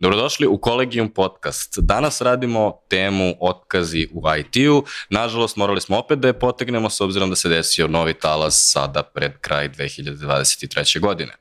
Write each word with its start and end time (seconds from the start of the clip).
Dobrodošli 0.00 0.46
u 0.46 0.58
Kolegium 0.58 1.08
podcast. 1.08 1.78
Danas 1.78 2.20
radimo 2.20 2.80
temu 2.88 3.34
otkazi 3.40 4.08
u 4.12 4.22
IT-u. 4.38 4.84
Nažalost, 5.10 5.56
morali 5.56 5.80
smo 5.80 5.98
opet 5.98 6.18
da 6.18 6.28
je 6.28 6.38
potegnemo 6.38 6.90
s 6.90 7.00
obzirom 7.00 7.30
da 7.30 7.36
se 7.36 7.48
desio 7.48 7.88
novi 7.88 8.14
talas 8.14 8.70
sada 8.72 9.02
pred 9.02 9.32
kraj 9.40 9.68
2023. 9.68 11.00
godine. 11.00 11.32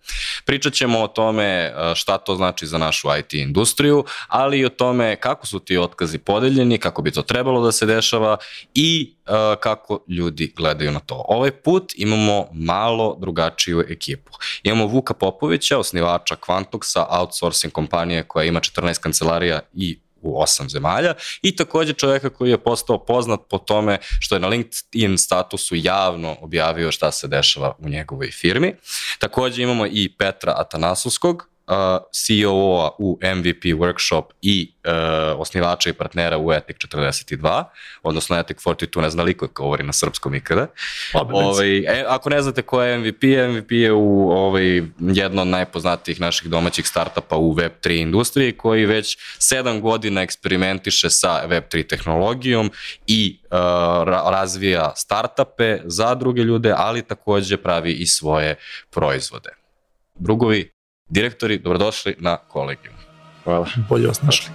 Pričat 0.46 0.74
ćemo 0.74 1.00
o 1.00 1.08
tome 1.08 1.44
e, 1.44 1.74
šta 1.96 2.18
to 2.18 2.36
znači 2.36 2.66
za 2.66 2.78
našu 2.78 3.08
IT 3.20 3.34
industriju, 3.34 4.06
ali 4.28 4.60
i 4.60 4.66
o 4.66 4.70
tome 4.70 5.16
kako 5.16 5.48
su 5.48 5.60
ti 5.60 5.78
otkazi 5.78 6.18
podeljeni, 6.18 6.78
kako 6.78 7.02
bi 7.02 7.12
to 7.12 7.22
trebalo 7.22 7.62
da 7.62 7.72
se 7.72 7.86
dešava 7.86 8.38
i 8.74 9.18
uh, 9.28 9.60
kako 9.60 10.00
ljudi 10.08 10.54
gledaju 10.56 10.92
na 10.92 11.00
to. 11.00 11.26
Ovaj 11.28 11.52
put 11.52 11.94
imamo 11.96 12.48
malo 12.54 13.18
drugačiju 13.20 13.84
ekipu. 13.90 14.32
Imamo 14.64 14.86
Vuka 14.86 15.14
Popovića, 15.14 15.78
osnivača 15.78 16.36
Quantoxa, 16.36 17.06
outsourcing 17.10 17.74
kompanije 17.74 18.24
koja 18.24 18.46
ima 18.48 18.60
14 18.60 19.00
kancelarija 19.00 19.60
i 19.74 20.00
u 20.22 20.42
osam 20.42 20.70
zemalja 20.70 21.14
i 21.42 21.56
takođe 21.56 21.94
čoveka 21.94 22.30
koji 22.30 22.50
je 22.50 22.64
postao 22.64 23.06
poznat 23.06 23.40
po 23.50 23.58
tome 23.58 23.98
što 24.20 24.36
je 24.36 24.40
na 24.40 24.48
LinkedIn 24.48 25.18
statusu 25.18 25.76
javno 25.76 26.38
objavio 26.42 26.92
šta 26.92 27.12
se 27.12 27.28
dešava 27.28 27.76
u 27.80 27.90
njegovoj 27.90 28.32
firmi. 28.32 28.76
Takođe 29.20 29.64
imamo 29.64 29.86
i 29.86 30.14
Petra 30.18 30.54
Atanasovskog, 30.58 31.50
CEO-a 32.12 32.90
u 33.00 33.20
MVP 33.22 33.64
Workshop 33.64 34.24
i 34.42 34.74
uh, 34.86 35.40
osnivača 35.42 35.90
i 35.90 35.94
partnera 35.94 36.38
u 36.38 36.54
Ethic 36.54 36.78
42, 36.78 37.64
odnosno 38.04 38.40
Ethic 38.40 38.58
42, 38.58 39.02
ne 39.02 39.10
zna 39.10 39.24
liko 39.24 39.48
govori 39.48 39.84
na 39.84 39.94
srpskom 39.94 40.36
ikada. 40.36 40.68
Ovaj, 41.14 41.78
e, 41.78 42.06
ako 42.08 42.30
ne 42.30 42.42
znate 42.42 42.62
ko 42.62 42.82
je 42.82 42.98
MVP, 42.98 43.24
MVP 43.24 43.72
je 43.72 43.92
u 43.92 44.32
ovaj, 44.32 44.82
jedno 45.00 45.42
od 45.42 45.48
najpoznatijih 45.48 46.22
naših 46.22 46.50
domaćih 46.50 46.88
startupa 46.88 47.36
u 47.36 47.56
Web3 47.56 48.02
industriji, 48.02 48.52
koji 48.52 48.86
već 48.86 49.18
sedam 49.40 49.82
godina 49.82 50.22
eksperimentiše 50.22 51.10
sa 51.10 51.44
Web3 51.48 51.88
tehnologijom 51.88 52.72
i 53.08 53.40
uh, 53.44 53.58
razvija 54.06 54.94
startupe 54.96 55.80
za 55.86 56.16
druge 56.16 56.42
ljude, 56.42 56.74
ali 56.78 57.02
takođe 57.02 57.58
pravi 57.58 57.92
i 57.94 58.06
svoje 58.06 58.56
proizvode. 58.92 59.50
Drugovi, 60.16 60.77
Direktori, 61.10 61.58
dobrodošli 61.58 62.16
na 62.20 62.38
kolegijum. 62.38 62.96
Hvala. 63.44 63.68
Bolje 63.90 64.08
vas 64.08 64.22
našli. 64.22 64.52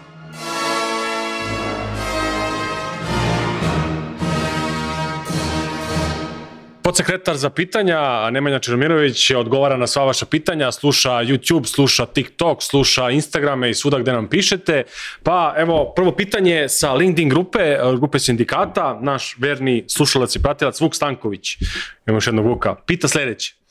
Podsekretar 6.83 7.36
za 7.36 7.50
pitanja, 7.50 8.30
Nemanja 8.30 8.58
Čermirović, 8.58 9.30
odgovara 9.30 9.77
na 9.77 9.86
sva 9.86 10.05
vaša 10.05 10.27
pitanja, 10.27 10.73
sluša 10.73 11.11
YouTube, 11.11 11.67
sluša 11.67 12.06
TikTok, 12.06 12.62
sluša 12.62 13.11
Instagrame 13.11 13.70
i 13.70 13.75
svuda 13.75 13.98
gde 13.98 14.12
nam 14.12 14.28
pišete. 14.28 14.83
Pa 15.23 15.55
evo, 15.56 15.92
prvo 15.97 16.12
pitanje 16.12 16.69
sa 16.69 16.92
LinkedIn 16.92 17.28
grupe, 17.28 17.77
grupe 17.97 18.19
sindikata, 18.19 18.98
naš 19.03 19.36
verni 19.39 19.84
slušalac 19.89 20.36
i 20.36 20.42
pratilac 20.42 20.80
Vuk 20.80 20.95
Stanković, 20.95 21.56
imamo 22.06 22.17
još 22.17 22.27
jednog 22.27 22.47
Vuka, 22.47 22.75
pita 22.86 23.08
sledeće. 23.08 23.61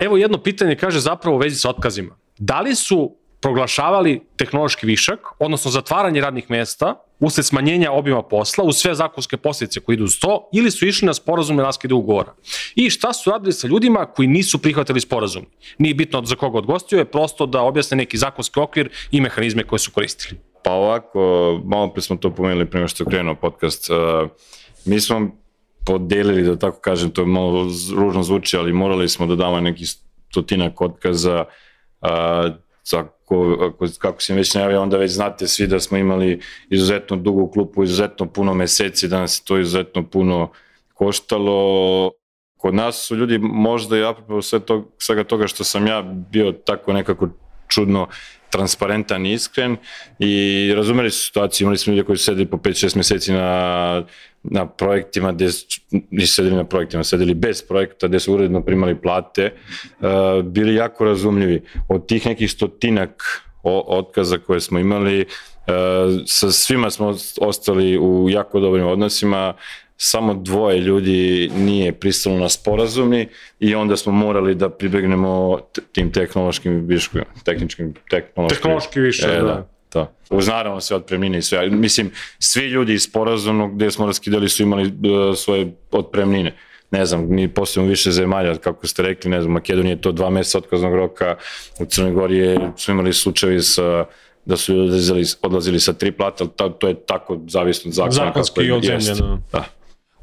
Evo 0.00 0.16
jedno 0.16 0.38
pitanje 0.38 0.76
kaže 0.76 1.00
zapravo 1.00 1.36
u 1.36 1.40
vezi 1.40 1.56
sa 1.56 1.70
otkazima. 1.70 2.16
Da 2.38 2.60
li 2.60 2.74
su 2.74 3.16
proglašavali 3.40 4.20
tehnološki 4.36 4.86
višak, 4.86 5.18
odnosno 5.38 5.70
zatvaranje 5.70 6.20
radnih 6.20 6.50
mesta 6.50 6.94
usled 7.20 7.46
smanjenja 7.46 7.92
obima 7.92 8.22
posla 8.22 8.64
uz 8.64 8.76
sve 8.76 8.94
zakonske 8.94 9.36
posljedice 9.36 9.80
koje 9.80 9.94
idu 9.94 10.04
uz 10.04 10.18
to 10.20 10.48
ili 10.52 10.70
su 10.70 10.86
išli 10.86 11.06
na 11.06 11.14
sporazume 11.14 11.62
raskide 11.62 11.94
ugovora. 11.94 12.34
I 12.74 12.90
šta 12.90 13.12
su 13.12 13.30
radili 13.30 13.52
sa 13.52 13.66
ljudima 13.66 14.06
koji 14.06 14.28
nisu 14.28 14.58
prihvatili 14.58 15.00
sporazum? 15.00 15.46
Nije 15.78 15.94
bitno 15.94 16.22
za 16.24 16.36
koga 16.36 16.58
odgostio, 16.58 16.98
je 16.98 17.04
prosto 17.04 17.46
da 17.46 17.60
objasne 17.60 17.96
neki 17.96 18.16
zakonski 18.16 18.60
okvir 18.60 18.90
i 19.10 19.20
mehanizme 19.20 19.64
koje 19.64 19.78
su 19.78 19.90
koristili. 19.90 20.40
Pa 20.62 20.72
ovako, 20.72 21.20
malo 21.64 21.92
pre 21.92 22.02
smo 22.02 22.16
to 22.16 22.34
pomenuli 22.34 22.66
prema 22.66 22.88
što 22.88 23.04
je 23.04 23.10
krenuo 23.10 23.34
podcast. 23.34 23.90
Mi 24.84 25.00
smo 25.00 25.43
podelili, 25.86 26.42
da 26.42 26.56
tako 26.56 26.80
kažem, 26.80 27.10
to 27.10 27.22
je 27.22 27.26
malo 27.26 27.68
ružno 27.96 28.22
zvuči, 28.22 28.56
ali 28.56 28.72
morali 28.72 29.08
smo 29.08 29.26
da 29.26 29.36
damo 29.36 29.60
neki 29.60 29.84
stotinak 30.30 30.80
otkaza, 30.80 31.44
a, 32.00 32.50
ako, 32.92 33.56
ako, 33.60 33.86
kako 33.98 34.22
se 34.22 34.34
već 34.34 34.54
najavio, 34.54 34.82
onda 34.82 34.96
već 34.96 35.12
znate 35.12 35.46
svi 35.46 35.66
da 35.66 35.80
smo 35.80 35.98
imali 35.98 36.40
izuzetno 36.70 37.16
dugu 37.16 37.50
klupu, 37.50 37.84
izuzetno 37.84 38.26
puno 38.26 38.54
meseci, 38.54 39.08
da 39.08 39.20
nas 39.20 39.38
je 39.38 39.44
to 39.44 39.58
izuzetno 39.58 40.06
puno 40.10 40.50
koštalo. 40.94 42.10
Kod 42.56 42.74
nas 42.74 43.06
su 43.06 43.16
ljudi 43.16 43.38
možda 43.38 43.98
i 43.98 44.04
apropo 44.04 44.42
sve 44.42 44.60
to, 44.60 44.90
svega 44.98 45.24
toga 45.24 45.46
što 45.46 45.64
sam 45.64 45.86
ja 45.86 46.02
bio 46.02 46.52
tako 46.52 46.92
nekako 46.92 47.28
čudno 47.74 48.08
transparentan 48.54 49.26
i 49.26 49.32
iskren 49.32 49.76
i 50.18 50.72
razumeli 50.76 51.10
su 51.10 51.26
situaciju, 51.26 51.64
imali 51.64 51.78
smo 51.78 51.92
ljudi 51.92 52.06
koji 52.06 52.18
su 52.18 52.24
sedeli 52.24 52.46
po 52.46 52.56
5-6 52.56 52.96
meseci 52.96 53.32
na, 53.32 54.04
na 54.42 54.66
projektima, 54.66 55.32
gde 55.32 55.48
nisu 56.10 56.34
sedeli 56.34 56.56
na 56.56 56.64
projektima, 56.64 57.04
sedeli 57.04 57.34
bez 57.34 57.62
projekta, 57.62 58.08
gde 58.08 58.20
su 58.20 58.34
uredno 58.34 58.62
primali 58.62 59.00
plate, 59.00 59.50
uh, 59.52 60.44
bili 60.44 60.74
jako 60.74 61.04
razumljivi. 61.04 61.62
Od 61.88 62.06
tih 62.06 62.26
nekih 62.26 62.50
stotinak 62.50 63.22
otkaza 63.88 64.38
koje 64.38 64.60
smo 64.60 64.78
imali, 64.78 65.20
uh, 65.20 65.74
sa 66.26 66.50
svima 66.50 66.90
smo 66.90 67.14
ostali 67.40 67.98
u 67.98 68.30
jako 68.30 68.60
dobrim 68.60 68.86
odnosima, 68.86 69.54
samo 69.96 70.34
dvoje 70.34 70.80
ljudi 70.80 71.50
nije 71.56 71.92
pristalo 71.92 72.38
na 72.38 72.48
sporazumi 72.48 73.28
i 73.60 73.74
onda 73.74 73.96
smo 73.96 74.12
morali 74.12 74.54
da 74.54 74.68
pribegnemo 74.68 75.60
tim 75.92 76.12
tehnološkim 76.12 76.86
viškovima, 76.86 77.30
tehničkim 77.44 77.94
tehnološkim. 78.10 78.62
Tehnološki 78.62 79.00
više, 79.00 79.26
e, 79.26 79.40
da. 79.40 79.42
da. 79.42 79.66
To. 79.88 80.12
Uz 80.30 80.48
naravno 80.48 80.80
sve 80.80 80.96
otpremnine 80.96 81.38
i 81.38 81.42
sve. 81.42 81.70
Mislim, 81.70 82.10
svi 82.38 82.66
ljudi 82.66 82.94
iz 82.94 83.02
sporazumnog 83.02 83.74
gde 83.74 83.90
smo 83.90 84.06
raskidali 84.06 84.48
su 84.48 84.62
imali 84.62 84.86
uh, 84.86 85.36
svoje 85.36 85.72
otpremnine. 85.90 86.54
Ne 86.90 87.06
znam, 87.06 87.26
mi 87.34 87.48
posebno 87.48 87.88
više 87.88 88.10
zemalja, 88.10 88.56
kako 88.56 88.86
ste 88.86 89.02
rekli, 89.02 89.30
ne 89.30 89.40
znam, 89.40 89.52
Makedonije 89.52 89.92
je 89.92 90.00
to 90.00 90.12
dva 90.12 90.30
meseca 90.30 90.58
otkaznog 90.58 90.94
roka, 90.94 91.36
u 91.80 91.84
Crnoj 91.84 92.12
Gori 92.12 92.36
je, 92.36 92.72
su 92.76 92.90
imali 92.90 93.12
slučajevi 93.12 93.62
sa 93.62 94.04
da 94.44 94.56
su 94.56 94.78
odlazili, 94.78 95.24
odlazili 95.42 95.80
sa 95.80 95.92
tri 95.92 96.12
plata, 96.12 96.44
ali 96.58 96.72
to 96.78 96.88
je 96.88 96.94
tako 97.06 97.40
zavisno 97.48 97.88
od 97.88 97.94
zakona. 97.94 98.12
Zakonski 98.12 98.60
i 98.62 98.72
od 98.72 98.84
zemlje, 98.84 99.14
da. 99.14 99.38
da. 99.52 99.64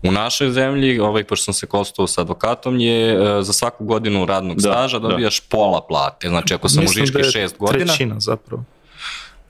U 0.04 0.12
našoj 0.12 0.52
zemlji, 0.52 1.00
ovaj, 1.00 1.24
pošto 1.24 1.44
sam 1.44 1.54
se 1.54 1.68
kostao 1.68 2.08
sa 2.08 2.22
advokatom, 2.22 2.80
je 2.80 3.14
e, 3.14 3.44
za 3.44 3.54
svaku 3.54 3.86
godinu 3.86 4.26
radnog 4.26 4.56
da, 4.56 4.62
staža 4.62 5.00
da. 5.00 5.08
dobijaš 5.08 5.40
da. 5.40 5.46
pola 5.50 5.82
plate. 5.82 6.28
Znači, 6.28 6.54
ako 6.54 6.70
sam 6.70 6.84
Mislim 6.84 7.04
u 7.04 7.06
Žiški 7.06 7.22
da 7.22 7.32
šest 7.32 7.58
godina... 7.58 7.86
trećina 7.86 8.20
zapravo. 8.20 8.64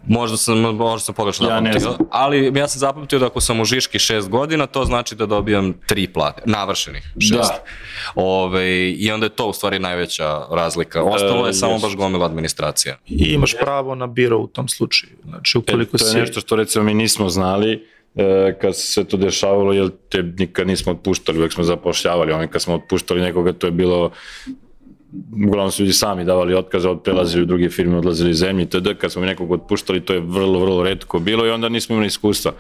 Možda 0.07 0.37
sam, 0.37 0.59
možda 0.59 0.99
sam 0.99 1.15
pogrešno 1.15 1.49
ja 1.49 1.61
zapamtio, 1.79 2.05
ali 2.11 2.51
ja 2.55 2.67
sam 2.67 2.79
zapamtio 2.79 3.19
da 3.19 3.25
ako 3.25 3.41
sam 3.41 3.59
u 3.59 3.65
Žiški 3.65 3.99
šest 3.99 4.29
godina, 4.29 4.67
to 4.67 4.85
znači 4.85 5.15
da 5.15 5.25
dobijam 5.25 5.73
tri 5.87 6.07
plate, 6.07 6.41
navršenih 6.45 7.13
šest. 7.19 7.33
Da. 7.33 7.63
Ove, 8.15 8.91
I 8.91 9.11
onda 9.11 9.25
je 9.25 9.29
to 9.29 9.47
u 9.47 9.53
stvari 9.53 9.79
najveća 9.79 10.41
razlika. 10.51 11.03
Ostalo 11.03 11.45
je 11.45 11.49
e, 11.49 11.53
samo 11.53 11.79
baš 11.79 11.95
gomila 11.95 12.25
administracija. 12.25 12.97
I 13.07 13.33
imaš 13.33 13.55
pravo 13.61 13.95
na 13.95 14.07
biro 14.07 14.37
u 14.37 14.47
tom 14.47 14.67
slučaju. 14.67 15.13
Znači, 15.23 15.57
ukoliko 15.57 15.97
e, 15.97 15.99
to 15.99 16.05
je 16.05 16.11
si... 16.11 16.17
nešto 16.17 16.39
što 16.39 16.55
recimo 16.55 16.83
mi 16.83 16.93
nismo 16.93 17.29
znali, 17.29 17.87
e, 18.15 18.57
kad 18.61 18.75
se 18.75 19.03
to 19.03 19.17
dešavalo, 19.17 19.73
jer 19.73 19.89
te 20.09 20.23
nikad 20.23 20.67
nismo 20.67 20.91
otpuštali, 20.91 21.39
uvek 21.39 21.53
smo 21.53 21.63
zapošljavali, 21.63 22.33
oni 22.33 22.47
kad 22.47 22.61
smo 22.61 22.75
otpuštali 22.75 23.21
nekoga, 23.21 23.53
to 23.53 23.67
je 23.67 23.71
bilo 23.71 24.11
uglavnom 25.47 25.71
su 25.71 25.83
ljudi 25.83 25.93
sami 25.93 26.25
davali 26.25 26.53
otkaze, 26.53 26.89
prelazili 27.03 27.43
u 27.43 27.45
druge 27.45 27.69
firme, 27.69 27.97
odlazili 27.97 28.31
iz 28.31 28.37
zemlje, 28.37 28.65
td. 28.65 28.87
Kad 28.97 29.11
smo 29.11 29.25
nekog 29.25 29.51
otpuštali, 29.51 30.05
to 30.05 30.13
je 30.13 30.19
vrlo, 30.19 30.59
vrlo 30.59 30.83
redko 30.83 31.19
bilo 31.19 31.45
i 31.45 31.49
onda 31.49 31.69
nismo 31.69 31.93
imali 31.93 32.07
iskustva. 32.07 32.51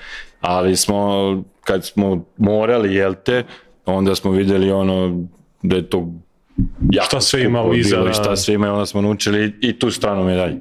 Ali 0.41 0.75
smo, 0.75 1.43
kad 1.63 1.85
smo 1.85 2.25
morali, 2.37 2.95
jel 2.95 3.13
te, 3.25 3.43
onda 3.85 4.15
smo 4.15 4.31
videli 4.31 4.71
ono 4.71 5.27
da 5.61 5.75
je 5.75 5.89
to 5.89 6.07
jako 6.91 7.05
šta 7.05 7.21
sve 7.21 7.43
ima 7.43 7.63
iza. 7.75 7.97
Bilo, 7.97 8.13
šta 8.13 8.35
sve 8.35 8.53
ima, 8.53 8.73
onda 8.73 8.85
smo 8.85 9.01
naučili 9.01 9.53
i 9.61 9.79
tu 9.79 9.91
stranu 9.91 10.23
medalje. 10.23 10.59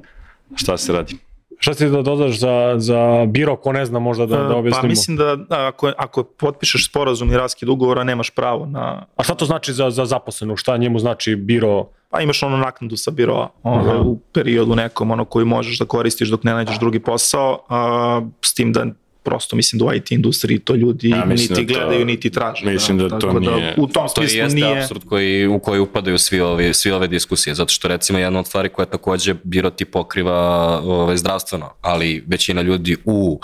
Šta 0.55 0.77
se 0.77 0.93
radi? 0.93 1.15
Šta 1.63 1.73
ti 1.73 1.89
da 1.89 2.01
dodaš 2.01 2.39
za, 2.39 2.75
za 2.77 3.25
biro, 3.27 3.55
ko 3.55 3.71
ne 3.73 3.85
zna 3.85 3.99
možda 3.99 4.25
da, 4.25 4.37
da 4.37 4.49
pa 4.49 4.55
objasnimo? 4.55 4.81
Pa 4.81 4.87
mislim 4.87 5.17
da, 5.17 5.35
da 5.35 5.67
ako, 5.67 5.91
ako 5.97 6.23
potpišeš 6.23 6.89
sporazum 6.89 7.31
i 7.31 7.37
raskid 7.37 7.69
ugovora, 7.69 8.03
nemaš 8.03 8.29
pravo 8.29 8.65
na... 8.65 9.05
A 9.15 9.23
šta 9.23 9.35
to 9.35 9.45
znači 9.45 9.73
za, 9.73 9.89
za 9.89 10.05
zaposlenu? 10.05 10.55
Šta 10.55 10.77
njemu 10.77 10.99
znači 10.99 11.35
biro? 11.35 11.85
Pa 12.09 12.21
imaš 12.21 12.43
ono 12.43 12.57
naknadu 12.57 12.97
sa 12.97 13.11
biroa 13.11 13.49
ono, 13.63 14.01
u 14.01 14.19
periodu 14.33 14.75
nekom 14.75 15.11
ono 15.11 15.25
koji 15.25 15.45
možeš 15.45 15.79
da 15.79 15.85
koristiš 15.85 16.29
dok 16.29 16.43
ne 16.43 16.53
nađeš 16.53 16.79
drugi 16.79 16.99
posao, 16.99 17.59
a, 17.69 18.21
s 18.41 18.53
tim 18.53 18.73
da 18.73 18.85
prosto 19.23 19.55
mislim 19.55 19.79
da 19.79 19.85
u 19.85 19.93
IT 19.93 20.11
industriji 20.11 20.59
to 20.59 20.75
ljudi 20.75 21.09
ja, 21.09 21.25
niti 21.25 21.47
da 21.47 21.55
to, 21.55 21.63
gledaju 21.63 22.05
niti 22.05 22.29
traže. 22.29 22.65
Mislim 22.65 22.97
da, 22.97 23.07
da 23.07 23.19
to 23.19 23.39
nije... 23.39 23.73
Da, 23.75 23.81
u 23.81 23.87
tom 23.87 24.07
to 24.15 24.21
jeste 24.21 24.47
nije... 24.47 24.81
absurd 24.81 25.01
koji, 25.05 25.47
u 25.47 25.59
koji 25.59 25.79
upadaju 25.79 26.17
svi, 26.17 26.39
ovi, 26.39 26.73
svi 26.73 26.91
ove 26.91 27.07
diskusije, 27.07 27.55
zato 27.55 27.73
što 27.73 27.87
recimo 27.87 28.19
jedna 28.19 28.39
od 28.39 28.47
stvari 28.47 28.69
koja 28.69 28.85
takođe 28.85 29.35
biro 29.43 29.69
ti 29.69 29.85
pokriva 29.85 30.37
ove, 30.83 31.17
zdravstveno, 31.17 31.73
ali 31.81 32.23
većina 32.27 32.61
ljudi 32.61 32.97
u 33.05 33.39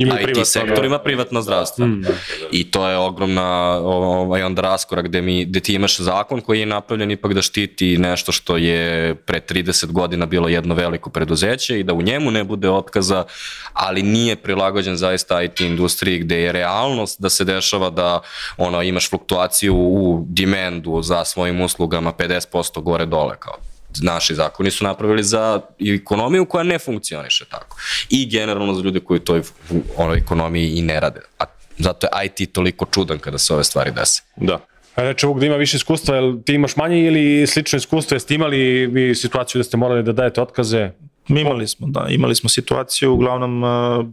Ima 0.00 0.14
IT 0.14 0.24
privatno, 0.24 0.44
sektor 0.44 0.84
ima 0.84 0.98
privatno 0.98 1.42
zdravstvo. 1.42 1.86
Mm. 1.86 2.02
I 2.52 2.70
to 2.70 2.88
je 2.88 2.96
ogromna 2.96 3.78
ovaj, 3.78 4.42
onda 4.42 4.62
raskorak 4.62 5.04
gde, 5.04 5.22
mi, 5.22 5.44
gde 5.44 5.60
ti 5.60 5.74
imaš 5.74 6.00
zakon 6.00 6.40
koji 6.40 6.60
je 6.60 6.66
napravljen 6.66 7.10
ipak 7.10 7.34
da 7.34 7.42
štiti 7.42 7.98
nešto 7.98 8.32
što 8.32 8.56
je 8.56 9.14
pre 9.14 9.40
30 9.40 9.92
godina 9.92 10.26
bilo 10.26 10.48
jedno 10.48 10.74
veliko 10.74 11.10
preduzeće 11.10 11.80
i 11.80 11.82
da 11.82 11.92
u 11.92 12.02
njemu 12.02 12.30
ne 12.30 12.44
bude 12.44 12.70
otkaza, 12.70 13.24
ali 13.72 14.02
nije 14.02 14.36
prilagođen 14.36 14.96
zaista 14.96 15.42
IT 15.42 15.60
industriji 15.60 16.18
gde 16.18 16.40
je 16.40 16.52
realnost 16.52 17.20
da 17.20 17.30
se 17.30 17.44
dešava 17.44 17.90
da 17.90 18.20
ono, 18.56 18.82
imaš 18.82 19.10
fluktuaciju 19.10 19.74
u 19.76 20.26
demandu 20.28 21.02
za 21.02 21.24
svojim 21.24 21.60
uslugama 21.60 22.12
50% 22.12 22.82
gore 22.82 23.06
dole 23.06 23.36
kao 23.38 23.69
naši 24.02 24.34
zakoni 24.34 24.70
su 24.70 24.84
napravili 24.84 25.22
za 25.22 25.60
ekonomiju 25.78 26.44
koja 26.44 26.64
ne 26.64 26.78
funkcioniše 26.78 27.44
tako. 27.44 27.76
I 28.08 28.28
generalno 28.30 28.74
za 28.74 28.82
ljude 28.82 29.00
koji 29.00 29.20
toj 29.20 29.42
onoj 29.96 30.18
ekonomiji 30.18 30.70
i 30.70 30.82
ne 30.82 31.00
rade. 31.00 31.20
A 31.38 31.44
zato 31.78 32.06
je 32.06 32.26
IT 32.26 32.52
toliko 32.52 32.86
čudan 32.86 33.18
kada 33.18 33.38
se 33.38 33.54
ove 33.54 33.64
stvari 33.64 33.90
dese. 33.90 34.22
Da. 34.36 34.58
Reče 34.96 35.26
Vuk 35.26 35.38
da 35.40 35.46
ima 35.46 35.56
više 35.56 35.76
iskustva, 35.76 36.14
jel 36.14 36.42
ti 36.44 36.54
imaš 36.54 36.76
manje 36.76 37.06
ili 37.06 37.46
slično 37.46 37.76
iskustvo, 37.76 38.14
jeste 38.14 38.34
imali 38.34 38.86
vi 38.86 39.14
situaciju 39.14 39.58
da 39.58 39.64
ste 39.64 39.76
morali 39.76 40.02
da 40.02 40.12
dajete 40.12 40.42
otkaze? 40.42 40.90
Mi 41.28 41.40
imali 41.40 41.68
smo, 41.68 41.86
da, 41.86 42.06
imali 42.08 42.34
smo 42.34 42.48
situaciju, 42.48 43.12
uglavnom 43.12 43.62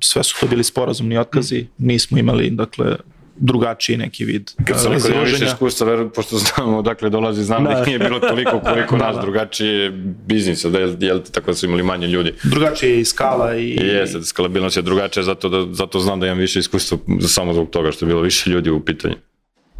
sve 0.02 0.24
su 0.24 0.36
to 0.40 0.48
bili 0.48 0.64
sporazumni 0.64 1.18
otkazi, 1.18 1.68
nismo 1.78 2.18
imali, 2.18 2.50
dakle, 2.50 2.96
drugačiji 3.40 3.98
neki 3.98 4.26
vid 4.26 4.52
Kad 4.66 4.82
sam 4.82 4.94
rekao 4.94 5.24
više 5.24 5.46
iskustva, 5.46 5.88
veru, 5.88 6.10
pošto 6.10 6.38
znamo 6.38 6.78
odakle 6.78 7.10
dolazi, 7.10 7.44
znam 7.44 7.64
da, 7.64 7.70
da 7.70 7.86
nije 7.86 8.00
bilo 8.00 8.20
toliko 8.20 8.60
koliko 8.60 8.98
da, 8.98 9.04
nas, 9.06 9.16
da. 9.16 9.22
drugačije 9.22 9.92
biznis, 10.28 10.64
da 10.64 10.80
je, 10.80 10.98
jel, 11.00 11.20
tako 11.32 11.52
da 11.52 11.54
su 11.54 11.66
imali 11.66 11.84
manje 11.84 12.08
ljudi. 12.08 12.34
Drugačije 12.44 12.92
je 12.92 13.02
i 13.02 13.06
skala 13.06 13.56
i... 13.56 13.64
I 13.64 13.88
jeste, 13.88 14.24
skalabilnost 14.24 14.78
je 14.78 14.82
drugačija, 14.82 15.24
zato, 15.24 15.50
da, 15.50 15.74
zato 15.74 16.00
znam 16.00 16.20
da 16.20 16.26
imam 16.26 16.38
više 16.38 16.60
iskustva 16.60 16.98
samo 17.28 17.54
zbog 17.54 17.70
toga 17.70 17.92
što 17.92 18.06
je 18.06 18.08
bilo 18.08 18.22
više 18.22 18.50
ljudi 18.50 18.70
u 18.70 18.86
pitanju. 18.86 19.16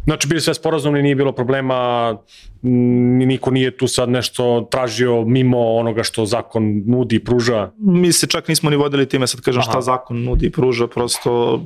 Znači, 0.08 0.28
bili 0.28 0.40
sve 0.40 0.54
sporazumni, 0.54 1.02
nije 1.02 1.14
bilo 1.14 1.32
problema, 1.32 2.16
niko 2.62 3.50
nije 3.50 3.76
tu 3.76 3.86
sad 3.88 4.08
nešto 4.08 4.68
tražio 4.70 5.24
mimo 5.24 5.58
onoga 5.58 6.02
što 6.02 6.26
zakon 6.26 6.82
nudi 6.86 7.16
i 7.16 7.24
pruža. 7.24 7.70
Mi 7.78 8.12
se 8.12 8.26
čak 8.26 8.48
nismo 8.48 8.70
ni 8.70 8.76
vodili 8.76 9.08
time, 9.08 9.26
sad 9.26 9.40
kažem 9.40 9.60
Aha. 9.60 9.70
šta 9.70 9.80
zakon 9.80 10.24
nudi 10.24 10.46
i 10.46 10.50
pruža, 10.50 10.86
prosto, 10.86 11.62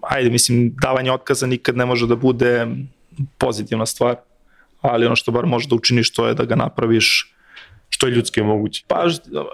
ajde, 0.00 0.30
mislim, 0.30 0.74
davanje 0.82 1.12
otkaza 1.12 1.46
nikad 1.46 1.76
ne 1.76 1.86
može 1.86 2.06
da 2.06 2.16
bude 2.16 2.66
pozitivna 3.38 3.86
stvar, 3.86 4.16
ali 4.80 5.06
ono 5.06 5.16
što 5.16 5.32
bar 5.32 5.46
može 5.46 5.68
da 5.68 5.74
učiniš 5.74 6.12
to 6.12 6.28
je 6.28 6.34
da 6.34 6.44
ga 6.44 6.56
napraviš 6.56 7.34
što 7.96 8.06
je 8.06 8.10
ljudski 8.10 8.42
moguće. 8.42 8.84
Pa 8.88 9.04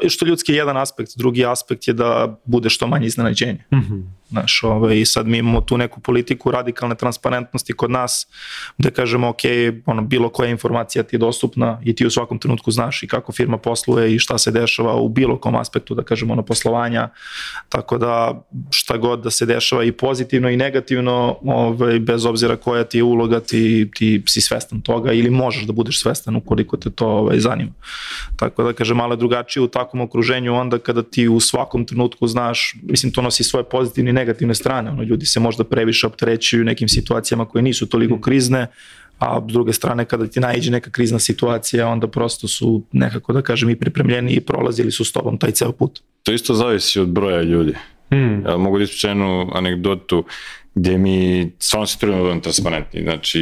što 0.09 0.27
ljudski 0.27 0.53
je 0.53 0.57
jedan 0.57 0.77
aspekt, 0.77 1.13
drugi 1.17 1.47
aspekt 1.47 1.89
je 1.89 1.95
da 1.95 2.41
bude 2.45 2.71
što 2.71 2.87
manje 2.87 3.07
iznenađenje. 3.07 3.65
Mm 3.73 3.77
-hmm. 3.77 4.03
Znaš, 4.33 4.63
ovaj, 4.63 5.01
I 5.01 5.07
sad 5.07 5.27
mi 5.29 5.39
imamo 5.39 5.61
tu 5.61 5.79
neku 5.79 6.01
politiku 6.01 6.51
radikalne 6.51 6.95
transparentnosti 6.95 7.73
kod 7.73 7.91
nas, 7.91 8.27
gde 8.79 8.91
kažemo, 8.91 9.29
ok, 9.29 9.41
ono, 9.87 10.03
bilo 10.03 10.29
koja 10.29 10.51
informacija 10.51 11.03
ti 11.03 11.17
je 11.17 11.19
dostupna 11.19 11.81
i 11.85 11.95
ti 11.95 12.07
u 12.07 12.11
svakom 12.11 12.39
trenutku 12.39 12.71
znaš 12.71 13.03
i 13.03 13.07
kako 13.07 13.33
firma 13.33 13.59
posluje 13.59 14.15
i 14.15 14.19
šta 14.19 14.39
se 14.39 14.51
dešava 14.51 14.95
u 14.95 15.09
bilo 15.09 15.39
kom 15.39 15.57
aspektu, 15.57 15.95
da 15.95 16.03
kažemo, 16.03 16.33
ono, 16.33 16.43
poslovanja, 16.43 17.09
tako 17.69 17.99
da 17.99 18.43
šta 18.71 18.97
god 18.97 19.23
da 19.23 19.31
se 19.31 19.47
dešava 19.47 19.85
i 19.85 19.93
pozitivno 19.93 20.51
i 20.51 20.57
negativno, 20.57 21.39
ovaj, 21.45 21.99
bez 21.99 22.27
obzira 22.27 22.57
koja 22.57 22.85
ti 22.85 22.99
je 22.99 23.03
uloga, 23.03 23.41
ti, 23.41 23.91
ti 23.95 24.23
si 24.29 24.41
svestan 24.41 24.81
toga 24.81 25.13
ili 25.13 25.31
možeš 25.31 25.63
da 25.63 25.73
budeš 25.73 26.01
svestan 26.01 26.37
ukoliko 26.37 26.77
te 26.77 26.91
to 26.91 27.07
ovaj, 27.07 27.39
zanima. 27.39 27.73
Tako 28.37 28.63
da, 28.63 28.73
kažem, 28.73 28.97
malo 28.97 29.17
drugačije 29.17 29.63
u 29.63 29.69
takvom 29.69 30.01
okruženju 30.01 30.55
onda 30.55 30.79
kada 30.79 31.03
ti 31.03 31.29
u 31.29 31.41
svakom 31.41 31.85
trenutku 31.85 32.27
znaš, 32.27 32.75
mislim, 32.83 33.13
to 33.13 33.23
nosi 33.23 33.45
svoje 33.45 33.65
pozitivne 33.65 34.11
i 34.11 34.13
negativne 34.13 34.55
strane, 34.55 34.91
ono, 34.91 35.03
ljudi 35.03 35.27
se 35.27 35.41
možda 35.41 35.65
previše 35.65 36.07
opterećuju 36.07 36.65
nekim 36.65 36.89
situacijama 36.89 37.45
koje 37.45 37.63
nisu 37.63 37.87
toliko 37.87 38.21
krizne, 38.21 38.67
a 39.19 39.41
s 39.49 39.53
druge 39.53 39.73
strane 39.73 40.05
kada 40.05 40.27
ti 40.27 40.41
najđe 40.41 40.71
neka 40.71 40.91
krizna 40.91 41.19
situacija, 41.19 41.89
onda 41.89 42.07
prosto 42.07 42.49
su 42.49 42.83
nekako 42.93 43.33
da 43.33 43.43
kažem 43.43 43.71
i 43.71 43.77
pripremljeni 43.77 44.33
i 44.33 44.41
prolazili 44.41 44.93
su 44.93 45.05
s 45.05 45.13
tobom 45.13 45.39
taj 45.39 45.51
ceo 45.51 45.73
put. 45.73 46.01
To 46.23 46.33
isto 46.33 46.55
zavisi 46.55 47.01
od 47.01 47.09
broja 47.09 47.43
ljudi. 47.43 47.75
Hmm. 48.13 48.45
Ja 48.47 48.57
mogu 48.57 48.79
da 48.79 48.85
ispričati 48.85 49.11
jednu 49.11 49.51
anegdotu 49.53 50.25
gdje 50.75 50.99
mi 50.99 51.51
stvarno 51.59 51.87
se 51.87 51.99
trudimo 51.99 52.19
da 52.19 52.23
budemo 52.23 52.41
transparentni. 52.41 53.03
Znači, 53.03 53.41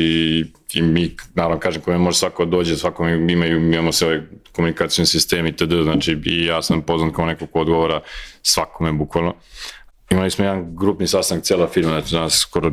i 0.74 0.82
mi, 0.82 1.16
naravno 1.34 1.58
kažem, 1.58 1.82
kome 1.82 1.98
može 1.98 2.18
svako 2.18 2.44
dođe, 2.44 2.76
svako 2.76 3.08
imaju, 3.08 3.60
mi 3.60 3.76
imamo 3.76 3.92
sve 3.92 4.08
ovaj 4.08 4.20
komunikacijni 4.52 5.06
sistem 5.06 5.46
i 5.46 5.56
td. 5.56 5.72
Znači, 5.82 6.18
i 6.24 6.44
ja 6.44 6.62
sam 6.62 6.82
poznan 6.82 7.12
kao 7.12 7.26
neko 7.26 7.46
ko 7.46 7.60
odgovara 7.60 8.00
svakome, 8.42 8.92
bukvalno. 8.92 9.34
Imali 10.10 10.30
smo 10.30 10.44
jedan 10.44 10.76
grupni 10.76 11.06
sastanak 11.06 11.44
cijela 11.44 11.68
firma, 11.68 11.90
znači 11.90 12.14
nas 12.14 12.38
skoro, 12.38 12.72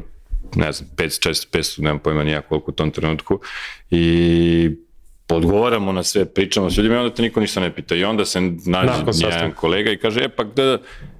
ne 0.55 0.71
znam, 0.71 0.89
500, 0.95 1.29
600, 1.29 1.57
500, 1.57 1.81
nemam 1.81 1.99
pojma 1.99 2.41
koliko 2.41 2.71
u 2.71 2.73
tom 2.73 2.91
trenutku. 2.91 3.39
I 3.91 4.69
odgovaramo 5.29 5.91
na 5.91 6.03
sve, 6.03 6.25
pričamo 6.25 6.69
s 6.69 6.77
ljudima 6.77 6.95
i 6.95 6.97
onda 6.97 7.15
te 7.15 7.21
niko 7.21 7.39
ništa 7.39 7.59
ne 7.59 7.75
pita. 7.75 7.95
I 7.95 8.03
onda 8.03 8.25
se 8.25 8.41
nađe 8.65 8.91
jedan 9.15 9.51
kolega 9.51 9.91
i 9.91 9.97
kaže, 9.97 10.23
e 10.23 10.29
pa 10.29 10.43
gde, 10.43 10.77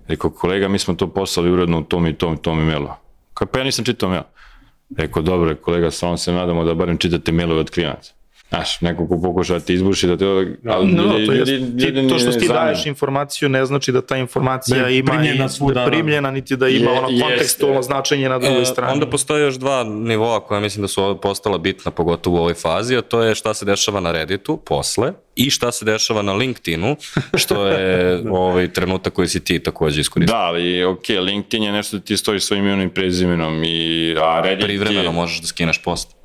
rekao 0.08 0.30
kolega, 0.30 0.68
mi 0.68 0.80
smo 0.80 0.94
to 0.94 1.08
poslali 1.08 1.52
uredno 1.52 1.80
u 1.80 1.84
tom 1.84 2.08
i 2.08 2.14
tom 2.14 2.34
i 2.34 2.38
tom 2.38 2.60
e-mailu. 2.60 2.90
Kao, 3.34 3.48
pa 3.48 3.60
ja 3.60 3.66
nisam 3.66 3.86
čitao 3.86 4.10
mail. 4.10 4.24
Rekao, 4.98 5.22
dobro, 5.22 5.56
kolega, 5.56 5.92
samo 5.92 6.18
se 6.18 6.34
nadamo 6.34 6.64
da 6.64 6.74
barem 6.74 6.98
čitate 6.98 7.32
mailove 7.32 7.60
od 7.60 7.72
klijenaca. 7.72 8.14
Znaš, 8.50 8.82
neko 8.82 9.08
ko 9.08 9.22
pokuša 9.22 9.54
da 9.54 9.60
ti 9.60 9.74
izbuši, 9.74 10.08
da 10.08 10.18
te... 10.18 10.26
Ali, 10.26 10.92
no, 10.92 11.04
to, 11.26 11.32
je, 11.32 11.46
ti, 11.46 12.08
to 12.10 12.20
što 12.20 12.32
ti 12.32 12.48
daješ 12.48 12.86
informaciju 12.86 13.50
ne 13.50 13.66
znači 13.66 13.92
da 13.92 14.02
ta 14.02 14.18
informacija 14.18 14.84
ne, 14.84 14.98
ima 14.98 15.12
primljena, 15.12 15.46
i, 15.46 15.50
svuda, 15.50 15.80
da. 15.80 15.86
primljena, 15.86 16.32
niti 16.32 16.56
da 16.56 16.68
ima 16.68 16.92
je, 16.92 16.98
ono 16.98 17.08
kontekstualno 17.22 17.82
značenje 17.82 18.30
na 18.30 18.40
drugoj 18.40 18.62
e, 18.62 18.66
strani. 18.66 18.94
Onda 18.94 19.10
postoje 19.10 19.44
još 19.44 19.56
dva 19.56 19.84
nivoa 19.84 20.40
koja 20.40 20.60
mislim 20.60 20.82
da 20.82 20.88
su 20.88 21.20
postala 21.22 21.58
bitna, 21.58 21.92
pogotovo 21.92 22.38
u 22.38 22.40
ovoj 22.40 22.54
fazi, 22.54 22.98
a 22.98 23.02
to 23.02 23.22
je 23.22 23.36
šta 23.36 23.54
se 23.54 23.66
dešava 23.66 24.00
na 24.00 24.12
Redditu 24.12 24.58
posle 24.66 25.14
i 25.36 25.50
šta 25.50 25.72
se 25.72 25.86
dešava 25.86 26.22
na 26.22 26.34
LinkedInu, 26.34 26.96
što 27.34 27.68
je 27.68 28.22
ovaj 28.32 28.74
trenutak 28.74 29.14
koji 29.14 29.28
si 29.28 29.44
ti 29.44 29.60
takođe 29.60 30.02
iskoristio. 30.02 30.38
Da, 30.38 30.42
ali 30.42 30.84
ok, 30.84 31.10
LinkedIn 31.10 31.64
je 31.64 31.72
nešto 31.72 31.98
da 31.98 32.04
ti 32.04 32.18
stoji 32.18 32.40
svojim 32.40 32.66
imenom 32.66 32.88
i 32.88 32.90
prezimenom 32.90 33.64
i 33.64 34.16
a 34.22 34.42
Reddit 34.42 34.66
Privremeno 34.66 35.10
je... 35.10 35.12
možeš 35.12 35.42
da 35.42 35.48
skineš 35.48 35.84
post 35.84 36.17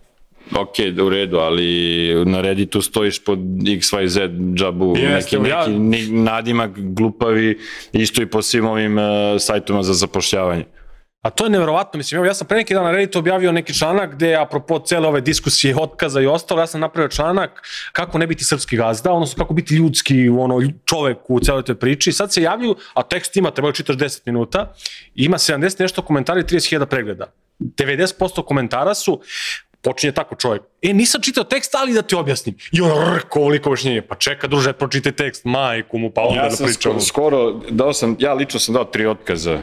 ok, 0.60 0.80
da 0.92 1.04
u 1.04 1.08
redu, 1.08 1.36
ali 1.38 2.24
na 2.26 2.40
Redditu 2.40 2.82
stojiš 2.82 3.24
pod 3.24 3.38
XYZ 3.38 4.54
džabu, 4.54 4.94
Jeste, 4.96 5.38
neki, 5.38 5.50
ja... 5.50 5.66
neki 5.66 6.12
nadimak 6.12 6.70
glupavi, 6.76 7.58
isto 7.92 8.22
i 8.22 8.26
po 8.26 8.42
svim 8.42 8.66
ovim 8.66 8.98
uh, 8.98 9.04
sajtovima 9.38 9.82
za 9.82 9.94
zapošljavanje. 9.94 10.64
A 11.22 11.30
to 11.30 11.44
je 11.44 11.50
nevjerovatno, 11.50 11.98
mislim, 11.98 12.16
evo 12.16 12.26
ja 12.26 12.34
sam 12.34 12.46
pre 12.46 12.56
neki 12.56 12.74
dan 12.74 12.84
na 12.84 12.90
Redditu 12.90 13.18
objavio 13.18 13.52
neki 13.52 13.74
članak 13.74 14.14
gde, 14.14 14.34
apropo 14.36 14.78
cele 14.78 15.08
ove 15.08 15.20
diskusije, 15.20 15.76
otkaza 15.80 16.20
i 16.20 16.26
ostalo, 16.26 16.60
ja 16.60 16.66
sam 16.66 16.80
napravio 16.80 17.08
članak 17.08 17.62
kako 17.92 18.18
ne 18.18 18.26
biti 18.26 18.44
srpski 18.44 18.76
gazda, 18.76 19.12
odnosno 19.12 19.44
kako 19.44 19.54
biti 19.54 19.74
ljudski, 19.74 20.28
ono, 20.28 20.60
čovek 20.84 21.18
u 21.28 21.40
celoj 21.40 21.62
toj 21.62 21.74
priči. 21.74 22.12
Sad 22.12 22.32
se 22.32 22.42
javljaju, 22.42 22.76
a 22.94 23.02
tekst 23.02 23.36
ima, 23.36 23.50
treba 23.50 23.72
čitaš 23.72 23.96
10 23.96 24.20
minuta, 24.26 24.74
ima 25.14 25.38
70 25.38 25.80
nešto 25.80 26.02
komentara 26.02 26.40
i 26.40 26.44
30.000 26.44 26.84
pregleda. 26.84 27.32
90% 27.60 28.44
komentara 28.44 28.94
su 28.94 29.20
počinje 29.82 30.12
tako 30.12 30.34
čovjek. 30.34 30.62
E, 30.82 30.92
nisam 30.92 31.20
čitao 31.22 31.44
tekst, 31.44 31.74
ali 31.74 31.94
da 31.94 32.02
ti 32.02 32.14
objasnim. 32.14 32.56
I 32.72 32.80
on 32.80 33.18
koliko 33.28 33.70
objašnjenje. 33.70 34.02
Pa 34.02 34.14
čeka, 34.14 34.46
druže, 34.46 34.72
pročitaj 34.72 35.12
tekst, 35.12 35.44
majku 35.44 35.98
mu, 35.98 36.10
pa 36.10 36.20
onda 36.20 36.42
ja 36.42 36.48
da 36.48 36.56
pričamo. 36.64 37.00
Skoro, 37.00 37.00
skoro, 37.00 37.60
dao 37.70 37.92
sam, 37.92 38.16
ja 38.18 38.34
lično 38.34 38.60
sam 38.60 38.74
dao 38.74 38.84
tri 38.84 39.06
otkaza. 39.06 39.58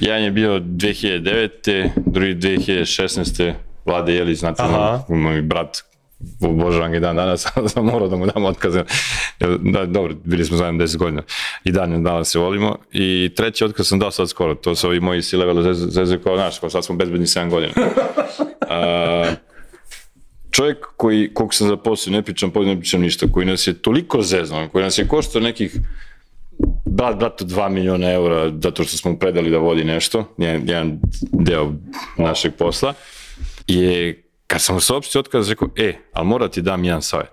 Jedan 0.00 0.22
je 0.22 0.30
bio 0.30 0.58
2009. 0.58 1.90
drugi 2.06 2.34
2016. 2.34 3.52
Vlade 3.84 4.14
Jelić, 4.14 4.38
znate, 4.38 4.62
moj 5.08 5.42
brat 5.42 5.82
obožavam 6.40 6.90
ga 6.90 6.96
i 6.96 7.00
dan 7.00 7.16
danas, 7.16 7.46
sam 7.74 7.84
morao 7.84 8.08
da 8.08 8.16
mu 8.16 8.26
dam 8.26 8.44
otkaz. 8.44 8.74
Da, 9.60 9.86
dobro, 9.86 10.14
bili 10.24 10.44
smo 10.44 10.56
zajedno 10.56 10.84
10 10.84 10.96
godina 10.96 11.22
i 11.64 11.72
dan 11.72 12.04
danas 12.04 12.28
se 12.28 12.38
volimo. 12.38 12.76
I 12.92 13.30
treći 13.36 13.64
otkaz 13.64 13.88
sam 13.88 13.98
dao 13.98 14.10
sad 14.10 14.28
skoro, 14.28 14.54
to 14.54 14.74
su 14.74 14.86
ovi 14.86 15.00
moji 15.00 15.22
C-level 15.22 15.74
zezu 15.74 16.18
kao 16.24 16.36
naš, 16.36 16.58
kao 16.58 16.70
sad 16.70 16.84
smo 16.84 16.96
bezbedni 16.96 17.26
7 17.26 17.50
godina. 17.50 17.72
A, 18.68 19.15
čovjek 20.56 20.86
koji, 20.96 21.34
kog 21.34 21.54
sam 21.54 21.68
zaposlio, 21.68 22.12
ne 22.12 22.22
pričam 22.22 22.50
povijek, 22.50 22.74
ne 22.74 22.80
pričam 22.80 23.00
ništa, 23.00 23.26
koji 23.32 23.46
nas 23.46 23.66
je 23.66 23.82
toliko 23.82 24.22
zeznan, 24.22 24.68
koji 24.68 24.84
nas 24.84 24.98
je 24.98 25.08
koštao 25.08 25.42
nekih 25.42 25.76
brat, 26.84 27.16
bratu 27.16 27.44
2 27.44 27.68
miliona 27.68 28.12
eura 28.12 28.52
zato 28.62 28.84
što 28.84 28.96
smo 28.96 29.10
mu 29.10 29.18
predali 29.18 29.50
da 29.50 29.58
vodi 29.58 29.84
nešto, 29.84 30.34
jedan, 30.38 30.62
jedan 30.68 30.98
deo 31.32 31.72
našeg 32.18 32.52
posla, 32.58 32.94
je 33.66 34.22
Kad 34.46 34.62
sam 34.62 34.74
mu 34.74 34.80
saopštio 34.80 35.20
otkaz, 35.20 35.48
rekao, 35.48 35.68
e, 35.76 35.94
ali 36.12 36.26
mora 36.26 36.48
ti 36.48 36.62
dam 36.62 36.84
jedan 36.84 37.02
savjet. 37.02 37.30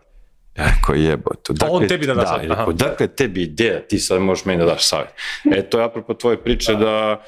Ja 0.57 0.65
rekao, 0.75 0.95
jebote. 0.95 1.53
Dakle, 1.53 1.75
on 1.75 1.87
tebi 1.87 2.05
da 2.05 2.13
da, 2.13 2.21
da 2.21 2.27
savjet. 2.27 2.49
Rekao, 2.49 2.73
dakle, 2.73 3.07
tebi 3.07 3.43
ideja, 3.43 3.79
ti 3.87 3.99
sad 3.99 4.21
možeš 4.21 4.45
meni 4.45 4.59
da 4.59 4.65
daš 4.65 4.87
savjet. 4.87 5.09
E, 5.51 5.61
to 5.69 5.79
je 5.79 5.85
apropo 5.85 6.13
tvoje 6.13 6.43
priče 6.43 6.75
da 6.75 7.23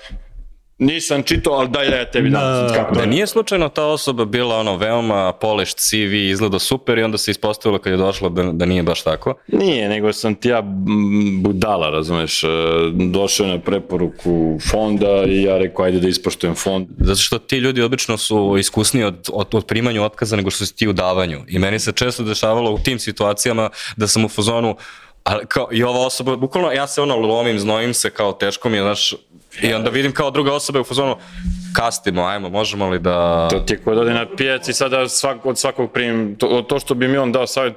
Nisam 0.78 1.24
čitao, 1.24 1.54
ali 1.54 1.70
daj 1.70 1.90
da 1.90 1.96
ja 1.96 2.12
tebi 2.12 2.30
dam. 2.30 2.42
Da, 2.42 2.74
kako 2.76 2.96
Da 2.96 3.00
da 3.00 3.06
nije 3.06 3.28
slučajno 3.28 3.70
ta 3.70 3.86
osoba 3.86 4.26
bila 4.26 4.58
ono 4.58 4.78
veoma 4.78 5.34
polished 5.34 5.78
CV, 5.78 6.14
izgledao 6.14 6.60
super 6.60 6.98
i 6.98 7.04
onda 7.04 7.18
se 7.18 7.32
ispostavilo 7.32 7.80
kad 7.80 7.94
je 7.94 7.98
došlo 7.98 8.30
da, 8.30 8.44
da 8.44 8.66
nije 8.66 8.84
baš 8.84 9.04
tako. 9.04 9.34
Nije, 9.48 9.90
nego 9.90 10.14
sam 10.14 10.36
ti 10.36 10.50
ja 10.50 10.62
mm, 10.62 11.44
budala, 11.44 11.90
razumeš, 11.90 12.44
e, 12.44 12.48
došao 12.94 13.46
je 13.46 13.52
na 13.52 13.60
preporuku 13.60 14.60
fonda 14.72 15.24
i 15.28 15.44
ja 15.44 15.58
rekao 15.58 15.86
ajde 15.86 16.00
da 16.00 16.08
ispoštujem 16.08 16.56
fond. 16.56 16.88
Zato 16.98 17.22
što 17.22 17.40
ti 17.40 17.58
ljudi 17.58 17.82
obično 17.82 18.18
su 18.18 18.56
iskusniji 18.60 19.04
od, 19.04 19.30
od, 19.34 19.48
od 19.52 19.66
primanju 19.66 20.04
otkaza 20.04 20.36
nego 20.36 20.50
što 20.50 20.66
si 20.66 20.76
ti 20.76 20.88
u 20.88 20.94
davanju. 20.94 21.40
I 21.48 21.60
meni 21.60 21.80
se 21.80 21.92
često 21.92 22.24
dešavalo 22.24 22.72
u 22.72 22.80
tim 22.80 23.00
situacijama 23.00 23.70
da 23.98 24.08
sam 24.08 24.26
u 24.26 24.30
fazonu, 24.30 24.76
ali 25.26 25.46
kao, 25.48 25.68
i 25.72 25.84
ova 25.84 26.06
osoba, 26.06 26.36
bukvalno 26.36 26.72
ja 26.72 26.88
se 26.88 27.02
ono 27.02 27.16
lomim, 27.16 27.60
znojim 27.60 27.94
se, 27.94 28.10
kao 28.10 28.34
teško 28.34 28.70
mi 28.70 28.78
je, 28.78 28.84
znaš, 28.84 29.14
i 29.62 29.74
onda 29.74 29.90
vidim 29.90 30.12
kao 30.12 30.32
druga 30.32 30.54
osoba 30.54 30.80
je 30.80 30.82
u 30.82 30.86
fazonu, 30.86 31.16
kastimo, 31.76 32.26
ajmo, 32.26 32.50
možemo 32.50 32.90
li 32.90 33.00
da... 33.00 33.48
To 33.52 33.60
ti 33.60 33.74
je 33.74 33.82
kao 33.84 33.96
da 33.96 34.02
ode 34.02 34.14
na 34.14 34.26
pijac 34.38 34.68
i 34.68 34.74
sada 34.74 35.10
svak, 35.10 35.46
od 35.46 35.58
svakog 35.60 35.92
primim, 35.92 36.36
to, 36.36 36.62
to 36.70 36.80
što 36.80 36.94
bi 36.94 37.08
mi 37.08 37.18
on 37.18 37.32
dao 37.32 37.48
savjet, 37.48 37.74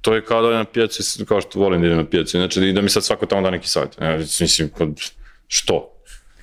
to 0.00 0.14
je 0.14 0.24
kao 0.24 0.42
da 0.42 0.48
ode 0.48 0.56
na 0.56 0.64
pijac 0.64 1.00
i 1.20 1.26
kao 1.26 1.40
što 1.40 1.58
volim 1.58 1.80
da 1.80 1.86
idem 1.86 1.98
na 1.98 2.06
pijac, 2.06 2.30
znači 2.30 2.72
da 2.72 2.80
mi 2.82 2.88
sad 2.88 3.04
svako 3.04 3.26
tamo 3.26 3.42
da 3.42 3.50
neki 3.50 3.68
savjet. 3.68 3.96
Ja, 4.00 4.16
mislim, 4.40 4.68
kod, 4.68 4.88
što? 5.48 5.92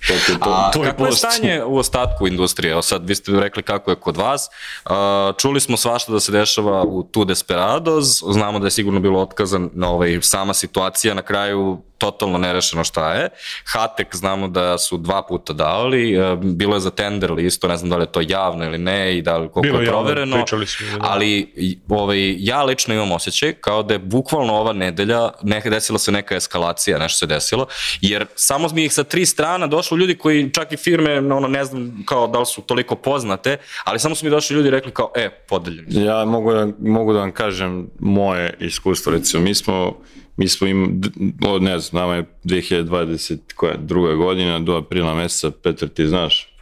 To, 0.08 0.14
to, 0.28 0.40
to, 0.40 0.50
A 0.50 0.72
to 0.72 0.82
kako 0.82 1.04
je 1.04 1.10
post. 1.10 1.18
stanje 1.18 1.64
u 1.64 1.78
ostatku 1.78 2.28
industrije? 2.28 2.72
Evo 2.72 2.82
sad, 2.82 3.08
vi 3.08 3.16
ste 3.16 3.32
rekli 3.32 3.64
kako 3.64 3.92
je 3.92 3.96
kod 3.96 4.18
vas. 4.18 4.50
A, 4.86 5.32
čuli 5.38 5.60
smo 5.60 5.78
svašta 5.78 6.12
da 6.12 6.20
se 6.20 6.32
dešava 6.32 6.84
u 6.84 7.04
Tu 7.04 7.26
Desperados, 7.26 8.24
znamo 8.32 8.60
da 8.60 8.68
je 8.68 8.72
sigurno 8.72 9.00
bilo 9.00 9.22
otkazan 9.22 9.70
na 9.74 9.90
ovaj, 9.90 10.20
sama 10.22 10.54
situacija, 10.54 11.14
na 11.14 11.22
kraju 11.22 11.82
totalno 12.04 12.38
nerešeno 12.38 12.84
šta 12.84 13.14
je. 13.14 13.30
Hatek 13.66 14.16
znamo 14.16 14.48
da 14.48 14.78
su 14.78 14.98
dva 14.98 15.22
puta 15.28 15.54
dali, 15.54 16.16
e, 16.16 16.36
bilo 16.36 16.76
je 16.76 16.80
za 16.80 16.90
tender 16.90 17.40
isto, 17.40 17.68
ne 17.68 17.78
znam 17.78 17.90
da 17.90 17.98
li 17.98 18.04
je 18.04 18.12
to 18.12 18.22
javno 18.22 18.66
ili 18.66 18.78
ne 18.78 19.18
i 19.18 19.22
da 19.22 19.38
li 19.38 19.50
koliko 19.50 19.62
Bilo 19.62 19.80
je 19.80 19.86
javno, 19.86 20.00
provereno, 20.00 20.36
pričali 20.36 20.68
smo, 20.68 20.88
da. 20.88 21.08
ali 21.10 21.54
ovaj, 21.90 22.36
ja 22.38 22.64
lično 22.64 22.94
imam 22.94 23.12
osjećaj 23.12 23.54
kao 23.54 23.84
da 23.84 23.94
je 23.94 24.00
bukvalno 24.00 24.54
ova 24.54 24.74
nedelja 24.74 25.30
neka 25.44 25.70
desila 25.70 26.00
se 26.00 26.12
neka 26.12 26.36
eskalacija, 26.36 26.98
nešto 26.98 27.18
se 27.18 27.26
desilo, 27.26 27.68
jer 28.02 28.26
samo 28.36 28.68
mi 28.74 28.86
ih 28.86 28.94
sa 28.94 29.04
tri 29.04 29.26
strana 29.26 29.68
došlo 29.68 29.98
ljudi 29.98 30.18
koji 30.18 30.52
čak 30.52 30.72
i 30.72 30.78
firme, 30.78 31.18
ono, 31.18 31.48
ne 31.48 31.66
znam 31.66 32.04
kao 32.06 32.28
da 32.28 32.40
li 32.40 32.46
su 32.46 32.62
toliko 32.62 32.96
poznate, 32.96 33.58
ali 33.84 34.00
samo 34.00 34.16
su 34.16 34.26
mi 34.26 34.32
došli 34.32 34.56
ljudi 34.56 34.68
i 34.68 34.72
rekli 34.72 34.92
kao, 34.92 35.12
e, 35.16 35.30
podeljeni. 35.30 36.06
Ja 36.06 36.26
mogu 36.26 36.54
da, 36.54 36.68
mogu 36.80 37.14
da 37.14 37.20
vam 37.20 37.32
kažem 37.32 37.90
moje 38.00 38.58
iskustvo, 38.60 39.12
recimo, 39.12 39.44
mi 39.44 39.56
smo, 39.56 39.98
mi 40.38 40.48
smo 40.48 40.68
im, 40.68 41.02
od, 41.48 41.62
ne 41.64 41.80
znam, 41.80 42.02
nama 42.02 42.16
je 42.16 42.26
2020, 42.44 43.38
koja, 43.56 43.78
druga 43.78 44.14
godina, 44.14 44.60
do 44.60 44.76
aprila 44.76 45.16
meseca, 45.16 45.52
Petar, 45.64 45.90
ti 45.90 46.08
znaš, 46.08 46.54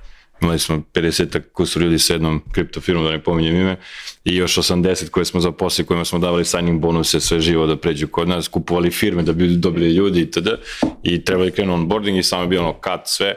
imali 0.41 0.59
smo 0.59 0.83
50 0.93 1.39
kusur 1.53 1.81
ljudi 1.81 1.99
sa 1.99 2.13
jednom 2.13 2.41
kriptofirmom, 2.51 3.05
da 3.05 3.11
ne 3.11 3.23
pominjem 3.23 3.55
ime, 3.55 3.75
i 4.25 4.35
još 4.35 4.57
80 4.57 5.09
koje 5.09 5.25
smo 5.25 5.39
zaposlili, 5.39 5.87
kojima 5.87 6.05
smo 6.05 6.19
davali 6.19 6.45
signing 6.45 6.81
bonuse, 6.81 7.19
sve 7.19 7.39
živo 7.39 7.67
da 7.67 7.77
pređu 7.77 8.07
kod 8.07 8.27
nas, 8.27 8.47
kupovali 8.47 8.91
firme 8.91 9.23
da 9.23 9.33
bi 9.33 9.47
dobili 9.47 9.93
ljudi 9.93 10.21
itd. 10.21 10.47
I 11.03 11.23
trebali 11.25 11.51
krenu 11.51 11.73
onboarding 11.73 12.17
i 12.17 12.23
samo 12.23 12.41
je 12.41 12.47
bio 12.47 12.61
ono 12.61 12.73
cut 12.73 13.01
sve, 13.05 13.35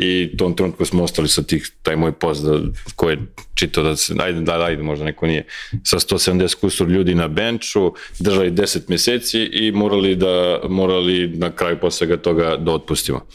i 0.00 0.36
tom 0.36 0.56
trenutku 0.56 0.84
smo 0.84 1.02
ostali 1.02 1.28
sa 1.28 1.42
tih, 1.42 1.70
taj 1.82 1.96
moj 1.96 2.12
post 2.12 2.44
da, 2.44 2.58
ko 2.96 3.10
je 3.10 3.18
čitao 3.54 3.84
da 3.84 3.96
se, 3.96 4.14
ajde, 4.18 4.40
da, 4.40 4.64
ajde, 4.64 4.82
možda 4.82 5.04
neko 5.04 5.26
nije, 5.26 5.46
sa 5.84 5.98
170 5.98 6.54
kusur 6.60 6.88
ljudi 6.88 7.14
na 7.14 7.28
benču, 7.28 7.92
držali 8.18 8.50
10 8.50 8.80
meseci 8.88 9.40
i 9.40 9.72
morali 9.72 10.16
da, 10.16 10.60
morali 10.68 11.28
na 11.28 11.50
kraju 11.50 11.78
posle 11.80 11.98
svega 11.98 12.16
toga 12.16 12.56
da 12.56 12.72
otpustimo. 12.72 13.26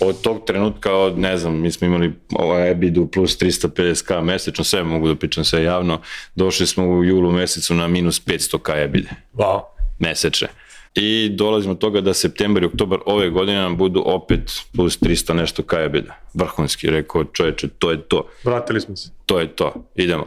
Od 0.00 0.20
tog 0.20 0.44
trenutka, 0.46 0.94
od, 0.94 1.18
ne 1.18 1.36
znam, 1.36 1.60
mi 1.60 1.70
smo 1.70 1.86
imali 1.86 2.12
ovaj 2.32 2.70
EBID-u 2.70 3.06
plus 3.06 3.38
350k 3.38 4.22
mesečno, 4.22 4.64
sve 4.64 4.82
mogu 4.84 5.08
da 5.08 5.14
pričam 5.14 5.44
sve 5.44 5.62
javno, 5.62 6.00
došli 6.34 6.66
smo 6.66 6.88
u 6.88 7.04
julu 7.04 7.32
mesecu 7.32 7.74
na 7.74 7.88
minus 7.88 8.26
500k 8.26 8.84
EBID 8.84 9.06
Wow. 9.34 9.60
mesečne. 9.98 10.48
I 10.98 11.30
dolazimo 11.34 11.74
do 11.74 11.80
toga 11.80 12.00
da 12.00 12.14
septembar 12.14 12.62
i 12.62 12.66
oktobar 12.66 12.98
ove 13.06 13.30
godine 13.30 13.58
nam 13.58 13.76
budu 13.76 14.02
opet 14.06 14.40
plus 14.76 15.00
300 15.00 15.32
nešto 15.32 15.62
kajabida. 15.62 16.20
Vrhunski, 16.34 16.90
rekao 16.90 17.24
čoveče, 17.24 17.68
to 17.68 17.90
je 17.90 18.02
to, 18.02 18.28
Vratili 18.44 18.80
smo 18.80 18.96
se. 18.96 19.10
to 19.26 19.40
je 19.40 19.56
to, 19.56 19.90
idemo. 19.94 20.26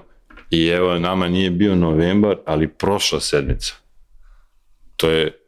I 0.50 0.68
evo, 0.68 1.00
nama 1.00 1.28
nije 1.28 1.50
bio 1.50 1.76
novembar, 1.76 2.38
ali 2.46 2.68
prošla 2.68 3.20
sedmica. 3.20 3.74
To 4.96 5.10
je 5.10 5.40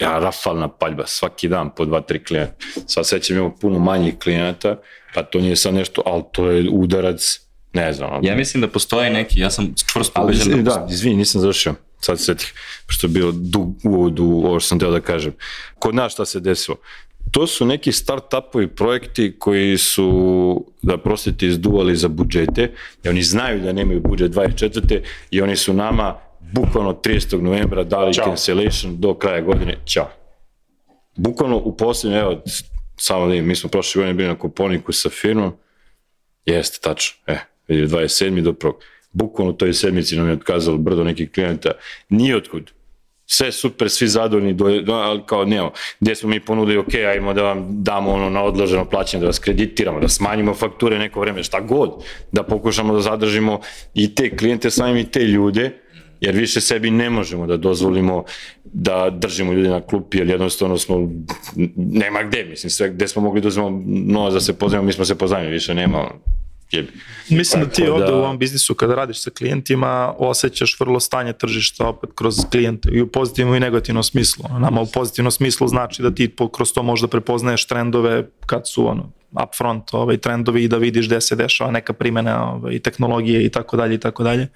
ja, 0.00 0.18
rafalna 0.18 0.68
paljba, 0.68 1.06
svaki 1.06 1.48
dan 1.48 1.70
po 1.76 1.84
dva, 1.84 2.00
tri 2.00 2.24
klijenta. 2.24 2.54
Sad 2.86 3.06
sećam 3.06 3.36
imamo 3.36 3.54
puno 3.60 3.78
manjih 3.78 4.18
klijenata, 4.18 4.76
pa 5.14 5.22
to 5.22 5.38
nije 5.40 5.56
sad 5.56 5.74
nešto, 5.74 6.02
ali 6.06 6.22
to 6.32 6.50
je 6.50 6.68
udarac, 6.70 7.40
ne 7.72 7.92
znam. 7.92 8.24
Ja 8.24 8.36
mislim 8.36 8.60
da 8.60 8.68
postoji 8.68 9.10
neki, 9.10 9.40
ja 9.40 9.50
sam 9.50 9.74
čvrsto 9.92 10.20
Ali, 10.20 10.26
ubeđen 10.26 10.64
da, 10.64 10.70
da, 10.70 10.86
izvini, 10.90 11.16
nisam 11.16 11.40
završio. 11.40 11.74
Sad 12.06 12.18
se 12.18 12.24
setih, 12.24 12.52
pošto 12.86 13.06
je 13.06 13.10
bio 13.10 13.32
dug 13.32 13.74
uvod 13.84 14.20
u 14.20 14.24
ovo 14.24 14.60
što 14.60 14.68
sam 14.68 14.78
teo 14.78 14.90
da 14.90 15.00
kažem. 15.00 15.32
Kod 15.78 15.94
nas 15.94 16.12
šta 16.12 16.24
se 16.24 16.40
desilo? 16.40 16.76
To 17.30 17.46
su 17.46 17.66
neki 17.66 17.92
start-upovi 17.92 18.66
projekti 18.66 19.34
koji 19.38 19.78
su, 19.78 20.64
da 20.82 20.98
prostite, 20.98 21.46
izduvali 21.46 21.96
za 21.96 22.08
budžete, 22.08 22.72
i 23.04 23.08
oni 23.08 23.22
znaju 23.22 23.60
da 23.60 23.72
nemaju 23.72 24.00
budžet 24.00 24.32
24. 24.32 25.00
i 25.30 25.42
oni 25.42 25.56
su 25.56 25.74
nama 25.74 26.14
bukvalno 26.52 26.92
30. 26.92 27.40
novembra 27.40 27.84
dali 27.84 28.14
Ćao. 28.14 28.24
cancellation 28.24 29.00
do 29.00 29.14
kraja 29.14 29.40
godine. 29.40 29.76
Ćao. 29.86 30.10
Bukvalno 31.16 31.56
u 31.56 31.76
posljednju, 31.76 32.18
evo, 32.18 32.42
samo 32.96 33.26
da 33.26 33.34
im, 33.34 33.46
mi 33.46 33.56
smo 33.56 33.70
prošle 33.70 34.00
godine 34.00 34.14
bili 34.14 34.28
na 34.28 34.38
kuponiku 34.38 34.92
sa 34.92 35.08
firmom, 35.08 35.52
Jeste, 36.46 36.78
tačno. 36.80 37.16
E, 37.26 37.38
vidi, 37.68 37.86
27. 37.86 38.42
do 38.42 38.52
prvog. 38.52 38.76
Bukvalno 39.16 39.52
u 39.52 39.56
toj 39.56 39.72
sedmici 39.72 40.16
nam 40.16 40.28
je 40.28 40.32
otkazalo 40.32 40.76
brdo 40.76 41.04
nekih 41.04 41.32
klijenta. 41.32 41.70
Nijotkud. 42.08 42.70
Sve 43.26 43.52
super, 43.52 43.90
svi 43.90 44.08
zadovoljni, 44.08 44.54
do, 44.54 44.94
ali 44.94 45.22
kao 45.26 45.44
nemamo. 45.44 45.72
Gdje 46.00 46.14
smo 46.14 46.28
mi 46.28 46.40
ponudili, 46.40 46.78
ok, 46.78 46.94
ajmo 46.94 47.34
da 47.34 47.42
vam 47.42 47.66
damo 47.68 48.12
ono 48.12 48.30
na 48.30 48.42
odloženo 48.42 48.84
plaćanje, 48.84 49.20
da 49.20 49.26
vas 49.26 49.38
kreditiramo, 49.38 50.00
da 50.00 50.08
smanjimo 50.08 50.54
fakture 50.54 50.98
neko 50.98 51.20
vreme, 51.20 51.42
šta 51.42 51.60
god, 51.60 51.90
da 52.32 52.42
pokušamo 52.42 52.94
da 52.94 53.00
zadržimo 53.00 53.60
i 53.94 54.14
te 54.14 54.36
klijente, 54.36 54.70
samim 54.70 54.96
i 54.96 55.10
te 55.10 55.20
ljude, 55.20 55.70
jer 56.20 56.34
više 56.34 56.60
sebi 56.60 56.90
ne 56.90 57.10
možemo 57.10 57.46
da 57.46 57.56
dozvolimo 57.56 58.24
da 58.64 59.10
držimo 59.10 59.52
ljude 59.52 59.68
na 59.68 59.80
klupi, 59.80 60.18
jer 60.18 60.28
jednostavno 60.28 60.78
smo, 60.78 61.10
nema 61.76 62.22
gde, 62.22 62.44
mislim, 62.44 62.70
sve 62.70 62.90
gde 62.90 63.08
smo 63.08 63.22
mogli 63.22 63.40
da 63.40 63.48
uzmemo 63.48 63.82
novac 63.86 64.32
da 64.32 64.40
se 64.40 64.58
pozajmimo, 64.58 64.86
mi 64.86 64.92
smo 64.92 65.04
se 65.04 65.18
pozajmili, 65.18 65.52
više 65.52 65.74
nema, 65.74 66.10
jebi. 66.70 66.92
Mislim 67.28 67.64
da 67.64 67.70
ti 67.70 67.82
Tako 67.82 67.94
ovde 67.94 68.06
da- 68.06 68.14
u 68.14 68.18
ovom 68.18 68.38
biznisu 68.38 68.74
kada 68.74 68.94
radiš 68.94 69.22
sa 69.22 69.30
klijentima 69.30 70.14
osjećaš 70.18 70.80
vrlo 70.80 71.00
stanje 71.00 71.32
tržišta 71.32 71.86
opet 71.88 72.10
kroz 72.14 72.36
klijente 72.50 72.88
i 72.92 73.02
u 73.02 73.06
pozitivnom 73.06 73.54
i 73.56 73.60
negativnom 73.60 74.02
smislu. 74.02 74.44
Nama 74.58 74.80
u 74.80 74.86
pozitivnom 74.86 75.30
smislu 75.32 75.68
znači 75.68 76.02
da 76.02 76.14
ti 76.14 76.34
kroz 76.52 76.72
to 76.72 76.82
možda 76.82 77.08
prepoznaješ 77.08 77.66
trendove 77.66 78.26
kad 78.46 78.62
su 78.68 78.88
ono 78.88 79.12
upfront 79.44 79.94
ovaj 79.94 80.16
trendovi 80.16 80.64
i 80.64 80.68
da 80.68 80.76
vidiš 80.76 81.06
gde 81.06 81.20
se 81.20 81.36
dešava 81.36 81.70
neka 81.70 81.92
primena 81.92 82.52
ovaj 82.52 82.78
tehnologije 82.78 83.44
i 83.44 83.48
tako 83.48 83.76
dalje 83.76 83.94
i 83.94 84.00
tako 84.00 84.22
dalje. 84.22 84.48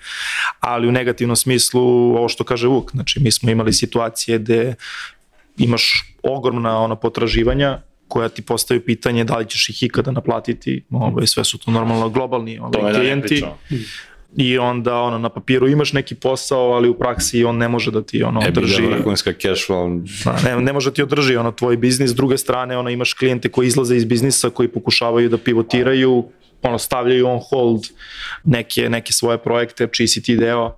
Ali 0.61 0.89
u 0.89 0.93
negativnom 0.93 1.37
smislu 1.37 1.83
ovo 2.17 2.29
što 2.29 2.45
kaže 2.45 2.67
Vuk, 2.67 2.91
znači 2.91 3.21
mi 3.21 3.33
smo 3.33 3.51
imali 3.51 3.73
situacije 3.73 4.39
gde 4.39 4.75
imaš 5.59 6.15
ogromna 6.23 6.79
ona 6.79 6.97
potraživanja 6.97 7.81
koja 8.11 8.29
ti 8.29 8.43
postaju 8.43 8.81
pitanje 8.85 9.25
da 9.25 9.37
li 9.37 9.47
ćeš 9.47 9.69
ih 9.69 9.83
ikada 9.83 10.11
naplatiti, 10.11 10.85
ovaj, 10.91 11.27
sve 11.27 11.45
su 11.45 11.59
to 11.59 11.71
normalno 11.71 12.09
globalni 12.09 12.59
ovaj, 12.59 12.93
da 12.93 12.99
klijenti. 12.99 13.45
i 14.37 14.59
onda 14.59 15.01
ono, 15.01 15.19
na 15.19 15.29
papiru 15.29 15.69
imaš 15.69 15.93
neki 15.93 16.15
posao, 16.15 16.73
ali 16.73 16.89
u 16.89 16.95
praksi 16.95 17.45
on 17.45 17.57
ne 17.57 17.69
može 17.69 17.91
da 17.91 18.03
ti 18.03 18.23
ono, 18.23 18.43
E, 18.45 18.49
održi, 18.49 18.83
vrhunska 18.83 19.33
cash 19.33 19.71
flow, 19.71 20.03
da, 20.25 20.39
ne, 20.45 20.63
ne 20.63 20.73
može 20.73 20.91
da 20.91 20.95
ti 20.95 21.03
održi 21.03 21.37
ono, 21.37 21.53
tvoj 21.53 21.77
biznis, 21.77 22.11
s 22.11 22.15
druge 22.15 22.39
strane 22.39 22.79
ono, 22.79 22.91
imaš 22.91 23.15
klijente 23.15 23.49
koji 23.49 23.67
izlaze 23.67 23.97
iz 23.97 24.05
biznisa, 24.05 24.51
koji 24.51 24.69
pokušavaju 24.69 25.29
da 25.29 25.39
pivotiraju, 25.39 26.25
ono, 26.63 26.79
stavljaju 26.79 27.27
on 27.27 27.41
hold 27.51 27.87
neke, 28.45 28.89
neke 28.91 29.13
svoje 29.13 29.39
projekte, 29.39 29.89
čiji 29.93 30.09
si 30.09 30.23
ti 30.23 30.37
deo, 30.37 30.77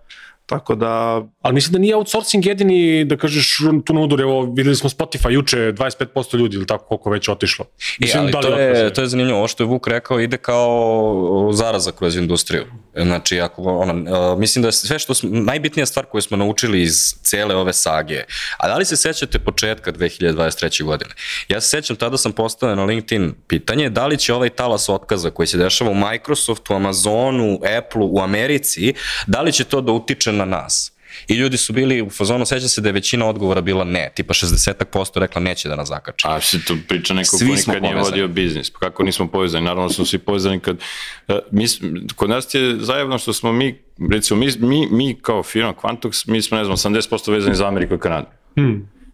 tako 0.52 0.74
da 0.74 1.22
Ali 1.42 1.54
mislim 1.54 1.72
da 1.72 1.78
nije 1.78 1.96
outsourcing 1.96 2.46
jedini, 2.46 3.04
da 3.04 3.16
kažeš, 3.16 3.58
tu 3.84 3.94
na 3.94 4.00
udor, 4.00 4.20
evo, 4.20 4.52
videli 4.56 4.76
smo 4.76 4.90
Spotify 4.90 5.30
juče, 5.30 5.56
25% 5.56 6.36
ljudi 6.36 6.56
ili 6.56 6.66
tako 6.66 6.84
koliko 6.84 7.10
već 7.10 7.28
otišlo. 7.28 7.64
E, 7.64 7.96
Mislim, 7.98 8.22
ali 8.22 8.32
da 8.32 8.40
to, 8.40 8.58
je, 8.58 8.92
to 8.92 9.00
je 9.00 9.06
zanimljivo, 9.06 9.38
ovo 9.38 9.48
što 9.48 9.62
je 9.62 9.66
Vuk 9.66 9.88
rekao 9.88 10.20
ide 10.20 10.36
kao 10.36 11.50
zaraza 11.52 11.92
kroz 11.92 12.16
industriju. 12.16 12.64
Znači, 12.96 13.40
ako, 13.40 13.62
ono, 13.62 13.92
uh, 14.32 14.38
mislim 14.38 14.62
da 14.62 14.68
je 14.68 14.72
sve 14.72 14.98
što 14.98 15.14
smo, 15.14 15.30
najbitnija 15.32 15.86
stvar 15.86 16.06
koju 16.06 16.22
smo 16.22 16.36
naučili 16.36 16.82
iz 16.82 17.14
cele 17.22 17.54
ove 17.54 17.72
sage, 17.72 18.24
a 18.58 18.68
da 18.68 18.76
li 18.76 18.84
se 18.84 18.96
sećate 18.96 19.38
početka 19.38 19.92
2023. 19.92 20.84
godine? 20.84 21.10
Ja 21.48 21.60
se 21.60 21.68
sećam, 21.68 21.96
tada 21.96 22.16
sam 22.16 22.32
postavio 22.32 22.76
na 22.76 22.84
LinkedIn 22.84 23.34
pitanje, 23.46 23.90
da 23.90 24.06
li 24.06 24.18
će 24.18 24.34
ovaj 24.34 24.48
talas 24.48 24.88
otkaza 24.88 25.30
koji 25.30 25.46
se 25.46 25.58
dešava 25.58 25.90
u 25.90 25.94
Microsoftu, 25.94 26.74
Amazonu, 26.74 27.58
Apple-u, 27.78 28.16
u 28.16 28.20
Americi, 28.20 28.94
da 29.26 29.42
li 29.42 29.52
će 29.52 29.64
to 29.64 29.80
da 29.80 29.92
utiče 29.92 30.32
na 30.32 30.41
nas? 30.44 30.92
I 31.28 31.34
ljudi 31.34 31.56
su 31.56 31.72
bili 31.72 32.02
u 32.02 32.10
fazonu, 32.10 32.46
seća 32.46 32.68
se 32.68 32.80
da 32.80 32.88
je 32.88 32.92
većina 32.92 33.26
odgovora 33.26 33.60
bila 33.60 33.84
ne, 33.84 34.10
tipa 34.14 34.34
60% 34.34 34.74
rekla 35.18 35.40
neće 35.40 35.68
da 35.68 35.76
nas 35.76 35.88
zakače. 35.88 36.28
A 36.28 36.40
se 36.40 36.64
tu 36.64 36.76
priča 36.88 37.14
neko 37.14 37.36
Svi 37.36 37.46
ko 37.46 37.54
nikad 37.54 37.68
nije 37.72 37.92
povezani. 37.92 38.02
vodio 38.02 38.28
biznis. 38.28 38.70
Pa 38.70 38.78
kako 38.78 39.02
nismo 39.02 39.28
povezani? 39.28 39.64
Naravno 39.64 39.86
da 39.88 39.94
smo 39.94 40.04
svi 40.04 40.18
povezani 40.18 40.60
kad... 40.60 40.76
Uh, 41.28 41.34
mi, 41.50 41.66
kod 42.16 42.30
nas 42.30 42.54
je 42.54 42.76
zajebno 42.76 43.18
što 43.18 43.32
smo 43.32 43.52
mi, 43.52 43.78
recimo, 44.10 44.40
mi, 44.40 44.48
mi, 44.58 44.86
mi 44.88 45.16
kao 45.16 45.42
firma 45.42 45.74
Quantox, 45.74 46.28
mi 46.28 46.42
smo, 46.42 46.58
ne 46.58 46.64
znam, 46.64 46.76
80% 46.76 47.32
vezani 47.32 47.54
za 47.54 47.68
Ameriku 47.68 47.94
i 47.94 47.98
Kanadu. 47.98 48.26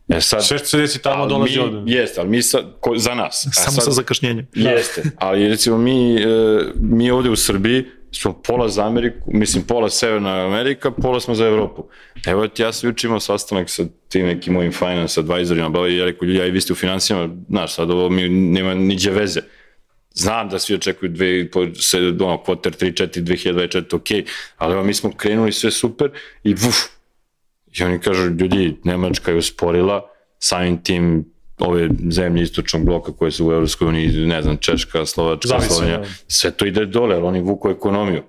E 0.09 0.21
sad, 0.21 0.47
Sve 0.47 0.59
što 0.59 0.67
se 0.67 0.79
desi 0.79 0.99
tamo 0.99 1.27
dolazi 1.27 1.53
mi, 1.53 1.59
ovde. 1.59 1.93
Jeste, 1.93 2.21
ali 2.21 2.31
mi 2.31 2.43
sad, 2.43 2.65
ko, 2.81 2.95
za 2.97 3.15
nas. 3.15 3.47
A 3.47 3.51
Samo 3.53 3.71
sad- 3.71 3.85
sa 3.85 3.91
zakašnjenjem. 3.91 4.47
Jeste, 4.55 5.03
ali 5.19 5.49
recimo 5.49 5.79
mi, 5.79 6.15
e, 6.15 6.27
mi 6.75 7.11
ovde 7.11 7.31
u 7.31 7.37
Srbiji 7.37 7.85
smo 8.13 8.33
pola 8.43 8.69
za 8.69 8.87
Ameriku, 8.87 9.31
mislim 9.33 9.65
pola 9.65 9.91
Severna 9.91 10.47
Amerika, 10.47 10.91
pola 10.91 11.21
smo 11.21 11.35
za 11.35 11.47
Evropu. 11.47 11.85
Evo 12.27 12.49
ti 12.49 12.63
ja 12.63 12.73
sam 12.73 12.91
juče 12.91 13.07
imao 13.07 13.21
sastanak 13.21 13.71
sa 13.71 13.85
tim 14.09 14.27
nekim 14.27 14.53
mojim 14.53 14.73
finance 14.73 15.21
advisorima, 15.21 15.69
ba, 15.69 15.89
i 15.89 15.97
ja 15.97 16.05
rekao, 16.05 16.27
ljudi, 16.27 16.39
ja 16.39 16.47
i 16.47 16.51
vi 16.51 16.61
ste 16.61 16.73
u 16.73 16.77
financijama, 16.77 17.35
znaš, 17.49 17.75
sad 17.75 17.91
ovo 17.91 18.09
mi 18.09 18.29
nema 18.29 18.75
niđe 18.75 19.11
veze. 19.11 19.41
Znam 20.15 20.49
da 20.49 20.59
svi 20.59 20.75
očekuju 20.75 21.11
dve, 21.11 21.51
po, 21.51 21.67
se, 21.75 21.99
ono, 21.99 22.43
quarter 22.47 22.85
3, 22.85 23.05
4, 23.05 23.23
2024, 23.23 23.97
ok, 23.97 24.29
ali 24.57 24.73
evo 24.75 24.85
mi 24.85 24.95
smo 24.95 25.13
krenuli 25.13 25.53
sve 25.53 25.71
super 25.71 26.11
i 26.45 26.55
vuf, 26.55 26.77
I 27.77 27.85
oni 27.85 27.99
kažu, 28.01 28.25
ljudi, 28.25 28.77
Nemačka 28.85 29.31
je 29.31 29.39
usporila, 29.39 30.11
samim 30.39 30.83
tim 30.83 31.25
ove 31.59 31.89
zemlje 32.11 32.43
istočnog 32.43 32.85
bloka 32.85 33.13
koje 33.13 33.31
su 33.31 33.47
u 33.47 33.53
Evropskoj 33.53 33.89
uniji, 33.89 34.09
ne 34.09 34.43
znam, 34.43 34.57
Češka, 34.57 35.07
Slovačka, 35.07 35.49
Zavisi, 35.49 35.69
Slovenija, 35.69 35.99
da. 35.99 36.07
sve 36.29 36.51
to 36.51 36.67
ide 36.67 36.87
dole, 36.87 37.17
ali 37.17 37.25
oni 37.25 37.41
vuku 37.41 37.71
ekonomiju. 37.71 38.23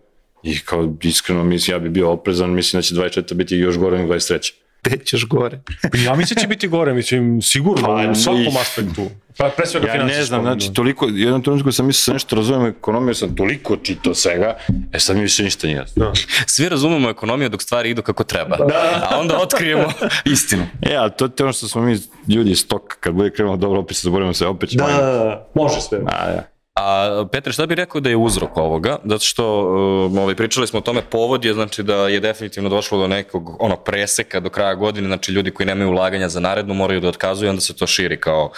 I 0.44 0.60
kao, 0.60 0.96
iskreno, 1.02 1.44
mislim, 1.44 1.76
ja 1.76 1.80
bi 1.80 1.90
bio 1.90 2.12
oprezan, 2.12 2.50
mislim 2.50 2.78
da 2.78 3.10
će 3.10 3.22
24. 3.22 3.34
biti 3.34 3.56
još 3.56 3.78
gore 3.78 3.98
nego 3.98 4.14
23. 4.14 4.54
Gde 4.84 4.98
ćeš 4.98 5.26
gore? 5.26 5.60
Ja 5.96 6.16
mislim 6.16 6.36
da 6.36 6.42
će 6.42 6.48
biti 6.48 6.68
gore, 6.68 6.94
mislim, 6.94 7.42
sigurno, 7.42 7.88
Pa, 7.88 8.10
u 8.12 8.16
svakom 8.16 8.42
i- 8.42 8.58
aspektu. 8.62 9.06
Pa, 9.38 9.50
pre 9.50 9.66
svega 9.66 9.88
Ja 9.88 10.04
ne 10.04 10.24
znam, 10.24 10.44
da. 10.44 10.50
znači, 10.50 10.74
toliko, 10.74 11.06
u 11.06 11.10
jednom 11.10 11.44
trenutku 11.44 11.72
sam 11.72 11.86
mislio 11.86 12.12
da 12.12 12.16
nešto 12.16 12.36
razumijem 12.36 12.66
ekonomiju, 12.68 13.16
sam 13.16 13.36
toliko 13.36 13.78
čitao 13.78 14.14
svega, 14.14 14.58
e 14.94 15.00
sad 15.00 15.16
mi 15.16 15.22
više 15.22 15.44
ništa 15.44 15.68
nije. 15.68 15.86
Da. 15.96 16.12
Svi 16.46 16.70
razumemo 16.70 17.10
ekonomiju 17.10 17.50
dok 17.50 17.62
stvari 17.62 17.90
idu 17.90 18.02
kako 18.02 18.24
treba, 18.24 18.58
a 19.04 19.20
onda 19.20 19.38
otkrijemo 19.38 19.92
istinu. 20.26 20.64
E, 20.82 20.96
ali 20.96 21.12
to 21.12 21.26
je 21.26 21.32
ono 21.40 21.54
što 21.54 21.68
smo 21.68 21.82
mi 21.82 21.98
ljudi 22.28 22.52
iz 22.52 22.68
toka, 22.68 22.96
kad 23.00 23.14
bude 23.14 23.30
krenulo 23.30 23.58
dobro, 23.58 23.80
opet 23.80 23.98
se 23.98 24.02
zaboravimo 24.04 24.34
se, 24.34 24.48
opet 24.48 24.70
ćemo. 24.70 24.88
Da, 24.88 24.94
da, 24.94 25.14
da, 25.14 25.48
može 25.56 25.82
sve. 25.82 26.00
A, 26.06 26.26
da. 26.28 26.44
A 26.82 27.26
Petre, 27.32 27.54
šta 27.54 27.66
bi 27.66 27.76
rekao 27.76 28.02
da 28.02 28.10
je 28.10 28.18
uzrok 28.18 28.58
ovoga? 28.58 28.98
Zato 29.06 29.26
što 29.26 29.46
um, 29.62 30.18
ovaj, 30.18 30.36
pričali 30.36 30.68
smo 30.68 30.80
o 30.80 30.82
tome, 30.82 31.02
povod 31.02 31.46
je 31.46 31.54
znači 31.54 31.84
da 31.84 32.08
je 32.08 32.20
definitivno 32.20 32.70
došlo 32.70 33.00
do 33.00 33.08
nekog 33.08 33.56
onog 33.60 33.84
preseka 33.84 34.40
do 34.40 34.50
kraja 34.50 34.76
godine, 34.76 35.08
znači 35.08 35.32
ljudi 35.32 35.52
koji 35.52 35.68
nemaju 35.68 35.90
ulaganja 35.90 36.30
za 36.30 36.40
narednu 36.40 36.74
moraju 36.74 37.00
da 37.00 37.08
otkazuju, 37.08 37.50
onda 37.50 37.62
se 37.62 37.76
to 37.76 37.88
širi 37.88 38.20
kao 38.20 38.52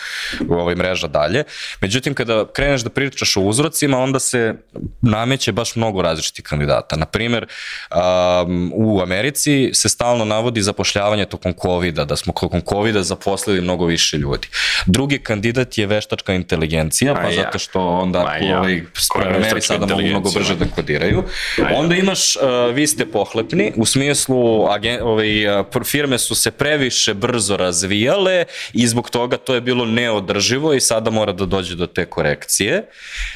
ovaj, 0.50 0.76
mreža 0.76 1.08
dalje. 1.08 1.44
Međutim, 1.82 2.14
kada 2.14 2.46
kreneš 2.54 2.82
da 2.82 2.90
pričaš 2.90 3.38
o 3.38 3.42
uzrocima, 3.42 3.98
onda 3.98 4.20
se 4.20 4.54
nameće 5.02 5.52
baš 5.52 5.76
mnogo 5.76 6.02
različitih 6.02 6.46
kandidata. 6.46 6.96
Naprimer, 6.96 7.46
um, 8.46 8.72
u 8.76 9.02
Americi 9.02 9.72
se 9.74 9.90
stalno 9.90 10.26
navodi 10.26 10.62
zapošljavanje 10.62 11.26
tokom 11.26 11.54
COVID-a, 11.62 12.06
da 12.06 12.16
smo 12.16 12.34
tokom 12.34 12.62
COVID-a 12.70 13.04
zaposlili 13.04 13.62
mnogo 13.62 13.86
više 13.86 14.18
ljudi. 14.18 14.48
Drugi 14.86 15.18
kandidat 15.18 15.78
je 15.78 15.88
veštačka 15.88 16.34
inteligencija, 16.34 17.16
pa 17.16 17.32
zato 17.32 17.60
što 17.60 18.11
onda 18.20 18.24
Ma 18.24 18.48
ja. 18.48 18.60
ovaj, 18.60 18.82
programeri 19.14 19.62
sada 19.62 19.86
mogu 19.86 20.02
mnogo 20.02 20.32
brže 20.32 20.56
da 20.56 20.66
kodiraju. 20.76 21.24
Onda 21.76 21.96
imaš, 21.96 22.36
uh, 22.36 22.76
vi 22.76 22.88
ste 22.88 23.06
pohlepni, 23.06 23.74
u 23.76 23.86
smislu 23.86 24.68
agen, 24.70 25.00
ovaj, 25.02 25.60
uh, 25.60 25.66
firme 25.86 26.18
su 26.18 26.36
se 26.36 26.52
previše 26.52 27.14
brzo 27.14 27.58
razvijale 27.58 28.46
i 28.74 28.88
zbog 28.88 29.10
toga 29.10 29.38
to 29.38 29.56
je 29.56 29.62
bilo 29.62 29.86
neodrživo 29.86 30.74
i 30.74 30.80
sada 30.80 31.12
mora 31.12 31.32
da 31.32 31.46
dođe 31.46 31.76
do 31.76 31.88
te 31.88 32.06
korekcije. 32.06 32.84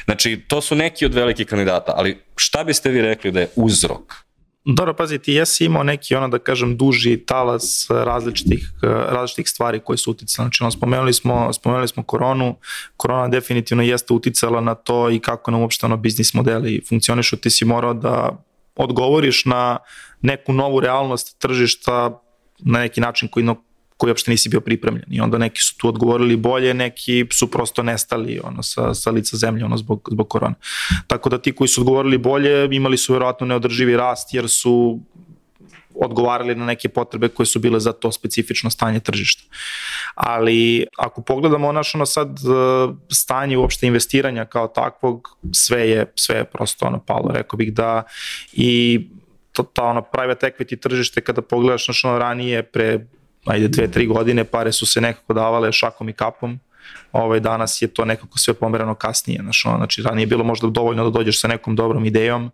Znači, 0.04 0.40
to 0.48 0.60
su 0.60 0.74
neki 0.74 1.06
od 1.06 1.14
velikih 1.14 1.46
kandidata, 1.46 1.92
ali 1.96 2.18
šta 2.36 2.64
biste 2.64 2.90
vi 2.90 3.02
rekli 3.02 3.30
da 3.30 3.40
je 3.40 3.48
uzrok? 3.56 4.25
Dobro, 4.68 4.94
pazi, 4.94 5.18
ti 5.18 5.32
jesi 5.32 5.64
imao 5.64 5.82
neki, 5.82 6.14
ono 6.14 6.28
da 6.28 6.38
kažem, 6.38 6.76
duži 6.76 7.16
talas 7.16 7.86
različitih, 7.90 8.70
različitih 8.82 9.48
stvari 9.48 9.80
koje 9.80 9.96
su 9.96 10.10
uticale. 10.10 10.44
Znači, 10.44 10.62
ono, 10.62 10.70
spomenuli 10.70 11.12
smo, 11.12 11.52
spomenuli 11.52 11.88
smo 11.88 12.02
koronu, 12.02 12.56
korona 12.96 13.28
definitivno 13.28 13.82
jeste 13.82 14.12
uticala 14.12 14.60
na 14.60 14.74
to 14.74 15.10
i 15.10 15.18
kako 15.18 15.50
nam 15.50 15.60
uopšte 15.60 15.86
ono 15.86 15.96
biznis 15.96 16.34
modeli 16.34 16.82
funkcionišu. 16.88 17.36
Ti 17.36 17.50
si 17.50 17.64
morao 17.64 17.94
da 17.94 18.44
odgovoriš 18.76 19.44
na 19.44 19.78
neku 20.20 20.52
novu 20.52 20.80
realnost 20.80 21.38
tržišta 21.38 22.22
na 22.58 22.78
neki 22.78 23.00
način 23.00 23.28
koji, 23.28 23.46
koji 23.96 24.10
uopšte 24.10 24.30
nisi 24.30 24.48
bio 24.48 24.60
pripremljen. 24.60 25.04
I 25.10 25.20
onda 25.20 25.38
neki 25.38 25.60
su 25.60 25.76
tu 25.76 25.88
odgovorili 25.88 26.36
bolje, 26.36 26.74
neki 26.74 27.26
su 27.32 27.50
prosto 27.50 27.82
nestali 27.82 28.40
ono, 28.44 28.62
sa, 28.62 28.94
sa 28.94 29.10
lica 29.10 29.36
zemlje 29.36 29.64
ono, 29.64 29.76
zbog, 29.76 30.08
zbog 30.12 30.28
korona. 30.28 30.54
Tako 31.06 31.28
da 31.28 31.38
ti 31.38 31.52
koji 31.52 31.68
su 31.68 31.80
odgovorili 31.80 32.18
bolje 32.18 32.68
imali 32.72 32.96
su 32.96 33.12
verovatno 33.12 33.46
neodrživi 33.46 33.96
rast 33.96 34.34
jer 34.34 34.48
su 34.48 35.00
odgovarali 36.00 36.54
na 36.54 36.66
neke 36.66 36.88
potrebe 36.88 37.28
koje 37.28 37.46
su 37.46 37.58
bile 37.58 37.80
za 37.80 37.92
to 37.92 38.12
specifično 38.12 38.70
stanje 38.70 39.00
tržišta. 39.00 39.42
Ali 40.14 40.86
ako 40.98 41.22
pogledamo 41.22 41.72
naš 41.72 41.94
ono 41.94 42.06
sad 42.06 42.28
e, 42.28 42.42
stanje 43.10 43.56
uopšte 43.58 43.86
investiranja 43.86 44.44
kao 44.44 44.68
takvog, 44.68 45.38
sve 45.52 45.88
je, 45.90 46.12
sve 46.14 46.36
je 46.36 46.44
prosto 46.44 46.86
ono 46.86 46.98
palo. 46.98 47.30
Rekao 47.32 47.56
bih 47.56 47.72
da 47.72 48.02
i 48.52 49.00
to, 49.52 49.62
ta 49.62 49.84
ono 49.84 50.02
private 50.02 50.52
equity 50.52 50.80
tržište 50.80 51.20
kada 51.20 51.42
pogledaš 51.42 51.84
znaš 51.84 52.04
ono 52.04 52.18
ranije 52.18 52.62
pre 52.62 53.06
ajde 53.46 53.68
dve, 53.68 53.90
tri 53.90 54.06
godine 54.06 54.44
pare 54.44 54.72
su 54.72 54.86
se 54.86 55.00
nekako 55.00 55.34
davale 55.34 55.72
šakom 55.72 56.08
i 56.08 56.12
kapom 56.12 56.60
ovaj, 57.12 57.40
danas 57.40 57.82
je 57.82 57.88
to 57.88 58.04
nekako 58.04 58.38
sve 58.38 58.54
pomerano 58.54 58.94
kasnije. 58.94 59.40
Znaš, 59.42 59.66
ono, 59.66 59.76
znači, 59.76 60.02
ranije 60.02 60.22
je 60.22 60.26
bilo 60.26 60.44
možda 60.44 60.68
dovoljno 60.68 61.04
da 61.04 61.10
dođeš 61.10 61.40
sa 61.40 61.48
nekom 61.48 61.76
dobrom 61.76 62.04
idejom 62.04 62.50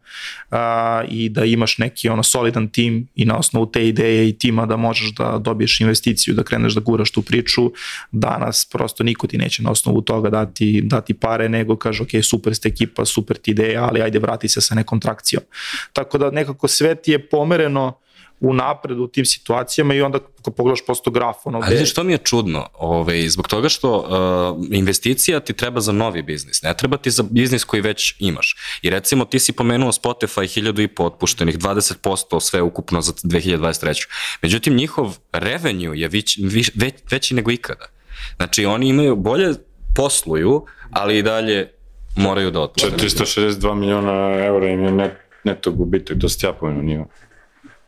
a, 0.50 1.02
i 1.08 1.28
da 1.28 1.44
imaš 1.44 1.78
neki 1.78 2.08
ono 2.08 2.22
solidan 2.22 2.68
tim 2.68 3.08
i 3.14 3.24
na 3.24 3.38
osnovu 3.38 3.66
te 3.66 3.88
ideje 3.88 4.28
i 4.28 4.38
tima 4.38 4.66
da 4.66 4.76
možeš 4.76 5.14
da 5.14 5.38
dobiješ 5.38 5.80
investiciju, 5.80 6.34
da 6.34 6.42
kreneš 6.42 6.74
da 6.74 6.80
guraš 6.80 7.10
tu 7.10 7.22
priču. 7.22 7.72
Danas 8.12 8.68
prosto 8.72 9.04
niko 9.04 9.26
ti 9.26 9.38
neće 9.38 9.62
na 9.62 9.70
osnovu 9.70 10.02
toga 10.02 10.30
dati, 10.30 10.80
dati 10.84 11.14
pare, 11.14 11.48
nego 11.48 11.76
kaže, 11.76 12.02
ok, 12.02 12.10
super 12.22 12.54
ste 12.54 12.68
ekipa, 12.68 13.04
super 13.04 13.36
ti 13.36 13.50
ideja, 13.50 13.84
ali 13.84 14.02
ajde 14.02 14.18
vrati 14.18 14.48
se 14.48 14.60
sa 14.60 14.74
nekom 14.74 15.00
trakcijom. 15.00 15.42
Tako 15.92 16.18
da 16.18 16.30
nekako 16.30 16.68
sve 16.68 16.94
ti 16.94 17.10
je 17.10 17.28
pomereno 17.28 18.01
u 18.42 18.52
napred 18.54 18.98
u 18.98 19.08
tim 19.08 19.24
situacijama 19.26 19.94
i 19.94 20.02
onda 20.02 20.18
ako 20.40 20.50
pogledaš 20.50 20.86
posto 20.86 21.10
graf, 21.10 21.36
ono 21.44 21.60
Ali 21.64 21.76
znaš, 21.76 21.90
što 21.90 22.04
mi 22.04 22.12
je 22.12 22.18
čudno? 22.18 22.68
Ove, 22.74 23.28
zbog 23.28 23.48
toga 23.48 23.68
što 23.68 23.98
uh, 23.98 24.66
investicija 24.70 25.40
ti 25.40 25.52
treba 25.52 25.80
za 25.80 25.92
novi 25.92 26.22
biznis, 26.22 26.62
ne 26.62 26.74
treba 26.76 26.96
ti 26.96 27.10
za 27.10 27.24
biznis 27.30 27.64
koji 27.64 27.82
već 27.82 28.14
imaš. 28.18 28.56
I 28.82 28.90
recimo 28.90 29.24
ti 29.24 29.38
si 29.38 29.52
pomenuo 29.52 29.92
Spotify 29.92 30.54
hiljadu 30.54 30.82
i 30.82 30.88
po 30.88 31.04
otpuštenih, 31.04 31.58
20% 31.58 32.40
sve 32.40 32.62
ukupno 32.62 33.00
za 33.00 33.12
2023. 33.12 34.06
Međutim, 34.42 34.74
njihov 34.74 35.18
revenue 35.32 35.98
je 35.98 36.08
vić, 36.08 36.38
viš, 36.42 36.70
već, 36.74 36.94
veći 37.10 37.34
nego 37.34 37.50
ikada. 37.50 37.86
Znači, 38.36 38.66
oni 38.66 38.88
imaju 38.88 39.16
bolje 39.16 39.54
posluju, 39.96 40.66
ali 40.90 41.18
i 41.18 41.22
dalje 41.22 41.70
moraju 42.16 42.50
da 42.50 42.60
otpušte. 42.60 42.96
462 42.96 43.74
miliona 43.74 44.44
eura 44.44 44.68
im 44.68 44.84
je 44.84 44.92
net, 44.92 45.12
neto 45.44 45.70
gubitak, 45.70 46.16
to 46.20 46.28
ste 46.28 46.46
ja 46.46 46.52
pomenuo, 46.52 46.82
nije. 46.82 47.04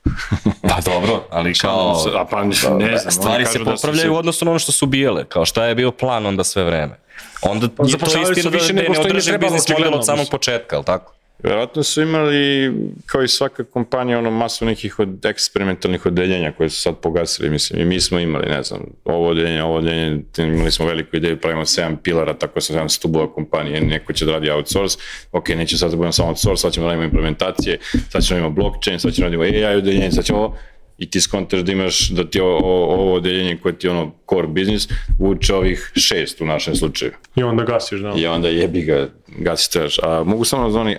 Pa 0.70 0.80
dobro, 0.84 1.24
ali 1.30 1.54
kao... 1.54 2.04
A 2.14 2.24
pa 2.24 2.44
ne 2.44 2.54
znam. 2.54 3.10
stvari 3.10 3.46
se 3.46 3.58
da 3.58 3.64
popravljaju 3.64 4.12
u 4.12 4.16
odnosu 4.16 4.44
na 4.44 4.50
ono 4.50 4.58
što 4.58 4.72
su 4.72 4.86
bijele, 4.86 5.24
kao 5.24 5.44
šta 5.44 5.64
je 5.64 5.74
bio 5.74 5.90
plan 5.90 6.26
onda 6.26 6.44
sve 6.44 6.64
vreme. 6.64 6.98
Onda 7.42 7.66
je 7.66 7.76
to 7.76 7.84
zapošljavaju 7.84 8.34
se 8.34 8.40
istina 8.40 8.50
da, 8.50 8.56
više 8.56 8.72
da 8.72 8.80
je 8.80 8.82
nego 8.82 8.94
što 8.94 9.02
im 9.02 9.06
je 9.06 9.12
neodrživ 9.12 9.32
trebalo, 9.32 9.52
biznis 9.52 9.78
model 9.78 9.94
od 9.94 10.06
samog 10.06 10.26
početka, 10.30 10.76
ali 10.76 10.84
tako? 10.84 11.12
Verovatno 11.42 11.83
su 11.83 12.03
imali, 12.03 12.73
kao 13.07 13.23
i 13.23 13.29
svaka 13.29 13.64
kompanija, 13.64 14.18
ono 14.18 14.31
masu 14.31 14.64
nekih 14.64 14.99
od 14.99 15.25
eksperimentalnih 15.25 16.07
odeljenja 16.07 16.53
koje 16.53 16.70
su 16.70 16.81
sad 16.81 16.97
pogasili, 16.97 17.51
mislim, 17.51 17.81
i 17.81 17.85
mi 17.85 18.01
smo 18.01 18.18
imali, 18.18 18.49
ne 18.49 18.62
znam, 18.62 18.81
ovo 19.05 19.29
odeljenje, 19.29 19.62
ovo 19.62 19.77
odeljenje, 19.77 20.23
imali 20.38 20.70
smo 20.70 20.87
veliku 20.87 21.16
ideju, 21.16 21.40
pravimo 21.40 21.64
7 21.64 21.97
pilara, 22.03 22.35
tako 22.35 22.61
sa 22.61 22.75
7 22.75 22.88
stubova 22.88 23.33
kompanije, 23.33 23.81
neko 23.81 24.12
će 24.12 24.25
da 24.25 24.33
radi 24.33 24.51
outsource, 24.51 24.99
ok, 25.33 25.49
neće 25.49 25.79
sad 25.79 25.90
da 25.90 25.97
budemo 25.97 26.12
samo 26.12 26.29
outsource, 26.29 26.61
sad 26.61 26.73
ćemo 26.73 26.87
da 26.87 26.92
radimo 26.92 27.05
implementacije, 27.05 27.79
sad 28.11 28.23
ćemo 28.23 28.37
da 28.37 28.38
imamo 28.38 28.55
blockchain, 28.55 28.99
sad 28.99 29.12
ćemo 29.12 29.31
da 29.31 29.37
radimo 29.37 29.68
AI 29.68 29.77
odeljenje, 29.77 30.11
sad 30.11 30.25
ćemo 30.25 30.38
ovo, 30.38 30.57
i 30.98 31.11
ti 31.11 31.20
skontaš 31.20 31.61
da 31.61 31.72
imaš, 31.72 32.09
da 32.09 32.24
ti 32.24 32.40
ovo, 32.40 32.85
ovo 32.94 33.14
odeljenje 33.14 33.59
koje 33.62 33.78
ti 33.78 33.87
je 33.87 33.90
ono 33.90 34.12
core 34.30 34.46
business, 34.46 34.88
vuče 35.18 35.54
ovih 35.54 35.92
šest 35.96 36.40
u 36.40 36.46
našem 36.46 36.76
slučaju. 36.76 37.12
I 37.37 37.42
onda 37.42 37.64
gasiš, 37.64 38.00
da. 38.00 38.14
I 38.16 38.26
onda 38.26 38.48
jebi 38.48 38.83
ga, 38.83 39.09
gasi 39.38 39.72
trebaš. 39.72 39.98
A 40.02 40.22
mogu 40.24 40.44
samo 40.44 40.70
za 40.70 40.80
oni 40.80 40.96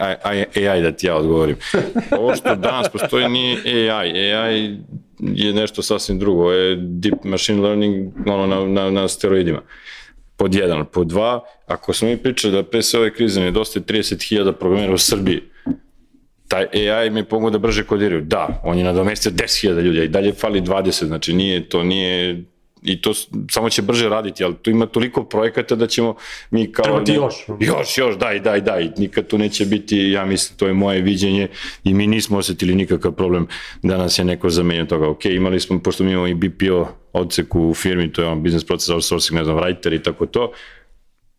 AI, 0.56 0.82
da 0.82 0.92
ti 0.92 1.08
ja 1.08 1.16
odgovorim. 1.16 1.56
Ovo 2.20 2.36
što 2.36 2.56
danas 2.56 2.90
postoji 2.90 3.30
nije 3.30 3.92
AI. 3.92 4.34
AI 4.34 4.78
je 5.20 5.54
nešto 5.54 5.82
sasvim 5.82 6.20
drugo. 6.20 6.52
Je 6.52 6.76
deep 6.76 7.24
machine 7.24 7.62
learning 7.62 8.14
ono, 8.28 8.48
na, 8.48 8.66
na, 8.66 8.92
na 8.92 9.08
steroidima. 9.08 9.62
Pod 10.38 10.56
jedan. 10.56 10.86
Pod 10.86 11.08
dva, 11.08 11.44
ako 11.68 11.94
smo 11.94 12.08
mi 12.08 12.18
pričali 12.18 12.54
da 12.54 12.64
pre 12.64 12.82
sve 12.82 13.00
ove 13.00 13.14
krize 13.14 13.42
nedostaje 13.42 13.84
30.000 13.86 14.52
programera 14.52 14.94
u 14.94 14.98
Srbiji, 14.98 15.42
taj 16.48 16.66
AI 16.92 17.10
mi 17.10 17.24
pomogu 17.24 17.50
da 17.50 17.58
brže 17.58 17.84
kodiraju. 17.84 18.22
Da, 18.22 18.62
on 18.64 18.78
je 18.78 18.84
nadomestio 18.84 19.32
10.000 19.32 19.82
ljudi, 19.82 20.00
a 20.00 20.04
i 20.04 20.08
dalje 20.08 20.34
fali 20.34 20.62
20, 20.62 21.06
znači 21.06 21.34
nije, 21.34 21.70
to 21.70 21.84
nije 21.84 22.44
i 22.86 23.02
to 23.02 23.14
samo 23.50 23.70
će 23.70 23.82
brže 23.82 24.10
raditi, 24.10 24.44
ali 24.44 24.56
tu 24.56 24.70
ima 24.70 24.86
toliko 24.86 25.24
projekata 25.24 25.76
da 25.76 25.88
ćemo 25.88 26.16
mi 26.52 26.72
kao... 26.72 26.84
Treba 26.84 27.04
ti 27.04 27.14
još. 27.14 27.36
Još, 27.60 27.98
još, 27.98 28.18
daj, 28.18 28.40
daj, 28.40 28.62
daj. 28.62 28.90
Nikad 28.98 29.28
tu 29.28 29.38
neće 29.38 29.66
biti, 29.66 29.98
ja 29.98 30.26
mislim, 30.26 30.58
to 30.58 30.68
je 30.68 30.74
moje 30.74 31.02
viđenje 31.02 31.48
i 31.84 31.94
mi 31.94 32.08
nismo 32.08 32.38
osetili 32.38 32.76
nikakav 32.76 33.12
problem 33.12 33.48
da 33.84 33.98
nas 33.98 34.20
je 34.20 34.26
neko 34.26 34.50
zamenio 34.50 34.86
toga. 34.86 35.10
Ok, 35.10 35.26
imali 35.26 35.60
smo, 35.60 35.80
pošto 35.80 36.04
mi 36.04 36.12
imamo 36.12 36.28
i 36.28 36.34
BPO 36.34 36.88
odsek 37.14 37.56
u 37.56 37.74
firmi, 37.74 38.14
to 38.14 38.22
je 38.22 38.28
on 38.28 38.44
business 38.44 38.66
process 38.66 38.90
outsourcing, 38.90 39.38
ne 39.38 39.44
znam, 39.44 39.58
writer 39.58 39.96
i 39.96 40.04
tako 40.04 40.26
to, 40.26 40.52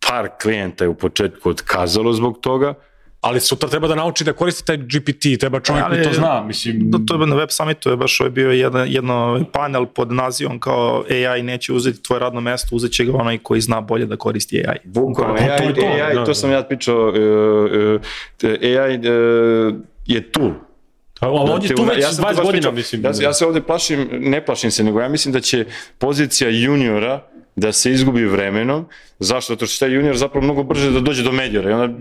par 0.08 0.28
klijenta 0.42 0.84
je 0.84 0.88
u 0.88 0.94
početku 0.94 1.50
otkazalo 1.50 2.12
zbog 2.12 2.38
toga, 2.40 2.74
Ali 3.20 3.40
sutra 3.40 3.68
treba 3.68 3.88
da 3.88 3.94
nauči 3.94 4.24
da 4.24 4.32
koristi 4.32 4.64
taj 4.66 4.76
GPT, 4.76 5.40
treba 5.40 5.60
čovjek 5.60 5.86
koji 5.88 6.02
to 6.02 6.12
zna, 6.12 6.44
mislim... 6.44 6.90
Da, 6.90 6.98
to 7.06 7.22
je 7.22 7.26
na 7.26 7.36
web 7.36 7.48
summitu, 7.50 7.90
je 7.90 7.96
baš 7.96 8.20
ovo 8.20 8.26
je 8.26 8.30
bio 8.30 8.50
jedan, 8.50 8.88
jedno 8.88 9.44
panel 9.52 9.86
pod 9.86 10.12
nazivom 10.12 10.60
kao 10.60 11.04
AI 11.10 11.42
neće 11.42 11.72
uzeti 11.72 12.02
tvoje 12.02 12.20
radno 12.20 12.40
mesto, 12.40 12.76
uzet 12.76 12.92
će 12.92 13.04
ga 13.04 13.12
onaj 13.16 13.38
koji 13.38 13.60
zna 13.60 13.80
bolje 13.80 14.06
da 14.06 14.16
koristi 14.16 14.64
AI. 14.68 14.78
Bukvalno, 14.84 15.36
to 15.36 15.42
AI, 15.42 15.66
je 15.66 15.74
to, 15.74 15.86
AI, 15.86 16.14
da, 16.14 16.24
to 16.24 16.30
da. 16.30 16.34
sam 16.34 16.50
ja 16.50 16.62
pričao, 16.62 17.08
uh, 17.08 17.14
uh, 17.14 18.50
AI 18.62 18.96
uh, 18.98 19.74
je 20.06 20.32
tool. 20.32 20.50
Ali 21.20 21.38
on 21.50 21.62
je 21.62 21.74
tu 21.74 21.82
već 21.84 22.04
to 22.04 22.10
20 22.10 22.22
baš 22.22 22.36
godina, 22.36 22.70
mislim. 22.70 23.04
Ja, 23.04 23.14
se- 23.14 23.22
ja 23.22 23.32
se 23.32 23.46
ovde 23.46 23.60
plašim, 23.60 24.08
ne 24.12 24.44
plašim 24.44 24.70
se, 24.70 24.84
nego 24.84 25.00
ja 25.00 25.08
mislim 25.08 25.32
da 25.32 25.40
će 25.40 25.66
pozicija 25.98 26.50
juniora 26.50 27.22
da 27.56 27.72
se 27.72 27.92
izgubi 27.92 28.24
vremenom. 28.24 28.84
Zašto? 29.18 29.52
Zato 29.52 29.66
što 29.66 29.86
taj 29.86 29.94
junior 29.94 30.16
zapravo 30.16 30.44
mnogo 30.44 30.62
brže 30.62 30.90
da 30.90 31.00
dođe 31.00 31.22
do 31.22 31.32
medijora 31.32 31.70
i 31.70 31.72
onda 31.72 31.98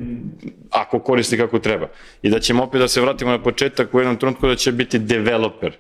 ako 0.70 1.00
koristi 1.00 1.38
kako 1.38 1.60
treba. 1.60 1.88
I 2.22 2.30
da 2.30 2.40
ćemo 2.40 2.64
opet 2.64 2.82
da 2.82 2.88
se 2.88 3.02
vratimo 3.02 3.32
na 3.32 3.44
početak 3.44 3.94
u 3.94 4.00
jednom 4.00 4.18
trenutku 4.18 4.48
da 4.48 4.56
će 4.56 4.72
biti 4.72 5.00
developer. 5.00 5.74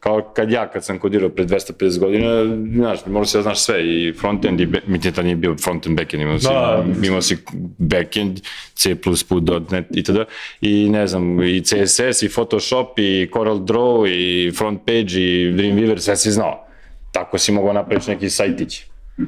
Kao 0.00 0.32
kad 0.36 0.50
ja, 0.50 0.68
kad 0.70 0.84
sam 0.84 0.98
kodirao 0.98 1.28
pre 1.28 1.44
250 1.44 1.98
godina, 1.98 2.44
znaš, 2.74 3.06
morao 3.06 3.24
si 3.24 3.36
da 3.36 3.42
znaš 3.42 3.60
sve, 3.60 3.86
i 3.86 4.12
frontend, 4.20 4.60
i 4.60 4.66
back, 4.66 4.86
mi 4.86 5.00
tad 5.00 5.24
nije 5.24 5.36
bio 5.36 5.56
frontend, 5.56 5.96
backend, 5.96 6.22
imao 6.22 6.38
si, 6.38 6.46
Da. 6.46 6.84
imao 7.04 7.22
si 7.22 7.36
backend, 7.78 8.40
C++, 8.74 8.96
.NET 9.70 9.84
itd. 9.90 10.16
I 10.60 10.88
ne 10.88 11.06
znam, 11.06 11.42
i 11.42 11.62
CSS, 11.64 12.22
i 12.22 12.28
Photoshop, 12.28 12.98
i 12.98 13.30
Corel 13.32 13.56
Draw, 13.56 14.08
i 14.08 14.52
front 14.52 14.80
page, 14.86 15.20
i 15.20 15.52
Dreamweaver, 15.56 15.98
sve 15.98 16.16
si 16.16 16.30
znao. 16.30 16.66
Tako 17.12 17.38
si 17.38 17.52
mogao 17.52 17.72
napraviti 17.72 18.10
neki 18.10 18.30
sajtić. 18.30 18.84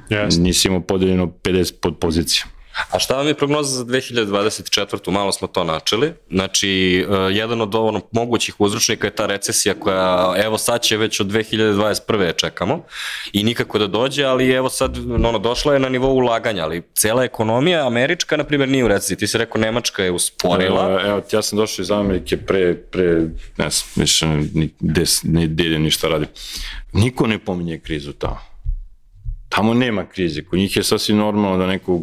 Jeste. 0.09 0.41
Nisi 0.41 0.69
imao 0.69 0.81
podeljeno 0.81 1.27
50 1.27 1.75
pod 1.81 1.99
pozicija. 1.99 2.45
A 2.91 2.99
šta 2.99 3.17
vam 3.17 3.27
je 3.27 3.35
prognoza 3.35 3.79
za 3.79 3.85
2024. 3.85 5.11
Malo 5.11 5.33
smo 5.33 5.49
to 5.49 5.65
načeli. 5.65 6.13
Znači, 6.31 7.05
uh, 7.09 7.17
jedan 7.37 7.61
od 7.61 7.75
ono, 7.75 8.01
mogućih 8.13 8.61
uzročnika 8.61 9.07
je 9.07 9.15
ta 9.15 9.27
recesija 9.27 9.75
koja, 9.75 10.35
evo 10.45 10.59
sad 10.59 10.83
će 10.83 10.97
već 10.97 11.21
od 11.21 11.27
2021. 11.27 12.21
je 12.21 12.33
čekamo 12.33 12.85
i 13.33 13.45
nikako 13.45 13.79
da 13.79 13.87
dođe, 13.87 14.25
ali 14.25 14.51
evo 14.51 14.69
sad 14.69 14.99
ono, 14.99 15.39
došla 15.39 15.75
je 15.75 15.81
na 15.81 15.89
nivou 15.89 16.15
ulaganja, 16.15 16.65
ali 16.65 16.83
cela 16.95 17.25
ekonomija 17.25 17.87
američka, 17.87 18.37
na 18.37 18.45
primjer, 18.45 18.69
nije 18.69 18.85
u 18.85 18.89
recesiji. 18.89 19.17
Ti 19.17 19.27
si 19.27 19.39
rekao 19.39 19.61
Nemačka 19.61 20.05
je 20.05 20.11
usporila. 20.11 21.01
E, 21.05 21.09
Evo, 21.09 21.23
ja 21.33 21.43
sam 21.43 21.59
došao 21.59 21.83
iz 21.83 21.91
Amerike 21.91 22.37
pre, 22.37 22.75
pre 22.75 23.05
ne 23.57 23.71
znam, 23.71 23.91
više 23.97 24.27
ni, 24.27 24.75
des, 24.81 25.23
ni 25.23 25.49
delje 25.49 25.79
ništa 25.79 26.09
radi. 26.09 26.27
Niko 26.93 27.27
ne 27.27 27.39
pominje 27.39 27.79
krizu 27.79 28.13
tamo. 28.13 28.50
Tamo 29.51 29.75
nema 29.75 30.07
krize. 30.07 30.45
Kod 30.45 30.59
njih 30.59 30.77
je 30.77 30.83
sasvim 30.83 31.17
normalno 31.17 31.59
da 31.59 31.67
neko 31.67 32.03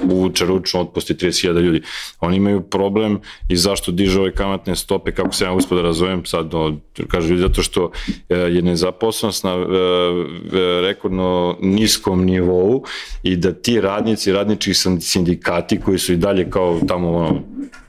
uvuče 0.00 0.46
ručno 0.46 0.80
otpusti 0.80 1.14
30.000 1.14 1.60
ljudi. 1.60 1.82
Oni 2.20 2.36
imaju 2.36 2.60
problem 2.60 3.20
i 3.48 3.56
zašto 3.56 3.92
diže 3.92 4.20
ove 4.20 4.32
kamatne 4.32 4.76
stope, 4.76 5.12
kako 5.12 5.34
se 5.34 5.44
ja 5.44 5.52
uspio 5.52 5.76
da 5.76 5.82
razumem 5.82 6.24
sad, 6.24 6.52
no, 6.52 6.78
kažu 7.08 7.28
ljudi, 7.28 7.42
zato 7.42 7.62
što 7.62 7.90
e, 8.28 8.36
je 8.36 8.62
nezaposlenost 8.62 9.44
na 9.44 9.50
e, 9.50 9.56
e, 9.56 10.80
rekordno 10.80 11.56
niskom 11.60 12.24
nivou 12.24 12.84
i 13.22 13.36
da 13.36 13.52
ti 13.52 13.80
radnici, 13.80 14.32
radnički 14.32 14.74
sindikati 15.00 15.80
koji 15.80 15.98
su 15.98 16.12
i 16.12 16.16
dalje 16.16 16.50
kao 16.50 16.80
tamo 16.88 17.16
ono, 17.16 17.42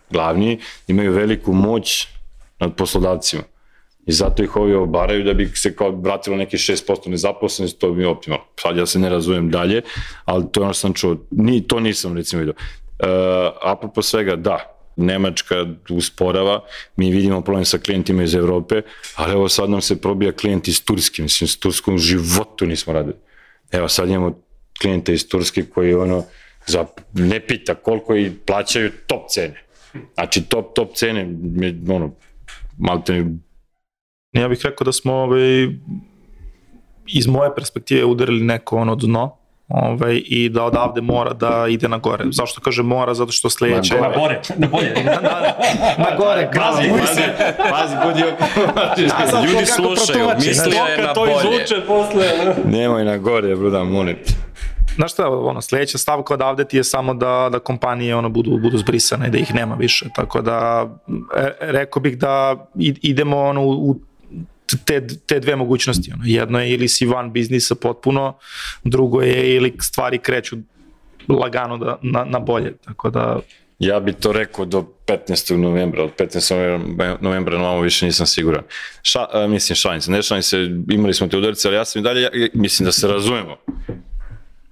glavni, 0.09 0.59
imaju 0.87 1.11
veliku 1.11 1.53
moć 1.53 2.07
nad 2.59 2.75
poslodavcima. 2.75 3.43
I 4.05 4.11
zato 4.11 4.43
ih 4.43 4.55
ovi 4.55 4.73
obaraju 4.75 5.23
da 5.23 5.33
bi 5.33 5.47
se 5.55 5.75
kao 5.75 5.91
vratilo 5.91 6.35
neki 6.35 6.57
6% 6.57 7.09
nezaposlenosti, 7.09 7.79
to 7.79 7.91
bi 7.91 7.97
mi 7.97 8.05
optimalno. 8.05 8.45
Sad 8.61 8.77
ja 8.77 8.85
se 8.85 8.99
ne 8.99 9.09
razumem 9.09 9.49
dalje, 9.51 9.81
ali 10.25 10.45
to 10.51 10.59
je 10.59 10.63
ono 10.63 10.73
što 10.73 10.81
sam 10.81 10.93
čuo. 10.93 11.17
Ni, 11.31 11.67
to 11.67 11.79
nisam 11.79 12.17
recimo 12.17 12.39
vidio. 12.39 12.53
Uh, 12.99 13.07
apropo 13.61 14.01
svega, 14.01 14.35
da, 14.35 14.69
Nemačka 14.95 15.65
usporava, 15.89 16.59
mi 16.95 17.11
vidimo 17.11 17.41
problem 17.41 17.65
sa 17.65 17.77
klijentima 17.77 18.23
iz 18.23 18.35
Evrope, 18.35 18.81
ali 19.15 19.31
evo 19.33 19.49
sad 19.49 19.69
nam 19.69 19.81
se 19.81 20.01
probija 20.01 20.31
klijent 20.31 20.67
iz 20.67 20.85
Turske, 20.85 21.21
mislim, 21.21 21.47
s 21.47 21.59
Turskom 21.59 21.97
životu 21.97 22.65
nismo 22.65 22.93
radili. 22.93 23.15
Evo 23.71 23.87
sad 23.87 24.09
imamo 24.09 24.39
klijente 24.81 25.13
iz 25.13 25.27
Turske 25.27 25.63
koji 25.65 25.93
ono, 25.93 26.23
za, 26.65 26.85
ne 27.13 27.39
pita 27.39 27.75
koliko 27.75 28.15
i 28.15 28.31
plaćaju 28.45 28.91
top 29.07 29.29
cene. 29.29 29.63
Znači 30.13 30.43
top, 30.43 30.75
top 30.75 30.95
cene, 30.95 31.27
ono, 31.89 32.11
malte 32.77 33.25
Ja 34.33 34.47
bih 34.47 34.59
rekao 34.63 34.85
da 34.85 34.91
smo 34.91 35.13
ovaj, 35.13 35.67
iz 37.07 37.27
moje 37.27 37.55
perspektive 37.55 38.05
udarili 38.05 38.43
neko 38.43 38.77
ono 38.77 38.95
dno 38.95 39.35
ovaj, 39.67 40.21
i 40.25 40.49
da 40.49 40.63
odavde 40.63 41.01
mora 41.01 41.33
da 41.33 41.65
ide 41.69 41.87
na 41.87 41.97
gore. 41.97 42.25
Zašto 42.31 42.61
kaže 42.61 42.83
mora? 42.83 43.13
Zato 43.13 43.31
što 43.31 43.49
sledeće... 43.49 43.95
Na 43.95 44.01
Na 44.01 44.15
gore, 44.15 44.41
na 44.57 44.67
bolje. 44.67 44.93
na, 45.05 45.21
na 45.97 46.17
gore, 46.17 46.49
Gazi, 46.53 46.87
kao, 46.89 46.97
gazi. 46.97 47.21
Pazi, 47.71 47.95
budi 48.05 48.23
sad 49.31 49.45
Ljudi 49.45 49.65
slušaju, 49.65 50.27
mislio 50.35 50.83
je 50.83 50.97
na 50.97 51.13
bolje. 51.15 51.85
posle. 51.87 52.25
Nemoj 52.65 53.05
na 53.05 53.17
gore, 53.17 53.55
bruda, 53.55 53.83
molim 53.83 54.15
te. 54.15 54.33
Znaš 54.95 55.11
šta, 55.13 55.29
ono, 55.29 55.61
sledeća 55.61 55.97
stavka 55.97 56.33
odavde 56.33 56.65
ti 56.65 56.77
je 56.77 56.83
samo 56.83 57.13
da, 57.13 57.49
da 57.51 57.59
kompanije 57.59 58.15
ono, 58.15 58.29
budu, 58.29 58.57
budu 58.57 58.77
zbrisane, 58.77 59.29
da 59.29 59.37
ih 59.37 59.55
nema 59.55 59.75
više. 59.75 60.05
Tako 60.15 60.41
da, 60.41 60.89
e, 61.37 61.49
rekao 61.59 62.01
bih 62.01 62.17
da 62.17 62.65
idemo 63.01 63.41
ono, 63.41 63.61
u 63.63 63.95
te, 64.85 65.07
te 65.07 65.39
dve 65.39 65.55
mogućnosti. 65.55 66.11
Ono. 66.13 66.23
Jedno 66.25 66.59
je 66.59 66.71
ili 66.71 66.87
si 66.87 67.05
van 67.05 67.33
biznisa 67.33 67.75
potpuno, 67.75 68.37
drugo 68.83 69.21
je 69.21 69.55
ili 69.55 69.73
stvari 69.81 70.17
kreću 70.17 70.57
lagano 71.29 71.77
da, 71.77 71.99
na, 72.01 72.25
na 72.25 72.39
bolje. 72.39 72.73
Tako 72.85 73.09
da, 73.09 73.39
Ja 73.79 73.99
bi 73.99 74.13
to 74.13 74.31
rekao 74.31 74.65
do 74.65 74.85
15. 75.07 75.57
novembra, 75.57 76.03
od 76.03 76.11
15. 76.17 77.17
novembra- 77.21 77.57
na 77.57 77.79
više 77.79 78.05
nisam 78.05 78.25
siguran. 78.27 78.63
Ša, 79.01 79.25
a, 79.31 79.47
mislim, 79.47 79.75
šalim 79.75 80.01
se, 80.01 80.11
ne 80.11 80.21
šalim 80.21 80.43
se, 80.43 80.57
imali 80.89 81.13
smo 81.13 81.27
te 81.27 81.37
udarce, 81.37 81.67
ali 81.67 81.77
ja 81.77 81.85
sam 81.85 81.99
i 81.99 82.03
dalje, 82.03 82.21
ja, 82.21 82.29
mislim 82.53 82.85
da 82.85 82.91
se 82.91 83.07
razumemo. 83.07 83.57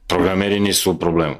Programeri 0.08 0.60
nisu 0.60 0.92
u 0.92 0.98
problemu. 1.00 1.36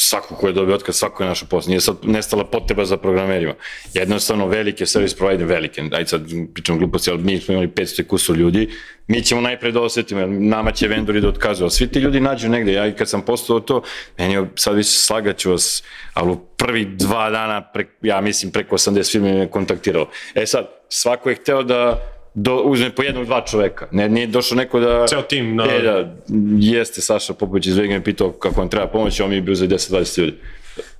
Svako 0.00 0.34
ko 0.34 0.46
je 0.46 0.52
dobio 0.52 0.74
otkaz, 0.74 0.96
svako 0.96 1.22
je 1.22 1.28
našo 1.28 1.46
posao. 1.46 1.68
Nije 1.68 1.80
sad 1.80 1.96
nestala 2.02 2.44
potreba 2.44 2.84
za 2.84 2.96
programerima. 2.96 3.54
Jednostavno, 3.94 4.46
velike 4.46 4.86
service 4.86 5.16
provider, 5.16 5.46
velike, 5.46 5.82
ajde 5.92 6.06
sad 6.06 6.22
pričam 6.54 6.78
gluposti, 6.78 7.10
ali 7.10 7.22
mi 7.22 7.40
smo 7.40 7.54
imali 7.54 7.68
500 7.68 8.00
i 8.00 8.04
kusur 8.04 8.36
ljudi, 8.36 8.68
mi 9.06 9.22
ćemo 9.22 9.40
najpre 9.40 9.72
da 9.72 9.80
osetimo, 9.80 10.26
nama 10.26 10.72
će 10.72 10.88
vendori 10.88 11.20
da 11.20 11.28
otkazuju, 11.28 11.64
ali 11.64 11.70
svi 11.70 11.86
ti 11.86 11.98
ljudi 11.98 12.20
nađu 12.20 12.48
negde, 12.48 12.72
ja 12.72 12.86
i 12.86 12.92
kad 12.92 13.08
sam 13.08 13.22
postao 13.22 13.60
to, 13.60 13.82
meni 14.18 14.34
je, 14.34 14.50
sad 14.54 14.76
više 14.76 14.90
slagaću 14.90 15.50
vas, 15.50 15.82
ali 16.14 16.30
u 16.32 16.36
prvi 16.36 16.84
dva 16.84 17.30
dana, 17.30 17.60
pre, 17.72 17.86
ja 18.02 18.20
mislim 18.20 18.52
preko 18.52 18.76
80 18.76 19.12
firme 19.12 19.32
me 19.32 19.50
kontaktiralo. 19.50 20.10
E 20.34 20.46
sad, 20.46 20.68
svako 20.88 21.30
je 21.30 21.36
hteo 21.36 21.62
da 21.62 22.00
do, 22.34 22.56
uzme 22.56 22.90
po 22.90 23.02
jednog, 23.02 23.24
dva 23.26 23.44
čoveka. 23.44 23.88
Ne, 23.90 24.08
nije 24.08 24.26
došao 24.26 24.56
neko 24.56 24.80
da... 24.80 25.06
Ceo 25.06 25.22
tim, 25.22 25.56
da. 25.56 25.64
E, 25.64 25.82
da, 25.82 26.16
jeste 26.58 27.00
Saša 27.00 27.34
Popović 27.34 27.66
iz 27.66 27.76
Vega 27.76 27.94
me 27.94 28.04
pitao 28.04 28.32
kako 28.32 28.60
vam 28.60 28.68
treba 28.68 28.86
pomoć, 28.86 29.20
a 29.20 29.24
on 29.24 29.30
mi 29.30 29.36
je 29.36 29.42
bio 29.42 29.54
za 29.54 29.66
10-20 29.66 30.18
ljudi. 30.18 30.34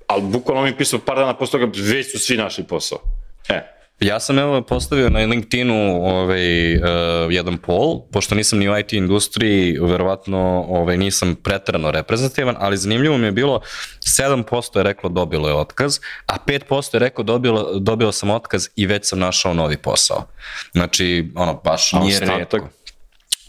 Ali 0.07 0.23
bukvalno 0.23 0.61
on 0.61 0.65
mi 0.65 0.71
je 0.71 0.77
pisao 0.77 1.01
par 1.01 1.17
dana 1.17 1.35
posle 1.35 1.61
toga, 1.61 1.73
već 1.77 2.13
su 2.13 2.19
svi 2.19 2.37
našli 2.37 2.65
posao. 2.65 2.99
E, 3.49 3.78
Ja 4.01 4.21
sam 4.21 4.39
evo 4.39 4.63
postavio 4.63 5.11
na 5.11 5.19
LinkedInu 5.19 6.07
ovaj, 6.07 6.77
uh, 6.77 6.83
jedan 7.31 7.59
poll, 7.59 8.01
pošto 8.13 8.35
nisam 8.35 8.59
ni 8.59 8.69
u 8.69 8.79
IT 8.79 8.93
industriji, 8.93 9.79
verovatno 9.81 10.65
ovaj, 10.69 10.97
nisam 10.97 11.35
pretrano 11.43 11.91
reprezentativan, 11.91 12.57
ali 12.59 12.77
zanimljivo 12.77 13.19
mi 13.19 13.27
je 13.27 13.33
bilo 13.33 13.61
7% 14.01 14.77
je 14.77 14.83
reklo 14.83 15.11
dobilo 15.11 15.49
je 15.49 15.55
otkaz, 15.55 15.99
a 16.27 16.37
5% 16.47 16.95
je 16.95 16.99
rekao 16.99 17.25
dobilo, 17.25 17.79
dobio 17.79 18.13
sam 18.13 18.31
otkaz 18.31 18.69
i 18.77 18.87
već 18.87 19.09
sam 19.09 19.19
našao 19.19 19.55
novi 19.55 19.77
posao. 19.77 20.25
Znači, 20.73 21.33
ono, 21.35 21.61
baš 21.65 21.95
A 21.95 21.99
nije 21.99 22.21
redko. 22.21 22.69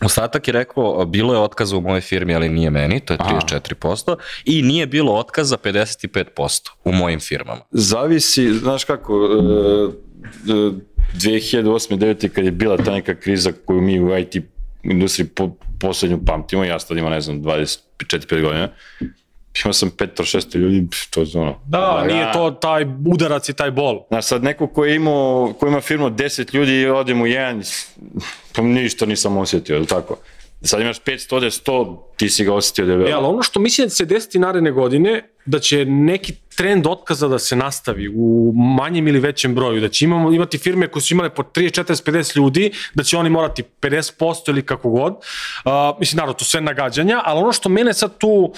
Ostatak 0.02 0.48
je 0.48 0.52
rekao, 0.52 1.06
bilo 1.06 1.34
je 1.34 1.40
otkaza 1.40 1.78
u 1.78 1.82
mojoj 1.82 2.02
firmi, 2.02 2.36
ali 2.36 2.50
nije 2.50 2.70
meni, 2.70 3.00
to 3.00 3.14
je 3.14 3.18
34%, 3.18 4.16
i 4.46 4.62
nije 4.62 4.88
bilo 4.88 5.14
otkaza 5.16 5.58
55% 5.58 6.70
u 6.84 6.92
mojim 6.92 7.20
firmama. 7.20 7.62
zavisi, 7.72 8.54
znaš 8.54 8.84
kako, 8.84 9.14
e, 9.14 10.09
e, 10.24 10.72
2008. 11.16 11.98
9. 11.98 12.30
kad 12.30 12.46
je 12.46 12.52
bila 12.52 12.78
ta 12.78 12.92
neka 12.92 13.16
kriza 13.16 13.52
koju 13.66 13.82
mi 13.82 14.00
u 14.00 14.18
IT 14.18 14.36
industriji 14.84 15.28
po, 15.28 15.56
poslednju 15.80 16.20
pamtimo, 16.26 16.64
ja 16.64 16.80
sad 16.80 16.98
imam, 16.98 17.12
ne 17.12 17.22
znam, 17.22 17.42
24-5 17.42 18.42
godina, 18.42 18.70
imao 19.64 19.74
sam 19.74 19.90
petro, 19.90 20.26
šesto 20.26 20.58
ljudi, 20.58 20.88
to 21.10 21.22
je 21.22 21.28
ono. 21.36 21.60
Da, 21.68 22.06
nije 22.08 22.32
to 22.34 22.52
taj 22.52 22.86
udarac 23.14 23.50
i 23.50 23.54
taj 23.54 23.72
bol. 23.72 24.02
Znaš, 24.08 24.26
sad 24.26 24.44
neko 24.44 24.68
ko, 24.68 24.86
je 24.86 24.96
imao, 24.96 25.54
ko 25.60 25.68
ima 25.68 25.82
firmu 25.82 26.06
od 26.06 26.14
10 26.14 26.56
ljudi 26.56 26.82
i 26.82 26.88
odem 26.88 27.22
u 27.22 27.28
jedan, 27.28 27.62
pa 28.56 28.62
ništa 28.62 29.06
nisam 29.06 29.38
osjetio, 29.38 29.74
je 29.74 29.80
li 29.80 29.86
tako? 29.86 30.18
Sad 30.62 30.82
imaš 30.82 31.02
500, 31.02 31.36
ode 31.36 31.48
100, 31.48 31.98
ti 32.17 32.30
si 32.30 32.43
ga 32.43 32.54
osjetio 32.54 32.86
da 32.86 32.93
je 32.93 33.10
E, 33.10 33.13
ali 33.13 33.26
ono 33.26 33.43
što 33.43 33.60
mislim 33.60 33.86
da 33.86 33.89
će 33.89 33.95
se 33.95 34.06
desiti 34.06 34.39
naredne 34.39 34.72
godine, 34.72 35.30
da 35.45 35.60
će 35.60 35.86
neki 35.86 36.34
trend 36.56 36.88
otkaza 36.88 37.28
da 37.28 37.39
se 37.39 37.56
nastavi 37.56 38.10
u 38.15 38.54
manjem 38.56 39.08
ili 39.08 39.19
većem 39.19 39.56
broju, 39.56 39.82
da 39.82 39.89
će 39.89 40.06
imamo, 40.06 40.32
imati 40.34 40.58
firme 40.58 40.88
koje 40.88 41.04
su 41.04 41.13
imale 41.13 41.30
po 41.30 41.43
30, 41.43 41.84
40, 41.84 42.12
50 42.12 42.38
ljudi, 42.38 42.72
da 42.93 43.04
će 43.04 43.17
oni 43.17 43.30
morati 43.30 43.63
50% 43.82 44.50
ili 44.50 44.65
kako 44.65 44.89
god. 44.89 45.13
Uh, 45.13 45.72
mislim, 46.00 46.17
naravno, 46.17 46.34
to 46.34 46.45
sve 46.45 46.62
nagađanja, 46.62 47.22
ali 47.26 47.39
ono 47.39 47.52
što 47.52 47.69
mene 47.69 47.93
sad 47.93 48.17
tu 48.17 48.54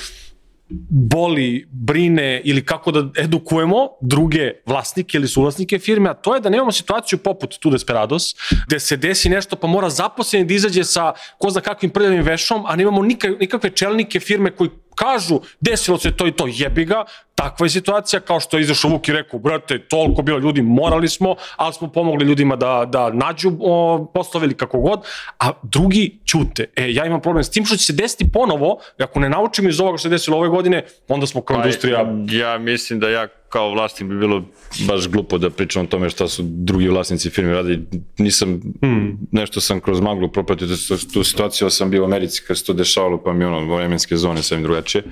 boli, 0.89 1.67
brine 1.71 2.41
ili 2.43 2.65
kako 2.65 2.91
da 2.91 3.21
edukujemo 3.21 3.87
druge 4.01 4.51
vlasnike 4.65 5.17
ili 5.17 5.27
suvlasnike 5.27 5.79
firme, 5.79 6.09
a 6.09 6.13
to 6.13 6.35
je 6.35 6.41
da 6.41 6.49
nemamo 6.49 6.71
situaciju 6.71 7.19
poput 7.19 7.59
Tu 7.59 7.69
Desperados, 7.69 8.35
gde 8.67 8.79
se 8.79 8.97
desi 8.97 9.29
nešto 9.29 9.55
pa 9.55 9.67
mora 9.67 9.89
zaposleni 9.89 10.45
da 10.45 10.53
izađe 10.53 10.83
sa 10.83 11.13
ko 11.37 11.49
zna 11.49 11.61
kakvim 11.61 11.91
prljavim 11.91 12.23
vešom, 12.23 12.65
a 12.65 12.75
nemamo 12.75 13.01
nikakve, 13.39 13.69
čelnike 13.69 14.19
firme 14.19 14.51
koji 14.51 14.69
kažu 14.95 15.39
desilo 15.59 15.97
se 15.97 16.11
to 16.11 16.27
i 16.27 16.31
to, 16.31 16.45
jebi 16.47 16.85
ga, 16.85 17.05
takva 17.35 17.65
je 17.65 17.69
situacija, 17.69 18.19
kao 18.19 18.39
što 18.39 18.57
je 18.57 18.61
izašao 18.61 18.91
Vuk 18.91 19.07
i 19.07 19.13
rekao, 19.13 19.39
brate, 19.39 19.79
toliko 19.79 20.21
bilo 20.21 20.39
ljudi, 20.39 20.61
morali 20.61 21.09
smo, 21.09 21.35
ali 21.55 21.73
smo 21.73 21.91
pomogli 21.91 22.25
ljudima 22.25 22.55
da, 22.55 22.85
da 22.87 23.09
nađu 23.13 23.51
o, 23.59 24.05
poslove 24.13 24.45
ili 24.45 24.57
kako 24.57 24.79
god, 24.79 25.01
a 25.39 25.51
drugi 25.63 26.19
ćute. 26.25 26.65
E, 26.75 26.93
ja 26.93 27.05
imam 27.05 27.21
problem 27.21 27.43
s 27.43 27.49
tim 27.49 27.65
što 27.65 27.77
će 27.77 27.85
se 27.85 27.93
desiti 27.93 28.31
ponovo, 28.33 28.79
ako 28.99 29.19
ne 29.19 29.29
naučimo 29.29 29.69
iz 29.69 29.79
ovoga 29.79 29.97
što 29.97 30.09
se 30.09 30.09
desilo 30.09 30.37
ove 30.37 30.49
godine, 30.49 30.85
onda 31.07 31.27
smo 31.27 31.41
kao 31.41 31.57
industrija... 31.57 32.05
Ja 32.29 32.57
mislim 32.57 32.99
da 32.99 33.09
ja 33.09 33.27
kao 33.51 33.71
vlasnik 33.71 34.09
bi 34.09 34.17
bilo 34.17 34.43
baš 34.87 35.07
glupo 35.07 35.37
da 35.37 35.49
pričam 35.49 35.83
o 35.83 35.87
tome 35.87 36.09
šta 36.09 36.27
su 36.27 36.43
drugi 36.45 36.87
vlasnici 36.87 37.29
firme 37.29 37.53
radili. 37.53 37.85
Nisam, 38.17 38.61
hmm. 38.81 39.19
nešto 39.31 39.61
sam 39.61 39.81
kroz 39.81 40.01
maglu 40.01 40.31
propratio 40.31 40.67
tu, 40.67 40.97
tu 41.13 41.23
situaciju, 41.23 41.69
sam 41.69 41.89
bio 41.89 42.01
u 42.01 42.05
Americi 42.05 42.41
kad 42.47 42.57
se 42.57 42.65
to 42.65 42.73
dešavalo, 42.73 43.23
pa 43.23 43.33
mi 43.33 43.45
ono, 43.45 43.75
vremenske 43.75 44.17
zone 44.17 44.43
sam 44.43 44.63
drugačije. 44.63 45.03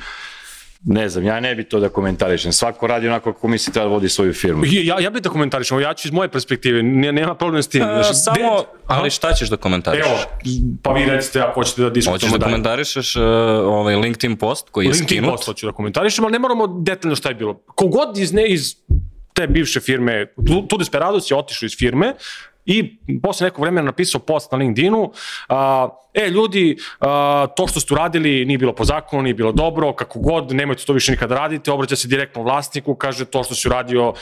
Ne 0.82 1.10
znam, 1.10 1.26
ja 1.26 1.39
ne 1.39 1.56
bi 1.56 1.63
to 1.63 1.80
da 1.80 1.89
komentarišem. 1.89 2.52
Svako 2.52 2.88
radi 2.88 3.08
onako 3.08 3.34
kako 3.34 3.48
misli 3.48 3.74
treba 3.74 3.86
da 3.86 3.94
vodi 3.94 4.10
svoju 4.10 4.34
firmu. 4.34 4.63
Ja, 4.65 5.00
ja 5.00 5.10
bih 5.10 5.22
da 5.22 5.30
komentarišem, 5.30 5.80
ja 5.80 5.94
ću 5.94 6.08
iz 6.08 6.13
moje 6.13 6.30
perspektive, 6.30 6.84
ne, 6.84 7.12
nema 7.12 7.36
problem 7.36 7.63
s 7.63 7.68
tim. 7.68 7.82
E, 7.82 7.86
Znači, 7.86 8.13
samo, 8.15 8.36
de- 8.38 8.65
ali 8.88 9.10
šta 9.10 9.34
ćeš 9.34 9.50
da 9.50 9.58
komentarišeš? 9.58 10.08
Evo, 10.08 10.18
pa 10.84 10.94
vi 10.94 11.06
recite 11.06 11.39
ako 11.42 11.54
hoćete 11.54 11.82
da 11.82 11.88
Hoćeš 11.88 11.96
diskutujemo 11.96 12.32
da 12.32 12.39
dalje. 12.39 12.52
komentarišeš 12.52 13.15
uh, 13.15 13.24
ovaj 13.65 13.96
LinkedIn 13.96 14.38
post 14.38 14.70
koji 14.70 14.86
je 14.86 14.89
LinkedIn 14.89 15.08
skinut? 15.08 15.32
post 15.32 15.46
hoću 15.46 15.65
da 15.65 15.72
komentarišem, 15.72 16.26
ali 16.26 16.32
ne 16.32 16.39
moramo 16.39 16.68
detaljno 16.70 17.15
šta 17.15 17.30
je 17.30 17.36
bilo. 17.36 17.54
Kogod 17.65 18.18
iz, 18.18 18.34
ne, 18.34 18.48
iz 18.48 18.76
te 19.34 19.48
bivše 19.48 19.80
firme, 19.80 20.26
Tu- 20.38 20.62
Tu 20.62 20.78
Desperados 20.78 21.32
je 21.32 21.38
otišao 21.38 21.65
iz 21.65 21.78
firme 21.78 22.13
i 22.65 22.98
posle 23.20 23.46
nekog 23.46 23.62
vremena 23.62 23.86
napisao 23.86 24.22
post 24.22 24.52
na 24.52 24.58
LinkedInu, 24.58 25.12
a, 25.50 25.89
e 26.13 26.30
ljudi, 26.30 26.78
to 27.56 27.67
što 27.67 27.80
ste 27.80 27.93
uradili 27.93 28.45
nije 28.45 28.58
bilo 28.58 28.74
po 28.74 28.86
zakonu, 28.86 29.24
nije 29.24 29.34
bilo 29.34 29.52
dobro, 29.52 29.93
kako 29.93 30.19
god, 30.19 30.52
nemojte 30.52 30.86
to 30.86 30.93
više 30.93 31.12
nikada 31.12 31.36
radite, 31.36 31.72
obraća 31.72 31.95
se 31.95 32.08
direktno 32.08 32.43
vlasniku, 32.43 32.95
kaže 32.95 33.26
to 33.26 33.43
što 33.43 33.56
si 33.56 33.67
uradio, 33.67 34.13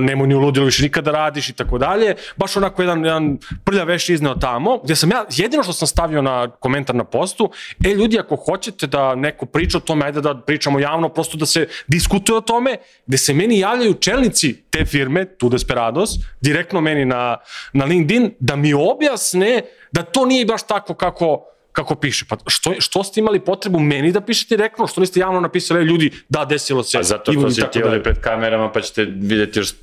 nemoj 0.00 0.28
ni 0.28 0.34
u 0.34 0.38
ludilu 0.38 0.66
više 0.66 0.82
nikada 0.82 1.10
radiš 1.10 1.48
i 1.48 1.52
tako 1.52 1.78
dalje. 1.78 2.14
Baš 2.36 2.56
onako 2.56 2.82
jedan, 2.82 3.04
jedan 3.04 3.38
prlja 3.64 3.84
veš 3.84 4.08
izneo 4.08 4.34
tamo, 4.34 4.78
gde 4.84 4.96
sam 4.96 5.10
ja, 5.10 5.24
jedino 5.30 5.62
što 5.62 5.72
sam 5.72 5.88
stavio 5.88 6.22
na 6.22 6.50
komentar 6.50 6.96
na 6.96 7.04
postu, 7.04 7.50
e 7.86 7.88
ljudi, 7.94 8.18
ako 8.18 8.36
hoćete 8.36 8.86
da 8.86 9.14
neko 9.14 9.46
priča 9.46 9.78
o 9.78 9.80
tome, 9.80 10.06
ajde 10.06 10.20
da 10.20 10.34
pričamo 10.46 10.80
javno, 10.80 11.08
prosto 11.08 11.36
da 11.36 11.46
se 11.46 11.68
diskutuje 11.86 12.36
o 12.36 12.40
tome, 12.40 12.76
gde 13.06 13.18
se 13.18 13.34
meni 13.34 13.58
javljaju 13.58 13.94
čelnici 13.94 14.62
te 14.70 14.84
firme, 14.84 15.24
Tu 15.24 15.48
Desperados, 15.48 16.10
direktno 16.40 16.80
meni 16.80 17.04
na, 17.04 17.36
na 17.72 17.84
LinkedIn, 17.84 18.34
da 18.40 18.56
mi 18.56 18.74
objasne 18.74 19.62
da 19.92 20.02
to 20.02 20.26
nije 20.26 20.46
baš 20.46 20.66
tako 20.66 20.94
kako 20.94 21.37
kako 21.72 21.94
piše. 21.94 22.24
Pa 22.28 22.36
što, 22.46 22.74
što 22.78 23.04
ste 23.04 23.20
imali 23.20 23.40
potrebu 23.40 23.78
meni 23.78 24.12
da 24.12 24.20
pišete 24.20 24.56
direktno? 24.56 24.86
Što 24.86 25.00
niste 25.00 25.20
javno 25.20 25.40
napisali, 25.40 25.80
"E, 25.80 25.84
ljudi, 25.84 26.10
da, 26.28 26.44
desilo 26.44 26.82
se. 26.82 26.98
A 26.98 27.02
zato 27.02 27.32
što 27.32 27.40
tako 27.40 27.72
ti 27.72 27.78
dalje." 27.78 27.84
ovdje 27.84 28.02
pred 28.02 28.20
kamerama 28.20 28.72
pa 28.72 28.80
ćete 28.80 29.04
vidjeti 29.04 29.58
još 29.58 29.74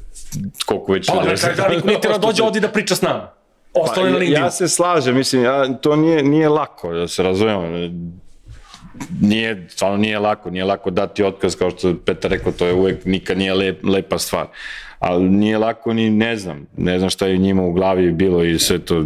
koliko 0.66 0.92
već... 0.94 1.08
Pa, 1.08 1.14
ljudi 1.16 1.30
na 1.30 1.36
kraju 1.36 1.56
dana 1.56 1.70
niko 1.70 1.88
nije 1.88 2.02
tera 2.02 2.18
dođe 2.18 2.44
ovdje 2.44 2.62
da 2.62 2.68
priča 2.68 2.96
s 2.96 3.02
nama. 3.02 3.32
Pa, 3.74 4.02
LinkedIn. 4.02 4.34
ja 4.34 4.52
se 4.52 4.68
slažem, 4.68 5.16
mislim, 5.16 5.44
ja, 5.44 5.74
to 5.74 5.96
nije, 5.96 6.24
nije 6.24 6.50
lako, 6.50 6.94
da 6.94 7.08
se 7.08 7.24
razumemo. 7.24 7.90
Nije, 9.22 9.68
stvarno 9.70 9.98
nije 9.98 10.20
lako, 10.20 10.50
nije 10.50 10.64
lako 10.64 10.90
dati 10.90 11.24
otkaz, 11.24 11.56
kao 11.56 11.72
što 11.72 11.96
Petar 12.06 12.32
rekao, 12.32 12.52
to 12.52 12.66
je 12.66 12.74
uvek, 12.74 13.06
nikad 13.06 13.38
nije 13.38 13.54
lep, 13.54 13.84
lepa 13.84 14.20
stvar. 14.20 14.48
Ali 15.08 15.30
nije 15.30 15.58
lako 15.58 15.94
ni, 15.94 16.10
ne 16.10 16.36
znam, 16.38 16.66
ne 16.78 16.98
znam 17.00 17.10
šta 17.10 17.28
je 17.28 17.38
njima 17.38 17.64
u 17.64 17.72
glavi 17.74 18.12
bilo 18.12 18.44
i 18.44 18.60
sve 18.60 18.80
to. 18.80 19.06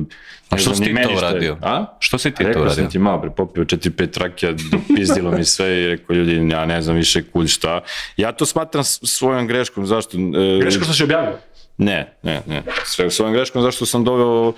A 0.50 0.58
što 0.58 0.76
si 0.76 0.84
ti 0.84 0.96
to 1.04 1.18
uradio? 1.18 1.58
A? 1.62 1.86
Što 2.00 2.18
si 2.18 2.32
ti 2.32 2.38
to 2.38 2.48
Rekao 2.48 2.62
uradio? 2.62 2.76
sam 2.84 2.92
ti 2.92 3.00
malo, 3.00 3.22
pre 3.22 3.30
popio 3.30 3.64
4-5 3.64 4.20
rakija, 4.20 4.52
dopizdilo 4.72 5.32
mi 5.32 5.46
sve 5.46 5.82
i 5.82 5.88
rekao 5.88 6.14
ljudi, 6.14 6.50
ja 6.52 6.66
ne 6.66 6.82
znam 6.82 6.96
više 6.96 7.24
kud 7.24 7.48
šta. 7.48 7.82
Ja 8.18 8.32
to 8.32 8.46
smatram 8.46 8.84
svojom 8.84 9.48
greškom, 9.48 9.86
zašto? 9.86 10.18
E, 10.18 10.60
Greško 10.62 10.84
što 10.84 10.94
si 10.94 11.04
objavio. 11.04 11.38
ne, 11.78 12.14
ne, 12.24 12.42
ne. 12.48 12.64
Sve 12.86 13.12
svojom 13.12 13.34
greškom 13.34 13.62
zašto 13.62 13.86
sam 13.86 14.04
doveo 14.04 14.54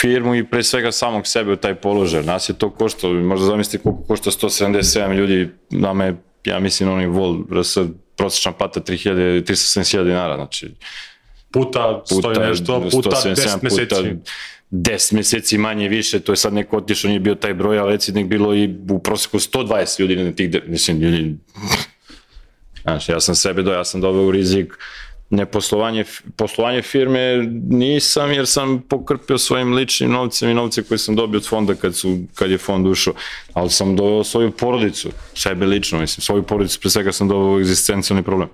firmu 0.00 0.34
i 0.34 0.44
pre 0.44 0.62
svega 0.62 0.92
samog 0.92 1.26
sebe 1.26 1.52
u 1.52 1.56
taj 1.56 1.74
položaj. 1.74 2.22
Nas 2.22 2.48
je 2.48 2.54
to 2.54 2.70
koštalo, 2.70 3.14
možda 3.14 3.46
zamislite 3.46 3.82
koliko 3.82 4.02
košta 4.02 4.30
177 4.30 5.14
ljudi, 5.14 5.48
nama 5.70 6.04
je, 6.04 6.16
ja 6.44 6.58
mislim, 6.60 6.88
onaj 6.88 7.06
vol, 7.06 7.38
RS, 7.50 7.78
prosječna 8.16 8.52
plata 8.52 8.80
3000, 8.80 9.42
370.000 9.42 10.04
dinara, 10.04 10.36
znači 10.36 10.70
Puta, 11.50 12.02
stoji 12.04 12.38
nešto, 12.38 12.88
puta 12.90 13.10
10 13.10 13.62
meseci. 13.62 13.88
Puta 13.88 14.02
10 14.70 15.14
meseci 15.14 15.58
manje 15.58 15.88
više, 15.88 16.20
to 16.20 16.32
je 16.32 16.36
sad 16.36 16.52
neko 16.54 16.76
otišao, 16.76 17.08
nije 17.08 17.20
bio 17.20 17.34
taj 17.34 17.54
broj, 17.54 17.78
ali 17.78 17.92
recimo 17.92 18.24
bilo 18.24 18.54
i 18.54 18.74
u 18.90 18.98
prosjeku 18.98 19.38
120 19.38 20.00
ljudi 20.00 20.16
na 20.16 20.32
tih, 20.32 20.50
mislim, 20.66 21.00
ljudi, 21.00 21.36
Znaš, 22.82 23.08
ja 23.08 23.20
sam 23.20 23.34
sebe 23.34 23.62
do, 23.62 23.72
ja 23.72 23.84
sam 23.84 24.00
doveo 24.00 24.26
u 24.26 24.30
rizik 24.30 24.72
neposlovanje, 25.30 26.04
poslovanje 26.36 26.82
firme 26.82 27.36
nisam 27.68 28.32
jer 28.32 28.46
sam 28.46 28.82
pokrpio 28.88 29.38
svojim 29.38 29.74
ličnim 29.74 30.10
novcem 30.10 30.50
i 30.50 30.54
novce 30.54 30.82
koje 30.82 30.98
sam 30.98 31.16
dobio 31.16 31.38
od 31.38 31.48
fonda 31.48 31.74
kad, 31.74 31.96
su, 31.96 32.18
kad 32.34 32.50
je 32.50 32.58
fond 32.58 32.86
ušao, 32.86 33.14
ali 33.52 33.70
sam 33.70 33.96
doveo 33.96 34.24
svoju 34.24 34.50
porodicu, 34.50 35.08
sebe 35.34 35.66
lično, 35.66 35.98
mislim, 35.98 36.22
svoju 36.22 36.42
porodicu 36.42 36.80
pre 36.80 36.90
svega 36.90 37.12
sam 37.12 37.28
doveo 37.28 37.60
egzistencijalni 37.60 38.22
problem. 38.22 38.48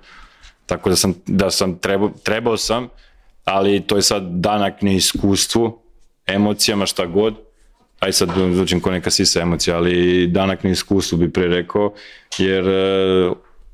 Tako 0.67 0.91
da 0.91 0.97
sam, 0.97 1.15
da 1.27 1.51
sam 1.51 1.79
trebao, 1.79 2.11
trebao 2.23 2.57
sam, 2.57 2.89
ali 3.45 3.81
to 3.81 3.97
je 3.97 4.03
sad 4.03 4.23
danak 4.23 4.83
neiskustvu, 4.83 5.79
emocijama, 6.27 6.87
šta 6.87 7.07
god, 7.07 7.35
aj 8.01 8.13
sad 8.13 8.31
zvučim 8.53 8.81
ko 8.81 8.91
neka 8.91 9.11
sisa 9.11 9.41
emocija, 9.41 9.77
ali 9.77 10.27
danak 10.27 10.65
neiskustvu 10.65 11.19
bi 11.19 11.33
pre 11.33 11.49
rekao, 11.49 11.95
jer 12.39 12.65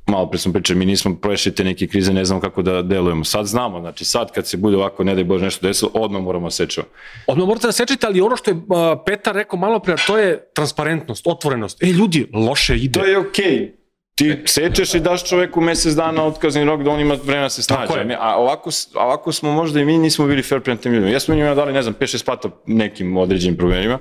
malo 0.09 0.31
pre 0.31 0.39
smo 0.39 0.53
pričali, 0.53 0.79
mi 0.79 0.87
nismo 0.87 1.17
prešli 1.17 1.55
te 1.55 1.65
neke 1.65 1.87
krize, 1.87 2.13
ne 2.13 2.25
znamo 2.25 2.41
kako 2.41 2.63
da 2.63 2.83
delujemo. 2.83 3.25
Sad 3.25 3.47
znamo, 3.47 3.81
znači 3.81 4.05
sad 4.05 4.33
kad 4.33 4.47
se 4.47 4.57
bude 4.57 4.77
ovako, 4.77 5.05
ne 5.05 5.15
daj 5.15 5.25
Bože 5.25 5.45
nešto 5.45 5.67
desilo, 5.67 5.91
odmah 5.95 6.23
moramo 6.23 6.51
sečemo. 6.51 6.87
Odmah 7.27 7.47
morate 7.47 7.67
da 7.67 7.73
sečete, 7.73 8.07
ali 8.07 8.21
ono 8.21 8.37
što 8.37 8.51
je 8.51 8.55
uh, 8.55 8.63
Petar 9.07 9.35
rekao 9.35 9.59
malo 9.59 9.79
pre, 9.79 9.95
to 10.07 10.19
je 10.19 10.51
transparentnost, 10.55 11.27
otvorenost. 11.27 11.83
E, 11.83 11.87
ljudi, 11.87 12.31
loše 12.35 12.77
ide. 12.77 13.01
To 13.01 13.07
je 13.07 13.19
okej. 13.19 13.45
Okay. 13.45 13.79
Ti 14.15 14.37
sečeš 14.47 14.95
i 14.95 15.01
daš 15.01 15.29
čoveku 15.29 15.61
mesec 15.61 15.95
dana 15.95 16.25
otkazni 16.25 16.65
rok 16.65 16.83
da 16.83 16.91
on 16.91 17.01
ima 17.01 17.15
vremena 17.15 17.43
da 17.43 17.51
se 17.51 17.67
Tako 17.67 17.93
snađe. 17.93 18.09
je. 18.09 18.17
A 18.21 18.37
ovako, 18.37 18.71
ovako 18.95 19.33
smo 19.33 19.53
možda 19.53 19.81
i 19.81 19.85
mi 19.85 19.99
nismo 19.99 20.27
bili 20.27 20.43
fair 20.43 20.61
prema 20.61 20.81
tim 20.81 20.93
ljudima. 20.93 21.11
Jesmo 21.11 21.35
njima 21.35 21.55
dali, 21.55 21.73
ne 21.73 21.83
znam, 21.83 21.95
5-6 22.01 22.25
plata 22.25 22.49
nekim 22.67 23.17
određenim 23.17 23.57
problemima, 23.57 23.99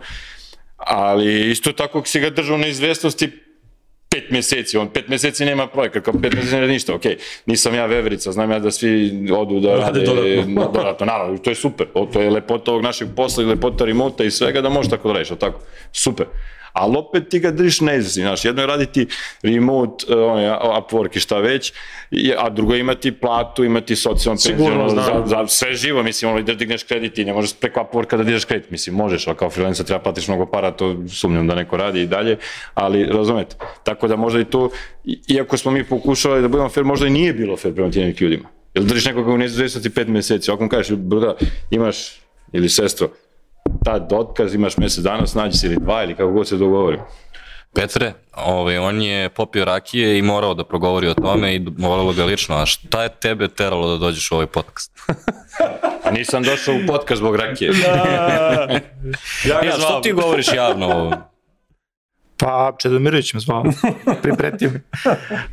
ali 0.77 1.51
isto 1.51 1.71
tako 1.71 2.05
si 2.05 2.19
ga 2.19 2.29
držao 2.29 2.57
na 2.57 2.67
izvestnosti 2.67 3.31
pet 4.17 4.31
meseci, 4.31 4.77
on 4.77 4.89
pet 4.89 5.07
meseci 5.07 5.45
nema 5.45 5.67
projekat, 5.67 6.03
kao 6.03 6.13
pet 6.21 6.33
meseci 6.33 6.55
nema 6.55 6.67
ništa, 6.67 6.95
okej, 6.95 7.17
nisam 7.45 7.75
ja 7.75 7.85
veverica, 7.85 8.31
znam 8.31 8.51
ja 8.51 8.59
da 8.59 8.71
svi 8.71 9.11
odu 9.31 9.59
da 9.59 9.75
rade, 9.75 9.99
dodatno. 9.99 10.71
dodatno, 10.73 11.05
naravno, 11.05 11.37
to 11.37 11.49
je 11.49 11.55
super, 11.55 11.87
o, 11.93 12.05
to 12.05 12.21
je 12.21 12.29
lepota 12.29 12.71
ovog 12.71 12.83
našeg 12.83 13.07
posla 13.15 13.43
i 13.43 13.47
lepota 13.47 13.85
remota 13.85 14.23
i 14.23 14.31
svega 14.31 14.61
da 14.61 14.69
možeš 14.69 14.89
tako 14.89 15.07
da 15.07 15.13
radiš, 15.13 15.29
tako, 15.39 15.59
super. 15.91 16.25
Ali 16.79 16.97
opet 16.97 17.29
ti 17.29 17.39
ga 17.39 17.51
držiš 17.51 17.81
na 17.81 17.93
izvesti, 17.93 18.21
znaš, 18.21 18.45
jedno 18.45 18.61
je 18.61 18.67
raditi 18.67 19.07
remote, 19.43 20.05
uh, 20.13 20.31
onaj, 20.31 20.45
Upwork 20.49 21.17
i 21.17 21.19
šta 21.19 21.39
već, 21.39 21.73
a 22.37 22.49
drugo 22.49 22.73
je 22.73 22.79
imati 22.79 23.11
platu, 23.11 23.63
imati 23.63 23.95
socijalno 23.95 24.37
Sigurno, 24.37 24.65
penziono, 24.65 24.89
znam. 24.89 25.27
za, 25.27 25.37
za 25.37 25.47
sve 25.47 25.73
živo, 25.73 26.03
mislim, 26.03 26.31
ono, 26.31 26.41
da 26.41 26.53
digneš 26.53 26.83
kredit 26.83 27.17
i 27.17 27.25
ne 27.25 27.33
možeš 27.33 27.53
preko 27.53 27.79
Upworka 27.79 28.17
da 28.17 28.23
dižeš 28.23 28.45
kredit, 28.45 28.71
mislim, 28.71 28.95
možeš, 28.95 29.27
ali 29.27 29.37
kao 29.37 29.49
freelancer 29.49 29.85
treba 29.85 30.03
platiš 30.03 30.27
mnogo 30.27 30.45
para, 30.45 30.71
to 30.71 30.95
sumnjam 31.09 31.47
da 31.47 31.55
neko 31.55 31.77
radi 31.77 32.01
i 32.01 32.07
dalje, 32.07 32.37
ali 32.73 33.05
razumete, 33.05 33.55
tako 33.83 34.07
da 34.07 34.15
možda 34.15 34.39
i 34.39 34.45
to, 34.45 34.69
iako 35.27 35.57
smo 35.57 35.71
mi 35.71 35.83
pokušali 35.83 36.41
da 36.41 36.47
budemo 36.47 36.69
fair, 36.69 36.85
možda 36.85 37.07
i 37.07 37.09
nije 37.09 37.33
bilo 37.33 37.57
fair 37.57 37.73
prema 37.73 37.91
tim 37.91 38.03
nekim 38.03 38.27
ljudima. 38.27 38.49
Jel 38.73 38.85
držiš 38.85 39.05
nekoga 39.05 39.31
u 39.31 39.37
neizvestnosti 39.37 39.89
pet 39.89 40.07
meseci, 40.07 40.51
ako 40.51 40.63
mu 40.63 40.69
kažeš, 40.69 40.97
brda, 40.97 41.35
imaš, 41.71 42.21
ili 42.53 42.69
sestro, 42.69 43.09
tad 43.87 44.13
otkaz, 44.13 44.53
imaš 44.55 44.77
mesec 44.77 45.03
dana, 45.03 45.27
snađi 45.27 45.57
se 45.57 45.67
ili 45.67 45.75
dva, 45.75 46.03
ili 46.03 46.15
kako 46.15 46.31
god 46.31 46.47
se 46.47 46.57
dogovori. 46.57 46.99
Petre, 47.75 48.13
ovaj, 48.35 48.77
on 48.77 49.01
je 49.01 49.29
popio 49.29 49.65
rakije 49.65 50.17
i 50.17 50.21
morao 50.21 50.53
da 50.53 50.63
progovori 50.63 51.07
o 51.07 51.13
tome 51.13 51.55
i 51.55 51.65
volelo 51.77 52.13
ga 52.13 52.25
lično, 52.25 52.55
a 52.55 52.65
šta 52.65 53.03
je 53.03 53.09
tebe 53.09 53.47
teralo 53.47 53.91
da 53.91 53.97
dođeš 53.97 54.31
u 54.31 54.35
ovaj 54.35 54.47
podcast? 54.47 54.91
A 56.03 56.11
nisam 56.17 56.43
došao 56.43 56.75
u 56.75 56.87
podcast 56.87 57.19
zbog 57.19 57.35
rakije. 57.35 57.71
ja, 59.49 59.63
ja 59.63 59.71
što 59.71 59.99
ti 60.03 60.11
govoriš 60.11 60.53
javno 60.53 60.87
o 60.87 61.11
Pa, 62.39 62.75
Čedomirović 62.79 63.33
me 63.33 63.39
zvao, 63.39 63.63
pripretio 64.23 64.69
mi. 64.69 64.79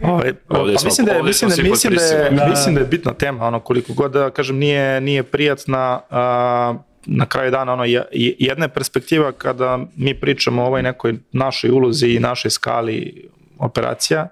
Ovaj, 0.03 0.35
pa 0.49 0.55
smo- 0.55 0.85
mislim 0.85 1.07
da 1.07 1.13
je, 1.13 1.23
mislim 1.23 1.49
da, 1.49 1.57
svi 1.57 1.63
mislim 1.71 1.95
da, 1.95 2.03
je, 2.05 2.49
mislim 2.51 2.75
da 2.75 2.81
je 2.81 2.87
bitna 2.87 3.15
tema, 3.15 3.47
ono, 3.47 3.61
koliko 3.61 3.93
god 3.93 4.13
da, 4.13 4.31
kažem, 4.31 4.57
nije, 4.57 5.01
nije 5.01 5.23
prijatna, 5.23 6.01
a, 6.11 6.75
na 7.07 7.27
kraju 7.27 7.51
dana, 7.51 7.73
ono, 7.73 7.85
je- 7.85 8.05
je- 8.13 8.37
jedna 8.39 8.65
je 8.65 8.69
perspektiva 8.75 9.33
kada 9.33 9.87
mi 9.97 10.21
pričamo 10.21 10.63
o 10.63 10.67
ovoj 10.67 10.83
nekoj 10.83 11.15
našoj 11.33 11.71
ulozi 11.71 12.09
i 12.09 12.21
našoj 12.21 12.51
skali 12.51 13.29
operacija, 13.59 14.29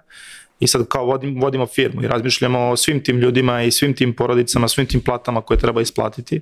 i 0.61 0.66
sad 0.66 0.88
kao 0.88 1.04
vodim, 1.04 1.40
vodimo 1.40 1.66
firmu 1.66 2.02
i 2.02 2.08
razmišljamo 2.08 2.68
o 2.70 2.76
svim 2.76 3.04
tim 3.04 3.18
ljudima 3.18 3.62
i 3.62 3.70
svim 3.70 3.94
tim 3.94 4.14
porodicama, 4.14 4.68
svim 4.68 4.87
tim 4.87 5.00
platama 5.00 5.40
koje 5.40 5.58
treba 5.58 5.80
isplatiti, 5.80 6.40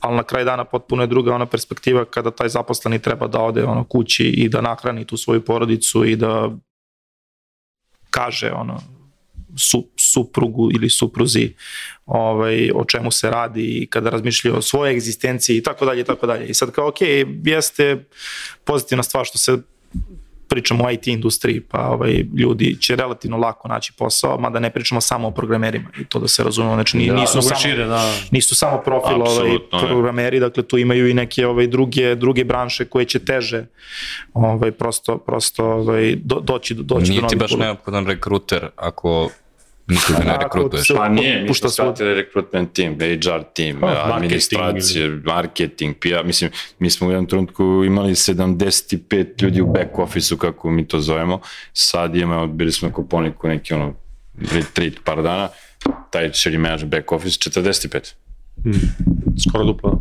ali 0.00 0.16
na 0.16 0.22
kraju 0.22 0.44
dana 0.44 0.64
potpuno 0.64 1.02
je 1.02 1.06
druga 1.06 1.34
ona 1.34 1.46
perspektiva 1.46 2.04
kada 2.04 2.30
taj 2.30 2.48
zaposleni 2.48 2.98
treba 2.98 3.26
da 3.26 3.40
ode 3.40 3.64
ono 3.64 3.84
kući 3.84 4.24
i 4.24 4.48
da 4.48 4.60
nahrani 4.60 5.04
tu 5.04 5.16
svoju 5.16 5.44
porodicu 5.44 6.04
i 6.04 6.16
da 6.16 6.50
kaže 8.10 8.52
ono 8.52 8.80
su, 9.56 9.88
suprugu 10.14 10.70
ili 10.74 10.90
supruzi 10.90 11.52
ovaj, 12.06 12.70
o 12.74 12.84
čemu 12.84 13.10
se 13.10 13.30
radi 13.30 13.78
i 13.82 13.86
kada 13.86 14.10
razmišljaju 14.10 14.56
o 14.56 14.62
svojoj 14.62 14.92
egzistenciji 14.92 15.56
i 15.56 15.62
tako 15.62 15.84
dalje 15.84 16.00
i 16.00 16.04
tako 16.04 16.26
dalje. 16.26 16.46
I 16.46 16.54
sad 16.54 16.70
kao, 16.70 16.88
ok, 16.88 17.00
jeste 17.44 18.04
pozitivna 18.64 19.02
stvar 19.02 19.24
što 19.24 19.38
se 19.38 19.58
pričamo 20.48 20.84
o 20.84 20.90
IT 20.90 21.06
industriji, 21.06 21.60
pa 21.60 21.88
ovaj, 21.88 22.24
ljudi 22.36 22.76
će 22.80 22.96
relativno 22.96 23.36
lako 23.36 23.68
naći 23.68 23.92
posao, 23.98 24.38
mada 24.38 24.58
ne 24.60 24.70
pričamo 24.70 25.00
samo 25.00 25.28
o 25.28 25.30
programerima 25.30 25.88
i 26.00 26.04
to 26.04 26.18
da 26.18 26.28
se 26.28 26.44
razumemo, 26.44 26.74
znači 26.74 26.96
ni, 26.96 27.06
Da, 27.06 27.14
nisu, 27.14 27.32
Mnogo 27.38 27.48
samo, 27.48 27.60
šire, 27.60 27.84
da. 27.84 28.12
nisu 28.30 28.54
samo 28.54 28.82
profil 28.84 29.22
ovaj, 29.22 29.50
programeri, 29.70 30.40
dakle 30.40 30.62
tu 30.62 30.78
imaju 30.78 31.08
i 31.08 31.14
neke 31.14 31.46
ovaj, 31.46 31.66
druge, 31.66 32.14
druge 32.14 32.44
branše 32.44 32.84
koje 32.84 33.04
će 33.04 33.18
teže 33.18 33.66
ovaj, 34.34 34.72
prosto, 34.72 35.18
prosto 35.18 35.64
ovaj, 35.64 36.16
do, 36.24 36.40
doći, 36.40 36.74
do, 36.74 36.82
doći 36.82 37.10
Nije 37.10 37.20
do 37.20 37.28
ti 37.28 37.36
novih 37.36 37.40
baš 37.40 37.50
poruka. 37.50 37.64
neophodan 37.66 38.06
rekruter 38.06 38.68
ako 38.76 39.30
nikoga 39.88 40.24
ne 40.24 40.34
Ako 40.34 40.42
rekrutuješ. 40.44 40.88
Pa 40.96 41.08
nije, 41.08 41.40
mi 41.40 41.48
pušta 41.48 41.68
smo 41.68 41.84
shvatili 41.84 42.14
rekrutment 42.14 42.72
tim, 42.72 42.98
HR 42.98 43.42
tim, 43.54 43.76
Oh, 43.76 43.80
marketing 43.82 44.14
administracije, 44.14 45.08
marketing, 45.24 45.96
PR, 46.00 46.24
mislim, 46.24 46.50
mi 46.78 46.90
smo 46.90 47.06
u 47.06 47.10
jednom 47.10 47.26
trenutku 47.26 47.84
imali 47.86 48.12
75 48.12 49.42
ljudi 49.42 49.60
u 49.60 49.66
back 49.66 49.98
office-u, 49.98 50.38
kako 50.38 50.70
mi 50.70 50.88
to 50.88 51.00
zovemo, 51.00 51.40
sad 51.72 52.16
imamo, 52.16 52.46
bili 52.46 52.72
smo 52.72 52.88
na 52.88 52.94
Koponiku 52.94 53.48
neki 53.48 53.74
ono, 53.74 53.94
retreat 54.52 54.92
par 55.04 55.22
dana, 55.22 55.48
taj 56.10 56.32
širi 56.32 56.58
manager 56.58 56.88
back 56.88 57.12
office, 57.12 57.50
45. 57.50 58.14
Skoro 59.48 59.64
duplo. 59.64 60.00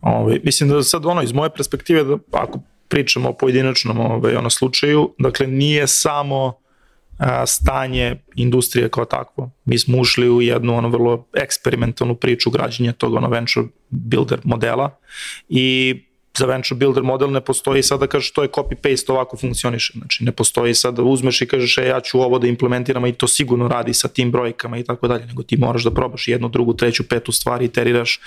Ovaj, 0.00 0.40
mislim 0.44 0.68
da 0.68 0.82
sad 0.82 1.06
ono 1.06 1.22
iz 1.22 1.32
moje 1.32 1.50
perspektive 1.56 2.04
da 2.04 2.18
ako 2.32 2.60
pričamo 2.88 3.28
o 3.28 3.32
pojedinačnom 3.32 4.00
ovaj, 4.00 4.36
ono 4.36 4.50
slučaju, 4.50 5.14
dakle 5.18 5.46
nije 5.46 5.86
samo 5.86 6.63
stanje 7.46 8.16
industrije 8.34 8.88
kao 8.88 9.04
takvo. 9.04 9.50
Mi 9.64 9.78
smo 9.78 9.98
ušli 9.98 10.30
u 10.30 10.42
jednu 10.42 10.76
ono 10.76 10.88
vrlo 10.88 11.26
eksperimentalnu 11.34 12.14
priču 12.14 12.50
građenja 12.50 12.92
tog 12.92 13.14
ono 13.14 13.28
venture 13.28 13.66
builder 13.90 14.40
modela 14.44 14.98
i 15.48 15.94
za 16.38 16.46
venture 16.46 16.78
builder 16.78 17.02
model 17.02 17.30
ne 17.30 17.40
postoji 17.40 17.82
sad 17.82 18.00
da 18.00 18.06
kažeš 18.06 18.32
to 18.32 18.42
je 18.42 18.48
copy-paste 18.48 19.12
ovako 19.12 19.36
funkcioniše. 19.36 19.92
Znači 19.98 20.24
ne 20.24 20.32
postoji 20.32 20.74
sad 20.74 20.94
da 20.94 21.02
uzmeš 21.02 21.42
i 21.42 21.46
kažeš 21.46 21.78
e, 21.78 21.86
ja 21.86 22.00
ću 22.00 22.20
ovo 22.20 22.38
da 22.38 22.46
implementiram 22.46 23.06
i 23.06 23.12
to 23.12 23.28
sigurno 23.28 23.68
radi 23.68 23.94
sa 23.94 24.08
tim 24.08 24.30
brojkama 24.30 24.78
i 24.78 24.84
tako 24.84 25.08
dalje, 25.08 25.26
nego 25.26 25.42
ti 25.42 25.56
moraš 25.56 25.84
da 25.84 25.90
probaš 25.90 26.28
jednu, 26.28 26.48
drugu, 26.48 26.74
treću, 26.74 27.08
petu 27.08 27.32
stvari, 27.32 27.64
iteriraš 27.64 28.20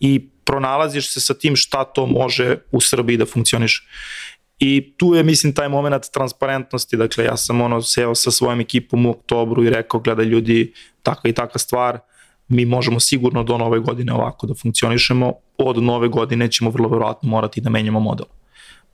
i 0.00 0.28
pronalaziš 0.44 1.12
se 1.12 1.20
sa 1.20 1.34
tim 1.34 1.56
šta 1.56 1.84
to 1.84 2.06
može 2.06 2.56
u 2.72 2.80
Srbiji 2.80 3.16
da 3.16 3.26
funkcioniše. 3.26 3.82
I 4.60 4.94
tu 4.96 5.14
je, 5.14 5.22
mislim, 5.22 5.54
taj 5.54 5.68
moment 5.68 6.04
transparentnosti, 6.12 6.96
dakle, 6.96 7.24
ja 7.24 7.36
sam 7.36 7.60
ono 7.60 7.82
seo 7.82 8.14
sa 8.14 8.30
svojom 8.30 8.60
ekipom 8.60 9.06
u 9.06 9.10
oktobru 9.10 9.64
i 9.64 9.70
rekao, 9.70 10.00
gledaj 10.00 10.24
ljudi, 10.24 10.72
takva 11.02 11.30
i 11.30 11.32
takva 11.32 11.58
stvar, 11.58 11.98
mi 12.48 12.64
možemo 12.64 13.00
sigurno 13.00 13.42
do 13.42 13.58
nove 13.58 13.78
godine 13.78 14.12
ovako 14.12 14.46
da 14.46 14.54
funkcionišemo, 14.54 15.32
od 15.58 15.82
nove 15.82 16.08
godine 16.08 16.50
ćemo 16.50 16.70
vrlo 16.70 16.88
verovatno 16.88 17.28
morati 17.28 17.60
da 17.60 17.70
menjamo 17.70 18.00
model. 18.00 18.26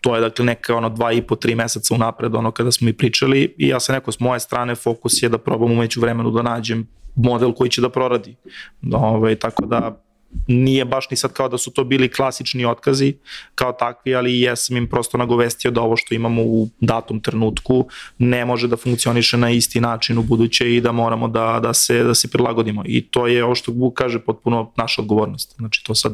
To 0.01 0.15
je 0.15 0.21
dakle 0.21 0.45
neka 0.45 0.77
ono 0.77 0.89
dva 0.89 1.13
i 1.13 1.23
po, 1.23 1.37
tri 1.37 1.55
meseca 1.55 1.95
unapred 1.95 2.35
ono 2.35 2.51
kada 2.51 2.73
smo 2.73 2.85
mi 2.85 2.93
pričali 2.93 3.55
i 3.59 3.69
ja 3.69 3.81
sam 3.81 3.95
rekao 3.95 4.13
s 4.13 4.21
moje 4.21 4.41
strane 4.41 4.75
fokus 4.75 5.23
je 5.23 5.29
da 5.29 5.39
probam 5.39 5.73
umeđu 5.73 6.01
vremenu 6.01 6.31
da 6.31 6.43
nađem 6.43 6.87
model 7.15 7.53
koji 7.53 7.71
će 7.71 7.81
da 7.81 7.89
proradi. 7.89 8.35
Da, 8.83 8.97
ovaj, 8.97 9.35
tako 9.37 9.67
da 9.67 10.06
nije 10.47 10.85
baš 10.85 11.11
ni 11.11 11.17
sad 11.17 11.33
kao 11.33 11.49
da 11.49 11.59
su 11.59 11.71
to 11.71 11.85
bili 11.85 12.13
klasični 12.13 12.65
otkazi 12.65 13.15
kao 13.55 13.73
takvi, 13.73 14.15
ali 14.15 14.41
jesam 14.41 14.77
im 14.77 14.89
prosto 14.89 15.19
nagovestio 15.19 15.71
da 15.71 15.81
ovo 15.81 15.97
što 15.97 16.15
imamo 16.15 16.43
u 16.43 16.69
datom 16.81 17.21
trenutku 17.21 17.87
ne 18.19 18.45
može 18.45 18.69
da 18.69 18.77
funkcioniše 18.77 19.37
na 19.37 19.51
isti 19.51 19.81
način 19.81 20.19
u 20.19 20.23
buduće 20.23 20.77
i 20.77 20.81
da 20.81 20.93
moramo 20.93 21.29
da, 21.29 21.61
da, 21.63 21.75
se, 21.75 22.03
da 22.03 22.15
se 22.15 22.29
prilagodimo. 22.31 22.83
I 22.87 23.03
to 23.03 23.27
je 23.27 23.45
ovo 23.45 23.55
što 23.55 23.73
Buk 23.73 23.95
kaže 23.95 24.21
potpuno 24.21 24.73
naša 24.77 25.03
odgovornost. 25.03 25.55
Znači 25.57 25.85
to 25.85 25.95
sad 25.95 26.13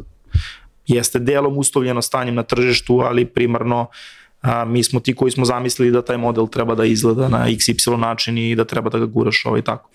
jeste 0.86 1.18
delom 1.18 1.58
uslovljeno 1.58 2.02
stanjem 2.02 2.34
na 2.34 2.42
tržištu, 2.42 3.00
ali 3.00 3.24
primarno 3.24 3.86
a, 4.42 4.64
mi 4.64 4.84
smo 4.84 5.00
ti 5.00 5.14
koji 5.14 5.30
smo 5.30 5.44
zamislili 5.44 5.90
da 5.90 6.04
taj 6.04 6.16
model 6.16 6.46
treba 6.48 6.74
da 6.74 6.84
izgleda 6.84 7.28
na 7.28 7.46
XY 7.46 7.96
način 7.96 8.38
i 8.38 8.56
da 8.56 8.64
treba 8.64 8.90
da 8.90 8.98
ga 8.98 9.06
guraš 9.06 9.42
ovaj 9.46 9.62
tako. 9.62 9.90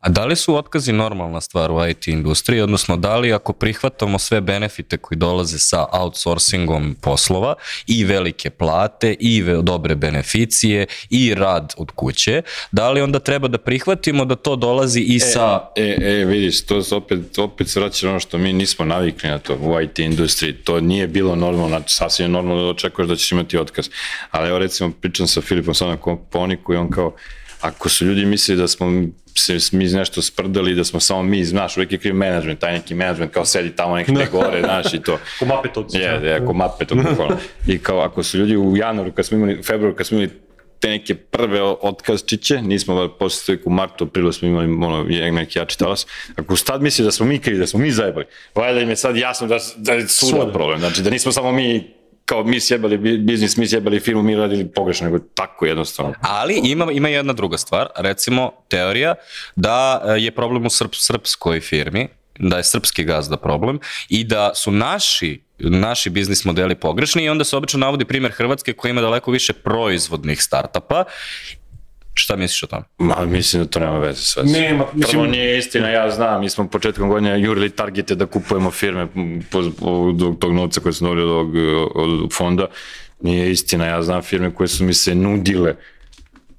A 0.00 0.08
da 0.08 0.24
li 0.24 0.36
su 0.36 0.56
otkazi 0.56 0.92
normalna 0.92 1.40
stvar 1.40 1.70
u 1.70 1.88
IT 1.88 2.08
industriji, 2.08 2.60
odnosno 2.60 2.96
da 2.96 3.16
li 3.16 3.32
ako 3.32 3.52
prihvatamo 3.52 4.18
sve 4.18 4.40
benefite 4.40 4.96
koji 4.96 5.18
dolaze 5.18 5.58
sa 5.58 5.86
outsourcingom 5.92 6.96
poslova 7.00 7.54
i 7.86 8.04
velike 8.04 8.50
plate 8.50 9.16
i 9.20 9.42
ve- 9.42 9.62
dobre 9.62 9.94
beneficije 9.94 10.86
i 11.10 11.34
rad 11.34 11.74
od 11.76 11.90
kuće, 11.90 12.42
da 12.72 12.90
li 12.90 13.00
onda 13.00 13.18
treba 13.18 13.48
da 13.48 13.58
prihvatimo 13.58 14.24
da 14.24 14.34
to 14.36 14.56
dolazi 14.56 15.00
i 15.00 15.18
sa... 15.20 15.60
E, 15.76 15.96
e, 16.00 16.24
vidiš, 16.24 16.66
to 16.66 16.82
se 16.82 16.94
opet, 16.94 17.38
opet 17.38 17.68
se 17.68 17.80
vraća 17.80 18.10
ono 18.10 18.20
što 18.20 18.38
mi 18.38 18.52
nismo 18.52 18.84
navikli 18.84 19.30
na 19.30 19.38
to 19.38 19.54
u 19.54 19.80
IT 19.80 19.98
industriji. 19.98 20.52
To 20.52 20.80
nije 20.80 21.06
bilo 21.06 21.36
normalno, 21.36 21.68
znači 21.68 21.94
sasvim 21.94 22.24
je 22.24 22.28
normalno 22.28 22.62
da 22.62 22.68
očekuješ 22.68 23.08
da 23.08 23.16
ćeš 23.16 23.32
imati 23.32 23.58
otkaz. 23.58 23.91
Ali 24.30 24.48
evo 24.48 24.58
recimo 24.58 24.92
pričam 25.00 25.26
sa 25.26 25.40
Filipom 25.40 25.74
sad 25.74 25.88
na 25.88 25.96
Komponiku 25.96 26.74
i 26.74 26.76
on 26.76 26.90
kao, 26.90 27.14
ako 27.60 27.88
su 27.88 28.04
ljudi 28.04 28.24
mislili 28.24 28.60
da 28.60 28.68
smo 28.68 28.86
se 29.34 29.58
mi 29.72 29.84
nešto 29.84 30.22
sprdali, 30.22 30.74
da 30.74 30.84
smo 30.84 31.00
samo 31.00 31.22
mi, 31.22 31.44
znaš, 31.44 31.76
uvijek 31.76 31.92
je 31.92 31.98
kriv 31.98 32.14
management, 32.14 32.60
taj 32.60 32.72
neki 32.72 32.94
management 32.94 33.32
kao 33.32 33.44
sedi 33.44 33.76
tamo 33.76 33.96
nekde 33.96 34.26
gore, 34.32 34.60
znaš, 34.60 34.94
i 34.94 35.02
to. 35.02 35.18
Ko 35.38 35.44
mapetovci. 35.44 35.98
Je, 35.98 36.20
je, 36.22 36.34
ako 36.34 36.52
mape 36.52 36.84
to 36.84 36.94
bukvalno. 36.94 37.36
I 37.66 37.78
kao, 37.78 38.00
ako 38.00 38.22
su 38.22 38.38
ljudi 38.38 38.56
u 38.56 38.76
januaru, 38.76 39.12
kad 39.12 39.26
smo 39.26 39.36
imali, 39.36 39.58
u 39.58 39.62
februaru, 39.62 39.96
kad 39.96 40.06
smo 40.06 40.18
imali 40.18 40.32
te 40.80 40.88
neke 40.88 41.14
prve 41.14 41.62
otkazčiće, 41.62 42.62
nismo 42.62 43.08
posle 43.18 43.58
u 43.64 43.70
martu, 43.70 44.04
aprilu 44.04 44.32
smo 44.32 44.48
imali 44.48 44.66
ono, 44.66 45.04
neki 45.32 45.58
jači 45.58 45.78
talas, 45.78 46.06
ako 46.36 46.56
su 46.56 46.64
tad 46.64 46.82
misli 46.82 47.04
da 47.04 47.10
smo 47.10 47.26
mi 47.26 47.38
krivi, 47.38 47.58
da 47.58 47.66
smo 47.66 47.80
mi 47.80 47.90
zajebali, 47.90 48.26
valjda 48.54 48.80
im 48.80 48.88
je 48.88 48.96
sad 48.96 49.16
jasno 49.16 49.46
da, 49.46 49.58
da 49.76 49.92
je 49.92 50.08
Svuda. 50.08 50.52
problem, 50.52 50.80
znači 50.80 51.02
da 51.02 51.10
nismo 51.10 51.32
samo 51.32 51.52
mi 51.52 51.94
kao 52.24 52.44
mi 52.44 52.60
sjebali 52.60 52.98
bi- 52.98 53.18
biznis, 53.18 53.56
mi 53.56 53.68
sjebali 53.68 54.00
firmu, 54.00 54.22
mi 54.22 54.36
radili 54.36 54.68
pogrešno, 54.68 55.04
nego 55.04 55.18
tako 55.34 55.66
jednostavno. 55.66 56.14
Ali 56.20 56.60
ima, 56.64 56.92
ima 56.92 57.08
jedna 57.08 57.32
druga 57.32 57.58
stvar, 57.58 57.88
recimo 57.96 58.52
teorija 58.68 59.14
da 59.56 60.02
e, 60.04 60.20
je 60.20 60.30
problem 60.30 60.66
u 60.66 60.70
srp, 60.70 60.94
srpskoj 60.94 61.60
firmi, 61.60 62.08
da 62.38 62.56
je 62.56 62.64
srpski 62.64 63.04
gazda 63.04 63.36
problem 63.36 63.78
i 64.08 64.24
da 64.24 64.54
su 64.54 64.70
naši 64.70 65.40
naši 65.58 66.10
biznis 66.10 66.44
modeli 66.44 66.74
pogrešni 66.74 67.24
i 67.24 67.28
onda 67.28 67.44
se 67.44 67.56
obično 67.56 67.78
navodi 67.78 68.04
primjer 68.04 68.32
Hrvatske 68.32 68.72
koja 68.72 68.90
ima 68.90 69.00
daleko 69.00 69.30
više 69.30 69.52
proizvodnih 69.52 70.42
startapa. 70.42 71.04
Šta 72.14 72.36
misliš 72.36 72.62
o 72.62 72.66
tome? 72.66 72.82
Ma, 72.98 73.24
mislim 73.26 73.62
da 73.62 73.68
to 73.68 73.80
nema 73.80 73.98
veze 73.98 74.22
sve. 74.22 74.44
Nema, 74.44 74.84
Prvo 74.84 74.96
mislim- 74.98 75.30
nije 75.30 75.58
istina, 75.58 75.88
ja 75.88 76.10
znam, 76.10 76.40
mi 76.40 76.50
smo 76.50 76.68
početkom 76.68 77.08
godine 77.08 77.40
jurili 77.40 77.70
targete 77.70 78.14
da 78.14 78.26
kupujemo 78.26 78.70
firme 78.70 79.06
po, 79.50 79.62
po, 79.80 79.86
od 79.90 80.38
tog 80.38 80.52
novca 80.52 80.80
koje 80.80 80.92
smo 80.92 81.08
dobili 81.08 81.26
od, 81.26 81.30
ovog, 81.30 81.54
od 81.94 82.32
fonda. 82.32 82.66
Nije 83.20 83.50
istina, 83.50 83.86
ja 83.86 84.02
znam 84.02 84.22
firme 84.22 84.54
koje 84.54 84.68
su 84.68 84.84
mi 84.84 84.94
se 84.94 85.14
nudile 85.14 85.74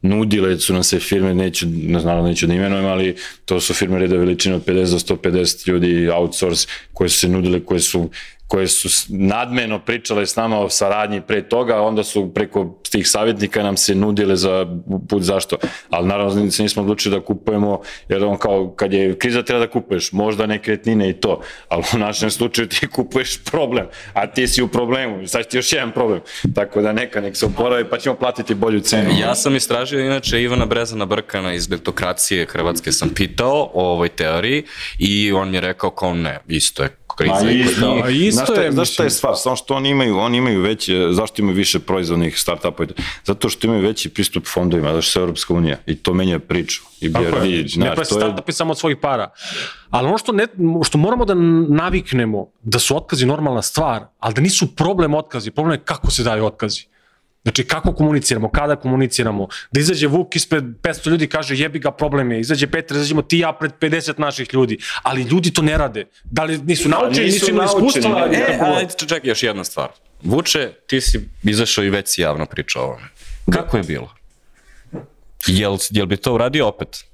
nudile 0.02 0.58
su 0.60 0.74
nam 0.74 0.84
se 0.84 1.00
firme, 1.00 1.34
neću, 1.34 1.66
ne 1.70 2.00
znam, 2.00 2.26
neću 2.26 2.48
da 2.48 2.54
imenujem, 2.54 2.86
ali 2.86 3.16
to 3.46 3.60
su 3.60 3.74
firme 3.74 4.00
reda 4.00 4.16
veličine 4.18 4.56
od 4.56 4.66
50 4.66 4.92
do 5.08 5.16
150 5.16 5.68
ljudi, 5.68 6.10
outsource, 6.10 6.68
koje 6.94 7.10
su 7.10 7.20
se 7.20 7.30
nudile, 7.30 7.60
koje 7.66 7.80
su 7.80 8.10
koje 8.54 8.68
su 8.68 8.90
nadmeno 9.10 9.80
pričale 9.80 10.26
s 10.26 10.36
nama 10.36 10.60
o 10.60 10.70
saradnji 10.70 11.22
pre 11.22 11.50
toga, 11.50 11.82
onda 11.82 12.04
su 12.04 12.34
preko 12.34 12.80
tih 12.92 13.10
savjetnika 13.10 13.64
nam 13.64 13.78
se 13.78 13.96
nudile 13.96 14.36
za 14.36 14.66
put 15.10 15.24
zašto. 15.24 15.58
Ali 15.90 16.08
naravno 16.08 16.52
se 16.52 16.64
nismo 16.64 16.82
odlučili 16.82 17.16
da 17.16 17.26
kupujemo, 17.26 17.82
jer 18.10 18.24
on 18.24 18.38
kao 18.38 18.74
kad 18.76 18.94
je 18.94 19.18
kriza 19.18 19.44
treba 19.44 19.66
da 19.66 19.72
kupuješ, 19.72 20.12
možda 20.12 20.46
nekretnine 20.46 21.10
i 21.10 21.14
to, 21.14 21.42
ali 21.68 21.84
u 21.96 21.98
našem 21.98 22.32
slučaju 22.32 22.68
ti 22.68 22.88
kupuješ 22.96 23.44
problem, 23.44 23.86
a 24.14 24.28
ti 24.28 24.48
si 24.48 24.62
u 24.62 24.68
problemu, 24.68 25.28
sad 25.28 25.48
ti 25.48 25.58
još 25.58 25.74
jedan 25.74 25.92
problem. 25.92 26.22
Tako 26.56 26.82
da 26.82 26.92
neka, 26.92 27.22
nek 27.22 27.38
se 27.38 27.46
oporavi 27.46 27.90
pa 27.90 27.98
ćemo 27.98 28.16
platiti 28.16 28.56
bolju 28.56 28.80
cenu. 28.80 29.10
Ja 29.20 29.36
sam 29.36 29.56
istražio 29.56 30.00
inače 30.00 30.42
Ivana 30.42 30.66
Brezana 30.66 31.06
Brkana 31.06 31.54
iz 31.54 31.68
Betokracije 31.68 32.46
Hrvatske 32.46 32.92
sam 32.92 33.10
pitao 33.10 33.70
o 33.74 33.92
ovoj 33.92 34.10
teoriji 34.10 34.64
i 35.00 35.32
on 35.32 35.50
mi 35.50 35.58
je 35.58 35.62
rekao 35.62 35.90
kao 35.90 36.14
ne, 36.14 36.40
isto 36.48 36.84
je 36.84 37.03
kriza 37.16 37.36
kod 37.40 37.52
isto. 37.52 38.02
A 38.04 38.10
isto 38.10 38.46
znaš 38.46 38.66
je, 38.66 38.72
znaš 38.72 38.94
šta 38.94 39.04
je 39.04 39.10
stvar, 39.10 39.34
samo 39.38 39.56
što 39.56 39.76
oni 39.76 39.90
imaju, 39.90 40.18
oni 40.18 40.38
imaju 40.38 40.62
veće, 40.62 41.08
zašto 41.12 41.42
imaju 41.42 41.56
više 41.56 41.80
proizvodnih 41.80 42.40
startupa? 42.40 42.84
Zato 43.26 43.50
što 43.50 43.68
imaju 43.68 43.82
veći 43.84 44.10
pristup 44.10 44.48
fondovima, 44.48 44.90
zato 44.90 45.02
što 45.02 45.20
je 45.20 45.22
Europska 45.22 45.54
unija 45.54 45.78
i 45.86 45.96
to 45.96 46.14
menja 46.14 46.40
priču. 46.40 46.82
I 47.02 47.14
Tako 47.14 47.26
BRD, 47.26 47.46
je. 47.46 47.68
znaš, 47.68 47.90
ne 47.90 47.96
pa 47.96 48.02
je, 48.02 48.06
startupi 48.06 48.52
samo 48.52 48.72
od 48.72 48.80
svojih 48.80 48.98
para. 48.98 49.30
Ali 49.90 50.08
ono 50.08 50.18
što, 50.18 50.32
ne, 50.32 50.48
što 50.86 50.98
moramo 50.98 51.26
da 51.26 51.34
naviknemo, 51.70 52.48
da 52.62 52.80
su 52.80 52.98
otkazi 52.98 53.26
normalna 53.26 53.62
stvar, 53.62 54.06
ali 54.20 54.34
da 54.34 54.42
nisu 54.42 54.76
problem 54.76 55.14
otkazi, 55.14 55.52
problem 55.52 55.74
je 55.74 55.84
kako 55.86 56.12
se 56.12 56.24
daju 56.24 56.46
otkazi. 56.46 56.93
Znači 57.44 57.64
kako 57.64 57.94
komuniciramo, 57.94 58.52
kada 58.52 58.76
komuniciramo, 58.76 59.48
da 59.72 59.80
izađe 59.80 60.08
Vuk 60.08 60.36
ispred 60.36 60.64
500 60.64 61.10
ljudi 61.10 61.26
i 61.26 61.28
kaže 61.28 61.56
jebi 61.56 61.80
ga 61.80 61.92
problem 61.92 62.32
je, 62.32 62.40
izađe 62.40 62.68
Petar, 62.68 62.98
izađemo 62.98 63.22
ti 63.22 63.40
ja 63.40 63.54
pred 63.54 63.72
50 63.80 64.20
naših 64.20 64.54
ljudi, 64.54 64.78
ali 65.04 65.22
ljudi 65.22 65.54
to 65.54 65.62
ne 65.62 65.78
rade. 65.78 66.06
Da 66.24 66.44
li 66.44 66.58
nisu 66.58 66.90
naučeni, 66.90 67.26
nisu 67.26 67.36
nisu 67.36 67.52
imali 67.52 67.66
iskustva. 67.66 68.30
E, 68.32 68.60
ajde, 68.78 68.94
čekaj, 69.08 69.30
još 69.30 69.44
jedna 69.44 69.64
stvar. 69.64 69.90
Vuče, 70.24 70.72
ti 70.88 71.02
si 71.02 71.30
izašao 71.44 71.84
i 71.84 71.90
već 71.90 72.08
si 72.08 72.22
javno 72.22 72.46
pričao 72.46 72.84
o 72.84 72.86
ovome. 72.86 73.08
Kako 73.52 73.78
je 73.78 73.84
bilo? 73.84 74.16
Jel, 75.48 75.78
jel 75.90 76.06
bi 76.06 76.18
to 76.18 76.34
uradio 76.34 76.68
opet? 76.68 77.06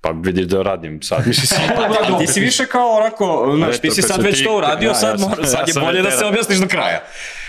pa 0.00 0.10
vidiš 0.10 0.46
da 0.46 0.62
radim 0.62 1.02
sad. 1.02 1.24
Pa, 1.76 2.18
ti 2.18 2.26
si 2.26 2.40
više 2.40 2.66
kao 2.66 2.90
onako, 2.90 3.52
znaš, 3.56 3.78
ti 3.78 3.90
si 3.90 4.02
sad 4.02 4.22
već 4.22 4.44
to 4.44 4.56
uradio, 4.56 4.88
Da, 4.88 4.94
sad, 4.94 5.20
mora, 5.20 5.46
sad 5.46 5.68
je 5.68 5.74
bolje 5.80 6.02
da 6.02 6.10
se 6.10 6.24
objasniš 6.24 6.58
do 6.58 6.68
kraja. 6.68 7.04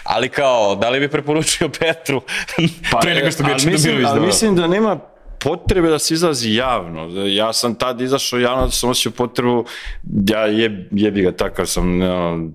Ali 0.10 0.30
kao, 0.30 0.76
da 0.76 0.90
li 0.90 1.00
bi 1.00 1.08
preporučio 1.08 1.70
Petru 1.80 2.22
pre 3.02 3.14
nego 3.16 3.32
što 3.32 3.44
bi 3.44 3.50
Pa, 3.50 3.56
mislim, 3.56 3.96
Mirović 3.96 4.08
ali 4.10 4.26
mislim 4.26 4.56
da 4.56 4.68
nema 4.68 5.00
potrebe 5.40 5.90
da 5.90 6.00
se 6.00 6.14
izlazi 6.14 6.54
javno. 6.54 7.26
Ja 7.28 7.54
sam 7.54 7.76
tad 7.76 8.02
izašao 8.02 8.40
javno 8.40 8.66
da 8.66 8.72
sam 8.72 8.90
osjećao 8.90 9.12
potrebu, 9.12 9.66
ja 10.30 10.40
je, 10.40 10.88
jebi 10.92 11.22
ga 11.22 11.32
takav 11.32 11.66
sam, 11.66 11.98
no, 11.98 12.50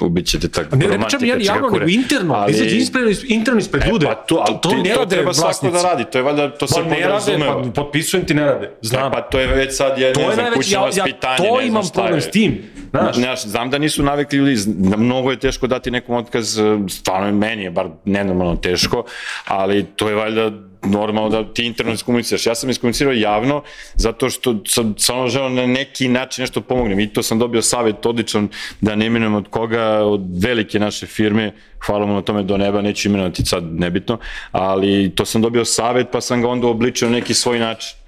ubit 0.00 0.26
ćete 0.26 0.48
tako 0.48 0.76
Ne, 0.76 0.86
ne 0.86 0.98
pričam 0.98 1.24
ja 1.24 1.36
javno, 1.40 1.70
nego 1.70 1.88
interno. 1.88 2.34
Ali... 2.34 2.52
Izađe 2.52 2.76
interno, 2.76 3.10
interno 3.28 3.60
ispred 3.60 3.82
ljude. 3.86 4.06
Pa 4.06 4.14
to, 4.14 4.44
ali 4.48 4.58
to, 4.62 4.68
ti- 4.68 4.76
ne 4.76 4.90
to 4.90 4.98
rade 4.98 5.16
treba 5.16 5.34
svako 5.34 5.70
da 5.70 5.82
radi, 5.82 6.04
to 6.12 6.18
je 6.18 6.22
valjda, 6.22 6.50
to 6.50 6.66
se 6.66 6.74
Pa 6.74 6.88
ne 6.88 7.08
rade, 7.08 7.38
pa 7.46 7.82
potpisujem 7.82 8.26
ti 8.26 8.34
ne 8.34 8.44
rade. 8.44 8.70
Znam. 8.82 9.12
Pa 9.12 9.20
to 9.20 9.38
je 9.38 9.46
već 9.46 9.76
sad, 9.76 9.98
ja 9.98 10.12
to 10.12 10.20
ne 10.28 10.34
znam, 10.34 10.54
kućno 10.54 10.72
ja, 10.72 10.80
ja 10.80 10.86
vaspitanje, 10.86 11.48
to 11.48 11.60
imam 11.60 11.84
problem 11.94 12.20
s 12.20 12.30
tim. 12.30 12.75
Znaš, 13.14 13.44
znam 13.44 13.70
da 13.70 13.78
nisu 13.78 14.02
navikli 14.02 14.38
ljudi, 14.38 14.56
mnogo 14.96 15.30
je 15.30 15.38
teško 15.38 15.66
dati 15.66 15.90
nekom 15.90 16.16
otkaz, 16.16 16.58
e, 16.58 16.62
stvarno 16.88 17.32
meni 17.32 17.62
je 17.62 17.70
bar 17.70 17.86
nenormalno 18.04 18.56
teško, 18.56 19.04
ali 19.44 19.84
to 19.96 20.08
je 20.08 20.14
valjda 20.14 20.50
normalno 20.82 21.28
da 21.28 21.52
ti 21.54 21.64
interno 21.64 21.92
iskomuniciraš. 21.92 22.46
Ja 22.46 22.54
sam 22.54 22.70
iskomunicirao 22.70 23.12
javno 23.12 23.62
zato 23.94 24.30
što 24.30 24.56
sam 24.66 24.94
samo 24.98 25.28
želeo 25.28 25.48
na 25.48 25.66
neki 25.66 26.08
način 26.08 26.42
nešto 26.42 26.60
pomognem 26.60 27.00
i 27.00 27.12
to 27.12 27.22
sam 27.22 27.38
dobio 27.38 27.62
savjet 27.62 28.06
odličan 28.06 28.48
da 28.80 28.94
ne 28.94 29.06
imenujem 29.06 29.34
od 29.34 29.48
koga, 29.50 29.84
od 30.04 30.20
velike 30.42 30.78
naše 30.78 31.06
firme, 31.06 31.52
hvala 31.86 32.06
mu 32.06 32.14
na 32.14 32.22
tome 32.22 32.42
do 32.42 32.56
neba, 32.56 32.82
neću 32.82 33.08
imenovati 33.08 33.46
sad 33.46 33.64
nebitno, 33.64 34.18
ali 34.52 35.12
to 35.14 35.24
sam 35.24 35.42
dobio 35.42 35.64
savjet 35.64 36.06
pa 36.12 36.20
sam 36.20 36.42
ga 36.42 36.48
onda 36.48 36.66
obličio 36.66 37.08
na 37.08 37.16
neki 37.16 37.34
svoj 37.34 37.58
način 37.58 38.05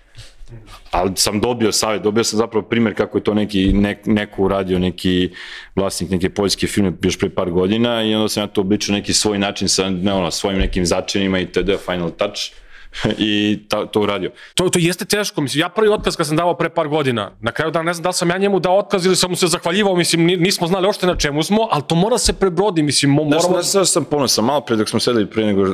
ali 0.91 1.13
sam 1.17 1.41
dobio 1.41 1.73
savjet, 1.73 2.03
dobio 2.03 2.25
sam 2.25 2.37
zapravo 2.39 2.67
primjer 2.67 2.97
kako 2.97 3.19
je 3.19 3.25
to 3.25 3.35
neki, 3.35 3.73
nek, 3.73 3.99
neko 4.07 4.43
uradio, 4.43 4.79
neki 4.79 5.31
vlasnik 5.77 6.11
neke 6.11 6.31
poljske 6.31 6.67
firme 6.67 6.93
još 7.03 7.19
pre 7.19 7.29
par 7.31 7.51
godina 7.51 8.03
i 8.03 8.15
onda 8.15 8.29
sam 8.29 8.43
ja 8.43 8.47
to 8.47 8.61
obličio 8.61 8.95
neki 8.95 9.13
svoj 9.13 9.39
način 9.39 9.69
sa 9.69 9.91
ne, 9.91 10.13
ono, 10.13 10.31
svojim 10.31 10.59
nekim 10.59 10.87
začinima 10.87 11.39
i 11.39 11.47
td. 11.47 11.71
Final 11.87 12.11
touch 12.11 12.41
i 13.19 13.59
ta, 13.69 13.87
to 13.87 14.01
uradio. 14.01 14.31
to, 14.55 14.69
to 14.69 14.79
jeste 14.79 15.05
teško. 15.05 15.41
Mislim, 15.41 15.61
ja 15.61 15.69
prvi 15.69 15.89
otkaz 15.89 16.17
kad 16.17 16.27
sam 16.27 16.37
davao 16.37 16.57
pre 16.57 16.69
par 16.69 16.89
godina, 16.89 17.31
na 17.41 17.53
kraju 17.53 17.71
dana 17.71 17.83
ne 17.83 17.95
znam 17.95 18.03
da 18.03 18.09
li 18.09 18.15
sam 18.15 18.31
ja 18.31 18.39
njemu 18.39 18.61
dao 18.61 18.79
otkaz 18.79 19.07
ili 19.07 19.17
sam 19.17 19.31
mu 19.31 19.37
se 19.37 19.47
zahvaljivao, 19.47 19.97
mislim, 19.97 20.25
ni- 20.25 20.37
nismo 20.37 20.67
znali 20.67 20.89
ošte 20.89 21.07
na 21.07 21.17
čemu 21.17 21.43
smo, 21.43 21.69
ali 21.71 21.83
to 21.89 21.95
mora 21.95 22.19
se 22.19 22.33
prebrodi, 22.33 22.83
mislim, 22.83 23.13
mo- 23.13 23.29
Znaš, 23.29 23.43
moramo... 23.43 23.63
znaš, 23.63 23.73
znaš, 23.73 23.89
sam 23.89 24.05
ponosan, 24.05 24.45
malo 24.45 24.61
pre 24.61 24.77
dok 24.77 24.89
smo 24.89 25.01
sedeli, 25.01 25.31
pre 25.31 25.47
nego, 25.47 25.67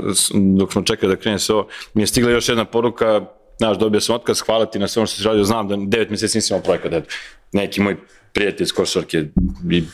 dok 0.58 0.72
smo 0.72 0.82
čekali 0.82 1.16
da 1.16 1.20
krene 1.20 1.38
sve 1.38 1.54
ovo, 1.54 1.66
mi 1.94 2.02
je 2.02 2.06
stigla 2.06 2.30
još 2.30 2.48
jedna 2.48 2.64
poruka, 2.64 3.20
znaš, 3.59 3.78
dobio 3.78 4.00
sam 4.00 4.14
otkaz, 4.14 4.40
hvala 4.40 4.66
ti 4.66 4.78
na 4.78 4.88
sve 4.88 5.00
ono 5.00 5.07
što 5.07 5.16
si 5.16 5.24
radio, 5.24 5.44
znam 5.44 5.68
da 5.68 5.76
devet 5.78 6.11
mjeseci 6.11 6.38
nisam 6.38 6.57
imao 6.57 6.64
projekat, 6.64 6.92
eto. 6.92 7.11
neki 7.52 7.80
moj 7.80 7.96
prijatelj 8.32 8.64
iz 8.64 8.72
košarke, 8.72 9.24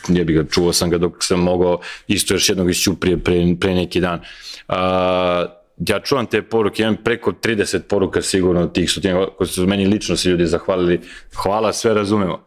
je 0.09 0.25
bi 0.25 0.33
ga, 0.33 0.45
čuo 0.51 0.73
sam 0.73 0.91
ga 0.91 0.99
dok 0.99 1.25
sam 1.25 1.41
mogao, 1.41 1.81
isto 2.09 2.35
još 2.35 2.49
jednog 2.49 2.71
iz 2.71 2.77
Ćuprije 2.77 3.19
pre, 3.19 3.35
pre 3.61 3.75
neki 3.75 4.01
dan. 4.01 4.21
A, 4.69 5.47
ja 5.89 6.01
čuvam 6.01 6.27
te 6.27 6.43
poruke, 6.43 6.83
imam 6.83 6.97
preko 7.05 7.33
30 7.33 7.81
poruka 7.89 8.23
sigurno 8.23 8.67
tih 8.67 8.91
stotina, 8.91 9.27
koji 9.39 9.49
su 9.49 9.67
meni 9.67 9.87
lično 9.87 10.17
se 10.17 10.29
ljudi 10.29 10.47
zahvalili, 10.47 11.01
hvala, 11.43 11.73
sve 11.73 11.95
razumemo. 11.95 12.45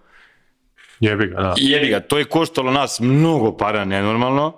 Jebi 0.99 1.27
ga, 1.27 1.41
da. 1.41 1.53
Jebi 1.57 1.87
ga, 1.87 1.99
to 1.99 2.17
je 2.17 2.25
koštalo 2.25 2.71
nas 2.71 2.99
mnogo 2.99 3.57
para, 3.57 3.85
nenormalno. 3.85 4.53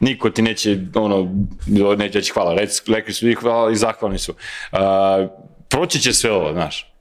Niko 0.00 0.30
ti 0.30 0.42
neće, 0.42 0.78
ono, 0.94 1.34
neće 1.96 2.18
reći 2.18 2.32
hvala, 2.32 2.56
rekli 2.86 3.12
su 3.12 3.28
i 3.28 3.34
hvala 3.34 3.70
i 3.70 3.76
zahvalni 3.76 4.18
su. 4.18 4.34
Uh, 4.72 4.78
proći 5.68 6.00
će 6.00 6.12
sve 6.12 6.32
ovo, 6.32 6.52
znaš. 6.52 6.92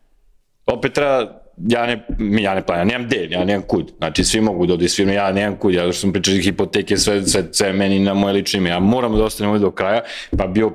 Opet 0.65 0.93
treba, 0.93 1.41
ja 1.67 1.85
ne, 1.85 2.05
ja 2.41 2.55
ne 2.55 2.65
planim, 2.65 2.89
ja 2.89 2.93
nemam 2.93 3.07
gde, 3.07 3.27
ja 3.29 3.45
nemam 3.45 3.63
kud. 3.67 3.91
Znači, 3.97 4.23
svi 4.23 4.41
mogu 4.41 4.65
da 4.65 4.73
odu 4.73 4.85
iz 4.85 4.95
firme, 4.95 5.13
ja 5.13 5.31
nemam 5.31 5.57
kud, 5.59 5.73
ja 5.73 5.83
što 5.83 6.01
sam 6.01 6.13
pričali 6.13 6.41
hipoteke, 6.41 6.97
sve, 6.97 7.25
sve, 7.25 7.43
sve 7.51 7.73
meni 7.73 7.99
na 7.99 8.13
moje 8.13 8.33
lično 8.33 8.57
ime. 8.57 8.69
Ja 8.69 8.79
moram 8.79 9.17
da 9.17 9.23
ostanem 9.23 9.51
ovdje 9.51 9.61
do 9.61 9.71
kraja, 9.71 10.01
pa 10.37 10.47
bio 10.47 10.71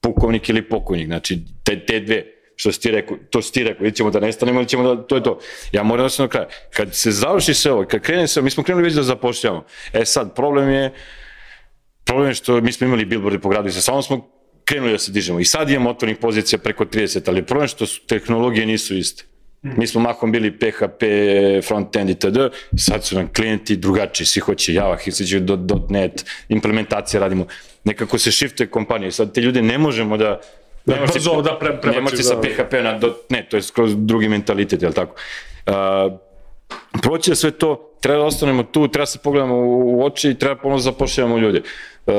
pukovnik 0.00 0.48
ili 0.48 0.68
pokojnik, 0.68 1.06
znači 1.06 1.38
te, 1.64 1.86
te 1.86 2.00
dve 2.00 2.24
što 2.58 2.72
si 2.72 2.80
ti 2.80 2.90
rekao, 2.90 3.16
to 3.30 3.42
si 3.42 3.52
ti 3.52 3.64
rekao, 3.64 3.84
ili 3.84 3.94
ćemo 3.94 4.10
da 4.10 4.20
nestanemo, 4.20 4.60
ili 4.60 4.68
ćemo 4.68 4.94
da, 4.94 5.02
to 5.02 5.16
je 5.16 5.22
to. 5.22 5.38
Ja 5.72 5.82
moram 5.82 6.04
da 6.04 6.08
sam 6.08 6.26
do 6.26 6.30
kraja. 6.30 6.48
Kad 6.74 6.94
se 6.94 7.10
završi 7.10 7.54
sve 7.54 7.72
ovo, 7.72 7.84
kad 7.84 8.00
krene 8.00 8.28
sve, 8.28 8.42
mi 8.42 8.50
smo 8.50 8.62
krenuli 8.62 8.84
već 8.84 8.94
da 8.94 9.02
zapošljavamo. 9.02 9.64
E 9.92 10.04
sad, 10.04 10.34
problem 10.34 10.70
je, 10.70 10.92
problem 12.04 12.28
je 12.28 12.34
što 12.34 12.60
mi 12.60 12.72
smo 12.72 12.86
imali 12.86 13.04
billboarde 13.04 13.38
po 13.38 13.48
gradu 13.48 13.68
i 13.68 13.72
sa 13.72 13.80
samo 13.80 14.02
smo 14.02 14.37
krenuli 14.68 14.92
da 14.92 14.98
se 14.98 15.12
dižemo. 15.12 15.40
I 15.40 15.44
sad 15.44 15.70
imamo 15.70 15.90
otvornih 15.90 16.16
pozicija 16.16 16.58
preko 16.58 16.84
30, 16.84 17.28
ali 17.28 17.38
je 17.38 17.46
problem 17.46 17.68
što 17.68 17.86
su 17.86 18.00
tehnologije 18.06 18.66
nisu 18.66 18.96
iste. 18.96 19.24
Mi 19.62 19.86
smo 19.86 20.00
mahom 20.00 20.32
bili 20.32 20.50
PHP, 20.52 21.02
frontend 21.62 22.10
itd. 22.10 22.36
I 22.72 22.78
sad 22.78 23.04
su 23.04 23.16
nam 23.16 23.28
klijenti 23.32 23.76
drugačiji, 23.76 24.26
svi 24.26 24.40
hoće 24.40 24.74
Java, 24.74 24.96
do, 25.56 25.86
.NET, 25.90 26.24
implementacije 26.48 27.20
radimo. 27.20 27.46
Nekako 27.84 28.18
se 28.18 28.32
shifte 28.32 28.66
kompanije. 28.66 29.12
Sad 29.12 29.34
te 29.34 29.40
ljude 29.40 29.62
ne 29.62 29.78
možemo 29.78 30.16
da 30.16 30.40
Da, 30.86 30.94
ne 30.94 31.06
ti- 31.06 31.18
da 31.42 31.58
pre- 31.58 31.90
ne 31.90 32.00
možeš 32.00 32.18
ti 32.18 32.24
sa 32.24 32.34
da. 32.34 32.40
PHP 32.40 32.72
na 32.74 33.00
.NET, 33.28 33.48
to 33.48 33.56
je 33.56 33.62
skroz 33.62 33.94
drugi 33.96 34.28
mentalitet, 34.28 34.82
jel 34.82 34.92
tako? 34.92 35.14
Uh, 35.66 35.74
proći 37.02 37.30
je 37.30 37.36
sve 37.36 37.50
to, 37.50 37.96
treba 38.00 38.18
da 38.18 38.24
ostanemo 38.24 38.62
tu, 38.62 38.88
treba 38.88 39.06
se 39.06 39.18
pogledamo 39.18 39.54
u, 39.56 39.98
u 39.98 40.04
oči 40.04 40.30
i 40.30 40.34
treba 40.34 40.56
ponovno 40.56 40.78
zapošljavamo 40.78 41.38
ljude. 41.38 41.62
Uh, 42.06 42.14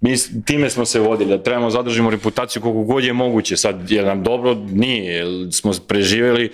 mi 0.00 0.16
time 0.44 0.70
smo 0.70 0.84
se 0.84 1.00
vodili, 1.00 1.30
da 1.30 1.42
trebamo 1.42 1.70
zadržimo 1.70 2.10
reputaciju 2.10 2.62
koliko 2.62 2.82
god 2.82 3.04
je 3.04 3.12
moguće. 3.12 3.56
Sad, 3.56 3.90
je 3.90 4.02
nam 4.02 4.22
dobro? 4.22 4.54
Nije, 4.54 5.24
smo 5.52 5.72
preživjeli 5.88 6.50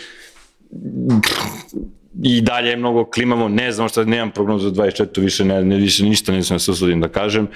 i 2.23 2.41
dalje 2.41 2.77
mnogo 2.77 3.05
klimamo, 3.05 3.49
ne 3.49 3.73
znam 3.73 3.89
šta, 3.89 4.05
nemam 4.05 4.31
prognozu 4.31 4.69
za 4.69 4.83
24, 4.83 5.21
više, 5.21 5.45
ne, 5.45 5.65
ne, 5.65 5.77
više 5.77 6.05
ništa 6.05 6.33
nisam 6.33 6.59
se 6.59 6.71
usudim 6.71 7.01
da 7.01 7.09
kažem. 7.09 7.49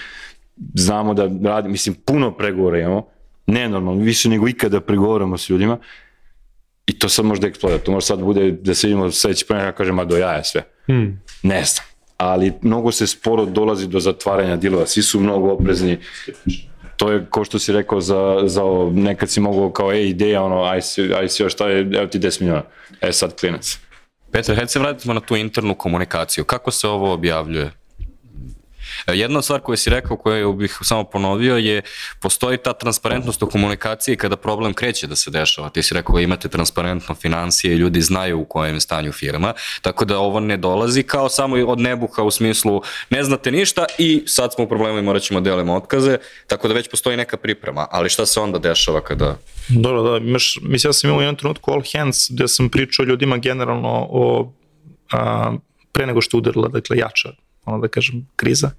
Znamo 0.74 1.14
da 1.14 1.50
radi, 1.50 1.68
mislim, 1.68 1.94
puno 1.94 2.36
pregovora 2.36 2.78
imamo, 2.78 3.06
nenormalno, 3.46 4.02
više 4.02 4.28
nego 4.28 4.48
ikada 4.48 4.80
pregovaramo 4.80 5.38
s 5.38 5.50
ljudima 5.50 5.78
i 6.86 6.98
to 6.98 7.08
sad 7.08 7.24
može 7.24 7.40
da 7.40 7.46
eksplodira, 7.46 7.82
to 7.84 7.92
može 7.92 8.06
sad 8.06 8.20
bude 8.20 8.50
da 8.50 8.74
se 8.74 8.86
vidimo 8.86 9.10
sledeći 9.10 9.46
ponedjeljak, 9.46 9.74
ja 9.74 9.76
kažem, 9.76 9.98
a 9.98 10.04
do 10.04 10.16
jaja 10.16 10.44
sve. 10.44 10.62
Hmm. 10.86 11.20
Ne 11.42 11.64
znam, 11.64 11.86
ali 12.18 12.52
mnogo 12.62 12.92
se 12.92 13.06
sporo 13.06 13.44
dolazi 13.44 13.88
do 13.88 14.00
zatvaranja 14.00 14.56
dilova, 14.56 14.86
svi 14.86 15.02
su 15.02 15.20
mnogo 15.20 15.52
oprezni. 15.52 15.98
To 16.96 17.12
je, 17.12 17.26
ko 17.30 17.44
što 17.44 17.58
si 17.58 17.72
rekao 17.72 18.00
za, 18.00 18.42
za 18.44 18.62
ovo, 18.62 18.90
nekad 18.90 19.30
si 19.30 19.40
mogao 19.40 19.70
kao, 19.72 19.92
ej, 19.92 20.08
ideja, 20.08 20.42
ono, 20.42 20.62
aj 20.64 20.82
si, 20.82 21.14
aj 21.14 21.28
si 21.28 21.42
još, 21.42 21.54
je, 21.60 21.80
evo 21.80 22.06
ti 22.06 22.18
10 22.18 22.40
miliona. 22.40 22.62
E 23.00 23.12
sad 23.12 23.40
klinac. 23.40 23.78
Petar, 24.32 24.56
hajde 24.56 24.68
se 24.68 24.78
vratimo 24.78 25.14
na 25.14 25.20
tu 25.20 25.36
internu 25.36 25.74
komunikaciju. 25.74 26.44
Kako 26.44 26.70
se 26.70 26.88
ovo 26.88 27.12
objavljuje? 27.12 27.70
Jedna 29.06 29.42
stvar 29.42 29.60
koju 29.60 29.76
si 29.76 29.90
rekao, 29.90 30.16
koju 30.16 30.52
bih 30.52 30.78
samo 30.82 31.04
ponovio 31.04 31.56
je, 31.56 31.82
postoji 32.20 32.58
ta 32.58 32.72
transparentnost 32.72 33.42
u 33.42 33.46
komunikaciji 33.46 34.16
kada 34.16 34.36
problem 34.36 34.74
kreće 34.74 35.06
da 35.06 35.16
se 35.16 35.30
dešava. 35.30 35.70
Ti 35.70 35.82
si 35.82 35.94
rekao 35.94 36.18
imate 36.18 36.48
transparentno 36.48 37.14
financije 37.14 37.76
ljudi 37.76 38.00
znaju 38.00 38.40
u 38.40 38.44
kojem 38.44 38.80
stanju 38.80 39.12
firma, 39.12 39.54
tako 39.82 40.04
da 40.04 40.18
ovo 40.18 40.40
ne 40.40 40.56
dolazi 40.56 41.02
kao 41.02 41.28
samo 41.28 41.56
od 41.56 41.80
nebuha 41.80 42.22
u 42.22 42.30
smislu 42.30 42.82
ne 43.10 43.24
znate 43.24 43.50
ništa 43.50 43.86
i 43.98 44.22
sad 44.26 44.54
smo 44.54 44.64
u 44.64 44.68
problemu 44.68 44.98
i 44.98 45.02
morat 45.02 45.22
ćemo 45.22 45.40
da 45.40 45.50
delimo 45.50 45.76
otkaze, 45.76 46.18
tako 46.46 46.68
da 46.68 46.74
već 46.74 46.90
postoji 46.90 47.16
neka 47.16 47.36
priprema, 47.36 47.86
ali 47.90 48.08
šta 48.08 48.26
se 48.26 48.40
onda 48.40 48.58
dešava 48.58 49.00
kada... 49.00 49.36
Dobro, 49.68 50.02
da, 50.02 50.16
imaš, 50.16 50.58
mislim, 50.62 50.88
ja 50.88 50.92
sam 50.92 51.10
imao 51.10 51.20
jednom 51.20 51.36
trenutku 51.36 51.72
all 51.72 51.82
hands 51.92 52.30
gde 52.30 52.48
sam 52.48 52.68
pričao 52.68 53.04
ljudima 53.04 53.36
generalno 53.36 54.06
o 54.10 54.52
a, 55.12 55.52
pre 55.92 56.06
nego 56.06 56.20
što 56.20 56.36
udarila, 56.38 56.68
dakle, 56.68 56.96
jača, 56.96 57.28
ono 57.68 57.78
da 57.78 57.88
kažem, 57.88 58.26
kriza. 58.36 58.70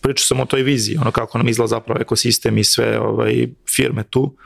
Pričao 0.00 0.24
sam 0.24 0.40
o 0.40 0.46
toj 0.46 0.62
viziji, 0.62 0.96
ono 0.96 1.10
kako 1.10 1.38
nam 1.38 1.48
izgleda 1.48 1.68
zapravo 1.68 2.00
ekosistem 2.00 2.58
i 2.58 2.64
sve 2.64 3.00
ovaj, 3.00 3.48
firme 3.76 4.02
tu. 4.10 4.36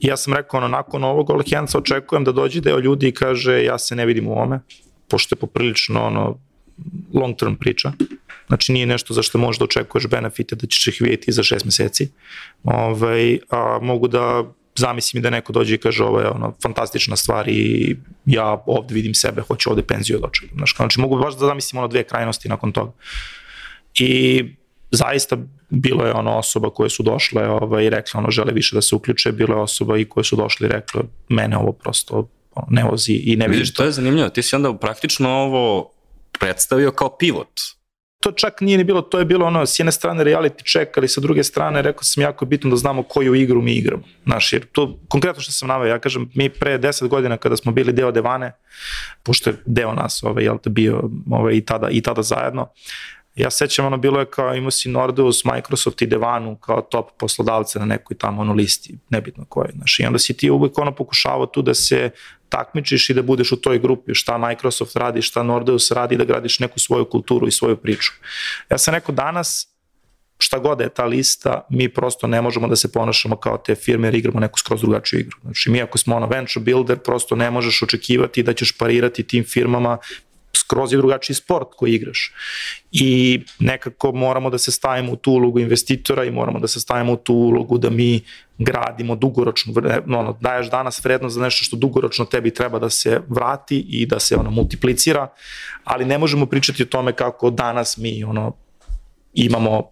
I 0.00 0.06
ja 0.06 0.16
sam 0.16 0.34
rekao, 0.34 0.58
ono, 0.58 0.68
nakon 0.68 1.04
ovog 1.04 1.42
hands 1.54 1.74
očekujem 1.74 2.24
da 2.24 2.32
dođe 2.32 2.60
deo 2.60 2.78
ljudi 2.78 3.08
i 3.08 3.12
kaže, 3.12 3.64
ja 3.64 3.78
se 3.78 3.96
ne 3.96 4.06
vidim 4.06 4.28
u 4.28 4.42
ome, 4.42 4.60
pošto 5.08 5.34
je 5.34 5.38
poprilično 5.38 6.06
ono, 6.06 6.38
long 7.14 7.36
term 7.36 7.54
priča. 7.54 7.92
Znači 8.46 8.72
nije 8.72 8.86
nešto 8.86 9.14
za 9.14 9.22
što 9.22 9.38
možeš 9.38 9.58
da 9.58 9.64
očekuješ 9.64 10.06
benefite 10.06 10.56
da 10.56 10.66
ćeš 10.66 10.86
ih 10.86 10.96
vidjeti 11.00 11.32
za 11.32 11.42
šest 11.42 11.64
meseci. 11.64 12.08
Ove, 12.64 13.06
ovaj, 13.06 13.38
a 13.50 13.78
mogu 13.82 14.08
da 14.08 14.44
zamislim 14.78 15.22
da 15.22 15.30
neko 15.30 15.52
dođe 15.52 15.74
i 15.74 15.78
kaže 15.78 16.04
ovo 16.04 16.20
je 16.20 16.28
ono, 16.28 16.54
fantastična 16.62 17.16
stvar 17.16 17.48
i 17.48 17.96
ja 18.26 18.62
ovde 18.66 18.94
vidim 18.94 19.14
sebe, 19.14 19.42
hoću 19.42 19.70
ovde 19.70 19.82
penziju 19.82 20.18
da 20.18 20.26
očekam. 20.26 20.56
Znači, 20.56 20.74
znači 20.76 21.00
mogu 21.00 21.18
baš 21.18 21.34
da 21.34 21.46
zamislim 21.46 21.78
ono 21.78 21.88
dve 21.88 22.04
krajnosti 22.04 22.48
nakon 22.48 22.72
toga. 22.72 22.92
I 23.98 24.44
zaista 24.90 25.36
bilo 25.70 26.04
je 26.04 26.12
ono 26.12 26.38
osoba 26.38 26.70
koje 26.70 26.90
su 26.90 27.02
došle 27.02 27.48
ovaj, 27.48 27.84
i 27.84 27.90
rekla 27.90 28.18
ono 28.18 28.30
žele 28.30 28.52
više 28.52 28.76
da 28.76 28.82
se 28.82 28.94
uključe, 28.94 29.32
bilo 29.32 29.54
je 29.54 29.60
osoba 29.60 29.98
i 29.98 30.04
koje 30.04 30.24
su 30.24 30.36
došle 30.36 30.66
i 30.66 30.70
rekla 30.70 31.02
mene 31.28 31.56
ovo 31.56 31.72
prosto 31.72 32.28
ne 32.70 32.84
vozi 32.84 33.12
i 33.12 33.36
ne 33.36 33.48
Vidiš, 33.48 33.74
to 33.74 33.84
je 33.84 33.92
zanimljivo, 33.92 34.28
ti 34.28 34.42
si 34.42 34.56
onda 34.56 34.74
praktično 34.74 35.30
ovo 35.30 35.90
predstavio 36.38 36.90
kao 36.90 37.16
pivot 37.18 37.77
to 38.20 38.32
čak 38.32 38.60
nije 38.60 38.78
ni 38.78 38.84
bilo, 38.84 39.02
to 39.02 39.18
je 39.18 39.24
bilo 39.24 39.46
ono, 39.46 39.66
s 39.66 39.78
jedne 39.78 39.92
strane 39.92 40.24
reality 40.24 40.72
check, 40.72 40.98
ali 40.98 41.08
sa 41.08 41.20
druge 41.20 41.44
strane 41.44 41.82
rekao 41.82 42.02
sam 42.02 42.22
jako 42.22 42.46
bitno 42.46 42.70
da 42.70 42.76
znamo 42.76 43.02
koju 43.02 43.34
igru 43.34 43.62
mi 43.62 43.72
igramo. 43.72 44.02
Znaš, 44.24 44.52
jer 44.52 44.66
to, 44.72 44.98
konkretno 45.08 45.42
što 45.42 45.52
sam 45.52 45.68
naveo, 45.68 45.86
ja 45.86 45.98
kažem, 45.98 46.30
mi 46.34 46.48
pre 46.48 46.78
10 46.78 47.08
godina 47.08 47.36
kada 47.36 47.56
smo 47.56 47.72
bili 47.72 47.92
deo 47.92 48.10
Devane, 48.12 48.52
pošto 49.22 49.50
je 49.50 49.56
deo 49.66 49.92
nas, 49.92 50.22
ovaj, 50.22 50.44
jel 50.44 50.58
bio 50.68 51.10
ovaj, 51.30 51.54
i, 51.54 51.64
tada, 51.64 51.88
i 51.90 52.00
tada 52.00 52.22
zajedno, 52.22 52.68
ja 53.38 53.50
sećam 53.50 53.86
ono 53.86 53.96
bilo 53.96 54.20
je 54.20 54.30
kao 54.30 54.54
imao 54.54 54.70
si 54.70 54.88
Nordeus, 54.88 55.44
Microsoft 55.44 56.02
i 56.02 56.06
Devanu 56.06 56.56
kao 56.56 56.80
top 56.80 57.10
poslodavce 57.18 57.78
na 57.78 57.84
nekoj 57.84 58.16
tamo 58.16 58.40
ono 58.40 58.52
listi, 58.52 58.98
nebitno 59.10 59.44
koje, 59.48 59.72
znaš, 59.76 60.00
i 60.00 60.04
onda 60.04 60.18
si 60.18 60.36
ti 60.36 60.50
uvek 60.50 60.78
ono 60.78 60.94
pokušavao 60.94 61.46
tu 61.46 61.62
da 61.62 61.74
se 61.74 62.10
takmičiš 62.48 63.10
i 63.10 63.14
da 63.14 63.22
budeš 63.22 63.52
u 63.52 63.56
toj 63.56 63.78
grupi, 63.78 64.14
šta 64.14 64.38
Microsoft 64.38 64.96
radi, 64.96 65.22
šta 65.22 65.42
Nordeus 65.42 65.90
radi, 65.90 66.16
da 66.16 66.24
gradiš 66.24 66.58
neku 66.58 66.78
svoju 66.78 67.04
kulturu 67.04 67.48
i 67.48 67.52
svoju 67.52 67.76
priču. 67.76 68.12
Ja 68.70 68.78
sam 68.78 68.94
rekao 68.94 69.14
danas, 69.14 69.68
šta 70.38 70.58
god 70.58 70.80
je 70.80 70.88
ta 70.88 71.04
lista, 71.04 71.66
mi 71.70 71.88
prosto 71.88 72.26
ne 72.26 72.42
možemo 72.42 72.68
da 72.68 72.76
se 72.76 72.92
ponašamo 72.92 73.36
kao 73.36 73.58
te 73.58 73.74
firme 73.74 74.06
jer 74.06 74.14
igramo 74.14 74.40
neku 74.40 74.58
skroz 74.58 74.80
drugačiju 74.80 75.20
igru. 75.20 75.36
Znači 75.42 75.70
mi 75.70 75.82
ako 75.82 75.98
smo 75.98 76.16
ono 76.16 76.26
venture 76.26 76.64
builder, 76.64 76.98
prosto 76.98 77.36
ne 77.36 77.50
možeš 77.50 77.82
očekivati 77.82 78.42
da 78.42 78.52
ćeš 78.52 78.78
parirati 78.78 79.22
tim 79.22 79.44
firmama 79.44 79.98
skroz 80.56 80.92
je 80.92 80.96
drugačiji 80.96 81.36
sport 81.36 81.68
koji 81.76 81.94
igraš. 81.94 82.32
I 82.92 83.40
nekako 83.58 84.12
moramo 84.12 84.50
da 84.50 84.58
se 84.58 84.72
stavimo 84.72 85.12
u 85.12 85.16
tu 85.16 85.32
ulogu 85.32 85.58
investitora 85.58 86.24
i 86.24 86.30
moramo 86.30 86.58
da 86.58 86.68
se 86.68 86.80
stavimo 86.80 87.12
u 87.12 87.16
tu 87.16 87.34
ulogu 87.34 87.78
da 87.78 87.90
mi 87.90 88.20
gradimo 88.58 89.16
dugoročno, 89.16 89.72
ono, 90.06 90.36
daješ 90.40 90.70
danas 90.70 91.04
vrednost 91.04 91.34
za 91.34 91.42
nešto 91.42 91.64
što 91.64 91.76
dugoročno 91.76 92.24
tebi 92.24 92.54
treba 92.54 92.78
da 92.78 92.90
se 92.90 93.20
vrati 93.28 93.78
i 93.88 94.06
da 94.06 94.20
se 94.20 94.36
ono 94.36 94.50
multiplicira, 94.50 95.28
ali 95.84 96.04
ne 96.04 96.18
možemo 96.18 96.46
pričati 96.46 96.82
o 96.82 96.86
tome 96.86 97.12
kako 97.12 97.50
danas 97.50 97.96
mi 97.96 98.24
ono 98.24 98.52
imamo 99.34 99.90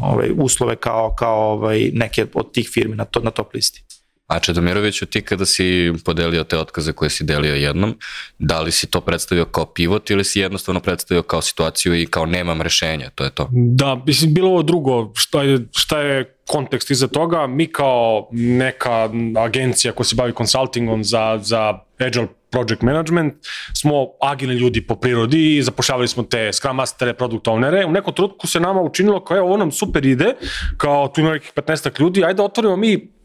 ovaj 0.00 0.30
uslove 0.36 0.76
kao 0.76 1.14
kao 1.14 1.52
ovaj 1.52 1.90
neke 1.92 2.26
od 2.34 2.52
tih 2.52 2.70
firmi 2.74 2.96
na 2.96 3.04
to 3.04 3.20
na 3.20 3.30
top 3.30 3.54
listi. 3.54 3.87
A 4.28 4.38
Čedomiroviću, 4.38 5.06
ti 5.06 5.20
kada 5.20 5.46
si 5.46 5.92
podelio 6.04 6.44
te 6.44 6.58
otkaze 6.58 6.92
koje 6.92 7.10
si 7.10 7.24
delio 7.24 7.54
jednom, 7.54 7.94
da 8.38 8.60
li 8.60 8.72
si 8.72 8.86
to 8.86 9.00
predstavio 9.00 9.44
kao 9.44 9.66
pivot 9.66 10.10
ili 10.10 10.24
si 10.24 10.40
jednostavno 10.40 10.80
predstavio 10.80 11.22
kao 11.22 11.42
situaciju 11.42 11.94
i 11.94 12.06
kao 12.06 12.26
nemam 12.26 12.62
rešenja, 12.62 13.10
to 13.10 13.24
je 13.24 13.30
to? 13.30 13.48
Da, 13.52 14.02
mislim, 14.06 14.34
bilo 14.34 14.48
ovo 14.50 14.62
drugo, 14.62 15.12
šta 15.14 15.42
je, 15.42 15.58
šta 15.76 16.00
je 16.00 16.36
kontekst 16.46 16.90
iza 16.90 17.08
toga, 17.08 17.46
mi 17.46 17.66
kao 17.72 18.28
neka 18.32 19.10
agencija 19.44 19.92
koja 19.92 20.04
se 20.04 20.16
bavi 20.16 20.32
konsultingom 20.32 21.04
za, 21.04 21.38
za 21.42 21.78
Agile 21.98 22.26
project 22.50 22.82
management, 22.82 23.34
smo 23.74 24.06
agilni 24.20 24.54
ljudi 24.54 24.86
po 24.86 24.96
prirodi 24.96 25.56
i 25.56 25.62
zapošljavali 25.62 26.08
smo 26.08 26.22
te 26.22 26.52
Scrum 26.52 26.76
Mastere, 26.76 27.14
Product 27.14 27.46
Ownere. 27.46 27.86
U 27.86 27.92
nekom 27.92 28.14
trenutku 28.14 28.46
se 28.46 28.60
nama 28.60 28.80
učinilo 28.80 29.24
kao, 29.24 29.36
evo, 29.36 29.46
ovo 29.46 29.56
nam 29.56 29.72
super 29.72 30.06
ide, 30.06 30.34
kao 30.76 31.08
tu 31.08 31.20
ima 31.20 31.32
nekih 31.32 31.52
15 31.54 32.00
ljudi, 32.00 32.24
ajde 32.24 32.42
otvorimo 32.42 32.76
mi 32.76 33.17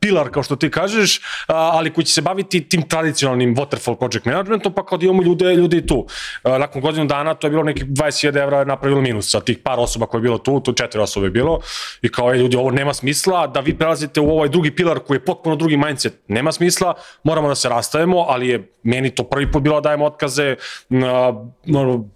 pilar, 0.00 0.30
kao 0.30 0.42
što 0.42 0.56
ti 0.56 0.70
kažeš, 0.70 1.20
ali 1.46 1.92
koji 1.92 2.04
će 2.04 2.12
se 2.12 2.22
baviti 2.22 2.68
tim 2.68 2.88
tradicionalnim 2.88 3.56
waterfall 3.56 3.98
project 3.98 4.26
managementom, 4.26 4.72
pa 4.72 4.86
kao 4.86 4.98
da 4.98 5.04
imamo 5.04 5.22
ljude, 5.22 5.54
ljude 5.54 5.86
tu. 5.86 6.06
Nakon 6.44 6.82
godinu 6.82 7.06
dana 7.06 7.34
to 7.34 7.46
je 7.46 7.50
bilo 7.50 7.62
neki 7.62 7.84
20.000 7.84 8.42
evra 8.42 8.64
napravilo 8.64 9.00
minus 9.00 9.30
sa 9.30 9.40
tih 9.40 9.58
par 9.58 9.80
osoba 9.80 10.06
koje 10.06 10.18
je 10.18 10.22
bilo 10.22 10.38
tu, 10.38 10.60
tu 10.60 10.72
četiri 10.72 11.00
osobe 11.00 11.26
je 11.26 11.30
bilo 11.30 11.60
i 12.02 12.08
kao 12.08 12.32
je 12.32 12.38
ljudi 12.38 12.56
ovo 12.56 12.70
nema 12.70 12.94
smisla 12.94 13.46
da 13.46 13.60
vi 13.60 13.78
prelazite 13.78 14.20
u 14.20 14.30
ovaj 14.30 14.48
drugi 14.48 14.74
pilar 14.74 14.98
koji 14.98 15.16
je 15.16 15.24
potpuno 15.24 15.56
drugi 15.56 15.76
mindset, 15.76 16.20
nema 16.28 16.52
smisla, 16.52 16.94
moramo 17.22 17.48
da 17.48 17.54
se 17.54 17.68
rastavimo, 17.68 18.18
ali 18.28 18.48
je 18.48 18.72
meni 18.82 19.10
to 19.10 19.24
prvi 19.24 19.52
put 19.52 19.62
bilo 19.62 19.80
da 19.80 19.88
dajemo 19.88 20.04
otkaze, 20.04 20.56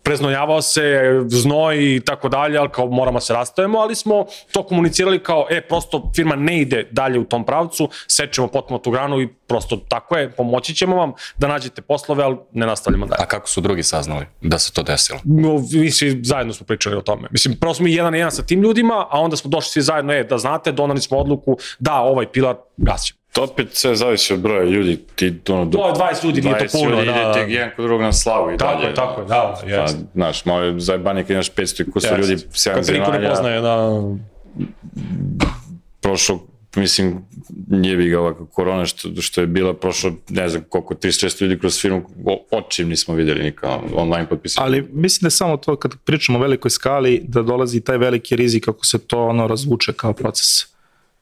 preznojavao 0.03 0.63
se, 0.63 1.03
znoj 1.27 1.95
i 1.97 2.01
tako 2.01 2.29
dalje, 2.29 2.59
ali 2.59 2.69
kao 2.69 2.87
moramo 2.87 3.17
da 3.17 3.21
se 3.21 3.33
rastavimo, 3.33 3.79
ali 3.79 3.95
smo 3.95 4.27
to 4.53 4.63
komunicirali 4.63 5.23
kao, 5.23 5.47
e, 5.51 5.61
prosto 5.61 6.13
firma 6.17 6.37
ne 6.37 6.61
ide 6.61 6.89
dalje 6.91 7.19
u 7.19 7.25
tom 7.25 7.45
sečemo 8.09 8.49
potpuno 8.49 8.79
tu 8.79 8.91
granu 8.91 9.21
i 9.21 9.29
prosto 9.47 9.77
tako 9.77 10.17
je, 10.17 10.31
pomoći 10.31 10.75
ćemo 10.75 10.97
vam 10.97 11.13
da 11.39 11.49
nađete 11.49 11.83
poslove, 11.83 12.25
ali 12.25 12.37
ne 12.53 12.67
nastavljamo 12.67 13.07
dalje. 13.07 13.23
A 13.23 13.27
kako 13.27 13.49
su 13.49 13.61
drugi 13.61 13.83
saznali 13.83 14.27
da 14.41 14.59
se 14.59 14.73
to 14.73 14.83
desilo? 14.83 15.19
No, 15.25 15.55
mi 15.73 15.91
svi 15.91 16.21
zajedno 16.25 16.53
smo 16.53 16.67
pričali 16.67 16.97
o 16.97 17.01
tome. 17.01 17.29
Mislim, 17.31 17.57
prvo 17.61 17.75
smo 17.75 17.87
i 17.87 17.95
jedan 17.95 18.13
na 18.13 18.19
jedan 18.19 18.33
sa 18.33 18.43
tim 18.43 18.63
ljudima, 18.63 19.07
a 19.11 19.21
onda 19.21 19.37
smo 19.37 19.51
došli 19.51 19.71
svi 19.71 19.83
zajedno, 19.83 20.13
e, 20.13 20.25
da 20.25 20.39
znate, 20.39 20.73
donali 20.73 21.01
smo 21.01 21.19
odluku 21.19 21.57
da 21.79 21.95
ovaj 21.95 22.33
pilar 22.33 22.57
gasim. 22.77 23.17
To 23.33 23.43
opet 23.43 23.69
sve 23.73 23.97
zavisi 23.97 24.35
od 24.35 24.41
broja 24.41 24.65
ljudi. 24.65 25.05
Ti, 25.15 25.41
ono, 25.49 25.65
do, 25.65 25.79
20 25.79 26.25
ljudi, 26.25 26.43
nije 26.43 26.59
to 26.59 26.65
puno. 26.73 26.91
Ljudi, 26.91 27.07
da, 27.07 27.13
idete 27.13 27.53
jedan 27.53 27.71
kod 27.77 27.85
drugog 27.85 28.03
na 28.03 28.13
slavu 28.13 28.53
i 28.53 28.57
tako 28.57 28.75
dalje. 28.75 28.89
Je, 28.89 28.95
tako 28.95 29.21
je, 29.21 29.27
da, 29.27 29.61
jest. 29.67 29.97
Pa, 29.97 30.11
znaš, 30.15 30.45
malo 30.45 30.63
je 30.63 30.81
zajebanje 30.81 31.23
kad 31.23 31.31
imaš 31.31 31.53
500 31.53 31.89
i 31.89 31.91
kusa 31.91 32.17
ljudi, 32.17 32.37
7 32.37 32.83
zemalja. 32.83 33.05
Kad 33.05 33.23
ne 33.23 33.29
poznaje, 33.29 33.61
da. 33.61 34.03
Prošlo 36.01 36.41
mislim, 36.77 37.25
nije 37.69 37.97
bi 37.97 38.09
ga 38.09 38.21
ovako 38.21 38.47
korona 38.47 38.87
što, 38.87 39.09
što 39.21 39.41
je 39.41 39.47
bila 39.47 39.75
prošlo, 39.75 40.13
ne 40.29 40.49
znam 40.49 40.65
koliko, 40.69 40.95
36 40.95 41.43
ljudi 41.43 41.59
kroz 41.59 41.81
firmu, 41.81 42.03
očim 42.51 42.89
nismo 42.89 43.15
videli 43.15 43.43
nikao 43.43 43.83
online 43.95 44.29
potpisati. 44.29 44.65
Ali 44.65 44.89
mislim 44.93 45.27
da 45.27 45.31
samo 45.31 45.57
to 45.57 45.77
kad 45.77 45.95
pričamo 46.05 46.39
o 46.39 46.43
velikoj 46.43 46.71
skali, 46.71 47.23
da 47.29 47.43
dolazi 47.43 47.81
taj 47.81 47.99
veliki 47.99 48.37
rizik 48.37 48.69
ako 48.69 48.87
se 48.87 48.99
to 48.99 49.27
ono 49.27 49.47
razvuče 49.47 49.93
kao 49.93 50.13
proces. 50.13 50.74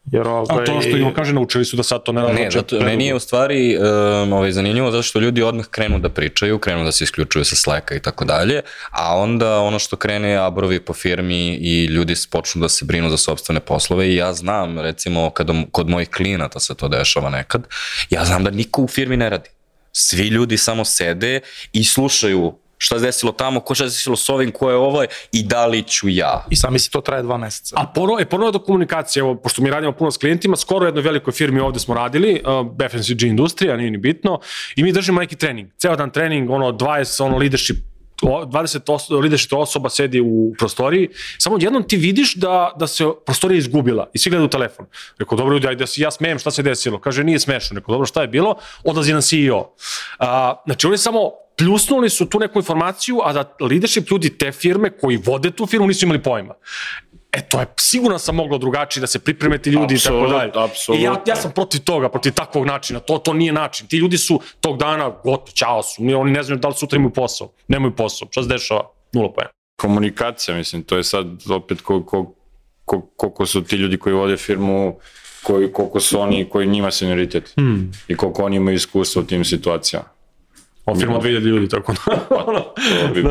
Jer 0.05 0.29
ovaj... 0.29 0.63
A 0.63 0.65
to 0.65 0.81
što 0.81 0.97
im 0.97 1.15
kaže, 1.15 1.33
naučili 1.33 1.65
su 1.65 1.77
da 1.77 1.83
sad 1.83 2.03
to 2.03 2.13
ne 2.13 2.23
Ne, 2.23 2.51
zato, 2.51 2.81
meni 2.81 3.07
je 3.07 3.15
u 3.15 3.19
stvari 3.19 3.77
um, 3.77 4.33
ovaj, 4.33 4.53
zanimljivo 4.53 4.91
zato 4.91 5.03
što 5.03 5.19
ljudi 5.19 5.43
odmah 5.43 5.67
krenu 5.67 5.99
da 5.99 6.09
pričaju, 6.09 6.59
krenu 6.59 6.85
da 6.85 6.93
se 6.93 7.05
isključuju 7.05 7.45
sa 7.45 7.57
Slacka 7.57 7.95
i 7.95 8.01
tako 8.01 8.25
dalje, 8.25 8.61
a 8.91 9.17
onda 9.17 9.59
ono 9.59 9.79
što 9.79 9.97
krene 9.97 10.37
abrovi 10.37 10.81
po 10.81 10.93
firmi 10.93 11.55
i 11.55 11.85
ljudi 11.85 12.15
počnu 12.31 12.63
da 12.63 12.69
se 12.69 12.85
brinu 12.85 13.11
za 13.11 13.17
sobstvene 13.17 13.61
poslove 13.61 14.09
i 14.09 14.17
ja 14.17 14.33
znam, 14.33 14.79
recimo, 14.79 15.31
kada, 15.31 15.55
kod 15.73 15.89
mojih 15.89 16.09
klijenata 16.09 16.61
se 16.61 16.75
to 16.75 16.89
dešava 16.89 17.31
nekad, 17.31 17.67
ja 18.11 18.25
znam 18.25 18.45
da 18.45 18.51
niko 18.51 18.83
u 18.83 18.89
firmi 18.89 19.17
ne 19.17 19.31
radi. 19.31 19.51
Svi 19.93 20.29
ljudi 20.29 20.57
samo 20.57 20.85
sede 20.85 21.41
i 21.73 21.85
slušaju 21.85 22.59
šta 22.83 22.99
se 22.99 23.05
desilo 23.05 23.33
tamo, 23.33 23.61
ko 23.61 23.75
šta 23.75 23.85
se 23.85 23.97
desilo 23.97 24.17
s 24.17 24.29
ovim, 24.29 24.51
ko 24.51 24.71
je 24.71 24.77
ovaj 24.77 25.07
i 25.33 25.43
da 25.43 25.67
li 25.67 25.83
ću 25.83 26.09
ja. 26.09 26.47
I 26.51 26.57
sami 26.57 26.79
si 26.79 26.91
to 26.91 27.01
traje 27.01 27.23
dva 27.23 27.37
meseca. 27.37 27.77
A 27.79 27.87
ponovo, 27.95 28.19
je 28.19 28.29
ponovo 28.29 28.51
do 28.51 28.59
komunikacije, 28.59 29.21
evo, 29.21 29.35
pošto 29.35 29.63
mi 29.63 29.71
radimo 29.71 29.93
puno 29.93 30.11
s 30.11 30.17
klijentima, 30.17 30.57
skoro 30.57 30.85
u 30.85 30.89
jednoj 30.89 31.03
velikoj 31.03 31.33
firmi 31.33 31.61
ovde 31.61 31.81
smo 31.81 31.95
radili, 31.95 32.43
uh, 32.81 32.91
FMCG 32.91 33.23
industrija, 33.23 33.77
nije 33.77 33.91
ni 33.91 33.99
bitno, 33.99 34.41
i 34.77 34.83
mi 34.83 34.93
držimo 34.93 35.21
neki 35.21 35.37
trening, 35.37 35.69
ceo 35.79 35.97
dan 35.97 36.11
trening, 36.11 36.51
ono, 36.51 36.73
20, 36.73 37.23
ono, 37.23 37.39
leadership 37.39 37.92
20 38.27 38.93
osoba, 38.93 39.21
leadership 39.21 39.53
osoba 39.53 39.89
sedi 39.89 40.21
u 40.21 40.55
prostoriji, 40.59 41.09
samo 41.39 41.59
jednom 41.61 41.83
ti 41.89 41.97
vidiš 41.97 42.35
da, 42.35 42.73
da 42.79 42.87
se 42.87 43.05
prostorija 43.27 43.59
izgubila 43.59 44.11
i 44.13 44.19
svi 44.19 44.31
gledaju 44.31 44.49
telefon. 44.49 44.87
Rekao, 45.19 45.39
dobro 45.39 45.55
ljudi, 45.55 45.67
ajde 45.67 45.85
da 45.85 45.91
ja 45.97 46.11
smijem, 46.11 46.39
šta 46.39 46.51
se 46.51 46.63
desilo? 46.63 46.99
Kaže, 46.99 47.25
nije 47.25 47.41
smešno. 47.41 47.75
Rekao, 47.75 47.93
dobro, 47.93 48.07
šta 48.07 48.23
je 48.23 48.29
bilo? 48.29 48.55
Odlazi 48.85 49.13
nam 49.13 49.23
CEO. 49.23 49.75
A, 50.19 50.63
znači, 50.67 50.87
oni 50.87 50.99
samo 50.99 51.31
pljusnuli 51.57 52.11
su 52.11 52.27
tu 52.27 52.39
neku 52.39 52.59
informaciju, 52.59 53.21
a 53.25 53.33
da 53.33 53.57
leadership 53.61 54.11
ljudi 54.11 54.39
te 54.39 54.53
firme 54.53 54.91
koji 54.91 55.17
vode 55.17 55.51
tu 55.51 55.67
firmu 55.67 55.87
nisu 55.87 56.07
imali 56.07 56.23
pojma. 56.23 56.55
E, 57.33 57.41
to 57.49 57.61
je, 57.61 57.67
sigurno 57.77 58.19
sam 58.19 58.35
moglo 58.37 58.59
drugačije 58.59 59.01
da 59.01 59.07
se 59.07 59.19
pripreme 59.19 59.59
ti 59.59 59.71
ljudi 59.71 59.95
i 59.95 59.99
tako 59.99 60.27
dalje. 60.27 60.51
apsolutno. 60.55 61.03
I 61.03 61.03
ja, 61.03 61.23
ja 61.27 61.37
sam 61.37 61.53
protiv 61.53 61.81
toga, 61.81 62.09
protiv 62.09 62.33
takvog 62.33 62.67
načina. 62.67 63.01
To, 63.01 63.19
to 63.19 63.33
nije 63.33 63.53
način. 63.53 63.87
Ti 63.87 63.97
ljudi 63.97 64.19
su 64.19 64.41
tog 64.61 64.79
dana, 64.79 65.09
gotovo, 65.09 65.53
čao 65.55 65.83
su. 65.83 66.03
Oni 66.17 66.33
ne 66.33 66.43
znaju 66.43 66.59
da 66.59 66.69
li 66.69 66.75
sutra 66.75 66.97
imaju 66.97 67.13
posao. 67.13 67.53
Nemaju 67.69 67.97
posao. 67.97 68.29
Šta 68.31 68.43
se 68.43 68.49
dešava? 68.49 68.89
Nula 69.13 69.33
pojena. 69.33 69.51
komunikacija, 69.77 70.57
mislim, 70.57 70.83
to 70.83 70.97
je 70.97 71.05
sad 71.05 71.27
opet 71.51 71.81
ko, 71.81 72.05
ko, 72.05 72.35
ko, 72.85 73.01
koliko 73.17 73.47
su 73.47 73.65
ti 73.65 73.77
ljudi 73.77 73.99
koji 73.99 74.15
vode 74.15 74.37
firmu, 74.37 74.99
koji, 75.43 75.73
koliko 75.73 76.01
su 76.01 76.21
oni, 76.21 76.49
koji 76.49 76.67
njima 76.67 76.91
senioritet 76.91 77.53
Hmm. 77.57 77.93
i 78.09 78.17
koliko 78.17 78.45
oni 78.45 78.57
imaju 78.57 78.77
iskustva 78.77 79.23
u 79.23 79.25
tim 79.25 79.45
situacijama. 79.45 80.07
Ova 80.85 80.99
firma 80.99 81.17
od 81.17 81.23
2000 81.23 81.41
ljudi, 81.41 81.69
tako 81.69 81.93
da. 81.93 82.17
To 83.01 83.15
bi, 83.15 83.25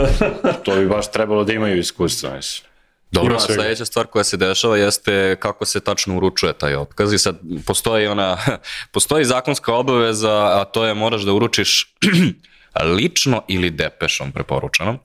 to 0.63 0.75
bi 0.75 0.87
baš 0.87 1.11
trebalo 1.11 1.43
da 1.43 1.53
imaju 1.53 1.77
iskustva, 1.79 2.35
mislim. 2.35 2.70
Dobro, 3.11 3.39
svega. 3.39 3.61
sledeća 3.61 3.85
stvar 3.85 4.07
koja 4.07 4.23
se 4.23 4.37
dešava 4.37 4.77
jeste 4.77 5.35
kako 5.39 5.65
se 5.65 5.79
tačno 5.79 6.17
uručuje 6.17 6.53
taj 6.53 6.75
otkaz 6.75 7.13
i 7.13 7.17
sad 7.17 7.39
postoji 7.65 8.07
ona, 8.07 8.37
postoji 8.93 9.25
zakonska 9.25 9.73
obaveza, 9.73 10.61
a 10.61 10.65
to 10.65 10.85
je 10.85 10.93
moraš 10.93 11.21
da 11.21 11.33
uručiš 11.33 11.95
lično 12.97 13.43
ili 13.47 13.69
depešom 13.69 14.31
preporučeno, 14.31 14.97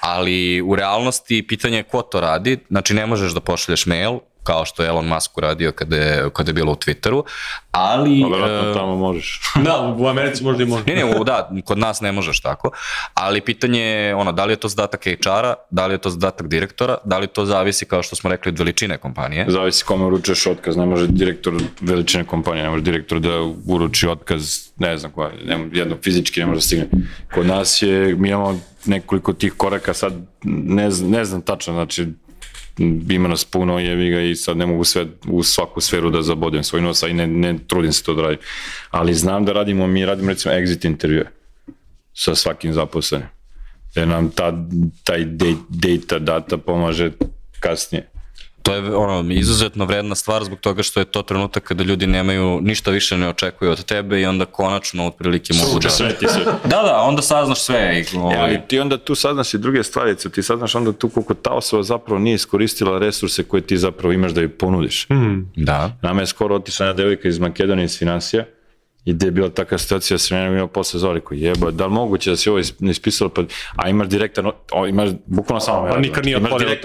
ali 0.00 0.62
u 0.62 0.76
realnosti 0.76 1.46
pitanje 1.48 1.76
je 1.76 1.82
ko 1.82 2.02
to 2.02 2.20
radi, 2.20 2.58
znači 2.68 2.94
ne 2.94 3.06
možeš 3.06 3.32
da 3.32 3.40
pošalješ 3.40 3.86
mail, 3.86 4.18
kao 4.42 4.64
što 4.64 4.82
je 4.82 4.88
Elon 4.88 5.06
Musk 5.06 5.38
uradio 5.38 5.72
kada 5.72 5.96
je, 5.96 6.30
kada 6.32 6.50
je 6.50 6.54
bilo 6.54 6.72
u 6.72 6.76
Twitteru, 6.76 7.22
ali... 7.70 8.24
Pa 8.40 8.46
e, 8.70 8.74
tamo 8.74 8.96
možeš. 8.96 9.40
da, 9.64 9.94
u 9.98 10.06
Americi 10.06 10.44
možda 10.48 10.62
i 10.62 10.66
može. 10.66 10.84
Ne, 10.86 10.94
ne, 10.94 11.20
u- 11.20 11.24
da, 11.24 11.50
kod 11.64 11.78
nas 11.78 12.00
ne 12.00 12.12
možeš 12.12 12.40
tako, 12.40 12.70
ali 13.14 13.40
pitanje 13.40 13.80
je 13.80 14.14
ono, 14.14 14.32
da 14.32 14.44
li 14.44 14.52
je 14.52 14.56
to 14.56 14.68
zadatak 14.68 15.04
HR-a, 15.04 15.54
da 15.70 15.86
li 15.86 15.94
je 15.94 15.98
to 15.98 16.10
zadatak 16.10 16.48
direktora, 16.48 16.96
da 17.04 17.18
li 17.18 17.26
to 17.26 17.44
zavisi, 17.46 17.84
kao 17.84 18.02
što 18.02 18.16
smo 18.16 18.30
rekli, 18.30 18.48
od 18.48 18.58
veličine 18.58 18.98
kompanije. 18.98 19.44
Zavisi 19.48 19.84
kome 19.84 20.04
uručuješ 20.04 20.46
otkaz, 20.46 20.76
ne 20.76 20.86
može 20.86 21.06
direktor 21.06 21.54
veličine 21.80 22.24
kompanije, 22.24 22.64
ne 22.64 22.70
može 22.70 22.82
direktor 22.82 23.20
da 23.20 23.30
uruči 23.66 24.08
otkaz, 24.08 24.58
ne 24.76 24.98
znam 24.98 25.12
koja, 25.12 25.30
ne, 25.44 25.68
jedno 25.72 25.96
fizički 26.02 26.40
ne 26.40 26.46
može 26.46 26.56
da 26.56 26.60
stigne. 26.60 26.88
Kod 27.34 27.46
nas 27.46 27.82
je, 27.82 28.14
mi 28.14 28.28
imamo 28.28 28.58
nekoliko 28.84 29.32
tih 29.32 29.52
koraka, 29.56 29.94
sad 29.94 30.12
ne, 30.44 30.88
ne 31.02 31.24
znam 31.24 31.42
tačno, 31.42 31.72
znači 31.72 32.06
ima 33.08 33.28
nas 33.28 33.44
puno 33.44 33.78
jevi 33.78 34.10
ga 34.10 34.20
i 34.20 34.36
sad 34.36 34.56
ne 34.56 34.66
mogu 34.66 34.84
sve 34.84 35.06
u 35.28 35.42
svaku 35.42 35.80
sferu 35.80 36.10
da 36.10 36.22
zabodem 36.22 36.64
svoj 36.64 36.82
nos, 36.82 37.02
a 37.02 37.08
i 37.08 37.14
ne, 37.14 37.26
ne 37.26 37.58
trudim 37.66 37.92
se 37.92 38.02
to 38.02 38.14
da 38.14 38.22
radim. 38.22 38.38
Ali 38.90 39.14
znam 39.14 39.44
da 39.44 39.52
radimo, 39.52 39.86
mi 39.86 40.06
radimo 40.06 40.28
recimo 40.30 40.54
exit 40.54 40.84
intervjue 40.86 41.30
sa 42.14 42.34
svakim 42.34 42.72
zaposlenim. 42.72 43.28
Jer 43.94 44.08
nam 44.08 44.30
ta, 44.30 44.52
taj 45.04 45.24
da- 45.24 45.46
data, 45.68 46.18
data 46.18 46.56
pomaže 46.56 47.10
kasnije. 47.60 48.11
To 48.62 48.74
je 48.74 48.96
ono, 48.96 49.32
izuzetno 49.32 49.84
vredna 49.84 50.14
stvar 50.14 50.44
zbog 50.44 50.60
toga 50.60 50.82
što 50.82 51.00
je 51.00 51.04
to 51.04 51.22
trenutak 51.22 51.62
kada 51.62 51.84
ljudi 51.84 52.06
nemaju, 52.06 52.60
ništa 52.60 52.90
više 52.90 53.16
ne 53.16 53.28
očekuju 53.28 53.70
od 53.70 53.84
tebe 53.84 54.20
i 54.20 54.26
onda 54.26 54.44
konačno 54.44 55.06
otprilike 55.06 55.52
mogu 55.54 55.80
da... 55.80 55.90
Sve 55.90 56.14
ti 56.14 56.26
se 56.28 56.38
Da, 56.44 56.82
da, 56.82 57.02
onda 57.02 57.22
saznaš 57.22 57.60
sve. 57.60 58.00
I, 58.00 58.16
ovaj, 58.16 58.36
ali 58.38 58.60
ti 58.68 58.80
onda 58.80 58.98
tu 58.98 59.14
saznaš 59.14 59.54
i 59.54 59.58
druge 59.58 59.82
stvari, 59.82 60.16
ti 60.16 60.42
saznaš 60.42 60.74
onda 60.74 60.92
tu 60.92 61.08
koliko 61.08 61.34
ta 61.34 61.50
osoba 61.50 61.82
zapravo 61.82 62.20
nije 62.20 62.34
iskoristila 62.34 62.98
resurse 62.98 63.42
koje 63.42 63.60
ti 63.60 63.78
zapravo 63.78 64.12
imaš 64.12 64.32
da 64.32 64.40
joj 64.40 64.58
ponudiš. 64.58 65.06
da. 65.56 65.96
Nama 66.02 66.20
je 66.20 66.26
skoro 66.26 66.54
otišla 66.54 66.86
jedna 66.86 66.96
devojka 66.96 67.28
iz 67.28 67.38
Makedonije 67.38 67.84
iz 67.84 67.98
financija 67.98 68.44
i 69.04 69.12
gde 69.12 69.26
je 69.26 69.30
bila 69.30 69.48
takva 69.48 69.78
situacija 69.78 70.18
s 70.18 70.30
mene 70.30 70.46
imao 70.46 70.66
posle 70.66 71.00
zove, 71.00 71.14
rekao 71.14 71.34
jeba, 71.34 71.70
da 71.70 71.86
li 71.86 71.92
moguće 71.92 72.30
da 72.30 72.36
si 72.36 72.50
ovo 72.50 72.58
ispisalo, 72.80 73.30
pa, 73.30 73.42
a 73.76 73.88
imaš 73.88 74.08
direktan, 74.08 74.50
o, 74.72 74.86
imaš 74.86 75.10
bukvalno 75.26 75.60
samo 75.60 75.88
Pa 75.88 75.98
nikad 75.98 76.24
nije 76.24 76.36
otvorio 76.36 76.76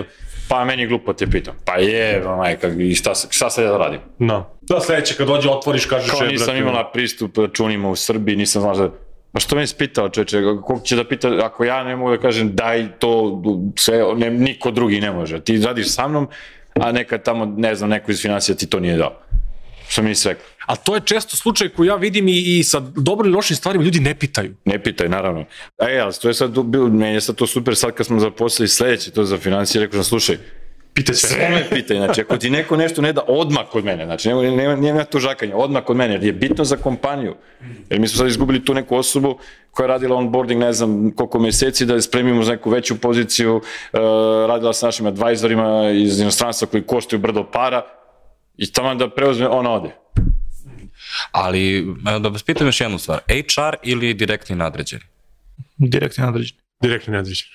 Pa 0.47 0.65
meni 0.65 0.81
je 0.81 0.87
glupo 0.87 1.13
te 1.13 1.27
pitam. 1.27 1.55
Pa 1.65 1.77
je, 1.77 2.23
majka, 2.37 2.67
i 2.67 2.95
šta, 2.95 3.13
šta 3.29 3.49
sad 3.49 3.65
ja 3.65 3.71
da 3.71 3.77
radim? 3.77 3.99
Da. 4.19 4.53
Da, 4.61 4.79
sledeće, 4.79 5.15
kad 5.15 5.27
dođe, 5.27 5.49
otvoriš, 5.49 5.85
kažeš... 5.85 6.11
Kao 6.11 6.25
e, 6.25 6.27
nisam 6.27 6.45
brate, 6.45 6.59
imala 6.59 6.91
pristup 6.91 7.37
računima 7.37 7.89
u 7.89 7.95
Srbiji, 7.95 8.35
nisam 8.35 8.61
znala 8.61 8.77
da... 8.77 8.89
Pa 9.31 9.39
što 9.39 9.55
me 9.55 9.63
ispitao 9.63 10.09
čoveče, 10.09 10.41
koliko 10.41 10.79
će 10.85 10.95
da 10.95 11.03
pita, 11.03 11.29
ako 11.43 11.63
ja 11.63 11.83
ne 11.83 11.95
mogu 11.95 12.11
da 12.11 12.17
kažem 12.17 12.55
daj 12.55 12.87
to, 12.99 13.41
sve, 13.75 14.03
ne, 14.15 14.29
niko 14.29 14.71
drugi 14.71 15.01
ne 15.01 15.11
može. 15.11 15.39
Ti 15.39 15.57
radiš 15.57 15.89
sa 15.89 16.07
mnom, 16.07 16.27
a 16.73 16.91
nekad 16.91 17.23
tamo, 17.23 17.45
ne 17.45 17.75
znam, 17.75 17.89
neko 17.89 18.11
iz 18.11 18.21
financija 18.21 18.55
ti 18.55 18.69
to 18.69 18.79
nije 18.79 18.97
dao. 18.97 19.13
Što 19.87 20.01
mi 20.01 20.13
rekao. 20.25 20.45
A 20.65 20.75
to 20.75 20.95
je 20.95 21.01
često 21.05 21.37
slučaj 21.37 21.69
koji 21.69 21.87
ja 21.87 21.95
vidim 21.95 22.27
i, 22.27 22.57
i 22.57 22.63
sa 22.63 22.79
dobrim 22.79 23.31
i 23.31 23.35
lošim 23.35 23.55
stvarima 23.55 23.83
ljudi 23.83 23.99
ne 23.99 24.15
pitaju. 24.15 24.53
Ne 24.65 24.83
pitaj, 24.83 25.09
naravno. 25.09 25.45
E, 25.79 25.99
ali 25.99 26.13
to 26.21 26.27
je 26.27 26.33
sad 26.33 26.59
bilo, 26.59 26.87
meni 26.87 27.13
je 27.13 27.21
sad 27.21 27.35
to 27.35 27.47
super, 27.47 27.75
sad 27.75 27.93
kad 27.93 28.05
smo 28.05 28.19
zaposlili 28.19 28.67
sledeće 28.67 29.11
to 29.11 29.23
za 29.23 29.37
financije, 29.37 29.81
rekao 29.81 30.03
sam, 30.03 30.03
slušaj, 30.03 30.37
Pitaj 30.97 31.15
sve. 31.15 31.29
sve 31.29 31.49
me 31.49 31.69
pitaj, 31.69 31.97
znači 31.97 32.21
ako 32.21 32.37
ti 32.37 32.49
neko 32.49 32.77
nešto 32.77 33.01
ne 33.01 33.13
da, 33.13 33.21
odmah 33.27 33.63
kod 33.71 33.85
mene, 33.85 34.05
znači 34.05 34.27
nema, 34.27 34.41
nema, 34.41 34.75
nema 34.75 35.03
tu 35.03 35.19
žakanja, 35.19 35.55
odmah 35.55 35.83
kod 35.83 35.97
mene, 35.97 36.13
jer 36.13 36.23
je 36.23 36.33
bitno 36.33 36.63
za 36.63 36.75
kompaniju. 36.75 37.35
Jer 37.89 37.99
mi 37.99 38.07
smo 38.07 38.17
sad 38.17 38.27
izgubili 38.27 38.65
tu 38.65 38.73
neku 38.73 38.95
osobu 38.95 39.37
koja 39.71 39.83
je 39.83 39.87
radila 39.87 40.15
onboarding 40.15 40.61
ne 40.61 40.73
znam 40.73 41.11
koliko 41.11 41.39
meseci 41.39 41.85
da 41.85 41.93
je 41.93 42.01
spremimo 42.01 42.43
za 42.43 42.51
neku 42.51 42.69
veću 42.69 42.97
poziciju, 42.97 43.55
uh, 43.55 43.99
radila 44.47 44.73
sa 44.73 44.85
našim 44.85 45.05
advisorima 45.05 45.89
iz 45.89 46.19
inostranstva 46.19 46.67
koji 46.67 46.83
koštaju 46.83 47.19
brdo 47.19 47.43
para 47.43 47.96
i 48.57 48.71
tamo 48.71 48.95
da 48.95 49.09
preuzme, 49.09 49.47
ona 49.47 49.71
ode. 49.71 49.95
Ali, 51.31 51.95
da 52.21 52.29
vas 52.29 52.43
pitam 52.43 52.67
još 52.67 52.81
jednu 52.81 52.97
stvar. 52.97 53.19
HR 53.27 53.75
ili 53.83 54.13
direktni 54.13 54.55
nadređeni? 54.55 55.03
Direktni 55.77 56.23
nadređeni. 56.23 56.59
Direktni 56.81 57.13
nadređen. 57.13 57.47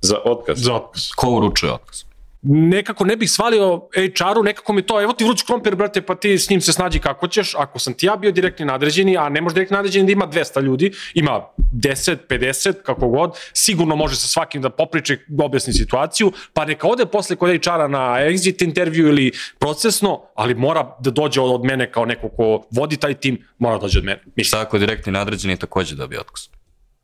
Za 0.00 0.16
otkaz. 0.24 0.58
Za 0.58 0.74
otkaz. 0.74 1.08
Ko 1.16 1.30
uručuje 1.30 1.72
otkaz? 1.72 2.09
Nekako 2.42 3.04
ne 3.04 3.16
bih 3.16 3.30
svalio 3.30 3.88
HR-u, 3.94 4.42
nekako 4.42 4.72
mi 4.72 4.82
to, 4.82 5.02
evo 5.02 5.12
ti 5.12 5.24
vruć 5.24 5.42
krompir, 5.42 5.76
brate, 5.76 6.02
pa 6.02 6.14
ti 6.14 6.38
s 6.38 6.50
njim 6.50 6.60
se 6.60 6.72
snađi 6.72 6.98
kako 6.98 7.28
ćeš, 7.28 7.54
ako 7.54 7.78
sam 7.78 7.94
ti 7.94 8.06
ja 8.06 8.16
bio 8.16 8.32
direktni 8.32 8.66
nadređeni, 8.66 9.16
a 9.16 9.28
ne 9.28 9.40
može 9.40 9.54
direktni 9.54 9.76
nadređeni 9.76 10.06
da 10.06 10.12
ima 10.12 10.26
200 10.26 10.62
ljudi, 10.62 10.92
ima 11.14 11.40
10, 11.72 12.16
50, 12.28 12.74
kako 12.82 13.08
god, 13.08 13.38
sigurno 13.52 13.96
može 13.96 14.16
sa 14.16 14.28
svakim 14.28 14.62
da 14.62 14.70
popriče, 14.70 15.18
objasni 15.42 15.72
situaciju, 15.72 16.32
pa 16.52 16.64
neka 16.64 16.88
ode 16.88 17.06
posle 17.06 17.36
kod 17.36 17.50
HR-a 17.50 17.88
na 17.88 17.98
exit 17.98 18.64
intervju 18.64 19.08
ili 19.08 19.32
procesno, 19.58 20.22
ali 20.34 20.54
mora 20.54 20.96
da 21.00 21.10
dođe 21.10 21.40
od, 21.40 21.64
mene 21.64 21.92
kao 21.92 22.04
neko 22.04 22.28
ko 22.28 22.66
vodi 22.70 22.96
taj 22.96 23.14
tim, 23.14 23.44
mora 23.58 23.74
da 23.76 23.80
dođe 23.80 23.98
od 23.98 24.04
mene. 24.04 24.22
Šta 24.44 24.60
ako 24.60 24.78
direktni 24.78 25.12
nadređeni 25.12 25.56
takođe 25.56 25.94
dobije 25.94 26.20
otkaz? 26.20 26.59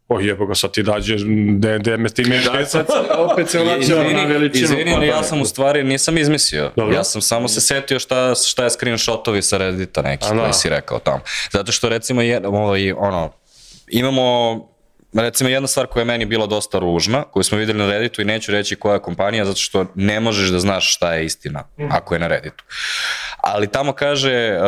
O 0.09 0.21
jebo 0.21 0.47
ga, 0.47 0.55
sad 0.55 0.73
ti 0.73 0.83
dađeš, 0.83 1.23
de, 1.59 1.79
de 1.79 1.97
me 1.97 2.09
ti 2.09 2.25
me 2.25 2.39
Da, 2.39 2.67
sad, 2.67 2.87
opet 3.33 3.49
se 3.51 3.59
vraćamo 3.59 4.11
na 4.11 4.25
veličinu. 4.25 4.65
izvini, 4.65 4.95
ali 4.95 5.07
ja 5.07 5.13
kompanije. 5.13 5.25
sam 5.25 5.41
u 5.41 5.45
stvari, 5.45 5.85
nisam 5.85 6.19
izmislio. 6.19 6.71
Dobro. 6.77 6.95
Ja 6.97 7.05
sam 7.05 7.23
samo 7.23 7.49
se 7.49 7.61
setio 7.61 7.99
šta, 7.99 8.35
šta 8.35 8.65
je 8.65 8.71
screenshotovi 8.71 9.43
sa 9.43 9.57
Reddita 9.57 10.03
neki 10.03 10.27
da. 10.35 10.41
koji 10.41 10.53
si 10.53 10.69
rekao 10.69 10.99
tamo. 10.99 11.21
Zato 11.53 11.73
što 11.73 11.89
recimo, 11.89 12.23
je, 12.23 12.47
ovaj, 12.47 12.93
ono, 12.93 13.33
imamo 13.89 14.57
recimo 15.15 15.51
jedna 15.51 15.69
stvar 15.69 15.87
koja 15.87 16.01
je 16.01 16.05
meni 16.05 16.25
bila 16.25 16.47
dosta 16.47 16.79
ružna, 16.79 17.23
koju 17.23 17.43
smo 17.43 17.59
videli 17.59 17.79
na 17.79 17.91
Redditu 17.91 18.23
i 18.23 18.25
neću 18.25 18.53
reći 18.53 18.77
koja 18.77 18.95
je 18.95 19.01
kompanija, 19.03 19.45
zato 19.45 19.59
što 19.59 19.87
ne 19.95 20.21
možeš 20.21 20.49
da 20.49 20.59
znaš 20.59 20.95
šta 20.95 21.15
je 21.15 21.25
istina 21.25 21.65
ako 21.91 22.15
je 22.15 22.19
na 22.19 22.27
Redditu. 22.27 22.65
Ali 23.37 23.67
tamo 23.67 23.93
kaže 23.93 24.59
uh, 24.59 24.65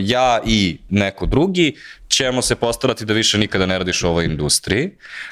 ja 0.00 0.40
i 0.46 0.78
neko 0.90 1.26
drugi 1.26 1.76
ćemo 2.08 2.42
se 2.42 2.54
postarati 2.54 3.04
da 3.04 3.12
više 3.12 3.38
nikada 3.38 3.66
ne 3.66 3.78
radiš 3.78 4.02
u 4.02 4.08
ovoj 4.08 4.24
industriji, 4.24 4.90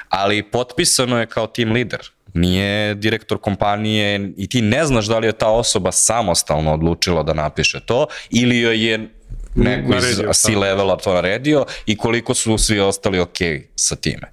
ali 0.09 0.43
potpisano 0.43 1.19
je 1.19 1.25
kao 1.25 1.47
team 1.47 1.71
leader. 1.71 1.99
Nije 2.33 2.95
direktor 2.95 3.37
kompanije 3.37 4.31
i 4.37 4.47
ti 4.49 4.61
ne 4.61 4.85
znaš 4.85 5.05
da 5.05 5.19
li 5.19 5.27
je 5.27 5.31
ta 5.31 5.49
osoba 5.49 5.91
samostalno 5.91 6.73
odlučila 6.73 7.23
da 7.23 7.33
napiše 7.33 7.79
to 7.79 8.07
ili 8.29 8.57
joj 8.57 8.91
je 8.91 9.09
neko 9.55 9.95
iz 9.95 10.21
C-levela 10.33 10.97
to 10.97 11.13
naredio 11.13 11.65
i 11.85 11.97
koliko 11.97 12.33
su 12.33 12.57
svi 12.57 12.79
ostali 12.79 13.19
ok 13.19 13.37
sa 13.75 13.95
time. 13.95 14.31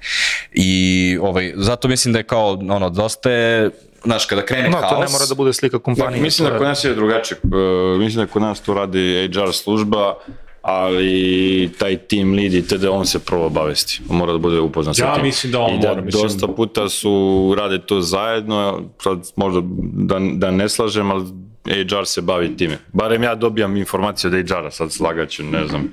I 0.52 1.18
ovaj, 1.22 1.52
zato 1.56 1.88
mislim 1.88 2.12
da 2.12 2.18
je 2.18 2.22
kao, 2.22 2.50
ono, 2.50 2.90
dosta 2.90 3.30
je, 3.30 3.70
znaš, 4.04 4.26
kada 4.26 4.42
krene 4.42 4.68
No, 4.70 4.76
haos... 4.76 4.90
to 4.90 4.96
ne 4.96 5.06
mora 5.08 5.26
da 5.28 5.34
bude 5.34 5.52
slika 5.52 5.78
kompanije. 5.78 6.22
Mislim 6.22 6.46
to 6.46 6.52
da 6.52 6.58
kod 6.58 6.66
nas 6.66 6.84
je 6.84 6.94
drugačije. 6.94 7.38
Uh, 7.44 7.50
mislim 7.98 8.26
da 8.26 8.32
kod 8.32 8.42
nas 8.42 8.60
to 8.60 8.74
radi 8.74 8.98
HR 9.28 9.52
služba, 9.52 10.14
ali 10.62 11.70
taj 11.78 11.96
team 11.98 12.32
lead 12.32 12.54
i 12.54 12.62
td. 12.62 12.84
on 12.84 13.06
se 13.06 13.18
prvo 13.18 13.46
obavesti. 13.46 14.00
On 14.08 14.16
mora 14.16 14.32
da 14.32 14.38
bude 14.38 14.60
upoznat 14.60 14.96
sa 14.96 15.04
Ja 15.04 15.14
tim. 15.14 15.22
mislim 15.22 15.52
da 15.52 15.60
on 15.60 15.74
I 15.74 15.78
da 15.78 15.88
mora, 15.88 16.00
mislim- 16.00 16.22
dosta 16.22 16.48
puta 16.48 16.88
su, 16.88 17.10
rade 17.58 17.78
to 17.78 18.00
zajedno, 18.00 18.82
sad 19.02 19.30
možda 19.36 19.60
da, 19.94 20.18
da 20.32 20.50
ne 20.50 20.68
slažem, 20.68 21.10
ali 21.10 21.24
HR 21.64 22.04
se 22.04 22.20
bavi 22.20 22.56
time. 22.56 22.78
Barem 22.92 23.22
ja 23.22 23.34
dobijam 23.34 23.76
informacije 23.76 24.30
od 24.30 24.48
HR-a, 24.48 24.70
sad 24.70 24.92
slagaću, 24.92 25.42
ne 25.44 25.66
znam. 25.66 25.92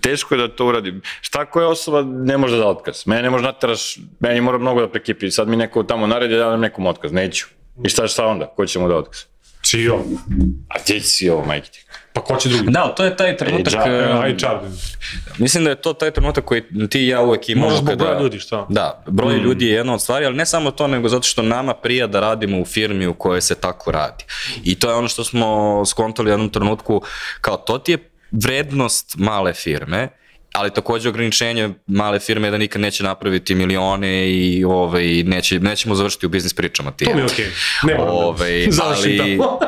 Teško 0.00 0.34
je 0.34 0.38
da 0.38 0.48
to 0.56 0.66
uradi. 0.66 1.00
Šta 1.20 1.44
koja 1.44 1.68
osoba 1.68 2.02
ne 2.02 2.38
može 2.38 2.56
da 2.56 2.62
da 2.62 2.68
otkaz? 2.68 3.06
Mene 3.06 3.22
ne 3.22 3.30
može 3.30 3.44
nateraš, 3.44 3.96
meni 4.20 4.40
mora 4.40 4.58
mnogo 4.58 4.80
da 4.80 4.88
prekipi. 4.88 5.30
Sad 5.30 5.48
mi 5.48 5.56
neko 5.56 5.82
tamo 5.82 6.06
naredi 6.06 6.34
da 6.34 6.40
ja 6.40 6.50
dam 6.50 6.60
nekom 6.60 6.86
otkaz. 6.86 7.12
Neću. 7.12 7.46
I 7.84 7.88
šta 7.88 8.08
šta 8.08 8.26
onda? 8.26 8.46
Ko 8.46 8.66
će 8.66 8.78
mu 8.78 8.88
da 8.88 8.96
otkaz? 8.96 9.20
CEO. 9.62 9.98
A 10.68 10.78
ti 10.78 11.00
si 11.00 11.30
ovo, 11.30 11.44
majke 11.44 11.70
ti. 11.70 11.84
Pa 12.12 12.20
ko 12.20 12.36
će 12.36 12.48
drugi? 12.48 12.70
Da, 12.70 12.94
to 12.96 13.04
je 13.04 13.16
taj 13.16 13.36
trenutak, 13.36 13.74
e, 13.86 13.90
E, 13.90 14.34
HR. 14.40 14.56
mislim 15.38 15.64
da 15.64 15.70
je 15.70 15.76
to 15.76 15.92
taj 15.92 16.10
trenutak 16.10 16.44
koji 16.44 16.62
ti 16.90 17.00
i 17.00 17.08
ja 17.08 17.20
uvek 17.20 17.48
imamo. 17.48 17.66
Možda 17.66 17.82
zbog 17.82 17.98
broja 17.98 18.20
ljudi, 18.20 18.38
šta? 18.38 18.66
Da, 18.68 19.02
broj 19.06 19.34
ljudi 19.36 19.66
je 19.66 19.72
jedna 19.72 19.94
od 19.94 20.02
stvari, 20.02 20.26
ali 20.26 20.36
ne 20.36 20.46
samo 20.46 20.70
to, 20.70 20.86
nego 20.86 21.08
zato 21.08 21.22
što 21.22 21.42
nama 21.42 21.74
prija 21.74 22.06
da 22.06 22.20
radimo 22.20 22.60
u 22.60 22.64
firmi 22.64 23.06
u 23.06 23.14
kojoj 23.14 23.40
se 23.40 23.54
tako 23.54 23.90
radi. 23.90 24.24
I 24.64 24.78
to 24.78 24.90
je 24.90 24.94
ono 24.94 25.08
što 25.08 25.24
smo 25.24 25.82
skontali 25.86 26.28
u 26.30 26.32
jednom 26.32 26.48
trenutku, 26.50 27.02
kao 27.40 27.56
to 27.56 27.78
ti 27.78 27.92
je 27.92 28.07
vrednost 28.30 29.14
male 29.16 29.54
firme, 29.54 30.08
ali 30.52 30.70
takođe 30.70 31.08
ograničenje 31.08 31.70
male 31.86 32.18
firme 32.18 32.46
je 32.46 32.50
da 32.50 32.58
nikad 32.58 32.82
neće 32.82 33.04
napraviti 33.04 33.54
milione 33.54 34.30
i 34.30 34.64
ovaj, 34.64 35.22
neće, 35.22 35.60
nećemo 35.60 35.94
završiti 35.94 36.26
u 36.26 36.28
biznis 36.28 36.54
pričama 36.54 36.90
ti. 36.90 37.04
To 37.04 37.14
mi 37.14 37.20
je 37.20 37.24
okej. 37.24 37.46
Ne 37.82 37.94
moram 37.94 38.06
da 38.06 38.12
Ovaj, 38.12 38.66
završim 38.70 39.20
ali, 39.20 39.38
tamo. 39.38 39.58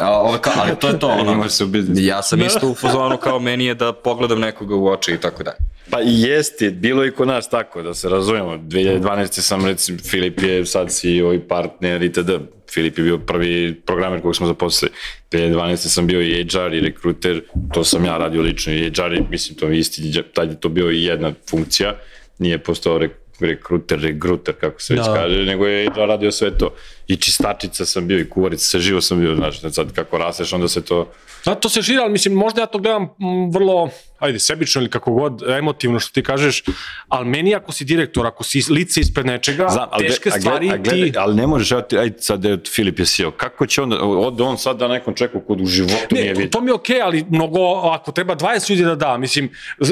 A, 0.00 0.38
kao, 0.40 0.52
ali 0.56 0.72
to 0.80 0.88
je 0.88 0.98
to. 0.98 1.08
Ono, 1.08 1.32
Imaš 1.32 1.52
se 1.52 1.64
u 1.64 1.66
biznisu. 1.66 2.02
ja 2.02 2.22
sam 2.22 2.42
isto 2.42 2.68
u 2.68 2.74
fazonu 2.74 3.16
kao 3.16 3.38
meni 3.38 3.64
je 3.64 3.74
da 3.74 3.92
pogledam 3.92 4.40
nekoga 4.40 4.74
u 4.74 4.86
oči 4.88 5.12
i 5.12 5.18
tako 5.18 5.42
dalje. 5.42 5.56
Pa 5.90 6.00
i 6.00 6.20
jeste, 6.20 6.70
bilo 6.70 7.02
je 7.02 7.08
i 7.08 7.12
kod 7.12 7.28
nas 7.28 7.50
tako, 7.50 7.82
da 7.82 7.94
se 7.94 8.08
razumemo. 8.08 8.56
2012. 8.56 9.40
sam, 9.40 9.66
recimo, 9.66 9.98
Filip 10.10 10.42
je 10.42 10.66
sad 10.66 10.90
CEO 10.90 11.34
i 11.34 11.40
partner 11.40 12.02
itd. 12.02 12.30
Filip 12.70 12.98
je 12.98 13.04
bio 13.04 13.18
prvi 13.18 13.80
programer 13.86 14.22
kog 14.22 14.36
smo 14.36 14.46
zaposlili. 14.46 14.92
2012. 15.30 15.76
sam 15.76 16.06
bio 16.06 16.20
i 16.20 16.46
HR 16.52 16.74
i 16.74 16.80
rekruter, 16.80 17.42
to 17.74 17.84
sam 17.84 18.04
ja 18.04 18.18
radio 18.18 18.42
lično 18.42 18.72
i 18.72 18.90
HR, 18.90 19.12
i, 19.14 19.22
mislim, 19.30 19.58
to 19.58 19.66
je 19.66 19.78
isti, 19.78 20.22
tad 20.34 20.50
je 20.50 20.60
to 20.60 20.68
bio 20.68 20.90
i 20.90 21.04
jedna 21.04 21.32
funkcija, 21.50 21.94
nije 22.38 22.58
postao 22.58 22.98
rek, 22.98 23.12
rekruter, 23.40 24.00
regruter, 24.00 24.54
kako 24.54 24.80
se 24.80 24.94
već 24.94 25.06
Da. 25.06 25.14
kaže, 25.14 25.36
nego 25.44 25.66
je 25.66 25.90
HR 25.90 25.98
radio 26.00 26.32
sve 26.32 26.58
to. 26.58 26.74
I 27.06 27.16
čistačica 27.16 27.86
sam 27.86 28.06
bio 28.06 28.18
i 28.18 28.28
kuvarica, 28.30 28.64
sve 28.64 28.80
živo 28.80 29.00
sam 29.00 29.20
bio, 29.20 29.34
znaš, 29.34 29.60
sad 29.70 29.92
kako 29.92 30.18
rasteš, 30.18 30.52
onda 30.52 30.68
se 30.68 30.84
to... 30.84 31.12
Da, 31.44 31.54
to 31.54 31.68
se 31.68 31.82
širi, 31.82 31.98
ali 31.98 32.12
mislim, 32.12 32.34
možda 32.34 32.60
ja 32.60 32.66
to 32.66 32.78
gledam 32.78 33.02
m, 33.02 33.50
vrlo, 33.50 33.90
ajde, 34.18 34.38
sebično 34.38 34.80
ili 34.80 34.90
kako 34.90 35.12
god, 35.12 35.42
emotivno 35.48 36.00
što 36.00 36.12
ti 36.12 36.22
kažeš, 36.22 36.62
ali 37.08 37.28
meni 37.28 37.54
ako 37.54 37.72
si 37.72 37.84
direktor, 37.84 38.26
ako 38.26 38.44
si 38.44 38.62
lice 38.70 39.00
ispred 39.00 39.26
nečega, 39.26 39.68
Znam, 39.68 39.88
ali, 39.90 40.06
teške 40.06 40.28
a 40.28 40.40
stvari 40.40 40.70
a 40.70 40.76
gledaj, 40.76 41.12
ti... 41.12 41.18
Ali 41.18 41.34
ne 41.34 41.46
možeš, 41.46 41.72
ajde 41.72 42.14
sad 42.18 42.44
evo, 42.44 42.58
Filip 42.74 42.98
je 42.98 43.06
sjeo, 43.06 43.30
kako 43.30 43.66
će 43.66 43.82
onda, 43.82 43.96
ode 44.02 44.42
on 44.42 44.58
sad 44.58 44.76
da 44.76 44.88
nekom 44.88 45.14
čeku 45.14 45.40
kod 45.40 45.60
u 45.60 45.66
životu 45.66 46.14
nije 46.14 46.24
Ne, 46.24 46.32
vidio. 46.32 46.48
to 46.50 46.60
mi 46.60 46.70
je 46.70 46.74
okej, 46.74 47.00
ali 47.02 47.24
mnogo, 47.30 47.60
ako 47.74 48.12
treba 48.12 48.36
20 48.36 48.70
ljudi 48.70 48.84
da 48.84 48.94
da, 48.94 49.16
mislim, 49.16 49.50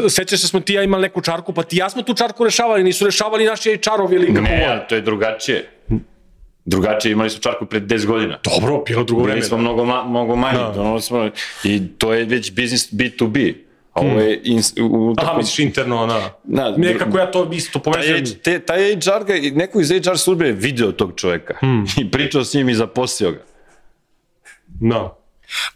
sećaš 0.08 0.40
se 0.40 0.48
smo 0.48 0.60
ti 0.60 0.74
ja 0.74 0.82
imali 0.82 1.02
neku 1.02 1.20
čarku, 1.20 1.52
pa 1.52 1.62
ti 1.62 1.76
ja 1.76 1.90
smo 1.90 2.02
tu 2.02 2.14
čarku 2.14 2.44
rešavali, 2.44 2.84
nisu 2.84 3.04
rešavali 3.04 3.44
naši 3.44 3.70
HR-ovi 3.70 4.14
ili 4.14 4.26
kako 4.26 4.40
Ne, 4.40 4.86
to 4.88 4.94
je 4.94 5.00
drugačije. 5.00 5.68
Drugačije, 6.64 7.12
imali 7.12 7.30
smo 7.30 7.40
čarku 7.40 7.66
pred 7.66 7.82
10 7.82 8.06
godina. 8.06 8.38
Dobro, 8.44 8.78
bilo 8.78 9.04
drugo 9.04 9.22
vreme. 9.22 9.34
Bili 9.34 9.46
smo 9.46 9.58
mnogo, 9.58 9.84
ma, 9.84 10.04
mnogo 10.04 10.36
manji, 10.36 10.58
Da. 10.58 10.82
da. 10.84 11.00
smo, 11.00 11.30
i 11.64 11.88
to 11.88 12.12
je 12.12 12.24
već 12.24 12.52
biznis 12.52 12.92
B2B. 12.92 13.54
A 13.92 14.00
ovo 14.00 14.20
je 14.20 14.40
ins, 14.44 14.72
u, 14.72 14.84
u, 14.84 15.14
Aha, 15.18 15.36
misliš 15.36 15.58
interno, 15.58 16.06
da. 16.06 16.40
Da, 16.44 16.76
Nekako 16.78 17.18
ja 17.18 17.30
to 17.30 17.50
isto 17.52 17.78
Taj, 17.78 17.82
povezujem. 17.84 18.24
te, 18.34 18.58
taj 18.58 18.78
HR 18.94 19.24
ga, 19.24 19.34
neko 19.54 19.80
iz 19.80 19.90
HR 19.90 20.16
službe 20.16 20.46
je 20.46 20.52
video 20.52 20.92
tog 20.92 21.12
čoveka 21.16 21.54
Hmm. 21.60 21.84
i 21.98 22.10
pričao 22.10 22.44
s 22.44 22.54
njim 22.54 22.68
i 22.68 22.74
zaposlio 22.74 23.30
ga. 23.32 23.42
Da. 24.66 25.16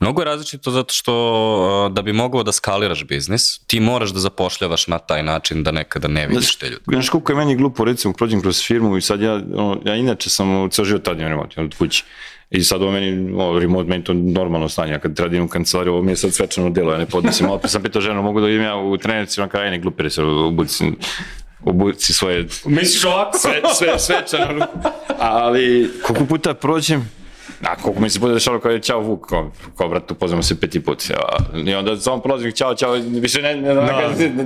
Mnogo 0.00 0.20
je 0.20 0.24
različito 0.24 0.70
zato 0.70 0.94
što 0.94 1.90
da 1.92 2.02
bi 2.02 2.12
mogao 2.12 2.42
da 2.42 2.52
skaliraš 2.52 3.04
biznis, 3.04 3.58
ti 3.58 3.80
moraš 3.80 4.10
da 4.10 4.18
zapošljavaš 4.18 4.86
na 4.86 4.98
taj 4.98 5.22
način 5.22 5.62
da 5.62 5.70
nekada 5.70 6.08
ne 6.08 6.26
vidiš 6.26 6.56
te 6.56 6.66
ljude. 6.66 6.82
Znaš 6.86 7.08
koliko 7.08 7.32
je 7.32 7.36
meni 7.36 7.56
glupo, 7.56 7.84
recimo, 7.84 8.14
prođem 8.14 8.42
kroz 8.42 8.62
firmu 8.62 8.96
i 8.96 9.02
sad 9.02 9.20
ja, 9.20 9.34
ono, 9.34 9.80
ja 9.84 9.94
inače 9.94 10.30
sam 10.30 10.62
u 10.62 10.68
ceo 10.68 10.84
život 10.84 11.08
radim 11.08 11.28
remote, 11.28 11.60
od 11.60 11.74
kući. 11.78 12.04
I 12.50 12.62
sad 12.64 12.82
ovo 12.82 12.92
meni, 12.92 13.32
ovo, 13.32 13.58
remote, 13.58 13.88
meni 13.88 14.04
to 14.04 14.14
normalno 14.14 14.68
stanje, 14.68 14.92
ja 14.92 14.98
kad 14.98 15.18
radim 15.18 15.44
u 15.44 15.48
kancelariju, 15.48 15.92
ovo 15.92 16.02
mi 16.02 16.12
je 16.12 16.16
sad 16.16 16.34
svečano 16.34 16.70
delo, 16.70 16.92
ja 16.92 16.98
ne 16.98 17.06
podnosim, 17.06 17.46
malo 17.46 17.60
sam 17.64 17.82
pitao 17.82 18.02
ženu, 18.02 18.22
mogu 18.22 18.40
da 18.40 18.48
idem 18.48 18.62
ja 18.62 18.76
u 18.76 18.96
trenerci, 18.96 19.40
ona 19.40 19.48
kao, 19.48 19.60
aj 19.60 19.70
ne 19.70 19.78
glupire 19.78 20.10
se, 20.10 20.22
obuci, 20.22 20.84
obuci 21.64 22.12
svoje 22.12 22.46
Misliš 22.64 23.04
ovako? 23.04 23.38
sve, 23.38 23.60
sve, 23.74 23.98
svečano. 23.98 24.66
Ali, 25.18 25.90
koliko 26.02 26.24
puta 26.26 26.54
prođem, 26.54 27.10
a 27.62 27.76
koliko 27.76 28.00
mi 28.00 28.10
se 28.10 28.18
bude 28.18 28.34
dešavalo 28.34 28.60
kao 28.60 28.72
je 28.72 28.82
čao 28.82 29.00
Vuk, 29.00 29.26
kao, 29.28 29.52
kao 29.76 29.88
brat, 29.88 30.10
upoznamo 30.10 30.42
se 30.42 30.60
peti 30.60 30.80
put. 30.80 31.10
Ja, 31.10 31.62
I 31.66 31.74
onda 31.74 31.96
samo 31.96 32.22
prolazim, 32.22 32.52
čao, 32.52 32.74
čao, 32.74 32.92
više 32.92 33.42
ne, 33.42 33.56
ne, 33.56 33.74
ne, 33.74 33.82
ne, 34.18 34.44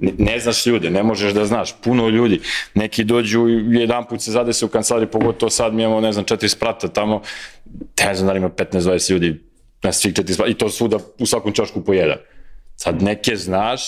ne, 0.00 0.12
ne 0.18 0.38
znaš 0.38 0.66
ljude, 0.66 0.90
ne 0.90 1.02
možeš 1.02 1.32
da 1.32 1.44
znaš, 1.44 1.74
puno 1.82 2.08
ljudi. 2.08 2.40
Neki 2.74 3.04
dođu 3.04 3.46
jedan 3.70 4.04
put 4.08 4.22
se 4.22 4.30
zadese 4.30 4.64
u 4.64 4.68
kancelariji, 4.68 5.10
pogotovo 5.10 5.50
sad 5.50 5.74
mi 5.74 5.82
imamo, 5.82 6.00
ne 6.00 6.12
znam, 6.12 6.24
četiri 6.24 6.48
sprata 6.48 6.88
tamo, 6.88 7.22
ne 8.04 8.14
znam 8.14 8.26
da 8.26 8.32
li 8.32 8.38
ima 8.38 8.48
15-20 8.50 9.12
ljudi 9.12 9.40
na 9.82 9.92
svih 9.92 10.14
četiri 10.14 10.34
sprata, 10.34 10.50
i 10.50 10.54
to 10.54 10.68
svuda 10.68 10.98
u 11.18 11.26
svakom 11.26 11.52
čošku 11.52 11.84
po 11.84 11.92
jedan. 11.92 12.16
Sad 12.82 13.02
neke 13.02 13.36
znaš, 13.36 13.82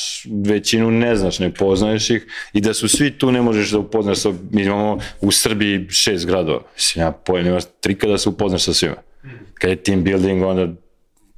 većinu 0.45 0.91
ne 0.91 1.17
znaš, 1.17 1.39
ne 1.39 1.55
poznaješ 1.55 2.11
ih 2.11 2.27
i 2.53 2.61
da 2.61 2.75
su 2.75 2.89
svi 2.89 3.11
tu 3.11 3.33
ne 3.33 3.43
možeš 3.43 3.71
da 3.71 3.79
upoznaš 3.79 4.19
sa, 4.19 4.33
mi 4.51 4.63
imamo 4.63 4.99
u 5.21 5.31
Srbiji 5.33 5.87
šest 5.91 6.27
gradova, 6.27 6.63
mislim 6.75 7.05
ja 7.05 7.13
pojem, 7.13 7.45
nemaš 7.47 7.63
trika 7.81 8.07
da 8.07 8.19
se 8.19 8.29
upoznaš 8.29 8.63
sa 8.63 8.75
svima. 8.75 8.97
Kad 9.55 9.71
je 9.71 9.77
team 9.77 10.05
building, 10.05 10.43
onda 10.45 10.69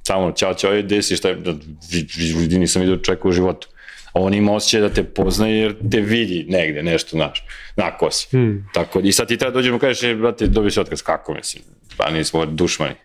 samo 0.07 0.31
čao, 0.31 0.53
čao, 0.53 0.73
je, 0.73 0.83
gde 0.83 1.01
si, 1.01 1.15
šta 1.15 1.29
je, 1.29 1.35
da, 1.35 1.51
vi- 1.91 2.57
nisam 2.57 2.81
vidio 2.81 2.97
čovjeka 2.97 3.27
u 3.27 3.31
životu. 3.31 3.67
A 4.13 4.19
on 4.19 4.33
ima 4.33 4.53
osjećaj 4.53 4.81
da 4.81 4.89
te 4.89 5.03
poznaje 5.03 5.57
jer 5.57 5.75
te 5.91 6.01
vidi 6.01 6.45
negde, 6.49 6.83
nešto, 6.83 7.09
znaš, 7.17 7.43
na 7.75 7.97
kosi. 7.97 8.27
Hmm. 8.31 8.69
Tako, 8.73 8.99
I 8.99 9.11
sad 9.11 9.27
ti 9.27 9.37
treba 9.37 9.51
dođemo 9.53 9.77
i 9.77 9.79
kažeš, 9.79 10.03
e, 10.03 10.15
brate, 10.15 10.47
dobio 10.47 10.71
si 10.71 10.79
otkaz, 10.79 11.01
kako 11.01 11.33
mislim? 11.33 11.63
Pa 11.97 12.09
nismo 12.09 12.45
dušmani. 12.45 12.95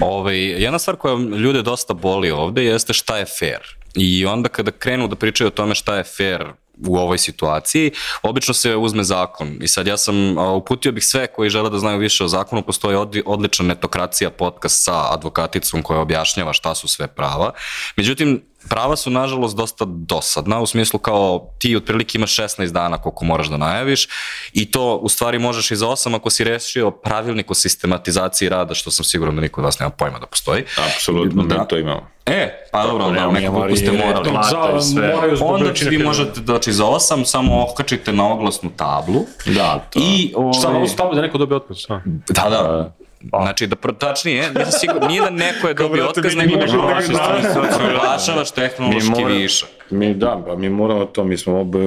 Ovaj, 0.00 0.38
jedna 0.38 0.78
stvar 0.78 0.96
koja 0.96 1.14
ljude 1.14 1.62
dosta 1.62 1.94
boli 1.94 2.30
ovde 2.30 2.64
jeste 2.64 2.92
šta 2.92 3.18
je 3.18 3.24
fair. 3.38 3.60
I 3.94 4.26
onda 4.26 4.48
kada 4.48 4.70
krenu 4.70 5.08
da 5.08 5.16
pričaju 5.16 5.48
o 5.48 5.50
tome 5.50 5.74
šta 5.74 5.96
je 5.96 6.04
fair 6.04 6.46
u 6.86 6.96
ovoj 6.96 7.18
situaciji, 7.18 7.92
obično 8.22 8.54
se 8.54 8.76
uzme 8.76 9.04
zakon. 9.04 9.58
I 9.60 9.68
sad 9.68 9.86
ja 9.86 9.96
sam, 9.96 10.38
uputio 10.38 10.92
bih 10.92 11.04
sve 11.04 11.26
koji 11.26 11.50
žele 11.50 11.70
da 11.70 11.78
znaju 11.78 11.98
više 11.98 12.24
o 12.24 12.28
zakonu, 12.28 12.62
postoji 12.62 12.96
odli- 12.96 13.22
odlična 13.26 13.64
netokracija 13.64 14.30
podcast 14.30 14.84
sa 14.84 15.14
advokaticom 15.14 15.82
koja 15.82 16.00
objašnjava 16.00 16.52
šta 16.52 16.74
su 16.74 16.88
sve 16.88 17.06
prava. 17.06 17.52
Međutim, 17.96 18.42
prava 18.68 18.96
su 18.96 19.10
nažalost 19.10 19.56
dosta 19.56 19.84
dosadna, 19.88 20.60
u 20.60 20.66
smislu 20.66 20.98
kao 20.98 21.50
ti 21.58 21.76
otprilike 21.76 22.18
imaš 22.18 22.36
16 22.36 22.72
dana 22.72 22.98
koliko 22.98 23.24
moraš 23.24 23.48
da 23.48 23.56
najaviš 23.56 24.08
i 24.52 24.70
to 24.70 24.96
u 24.96 25.08
stvari 25.08 25.38
možeš 25.38 25.70
i 25.70 25.76
za 25.76 25.86
8 25.86 26.16
ako 26.16 26.30
si 26.30 26.44
rešio 26.44 26.90
pravilnik 26.90 27.50
o 27.50 27.54
sistematizaciji 27.54 28.48
rada, 28.48 28.74
što 28.74 28.90
sam 28.90 29.04
siguran 29.04 29.34
da 29.34 29.40
niko 29.40 29.60
od 29.60 29.64
vas 29.64 29.78
nema 29.78 29.90
pojma 29.90 30.18
da 30.18 30.26
postoji. 30.26 30.64
Apsolutno, 30.94 31.42
Da. 31.42 31.58
mi 31.58 31.68
to 31.68 31.78
imamo. 31.78 32.10
E, 32.26 32.68
pa 32.72 32.82
dobro, 32.86 33.04
da, 33.04 33.10
nemamo, 33.12 33.32
nekako 33.32 33.56
imamo 33.56 33.76
ste 33.76 33.92
morali. 33.92 34.30
i 34.78 34.82
sve. 34.82 35.14
moraju 35.14 35.36
Onda 35.40 35.72
vi 35.88 35.98
možete, 35.98 36.40
znači 36.44 36.72
za 36.72 36.84
8 36.84 37.24
samo 37.24 37.66
okačite 37.72 38.12
na 38.12 38.32
oglasnu 38.32 38.70
tablu 38.76 39.24
Da, 39.46 39.78
to. 39.90 40.00
i... 40.02 40.28
Šta, 40.58 40.68
ovaj, 40.68 40.76
ovo 40.76 40.86
stavu 40.86 41.14
da 41.14 41.20
neko 41.20 41.38
dobije 41.38 41.56
otkaz? 41.56 41.78
a? 41.88 42.00
Da, 42.28 42.50
da. 42.50 42.92
Znači, 43.22 43.66
da 43.66 43.76
pro, 43.76 43.92
tačnije, 43.94 44.48
nisam 44.48 44.72
siguran, 44.72 45.08
nije 45.08 45.22
da 45.22 45.30
neko 45.30 45.68
je 45.68 45.74
dobio 45.74 46.06
otkaz, 46.06 46.34
nego 46.36 46.56
da 46.56 46.66
da 46.66 46.72
proglašavaš- 46.72 47.78
proglašavaš 47.78 48.50
tehnološki 48.50 49.24
višak. 49.26 49.68
Mi 49.90 50.14
da, 50.14 50.44
pa 50.46 50.56
mi 50.56 50.68
moramo 50.70 51.04
to, 51.04 51.24
mi 51.24 51.36
smo 51.36 51.60
obe, 51.60 51.78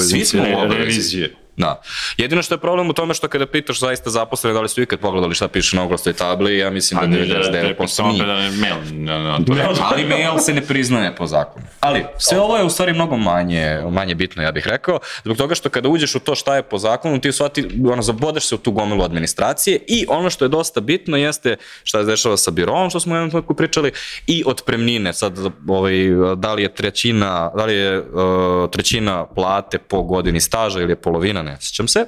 Svi 0.00 0.24
smo 0.24 0.42
obavezi. 0.42 0.74
revizije. 0.74 1.34
Da. 1.56 1.82
Jedino 2.16 2.42
što 2.42 2.54
je 2.54 2.58
problem 2.58 2.90
u 2.90 2.92
tome 2.92 3.14
što 3.14 3.28
kada 3.28 3.46
pitaš 3.46 3.80
zaista 3.80 4.10
zaposlene 4.10 4.54
da 4.54 4.60
li 4.60 4.68
su 4.68 4.82
ikad 4.82 5.00
pogledali 5.00 5.34
šta 5.34 5.48
piše 5.48 5.76
na 5.76 5.84
oglasnoj 5.84 6.12
tabli, 6.12 6.58
ja 6.58 6.70
mislim 6.70 7.00
da 7.00 7.06
99% 7.06 8.12
nije. 8.12 8.50
mail, 8.50 9.04
na. 9.04 9.38
Ali 9.82 10.04
mail 10.04 10.38
se 10.38 10.54
ne 10.54 10.60
priznaje 10.60 11.16
po 11.16 11.26
zakonu. 11.26 11.66
Ali 11.80 12.04
sve 12.18 12.40
ovo 12.40 12.56
je 12.56 12.64
u 12.64 12.70
stvari 12.70 12.92
mnogo 12.92 13.16
manje, 13.16 13.80
manje 13.90 14.14
bitno, 14.14 14.42
ja 14.42 14.52
bih 14.52 14.66
rekao, 14.66 14.98
zbog 15.24 15.36
toga 15.36 15.54
što 15.54 15.68
kada 15.68 15.88
uđeš 15.88 16.14
u 16.14 16.20
to 16.20 16.34
šta 16.34 16.56
je 16.56 16.62
po 16.62 16.78
zakonu, 16.78 17.20
ti 17.20 17.28
u 17.28 17.32
stvari 17.32 17.68
ono, 17.92 18.02
zabodeš 18.02 18.46
se 18.46 18.54
u 18.54 18.58
tu 18.58 18.72
gomilu 18.72 19.04
administracije 19.04 19.78
i 19.88 20.06
ono 20.08 20.30
što 20.30 20.44
je 20.44 20.48
dosta 20.48 20.80
bitno 20.80 21.16
jeste 21.16 21.56
šta 21.84 21.98
se 21.98 22.04
dešava 22.04 22.36
sa 22.36 22.50
birovom, 22.50 22.90
što 22.90 23.00
smo 23.00 23.12
u 23.12 23.16
jednom 23.16 23.30
trenutku 23.30 23.54
pričali, 23.54 23.92
i 24.26 24.42
otpremnine. 24.46 25.12
Sad, 25.12 25.38
ovaj, 25.68 25.94
da 26.36 26.54
li 26.54 26.62
je 26.62 26.74
trećina, 26.74 27.50
da 27.56 27.64
li 27.64 27.74
je 27.74 28.00
uh, 28.00 28.70
trećina 28.70 29.26
plate 29.26 29.78
po 29.78 30.02
godini 30.02 30.40
staža 30.40 30.80
ili 30.80 30.92
je 30.92 30.96
polovina, 30.96 31.41
ne 31.42 31.56
sjećam 31.60 31.88
se. 31.88 32.06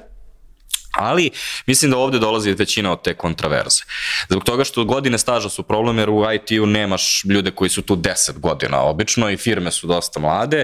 Ali 0.95 1.31
mislim 1.67 1.91
da 1.91 1.97
ovde 1.97 2.19
dolazi 2.19 2.53
većina 2.53 2.91
od 2.91 3.01
te 3.01 3.13
kontraverze. 3.13 3.83
Zbog 4.29 4.43
toga 4.43 4.63
što 4.63 4.85
godine 4.85 5.17
staža 5.17 5.49
su 5.49 5.63
problem 5.63 5.99
jer 5.99 6.09
u 6.09 6.23
IT-u 6.33 6.65
nemaš 6.65 7.23
ljude 7.25 7.51
koji 7.51 7.69
su 7.69 7.81
tu 7.81 7.95
10 7.95 8.39
godina 8.39 8.81
obično 8.81 9.29
i 9.29 9.37
firme 9.37 9.71
su 9.71 9.87
dosta 9.87 10.19
mlade 10.19 10.63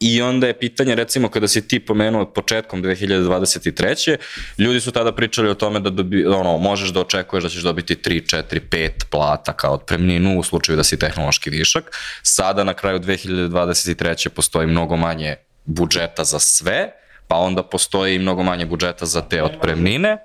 i 0.00 0.22
onda 0.22 0.46
je 0.46 0.58
pitanje 0.58 0.94
recimo 0.94 1.28
kada 1.28 1.48
si 1.48 1.68
ti 1.68 1.80
pomenuo 1.80 2.32
početkom 2.32 2.82
2023. 2.82 4.16
ljudi 4.58 4.80
su 4.80 4.92
tada 4.92 5.12
pričali 5.12 5.50
o 5.50 5.54
tome 5.54 5.80
da 5.80 5.90
dobi, 5.90 6.26
ono, 6.26 6.58
možeš 6.58 6.88
da 6.88 7.00
očekuješ 7.00 7.44
da 7.44 7.50
ćeš 7.50 7.62
dobiti 7.62 7.94
3, 7.94 8.36
4, 8.36 8.60
5 8.70 8.90
plata 9.10 9.52
kao 9.52 9.74
otpremninu 9.74 10.38
u 10.38 10.42
slučaju 10.42 10.76
da 10.76 10.84
si 10.84 10.98
tehnološki 10.98 11.50
višak. 11.50 11.96
Sada 12.22 12.64
na 12.64 12.74
kraju 12.74 12.98
2023. 13.00 14.28
postoji 14.28 14.66
mnogo 14.66 14.96
manje 14.96 15.36
budžeta 15.64 16.24
za 16.24 16.38
sve, 16.38 16.99
pa 17.30 17.36
onda 17.36 17.62
postoji 17.62 18.14
i 18.14 18.18
mnogo 18.18 18.42
manje 18.42 18.66
budžeta 18.66 19.06
za 19.06 19.22
te 19.22 19.42
otpremnine. 19.42 20.18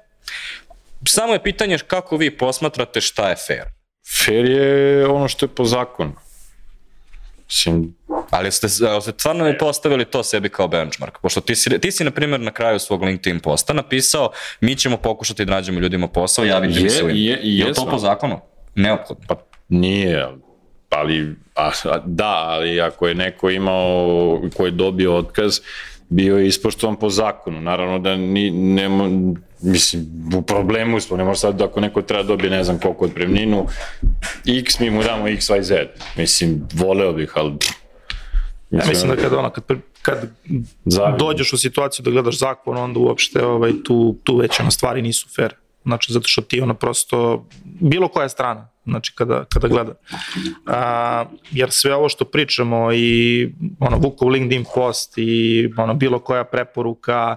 Samo 1.07 1.33
je 1.33 1.43
pitanje 1.43 1.77
kako 1.79 2.17
vi 2.17 2.31
posmatrate 2.31 3.01
šta 3.01 3.29
je 3.29 3.35
fair. 3.37 3.63
Fair 4.17 4.45
je 4.45 4.67
ono 5.07 5.27
što 5.27 5.45
je 5.45 5.49
po 5.49 5.65
zakonu. 5.65 6.13
Mislim, 7.45 7.95
Ali 8.31 8.51
ste, 8.51 8.69
ste 8.69 8.85
stvarno 9.11 9.53
postavili 9.59 10.05
to 10.05 10.23
sebi 10.23 10.49
kao 10.49 10.67
benchmark? 10.67 11.19
Pošto 11.21 11.41
ti 11.41 11.55
si, 11.55 11.79
ti 11.79 11.91
si 11.91 12.03
na 12.03 12.11
primjer, 12.11 12.39
na 12.39 12.51
kraju 12.51 12.79
svog 12.79 13.03
LinkedIn 13.03 13.39
posta 13.39 13.73
napisao 13.73 14.31
mi 14.61 14.75
ćemo 14.75 14.97
pokušati 14.97 15.45
da 15.45 15.51
nađemo 15.51 15.79
ljudima 15.79 16.07
posao, 16.07 16.45
javite 16.45 16.73
mi 16.73 16.83
Je- 16.83 16.89
se 16.89 17.03
u 17.03 17.09
ime. 17.09 17.19
je- 17.19 17.39
Je 17.43 17.65
li 17.65 17.73
to 17.73 17.85
po 17.85 17.97
zakonu? 17.97 18.39
Neophodno. 18.75 19.25
Pa 19.27 19.35
nije, 19.69 20.27
ali 20.89 21.35
a, 21.55 21.71
a, 21.83 21.99
da, 22.05 22.25
ali 22.47 22.81
ako 22.81 23.07
je 23.07 23.15
neko 23.15 23.49
imao, 23.49 24.09
ko 24.57 24.65
je 24.65 24.71
dobio 24.71 25.17
otkaz, 25.17 25.59
bio 26.09 26.37
je 26.37 26.47
ispoštovan 26.47 26.95
po 26.95 27.09
zakonu. 27.09 27.61
Naravno 27.61 27.99
da 27.99 28.15
ni, 28.15 28.51
ne, 28.51 28.89
mo- 28.89 29.35
mislim, 29.61 30.05
u 30.37 30.41
problemu 30.41 30.99
smo, 30.99 31.17
ne 31.17 31.23
može 31.23 31.39
sad 31.39 31.61
ako 31.61 31.79
neko 31.79 32.01
treba 32.01 32.23
da 32.23 32.27
dobije 32.27 32.49
ne 32.49 32.63
znam 32.63 32.79
koliko 32.79 33.05
otpremninu, 33.05 33.65
x 34.63 34.79
mi 34.79 34.89
mu 34.89 35.03
damo 35.03 35.27
x, 35.27 35.49
y, 35.49 35.63
z. 35.63 35.75
Mislim, 36.17 36.67
voleo 36.73 37.13
bih, 37.13 37.31
ali... 37.35 37.53
Ja 38.71 38.81
mislim 38.89 39.09
da 39.11 39.21
kad 39.21 39.33
ono, 39.33 39.49
kad, 39.49 39.63
kad 40.01 40.29
Zavis- 40.85 41.19
dođeš 41.19 41.53
u 41.53 41.57
situaciju 41.57 42.03
da 42.03 42.11
gledaš 42.11 42.37
zakon, 42.39 42.77
onda 42.77 42.99
uopšte 42.99 43.45
ovaj, 43.45 43.71
tu, 43.85 44.15
tu 44.23 44.37
već 44.37 44.59
ono, 44.59 44.71
stvari 44.71 45.01
nisu 45.01 45.27
fair. 45.35 45.53
Znači, 45.85 46.13
zato 46.13 46.27
što 46.27 46.41
ti 46.41 46.61
ono 46.61 46.73
prosto, 46.73 47.45
bilo 47.63 48.07
koja 48.07 48.29
strana, 48.29 48.69
znači 48.85 49.13
kada, 49.15 49.45
kada 49.53 49.67
gleda. 49.67 49.93
A, 50.67 51.25
jer 51.51 51.71
sve 51.71 51.95
ovo 51.95 52.09
što 52.09 52.25
pričamo 52.25 52.93
i 52.93 53.49
ono, 53.79 53.97
Vukov 53.97 54.29
LinkedIn 54.29 54.65
post 54.75 55.13
i 55.17 55.69
ono, 55.77 55.93
bilo 55.93 56.19
koja 56.19 56.43
preporuka 56.43 57.35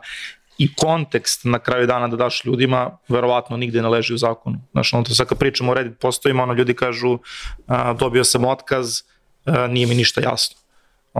i 0.59 0.75
kontekst 0.75 1.45
na 1.45 1.59
kraju 1.59 1.87
dana 1.87 2.09
da 2.09 2.17
daš 2.17 2.45
ljudima, 2.45 2.99
verovatno 3.09 3.57
nigde 3.57 3.83
ne 3.83 3.89
leži 3.89 4.15
u 4.15 4.19
zakonu. 4.19 4.61
Znači, 4.73 4.97
ono, 4.97 5.05
sad 5.05 5.27
kad 5.27 5.39
pričamo 5.39 5.73
o 5.73 5.75
Reddit 5.75 5.99
postojima, 5.99 6.43
ono, 6.43 6.53
ljudi 6.53 6.75
kažu 6.75 7.19
a, 7.67 7.93
dobio 7.93 8.25
sam 8.25 8.45
otkaz, 8.45 9.03
a, 9.45 9.67
nije 9.67 9.87
mi 9.87 9.95
ništa 9.95 10.21
jasno. 10.21 10.68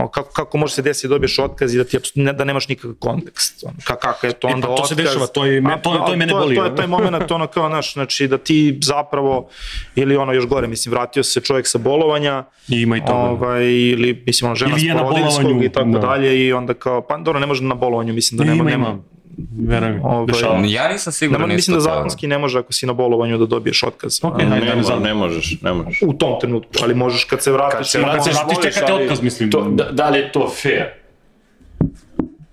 Kako, 0.03 0.31
kako 0.31 0.57
može 0.57 0.73
se 0.73 0.81
desiti 0.81 1.07
da 1.07 1.11
dobiješ 1.11 1.39
otkaz 1.39 1.73
i 1.73 1.77
da, 1.77 1.83
ti, 1.83 1.97
ne, 2.15 2.33
da 2.33 2.43
nemaš 2.43 2.67
nikakav 2.67 2.93
kontekst? 2.95 3.63
Ono, 3.63 3.75
ka, 3.83 3.95
kako 3.97 4.27
je 4.27 4.33
to 4.33 4.47
E, 4.47 4.53
onda 4.53 4.67
pa 4.67 4.75
to 4.75 4.85
se 4.85 4.93
otkaz? 4.93 5.05
dešava, 5.05 5.27
to 5.27 5.45
je- 5.45 5.63
A, 5.67 5.77
to- 5.77 5.93
to 5.97 6.11
je 6.11 6.17
mene 6.17 6.31
to, 6.31 6.39
boli, 6.39 6.55
To 6.55 6.65
je 6.65 6.75
taj 6.75 6.87
moment, 6.87 7.31
ono 7.31 7.47
kao, 7.47 7.69
znaš, 7.69 7.93
znači 7.93 8.27
da 8.27 8.37
ti 8.39 8.79
zapravo, 8.81 9.49
ili 9.95 10.17
ono 10.17 10.33
još 10.33 10.45
gore, 10.45 10.67
mislim, 10.67 10.91
vratio 10.91 11.23
se 11.23 11.41
čovjek 11.41 11.67
sa 11.67 11.77
bolovanja, 11.79 12.43
I 12.67 12.75
ima 12.77 12.97
i 12.97 13.01
toga. 13.01 13.13
ovaj, 13.13 13.63
ili, 13.65 14.23
mislim, 14.25 14.47
ono, 14.47 14.55
žena 14.55 14.71
Ili 14.71 14.79
s 14.81 14.93
porodinskog 14.93 15.63
i 15.63 15.69
tako 15.69 15.89
da. 15.89 15.99
dalje, 15.99 16.39
i 16.39 16.53
onda 16.53 16.73
kao, 16.73 17.01
pa 17.01 17.17
dobro, 17.17 17.39
ne 17.39 17.47
može 17.47 17.63
na 17.63 17.75
bolovanju, 17.75 18.13
mislim 18.13 18.37
da 18.37 18.43
nema, 18.43 18.55
ima, 18.55 18.63
nema, 18.65 18.87
ima. 18.87 18.99
Verujem, 19.67 20.01
Ovaj, 20.03 20.25
dešava. 20.25 20.61
Ja 20.65 20.87
nisam 20.87 21.13
siguran 21.13 21.51
isto 21.51 21.55
mislim 21.55 21.75
da 21.75 21.81
zakonski 21.81 22.27
ne 22.27 22.37
može 22.37 22.59
ako 22.59 22.73
si 22.73 22.85
na 22.85 22.93
bolovanju 22.93 23.37
da 23.37 23.45
dobiješ 23.45 23.83
otkaz. 23.83 24.19
Ok, 24.23 24.33
A, 24.33 24.37
ajde, 24.37 24.49
ne, 24.49 24.71
ajde, 24.71 24.81
ne, 24.89 24.99
ne 24.99 25.13
možeš, 25.13 25.61
ne 25.61 25.73
možeš. 25.73 26.01
U 26.01 26.13
tom 26.13 26.39
trenutku, 26.39 26.71
ali 26.83 26.95
možeš 26.95 27.23
kad 27.23 27.43
se 27.43 27.51
vratiš. 27.51 27.77
Kad 27.77 27.87
se 27.87 27.99
vratiš, 27.99 28.33
vratiš, 28.33 28.55
možeš, 28.57 28.73
čekate 28.73 28.93
otkaz, 28.93 29.21
mislim. 29.21 29.51
To, 29.51 29.69
da, 29.69 29.83
da 29.91 30.09
li 30.09 30.19
je 30.19 30.31
to 30.31 30.49
fair? 30.61 30.85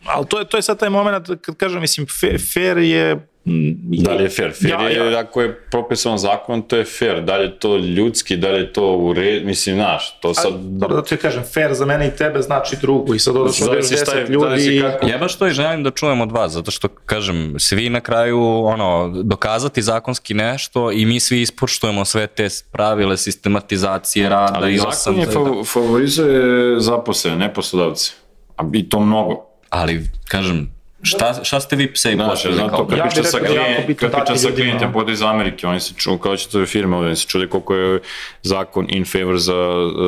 Ali 0.05 0.27
to 0.27 0.39
je, 0.39 0.45
to 0.45 0.57
je 0.57 0.63
sad 0.63 0.79
taj 0.79 0.91
moment 0.91 1.27
kad 1.41 1.57
kažem, 1.57 1.81
mislim, 1.81 2.07
fair 2.53 2.79
je... 2.79 3.27
mm, 3.47 3.75
Da 3.97 4.13
li 4.13 4.23
je 4.23 4.29
fair? 4.31 4.53
Fair 4.53 4.71
Ja, 4.73 4.81
je, 4.81 5.13
ja. 5.13 5.19
ako 5.19 5.43
je 5.43 5.55
propisan 5.61 6.19
zakon, 6.19 6.63
to 6.63 6.77
je 6.77 6.85
fair. 6.87 7.23
Da 7.23 7.37
li 7.37 7.45
je 7.45 7.59
to 7.59 7.77
ljudski, 7.77 8.37
da 8.37 8.51
li 8.51 8.59
je 8.59 8.73
to 8.73 8.93
u 8.93 9.13
red, 9.13 9.45
mislim, 9.45 9.75
znaš, 9.77 10.19
to 10.21 10.35
sad... 10.35 10.53
Dobro 10.57 10.97
da 10.97 11.03
ti 11.05 11.17
kažem, 11.17 11.43
fair 11.45 11.75
za 11.75 11.87
mene 11.87 12.09
i 12.09 12.13
tebe 12.13 12.43
znači 12.43 12.77
drugo 12.77 13.15
i 13.15 13.19
sad 13.19 13.35
je- 13.35 13.43
10 13.43 14.29
ljudi 14.29 14.81
kako- 14.83 15.07
Ja 15.07 15.19
baš 15.19 15.37
to 15.37 15.47
i 15.47 15.53
želim 15.53 15.83
da 15.83 15.91
čujem 15.91 16.21
od 16.21 16.33
vas, 16.33 16.53
zato 16.53 16.71
što, 16.71 16.89
kažem, 16.89 17.55
svi 17.59 17.89
na 17.89 18.01
kraju, 18.01 18.41
ono, 18.57 18.87
dokazati 19.17 19.83
zakonski 19.83 20.35
nešto 20.35 20.93
i 20.93 21.07
mi 21.07 21.21
svi 21.21 21.41
ispoštujemo 21.41 22.05
sve 22.05 22.27
te 22.27 22.49
pravile, 22.73 23.17
sistematizacije 23.17 24.29
rada 24.29 24.53
Ali 24.55 24.75
i 24.75 24.77
zakon 24.77 24.91
osam... 24.91 25.19
je 25.19 25.27
fa- 25.27 25.67
favorizuje 25.67 26.41
zaposlene, 26.81 27.37
ne 27.39 27.55
poslodavce. 27.55 28.13
A 28.57 28.71
i 28.73 28.89
to 28.89 29.01
mnogo. 29.01 29.47
Ali, 29.71 30.01
kažem, 30.25 30.76
šta, 31.07 31.45
šta 31.45 31.61
ste 31.61 31.77
vi 31.77 31.93
sebi 31.95 32.15
Znaš, 32.15 32.31
postavili 32.31 32.61
zato 32.61 32.77
kao? 32.77 32.87
kad 32.87 33.01
priča 33.01 33.23
sa, 33.23 33.41
da 33.41 33.47
je 33.47 33.55
jako 33.55 33.65
klijen, 33.67 33.87
bitno 33.87 34.09
kad 34.09 34.25
priča 34.25 34.37
sa 34.37 34.49
klijentima 34.55 35.05
iz 35.09 35.23
Amerike, 35.23 35.67
oni 35.67 35.81
se 35.81 35.95
ču, 35.97 36.19
kao 36.19 36.37
će 36.37 36.49
to 36.49 36.67
firme, 36.67 36.97
oni 36.97 37.17
se 37.17 37.27
čude 37.27 37.49
koliko 37.49 37.75
je 37.75 38.01
zakon 38.43 38.87
in 38.89 39.05
favor 39.05 39.39
za, 39.39 39.55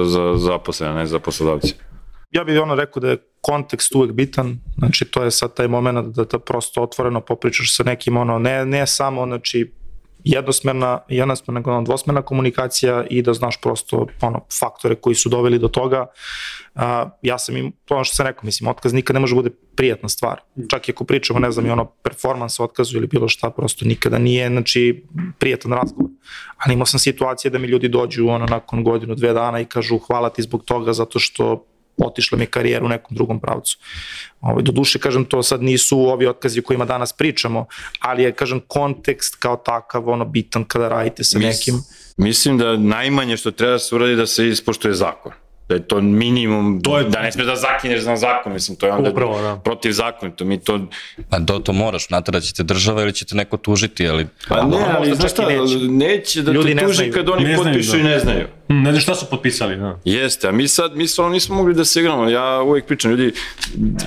za 0.04 0.34
zaposlene, 0.36 0.94
ne 0.94 1.06
za 1.06 1.18
poslodavce. 1.18 1.74
ja 2.30 2.44
bih 2.44 2.60
ono 2.62 2.74
rekao 2.74 3.00
da 3.00 3.10
je 3.10 3.16
kontekst 3.40 3.94
uvek 3.94 4.12
bitan, 4.12 4.58
znači 4.78 5.04
to 5.04 5.22
je 5.22 5.30
sad 5.30 5.54
taj 5.54 5.68
moment 5.68 6.16
da 6.16 6.24
da 6.24 6.38
prosto 6.38 6.82
otvoreno 6.82 7.20
popričaš 7.20 7.76
sa 7.76 7.82
nekim, 7.82 8.16
ono, 8.16 8.38
ne, 8.38 8.66
ne 8.66 8.86
samo, 8.86 9.26
znači, 9.26 9.72
jednosmerna, 10.24 10.98
jednosmerna, 11.08 11.62
ono, 11.64 11.82
dvosmerna 11.82 12.22
komunikacija 12.22 13.04
i 13.10 13.22
da 13.22 13.34
znaš 13.34 13.60
prosto 13.60 14.06
ono, 14.20 14.40
faktore 14.60 14.94
koji 14.94 15.14
su 15.14 15.28
doveli 15.28 15.58
do 15.58 15.68
toga. 15.68 16.06
A, 16.74 17.10
ja 17.22 17.38
sam 17.38 17.56
im, 17.56 17.72
to 17.84 17.94
ono 17.94 18.04
što 18.04 18.16
sam 18.16 18.26
rekao, 18.26 18.44
mislim, 18.44 18.68
otkaz 18.68 18.92
nikad 18.92 19.14
ne 19.14 19.20
može 19.20 19.34
bude 19.34 19.50
prijatna 19.76 20.08
stvar. 20.08 20.40
Čak 20.70 20.88
i 20.88 20.92
ako 20.92 21.04
pričamo, 21.04 21.38
ne 21.38 21.50
znam, 21.50 21.66
i 21.66 21.70
ono, 21.70 21.84
performans 21.84 22.60
otkazu 22.60 22.96
ili 22.96 23.06
bilo 23.06 23.28
šta, 23.28 23.50
prosto 23.50 23.84
nikada 23.84 24.18
nije, 24.18 24.48
znači, 24.48 25.04
prijatan 25.38 25.72
razgovor. 25.72 26.10
Ali 26.56 26.74
imao 26.74 26.86
sam 26.86 27.00
situacije 27.00 27.50
da 27.50 27.58
mi 27.58 27.66
ljudi 27.66 27.88
dođu 27.88 28.28
ono, 28.28 28.46
nakon 28.46 28.84
godinu, 28.84 29.14
dve 29.14 29.32
dana 29.32 29.60
i 29.60 29.64
kažu 29.64 29.98
hvala 29.98 30.30
ti 30.30 30.42
zbog 30.42 30.64
toga 30.64 30.92
zato 30.92 31.18
što 31.18 31.64
otišla 32.04 32.38
mi 32.38 32.44
je 32.44 32.50
karijera 32.50 32.84
u 32.84 32.88
nekom 32.88 33.16
drugom 33.16 33.40
pravcu. 33.40 33.78
Ovaj, 34.40 34.62
do 34.62 34.72
duše, 34.72 34.98
kažem, 34.98 35.24
to 35.24 35.42
sad 35.42 35.62
nisu 35.62 35.98
ovi 35.98 36.26
otkazi 36.26 36.60
o 36.60 36.62
kojima 36.62 36.84
danas 36.84 37.12
pričamo, 37.12 37.66
ali 38.00 38.22
je, 38.22 38.32
kažem, 38.32 38.60
kontekst 38.66 39.36
kao 39.38 39.56
takav, 39.56 40.08
ono, 40.08 40.24
bitan 40.24 40.64
kada 40.64 40.88
radite 40.88 41.24
sa 41.24 41.38
nekim. 41.38 41.74
Mislim 42.16 42.58
da 42.58 42.76
najmanje 42.76 43.36
što 43.36 43.50
treba 43.50 43.72
da 43.72 43.78
se 43.78 43.94
uradi 43.94 44.16
da 44.16 44.26
se 44.26 44.48
ispoštuje 44.48 44.94
zakon. 44.94 45.32
Da 45.68 45.74
je 45.74 45.80
to 45.82 46.00
minimum, 46.00 46.80
To 46.82 46.98
je- 46.98 47.04
da 47.04 47.22
ne 47.22 47.32
smiješ 47.32 47.46
da 47.46 47.56
zakineš 47.56 48.04
na 48.04 48.16
zakon, 48.16 48.52
mislim, 48.52 48.76
to 48.76 48.86
je 48.86 48.92
onda 48.92 49.10
Upravo, 49.10 49.42
da. 49.42 49.56
protiv 49.56 49.92
zakonito. 49.92 50.44
Mi 50.44 50.58
to 50.58 50.80
Pa 51.30 51.40
to, 51.40 51.58
to 51.58 51.72
moraš, 51.74 52.10
natrat 52.10 52.42
ćete 52.42 52.62
država 52.62 53.02
ili 53.02 53.12
ćete 53.12 53.34
neko 53.34 53.56
tužiti, 53.56 54.08
ali... 54.08 54.26
Pa 54.48 54.62
ne, 54.62 54.76
ali 54.90 55.14
znaš 55.14 55.30
šta, 55.32 55.42
neće. 55.44 55.76
neće 55.78 56.42
da 56.42 56.52
Ljudi 56.52 56.74
te 56.74 56.80
tuži 56.80 56.94
znaju. 56.94 57.12
kad 57.12 57.28
oni 57.28 57.44
Ne 57.44 57.54
znaju, 57.54 57.64
potpišu 57.64 57.92
da. 57.92 57.98
i 57.98 58.02
ne 58.02 58.18
znaju. 58.18 58.46
Ne 58.68 58.90
znam 58.90 59.00
šta 59.00 59.14
su 59.14 59.26
potpisali, 59.26 59.76
da. 59.76 59.98
Jeste, 60.04 60.48
a 60.48 60.52
mi 60.52 60.68
sad, 60.68 60.96
mi 60.96 61.06
stvarno 61.06 61.32
nismo 61.32 61.56
mogli 61.56 61.74
da 61.74 61.84
se 61.84 62.00
igramo. 62.00 62.28
Ja 62.28 62.60
uvijek 62.60 62.86
pričam, 62.86 63.10
ljudi, 63.10 63.32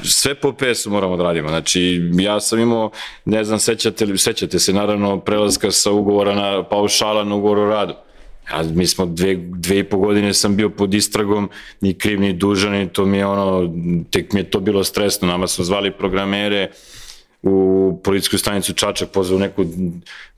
sve 0.04 0.36
po 0.36 0.54
PS-u 0.54 0.90
moramo 0.90 1.18
da 1.18 1.24
radimo. 1.24 1.50
Znači, 1.50 1.82
ja 2.14 2.40
sam 2.40 2.60
imao, 2.60 2.92
ne 3.26 3.44
znam, 3.44 3.60
sećate, 3.60 4.06
li- 4.06 4.18
sećate 4.18 4.60
se 4.60 4.74
naravno 4.74 5.20
prelaska 5.20 5.72
sa 5.72 5.92
ugovora 5.92 6.36
na 6.36 6.64
paušala 6.64 7.24
na 7.24 7.36
ugovor 7.36 7.58
o 7.60 7.66
radu. 7.66 7.94
Ja, 8.50 8.64
mi 8.64 8.88
smo 8.88 9.06
dve, 9.06 9.36
dve 9.36 9.80
i 9.80 9.84
po 9.84 9.98
godine 9.98 10.34
sam 10.34 10.56
bio 10.56 10.70
pod 10.70 10.94
istragom, 10.94 11.50
ni 11.82 11.94
kriv 11.94 12.20
ni 12.20 12.34
dužan, 12.34 12.76
i 12.76 12.90
to 12.90 13.06
mi 13.06 13.18
je 13.18 13.26
ono, 13.26 13.74
tek 14.12 14.34
mi 14.34 14.40
je 14.40 14.50
to 14.50 14.60
bilo 14.60 14.84
stresno. 14.84 15.28
Nama 15.28 15.48
su 15.48 15.64
zvali 15.64 15.92
programere 15.92 16.72
u 17.42 18.00
policijsku 18.04 18.38
stanicu 18.38 18.74
Čačak, 18.74 19.10
pozvao 19.10 19.40
neku 19.40 19.66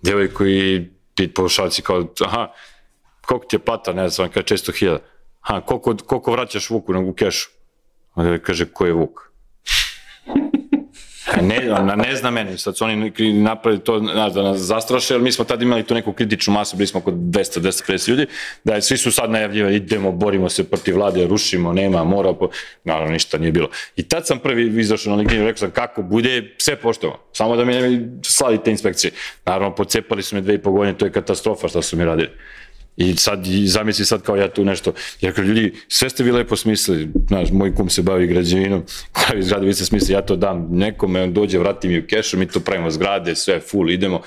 devojku 0.02 0.46
i 0.46 0.90
pit 1.16 1.36
paušalci 1.36 1.82
kao, 1.82 2.08
aha, 2.26 2.52
koliko 3.26 3.46
ti 3.46 3.56
je 3.56 3.60
plata, 3.60 3.94
ne 3.94 4.10
znam, 4.10 4.30
kaže 4.30 4.46
600 4.46 4.80
hiljada. 4.80 5.00
Ha, 5.42 5.62
koliko, 5.62 5.98
koliko 6.06 6.32
vraćaš 6.32 6.70
Vuku 6.70 6.94
u 7.06 7.14
kešu? 7.14 7.50
Onda 8.16 8.40
kaže, 8.40 8.66
ko 8.66 8.86
je 8.86 8.94
Vuk? 8.94 9.33
Ne, 11.42 11.96
ne 11.96 12.16
zna 12.16 12.32
meni, 12.32 12.58
sad 12.58 12.78
su 12.78 12.86
oni 12.86 13.12
napravili 13.34 13.84
to, 13.84 14.00
znaš, 14.00 14.34
da 14.34 14.44
nas 14.44 14.58
zastraše, 14.58 15.14
jer 15.14 15.22
mi 15.22 15.32
smo 15.32 15.46
tad 15.46 15.62
imali 15.62 15.84
tu 15.84 15.94
neku 15.94 16.14
kritičnu 16.14 16.54
masu, 16.54 16.78
bili 16.78 16.88
smo 16.88 17.00
oko 17.00 17.12
200-250 17.12 18.10
ljudi, 18.10 18.26
da 18.64 18.76
je, 18.76 18.82
svi 18.82 18.98
su 18.98 19.12
sad 19.12 19.32
najavljivali, 19.32 19.76
idemo, 19.76 20.12
borimo 20.12 20.50
se 20.50 20.64
protiv 20.64 20.96
vlade, 20.96 21.28
rušimo, 21.28 21.74
nema, 21.74 22.04
mora, 22.04 22.34
po... 22.34 22.50
naravno 22.84 23.12
ništa 23.12 23.38
nije 23.38 23.52
bilo. 23.52 23.70
I 23.96 24.04
tad 24.04 24.28
sam 24.28 24.40
prvi 24.40 24.82
izašao 24.82 25.12
na 25.12 25.18
LinkedIn 25.18 25.44
rekao 25.44 25.58
sam 25.58 25.72
kako 25.72 26.02
bude, 26.02 26.56
sve 26.58 26.76
poštovano, 26.76 27.20
samo 27.32 27.56
da 27.56 27.66
mi 27.66 27.74
ne 27.74 28.10
slali 28.24 28.64
te 28.64 28.72
inspekcije. 28.72 29.12
Naravno, 29.46 29.76
pocepali 29.76 30.24
su 30.24 30.36
me 30.36 30.42
dve 30.42 30.54
i 30.54 30.58
po 30.58 30.72
godine, 30.72 30.98
to 30.98 31.06
je 31.06 31.12
katastrofa 31.12 31.68
što 31.68 31.82
su 31.82 31.98
mi 31.98 32.06
radili. 32.06 32.30
I 32.98 33.16
sad, 33.16 33.40
zamisli 33.66 34.06
sad 34.06 34.22
kao 34.22 34.36
ja 34.36 34.50
tu 34.50 34.66
nešto, 34.66 34.94
jer 35.22 35.36
kao 35.36 35.44
ljudi, 35.44 35.74
sve 35.88 36.10
ste 36.10 36.24
vi 36.24 36.32
lepo 36.32 36.56
smislili, 36.56 37.10
znaš, 37.28 37.52
moj 37.52 37.76
kum 37.76 37.90
se 37.90 38.02
bavi 38.02 38.28
građevinom, 38.28 38.84
pravi 39.18 39.44
zgrade, 39.44 39.66
vi 39.66 39.74
ste 39.74 39.86
smislili, 39.86 40.14
ja 40.14 40.22
to 40.22 40.36
dam 40.36 40.68
nekome, 40.72 41.24
on 41.24 41.34
dođe, 41.34 41.60
vrati 41.60 41.88
mi 41.88 42.00
u 42.00 42.08
kešu, 42.08 42.38
mi 42.38 42.48
to 42.48 42.60
pravimo 42.60 42.92
zgrade, 42.92 43.36
sve, 43.36 43.60
full, 43.62 43.90
idemo, 43.90 44.22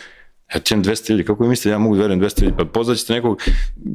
ja 0.55 0.61
ti 0.61 0.75
imam 0.75 0.85
200 0.85 1.11
ljudi, 1.11 1.25
kako 1.25 1.43
vi 1.43 1.49
mislite, 1.49 1.69
ja 1.69 1.79
mogu 1.79 1.97
da 1.97 2.03
verujem 2.03 2.21
200 2.21 2.43
ljudi, 2.43 2.55
pa 2.59 2.65
pozvaćete 2.65 3.13
nekog, 3.13 3.43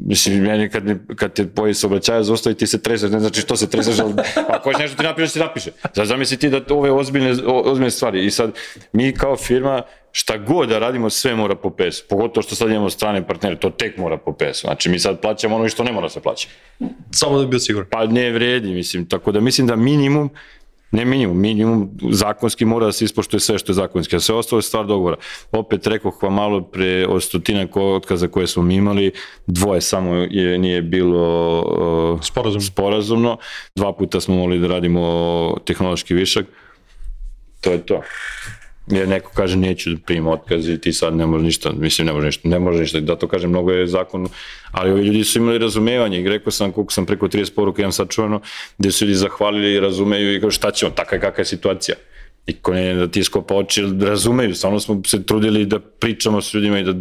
mislim, 0.07 0.41
meni 0.41 0.69
kad, 0.69 0.85
mi- 0.85 1.15
kad 1.15 1.33
te 1.33 1.47
poje 1.47 1.73
se 1.73 1.87
obraćaju, 1.87 2.23
zaustavi 2.23 2.55
ti 2.55 2.67
se 2.67 2.81
treseš, 2.81 3.11
ne 3.11 3.19
znači 3.19 3.41
što 3.41 3.55
se 3.55 3.69
treseš, 3.69 3.99
ali 3.99 4.13
ako 4.47 4.69
hoće 4.71 4.81
nešto 4.81 4.97
ti 4.97 5.03
napiše, 5.03 5.33
ti 5.33 5.39
napiše. 5.39 5.71
Sad 5.95 6.07
zamisli 6.07 6.37
ti 6.37 6.49
da 6.49 6.61
ove 6.69 6.91
ozbiljne, 6.91 7.35
ozbiljne 7.45 7.91
stvari. 7.91 8.25
I 8.25 8.31
sad 8.31 8.51
mi 8.93 9.13
kao 9.13 9.37
firma, 9.37 9.81
šta 10.11 10.37
god 10.37 10.69
da 10.69 10.79
radimo, 10.79 11.09
sve 11.09 11.35
mora 11.35 11.55
po 11.55 11.69
PS-u, 11.69 12.03
pogotovo 12.09 12.43
što 12.43 12.55
sad 12.55 12.69
imamo 12.69 12.89
strane 12.89 13.27
partnere, 13.27 13.59
to 13.59 13.69
tek 13.69 13.97
mora 13.97 14.17
po 14.17 14.33
PS-u, 14.33 14.61
znači 14.61 14.89
mi 14.89 14.99
sad 14.99 15.21
plaćamo 15.21 15.55
ono 15.55 15.69
što 15.69 15.83
ne 15.83 15.91
mora 15.91 16.09
se 16.09 16.19
plaća. 16.21 16.47
Samo 17.11 17.37
da 17.37 17.43
bi 17.43 17.49
bio 17.49 17.59
siguran. 17.59 17.89
Pa 17.91 18.05
ne 18.05 18.31
vredi, 18.31 18.73
mislim, 18.73 19.05
tako 19.09 19.31
da 19.31 19.39
mislim 19.39 19.67
da 19.67 19.75
minimum 19.75 20.29
Ne 20.91 21.05
minimum, 21.05 21.39
minimum 21.39 21.89
zakonski 22.11 22.65
mora 22.65 22.85
da 22.85 22.91
se 22.91 23.05
ispoštuje 23.05 23.39
sve 23.39 23.57
što 23.57 23.71
je 23.71 23.75
zakonski, 23.75 24.15
a 24.15 24.19
sve 24.19 24.35
ostalo 24.35 24.57
je 24.57 24.63
stvar 24.63 24.85
dogovora. 24.85 25.15
Opet 25.51 25.87
rekao 25.87 26.11
vam 26.21 26.33
malo 26.33 26.61
pre 26.61 27.05
od 27.07 27.23
stotina 27.23 27.67
otkaza 27.75 28.27
koje 28.27 28.47
smo 28.47 28.63
mi 28.63 28.75
imali, 28.75 29.11
dvoje 29.47 29.81
samo 29.81 30.15
je, 30.15 30.57
nije 30.57 30.81
bilo 30.81 31.61
uh, 31.61 32.19
Sporazum. 32.23 32.61
sporazumno, 32.61 33.37
dva 33.75 33.93
puta 33.93 34.21
smo 34.21 34.35
mogli 34.35 34.59
da 34.59 34.67
radimo 34.67 35.57
tehnološki 35.65 36.13
višak, 36.13 36.45
to 37.61 37.71
je 37.71 37.85
to. 37.85 38.01
Jer 38.91 39.07
neko 39.07 39.31
kaže 39.35 39.57
neću 39.57 39.89
da 39.89 39.97
primim 40.05 40.27
otkaz 40.27 40.69
i 40.69 40.81
ti 40.81 40.93
sad 40.93 41.15
ne 41.15 41.25
možeš 41.25 41.45
ništa, 41.45 41.71
mislim 41.71 42.07
ne 42.07 42.13
možeš 42.13 42.35
ništa, 42.35 42.49
ne 42.49 42.59
možeš 42.59 42.79
ništa, 42.79 42.99
da 42.99 43.15
to 43.15 43.27
kažem, 43.27 43.49
mnogo 43.49 43.71
je 43.71 43.87
zakon, 43.87 44.27
ali 44.71 44.91
ovi 44.91 45.01
ljudi 45.01 45.23
su 45.23 45.39
imali 45.39 45.57
razumevanje 45.57 46.21
i 46.21 46.29
rekao 46.29 46.51
sam 46.51 46.71
koliko 46.71 46.93
sam 46.93 47.05
preko 47.05 47.27
30 47.27 47.55
poruka 47.55 47.81
imam 47.81 47.91
sad 47.91 48.09
čuveno, 48.09 48.41
gde 48.77 48.91
su 48.91 49.05
ljudi 49.05 49.15
zahvalili 49.15 49.73
i 49.73 49.79
razumeju 49.79 50.35
i 50.35 50.41
kao 50.41 50.51
šta 50.51 50.71
ćemo, 50.71 50.91
taka 50.91 51.15
je 51.15 51.21
kakva 51.21 51.41
je 51.41 51.45
situacija. 51.45 51.95
I 52.47 52.53
ko 52.53 52.73
ne 52.73 52.93
da 52.93 53.07
ti 53.07 53.23
skopa 53.23 53.55
oči, 53.55 53.81
razumeju, 54.01 54.55
stvarno 54.55 54.79
smo 54.79 55.01
se 55.05 55.23
trudili 55.23 55.65
da 55.65 55.79
pričamo 55.79 56.41
s 56.41 56.53
ljudima 56.53 56.79
i 56.79 56.83
da 56.83 56.93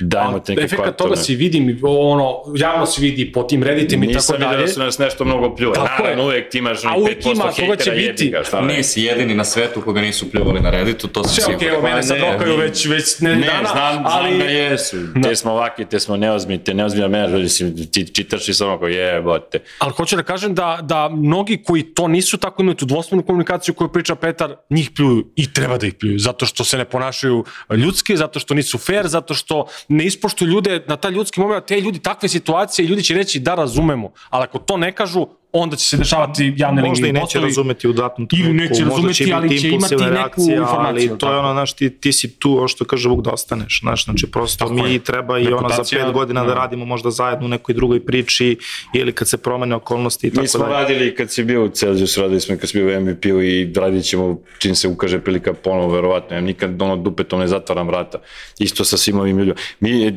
dajemo 0.00 0.38
te 0.38 0.52
neke 0.52 0.64
Efekat 0.64 0.96
toga 0.96 1.16
si 1.16 1.36
vidi, 1.36 1.78
ono, 1.82 2.34
javno 2.56 2.86
se 2.86 3.00
vidi 3.02 3.32
po 3.32 3.42
tim 3.42 3.62
redditima 3.62 4.04
i 4.04 4.08
tako 4.08 4.16
Nisam 4.16 4.36
vidio 4.36 4.48
dalje. 4.48 4.62
da 4.62 4.68
su 4.68 4.80
nas 4.80 4.98
nešto 4.98 5.24
mnogo 5.24 5.56
pljuvali. 5.56 5.76
Tako 5.86 6.02
je. 6.02 6.08
Naravno, 6.08 6.24
uvek 6.24 6.50
ti 6.50 6.58
imaš 6.58 6.84
A 6.84 6.88
onih 6.88 7.02
uvek 7.02 7.18
5% 7.18 7.32
ima, 7.32 7.42
koga 7.44 7.52
će 7.76 7.90
hejtera, 7.90 7.96
biti. 7.96 8.24
jebi 8.24 8.36
ga, 8.36 8.44
šta 8.44 8.60
ne. 8.60 8.76
Nisi 8.76 9.02
jedini 9.02 9.34
na 9.34 9.44
svetu 9.44 9.80
koga 9.80 10.00
nisu 10.00 10.30
pljuvali 10.30 10.60
na 10.60 10.70
Redditu, 10.70 11.08
to 11.08 11.24
sam 11.24 11.32
Sve 11.34 11.44
siguran. 11.44 11.76
okej, 11.78 11.90
mene 11.90 12.02
sad 12.02 12.18
rokaju 12.20 12.56
već, 12.56 12.86
već 12.86 13.20
ne, 13.20 13.36
Ne, 13.36 13.46
dana, 13.46 13.68
znam, 13.72 14.02
ali... 14.06 14.28
znam 14.28 14.38
da 14.38 14.44
jesu. 14.44 14.96
Te 15.22 15.36
smo 15.36 15.52
ovaki, 15.52 15.84
te 15.84 16.00
smo 16.00 16.16
neozbiljni, 16.16 16.64
te 16.64 16.74
neozbiljna 16.74 17.48
si, 17.48 17.90
ti 17.90 18.14
čitaš 18.14 18.48
i 18.48 18.54
samo 18.54 18.78
kao 18.78 18.88
jebote. 18.88 19.58
Ali 19.78 19.92
hoću 19.92 20.16
da 20.16 20.22
kažem 20.22 20.54
da, 20.54 20.78
da 20.82 21.08
mnogi 21.08 21.62
koji 21.64 21.82
to 21.82 22.08
nisu 22.08 22.36
tako 22.36 22.62
imaju 22.62 22.74
tu 22.76 22.84
dvosmenu 22.84 23.22
komunikaciju 23.22 23.74
koju 23.74 23.88
priča 23.88 24.14
Petar, 24.14 24.54
njih 24.70 24.81
pljuju 24.90 25.32
i 25.36 25.52
treba 25.52 25.78
da 25.78 25.86
ih 25.86 25.94
pljuju, 25.94 26.18
zato 26.18 26.46
što 26.46 26.64
se 26.64 26.78
ne 26.78 26.84
ponašaju 26.84 27.44
ljudski, 27.76 28.16
zato 28.16 28.40
što 28.40 28.54
nisu 28.54 28.78
fair, 28.78 29.08
zato 29.08 29.34
što 29.34 29.66
ne 29.88 30.04
ispoštuju 30.06 30.48
ljude 30.48 30.84
na 30.88 30.96
taj 30.96 31.10
ljudski 31.10 31.40
moment, 31.40 31.66
te 31.66 31.80
ljudi 31.80 31.98
takve 31.98 32.28
situacije, 32.28 32.86
ljudi 32.86 33.02
će 33.02 33.14
reći 33.14 33.40
da 33.40 33.54
razumemo, 33.54 34.12
ali 34.30 34.44
ako 34.44 34.58
to 34.58 34.76
ne 34.76 34.92
kažu, 34.92 35.26
onda 35.54 35.76
će 35.76 35.84
se 35.84 35.96
dešavati 35.96 36.54
javne 36.56 36.82
Možda 36.82 37.00
i 37.00 37.04
linije. 37.04 37.22
neće 37.22 37.40
razumeti 37.40 37.88
u 37.88 37.92
datom 37.92 38.28
Ili 38.32 38.42
trenutku, 38.42 38.62
neće 38.62 38.84
možda 38.84 38.94
razumeti, 38.96 39.14
će 39.16 39.32
ali 39.32 39.48
biti 39.48 39.60
će 39.60 39.68
imati 39.68 39.94
neku 39.96 40.04
reakcije, 40.06 40.56
informaciju, 40.56 41.10
Ali 41.10 41.18
to 41.18 41.32
je 41.32 41.38
ono, 41.38 41.52
znaš, 41.52 41.72
ti, 41.72 41.90
ti 41.90 42.12
si 42.12 42.38
tu, 42.38 42.50
ovo 42.50 42.68
što 42.68 42.84
kaže 42.84 43.08
Vuk, 43.08 43.24
da 43.24 43.30
ostaneš, 43.30 43.80
znaš, 43.80 44.04
znači 44.04 44.26
prosto 44.26 44.64
Tako 44.64 44.74
mi 44.74 44.92
je. 44.92 44.98
treba 44.98 45.38
i 45.38 45.46
ono 45.46 45.68
za 45.68 45.82
pet 45.92 46.12
godina 46.12 46.40
da 46.40 46.46
da. 46.46 46.54
radimo 46.54 46.84
možda 46.84 47.10
zajedno 47.10 47.46
u 47.46 47.50
nekoj 47.50 47.74
drugoj 47.74 48.06
priči 48.06 48.58
ili 48.94 49.12
kad 49.12 49.28
se 49.28 49.36
promene 49.36 49.74
okolnosti 49.74 50.26
i 50.26 50.30
Mi 50.30 50.34
tako 50.34 50.46
smo 50.48 50.60
dalje. 50.60 50.72
radili 50.74 51.14
kad 51.14 51.30
si 51.30 51.44
bio 51.44 51.64
u 51.64 51.68
Celsius, 51.68 52.16
radili 52.16 52.40
smo 52.40 52.56
kad 52.56 52.68
si 52.68 52.78
bio 52.78 52.98
u 52.98 53.02
MVP-u 53.02 53.42
i 53.42 53.72
radit 53.76 54.04
ćemo 54.04 54.38
čim 54.58 54.74
se 54.74 54.88
ukaže 54.88 55.20
prilika 55.20 55.52
ponovo, 55.54 55.88
verovatno. 55.88 56.36
Ja 56.36 56.40
nikad 56.42 56.82
ono 56.82 56.96
dupetom 56.96 57.40
ne 57.40 57.48
zatvaram 57.48 57.86
vrata. 57.86 58.18
Isto 58.58 58.84
sa 58.84 58.96
svim 58.96 59.18
ovim 59.18 59.38
ljudima. 59.38 59.56
Mi, 59.80 60.06
e, 60.06 60.12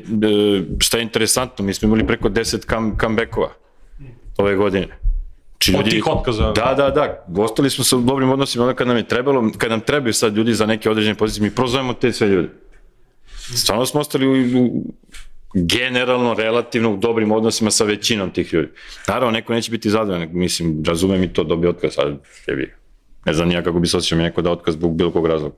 šta 0.80 0.98
je 0.98 1.04
interesantno, 1.04 1.66
mi 1.66 1.74
smo 1.74 1.86
imali 1.86 2.08
preko 2.08 2.30
10 2.30 2.70
come, 2.70 2.92
comebackova 3.02 3.50
ove 4.38 4.56
godine. 4.56 4.88
Či 5.58 5.76
Od 5.78 5.90
tih 5.90 6.08
otkaza. 6.08 6.52
Da, 6.52 6.74
da, 6.78 6.90
da. 6.90 7.26
Ostali 7.44 7.70
smo 7.70 7.84
sa 7.84 7.98
dobrim 7.98 8.30
odnosima, 8.30 8.64
onda 8.64 8.76
kad 8.76 8.88
nam 8.88 8.98
je 8.98 9.08
trebalo, 9.08 9.52
kad 9.58 9.72
nam 9.72 9.82
trebaju 9.82 10.14
sad 10.14 10.38
ljudi 10.38 10.54
za 10.54 10.66
neke 10.66 10.90
određene 10.90 11.16
pozicije, 11.16 11.44
mi 11.44 11.56
prozovemo 11.56 11.94
te 11.94 12.12
sve 12.12 12.28
ljude. 12.28 12.50
Stvarno 13.56 13.86
smo 13.86 14.00
ostali 14.00 14.28
u, 14.28 14.62
u 14.62 14.84
generalno, 15.54 16.34
relativno 16.34 16.94
u 16.94 16.98
dobrim 16.98 17.32
odnosima 17.32 17.72
sa 17.72 17.84
većinom 17.84 18.30
tih 18.30 18.54
ljudi. 18.54 18.68
Naravno, 19.08 19.32
neko 19.32 19.54
neće 19.54 19.72
biti 19.72 19.90
zadovoljan, 19.90 20.30
mislim, 20.32 20.84
razumem 20.88 21.24
i 21.24 21.34
to 21.34 21.44
dobije 21.44 21.70
otkaz, 21.70 21.94
ali 21.98 22.16
jebi. 22.48 22.74
Ne 23.26 23.34
znam 23.34 23.48
nija 23.48 23.64
kako 23.64 23.80
bi 23.80 23.88
se 23.88 23.98
osjećao 23.98 24.18
mi 24.18 24.24
neko 24.24 24.42
da 24.42 24.52
otkaz 24.52 24.74
zbog 24.74 24.96
bilo 24.96 25.12
kog 25.12 25.28
razloga. 25.28 25.56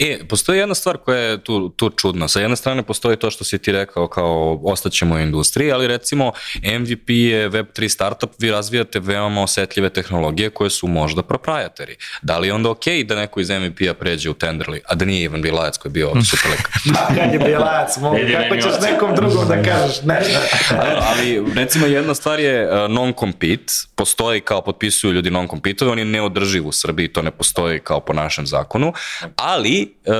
E, 0.00 0.18
postoji 0.28 0.58
jedna 0.58 0.74
stvar 0.74 0.96
koja 0.96 1.18
je 1.18 1.44
tu, 1.44 1.68
tu 1.68 1.90
čudna. 1.90 2.28
Sa 2.28 2.40
jedne 2.40 2.56
strane 2.56 2.82
postoji 2.82 3.16
to 3.16 3.30
što 3.30 3.44
si 3.44 3.58
ti 3.58 3.72
rekao 3.72 4.08
kao 4.08 4.60
ostaćemo 4.64 5.14
u 5.14 5.18
industriji, 5.18 5.72
ali 5.72 5.86
recimo 5.86 6.32
MVP 6.80 7.10
je 7.10 7.50
Web3 7.50 7.88
startup, 7.88 8.30
vi 8.38 8.50
razvijate 8.50 9.00
veoma 9.00 9.42
osetljive 9.42 9.90
tehnologije 9.90 10.50
koje 10.50 10.70
su 10.70 10.86
možda 10.86 11.22
proprietary. 11.22 11.94
Da 12.22 12.38
li 12.38 12.48
je 12.48 12.54
onda 12.54 12.70
okej 12.70 13.04
da 13.04 13.14
neko 13.14 13.40
iz 13.40 13.50
MVP-a 13.50 13.94
pređe 13.94 14.30
u 14.30 14.34
Tenderly, 14.34 14.78
a 14.88 14.94
da 14.94 15.04
nije 15.04 15.22
Ivan 15.22 15.42
Bilajac 15.42 15.76
koji 15.76 15.90
je 15.90 15.92
bio 15.92 16.08
ovdje 16.08 16.24
super 16.24 16.50
lik? 16.50 16.94
Kad 17.18 17.32
je 17.32 17.38
Bjelac, 17.38 17.96
mogu, 17.96 18.16
kako 18.32 18.56
ćeš 18.56 18.80
nekom 18.82 19.14
drugom 19.14 19.48
da 19.48 19.62
kažeš, 19.62 20.02
ne, 20.02 20.14
ne. 20.14 20.96
ali 21.10 21.44
recimo 21.54 21.86
jedna 21.86 22.14
stvar 22.14 22.40
je 22.40 22.68
uh, 22.68 22.90
non-compete, 22.90 23.72
postoji 23.94 24.40
kao 24.40 24.62
potpisuju 24.62 25.12
ljudi 25.12 25.30
non-compete, 25.30 25.88
on 25.88 25.98
je 25.98 26.04
neodrživ 26.04 26.66
u 26.66 26.72
Srbiji, 26.72 27.08
to 27.08 27.22
ne 27.22 27.30
postoji 27.30 27.78
kao 27.78 28.00
po 28.00 28.12
našem 28.12 28.46
zakonu, 28.46 28.92
ali 29.36 29.89
uh, 29.96 30.12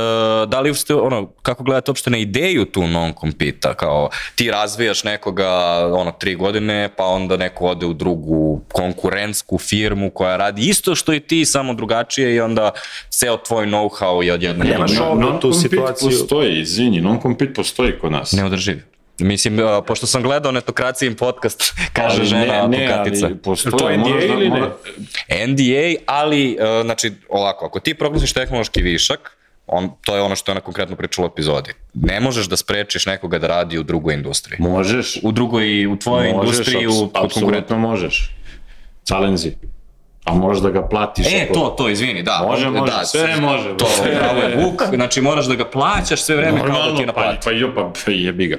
da 0.48 0.60
li 0.60 0.74
ste, 0.74 0.94
ono, 0.94 1.26
kako 1.42 1.64
gledate 1.64 1.90
uopšte 1.90 2.10
na 2.10 2.18
ideju 2.18 2.64
tu 2.64 2.80
non-compete 2.82 3.74
kao 3.74 4.08
ti 4.34 4.50
razvijaš 4.50 5.04
nekoga 5.04 5.48
ono 5.92 6.10
tri 6.10 6.34
godine, 6.34 6.88
pa 6.96 7.04
onda 7.04 7.36
neko 7.36 7.66
ode 7.66 7.86
u 7.86 7.92
drugu 7.92 8.60
konkurentsku 8.68 9.58
firmu 9.58 10.10
koja 10.10 10.36
radi 10.36 10.62
isto 10.62 10.94
što 10.94 11.12
i 11.12 11.20
ti, 11.20 11.44
samo 11.44 11.74
drugačije 11.74 12.34
i 12.34 12.40
onda 12.40 12.70
ceo 13.10 13.36
tvoj 13.38 13.66
know-how 13.66 14.22
je 14.22 14.32
odjedno 14.32 14.64
Nemaš 14.64 14.92
ne, 14.92 15.00
ovdje 15.00 15.26
tu 15.30 15.48
Non-compete 15.48 15.60
situaciju. 15.60 16.10
postoji, 16.10 16.60
izvini, 16.60 17.00
non-compete 17.00 17.54
postoji 17.54 17.92
kod 17.92 18.12
nas. 18.12 18.32
neodrživ. 18.32 18.78
Mislim, 19.18 19.58
uh, 19.58 19.64
pošto 19.86 20.06
sam 20.06 20.22
gledao 20.22 20.52
Netokracijin 20.52 21.14
podcast, 21.14 21.62
kaže 21.92 22.16
Ali 22.16 22.28
žena 22.28 22.66
ne, 22.66 22.78
ne, 22.78 22.92
ali 22.92 23.36
postoji, 23.36 23.72
To 23.72 23.88
je 23.88 23.98
NDA 23.98 24.10
da- 24.10 24.24
ili 24.26 24.50
ne? 24.50 24.60
NDA, 25.46 26.02
ali, 26.06 26.58
uh, 26.60 26.84
znači, 26.84 27.12
ovako, 27.28 27.66
ako 27.66 27.80
ti 27.80 27.94
proglasiš 27.94 28.32
tehnološki 28.32 28.82
višak, 28.82 29.36
on, 29.70 29.90
to 30.00 30.16
je 30.16 30.22
ono 30.22 30.36
što 30.36 30.50
je 30.50 30.54
ona 30.54 30.60
konkretno 30.60 30.96
pričala 30.96 31.26
u 31.26 31.30
epizodi. 31.30 31.72
Ne 31.94 32.20
možeš 32.20 32.46
da 32.46 32.56
sprečiš 32.56 33.06
nekoga 33.06 33.38
da 33.38 33.46
radi 33.46 33.78
u 33.78 33.82
drugoj 33.82 34.14
industriji. 34.14 34.56
Možeš, 34.60 35.18
U 35.22 35.32
drugoj, 35.32 35.86
u 35.86 35.96
tvojoj 35.98 36.32
možeš, 36.32 36.42
industriji, 36.48 36.86
u, 36.86 36.90
kod 36.90 36.98
konkurenta. 37.12 37.20
apsolutno 37.24 37.78
možeš. 37.78 38.30
Challenge 39.04 39.50
A 40.24 40.34
možeš 40.34 40.62
da 40.62 40.70
ga 40.70 40.88
platiš. 40.88 41.26
E, 41.26 41.44
ako- 41.44 41.54
to, 41.54 41.74
to, 41.78 41.88
izvini, 41.88 42.22
da. 42.22 42.44
Može, 42.46 42.64
da, 42.64 42.70
može, 42.70 42.92
sve 43.04 43.36
može. 43.36 43.76
To, 43.76 43.86
pravo 44.18 44.38
je 44.38 44.56
Vuk, 44.56 44.82
znači 44.94 45.20
moraš 45.20 45.46
da 45.46 45.54
ga 45.54 45.64
plaćaš 45.64 46.22
sve 46.22 46.36
vreme 46.36 46.58
kao 46.58 46.68
da 46.68 46.72
ti 46.72 46.78
Normalno, 46.80 47.12
pa, 47.12 47.20
naplati. 47.20 47.44
pa 47.44 47.50
jo, 47.50 47.72
pa 47.74 47.92
pa 47.96 48.10
jebi 48.12 48.46
ga. 48.46 48.56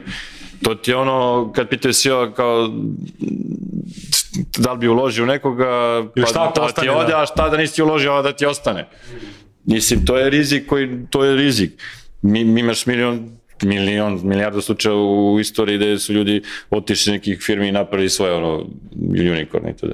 To 0.63 0.75
ti 0.75 0.91
je 0.91 0.95
ono, 0.95 1.51
kad 1.55 1.69
pitaju 1.69 1.93
si 1.93 2.09
kao, 2.35 2.69
da 4.57 4.71
li 4.71 4.79
bi 4.79 4.87
uložio 4.87 5.23
u 5.23 5.27
nekoga, 5.27 5.65
pa 6.15 6.25
šta 6.25 6.51
da 6.55 6.61
ostane, 6.61 6.87
ti 6.87 6.89
ode, 6.89 7.11
da. 7.11 7.21
a 7.21 7.25
šta 7.25 7.49
da 7.49 7.57
nisi 7.57 7.81
uložio, 7.81 8.13
a 8.13 8.21
da 8.21 8.33
ti 8.33 8.45
ostane. 8.45 8.87
Mislim, 9.65 10.05
to 10.05 10.17
je 10.17 10.29
rizik 10.29 10.65
koji, 10.65 10.89
to 11.09 11.23
je 11.23 11.35
rizik. 11.35 11.71
Mi, 12.21 12.43
mi 12.43 12.59
imaš 12.59 12.85
milion, 12.85 13.29
milion, 13.63 14.21
milijardu 14.23 14.61
slučaja 14.61 14.95
u 14.95 15.37
istoriji 15.39 15.77
gde 15.77 15.99
su 15.99 16.13
ljudi 16.13 16.41
otišli 16.69 17.09
iz 17.09 17.13
nekih 17.13 17.39
firmi 17.41 17.67
i 17.67 17.71
napravili 17.71 18.09
svoje 18.09 18.33
ono, 18.33 18.65
unicorn 19.11 19.67
i 19.67 19.77
to 19.77 19.87
da. 19.87 19.93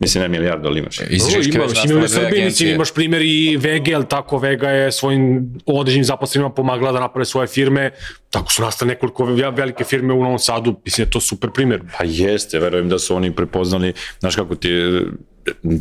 Mislim, 0.00 0.22
ne 0.22 0.28
milijardu, 0.28 0.68
ali 0.68 0.80
imaš. 0.80 1.00
Iz 1.10 1.22
Ima, 1.46 1.64
nastale 1.64 1.86
dve 1.88 2.08
Srbiji, 2.08 2.24
mislim, 2.24 2.26
agencije. 2.26 2.74
imaš 2.74 2.94
primjer 2.94 3.22
i 3.22 3.56
Vega, 3.56 3.90
jel 3.90 4.04
tako, 4.04 4.38
Vega 4.38 4.68
je 4.70 4.92
svojim 4.92 5.54
određenim 5.66 6.04
zaposlenima 6.04 6.50
pomagala 6.50 6.92
da 6.92 7.00
naprave 7.00 7.24
svoje 7.24 7.46
firme, 7.48 7.90
tako 8.30 8.52
su 8.52 8.62
nastale 8.62 8.88
nekoliko 8.88 9.24
ve- 9.24 9.50
velike 9.50 9.84
firme 9.84 10.14
u 10.14 10.22
Novom 10.22 10.38
Sadu, 10.38 10.80
mislim, 10.84 11.06
je 11.06 11.10
to 11.10 11.20
super 11.20 11.50
primjer. 11.50 11.80
Pa 11.98 12.04
jeste, 12.04 12.58
verujem 12.58 12.88
da 12.88 12.98
su 12.98 13.16
oni 13.16 13.32
prepoznali, 13.32 13.92
znaš 14.20 14.36
kako 14.36 14.54
ti 14.54 14.68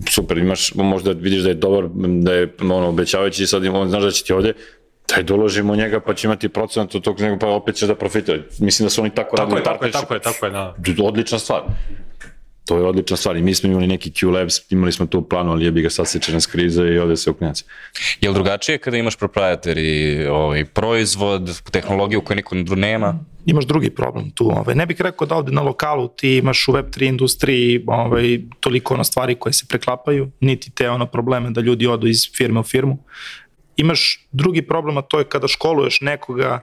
super, 0.09 0.37
imaš, 0.37 0.73
možda 0.75 1.11
vidiš 1.11 1.43
da 1.43 1.49
je 1.49 1.55
dobar, 1.55 1.87
da 2.23 2.33
je 2.33 2.53
ono, 2.61 2.89
obećavajući 2.89 3.43
i 3.43 3.47
sad 3.47 3.65
on 3.65 3.89
znaš 3.89 4.03
da 4.03 4.11
će 4.11 4.23
ti 4.23 4.33
ovde, 4.33 4.53
daj 5.09 5.23
doložimo 5.23 5.75
njega 5.75 5.99
pa 5.99 6.13
će 6.13 6.27
imati 6.27 6.49
procent 6.49 6.95
od 6.95 7.01
tog 7.03 7.19
njega 7.19 7.37
pa 7.39 7.47
opet 7.47 7.75
ćeš 7.75 7.87
da 7.87 7.95
profitira. 7.95 8.37
Mislim 8.59 8.85
da 8.85 8.89
su 8.89 9.01
oni 9.01 9.09
tako, 9.09 9.35
Tako 9.35 9.49
radili 9.49 9.59
je, 9.59 9.63
tako 9.63 9.85
je, 9.85 9.91
tako 9.91 10.13
je, 10.13 10.19
tako 10.19 10.45
je, 10.45 10.51
da. 10.51 10.75
Odlična 11.03 11.39
stvar. 11.39 11.61
To 12.67 12.77
je 12.77 12.83
odlična 12.83 13.17
stvar 13.17 13.37
i 13.37 13.41
mi 13.41 13.55
smo 13.55 13.69
imali 13.69 13.87
neki 13.87 14.11
Q 14.11 14.31
Labs, 14.31 14.71
imali 14.71 14.91
smo 14.91 15.05
to 15.05 15.19
u 15.19 15.27
planu, 15.29 15.51
ali 15.51 15.65
jebi 15.65 15.81
ga 15.81 15.89
sad 15.89 16.07
seče 16.07 16.33
nas 16.33 16.45
kriza 16.45 16.85
i 16.85 16.99
ode 16.99 17.17
se 17.17 17.29
u 17.29 17.33
knjac. 17.33 17.63
Je 18.21 18.29
li 18.29 18.33
drugačije 18.33 18.77
kada 18.77 18.97
imaš 18.97 19.17
proprietary 19.17 20.27
ovaj, 20.29 20.65
proizvod, 20.65 21.61
tehnologiju 21.71 22.21
koju 22.21 22.35
niko 22.35 22.55
nema? 22.55 23.19
imaš 23.47 23.65
drugi 23.65 23.89
problem 23.89 24.31
tu. 24.31 24.49
Ovaj. 24.51 24.75
Ne 24.75 24.85
bih 24.85 25.01
rekao 25.01 25.27
da 25.27 25.35
ovde 25.35 25.51
na 25.51 25.61
lokalu 25.61 26.07
ti 26.07 26.37
imaš 26.37 26.67
u 26.67 26.71
Web3 26.71 27.07
industriji 27.07 27.83
ovaj, 27.87 28.39
toliko 28.59 28.93
ono 28.93 29.03
stvari 29.03 29.35
koje 29.35 29.53
se 29.53 29.65
preklapaju, 29.69 30.31
niti 30.39 30.71
te 30.71 30.89
ono 30.89 31.05
probleme 31.05 31.49
da 31.49 31.61
ljudi 31.61 31.87
odu 31.87 32.07
iz 32.07 32.27
firme 32.35 32.59
u 32.59 32.63
firmu. 32.63 32.97
Imaš 33.75 34.27
drugi 34.31 34.61
problem, 34.61 34.97
a 34.97 35.01
to 35.01 35.19
je 35.19 35.25
kada 35.25 35.47
školuješ 35.47 36.01
nekoga 36.01 36.59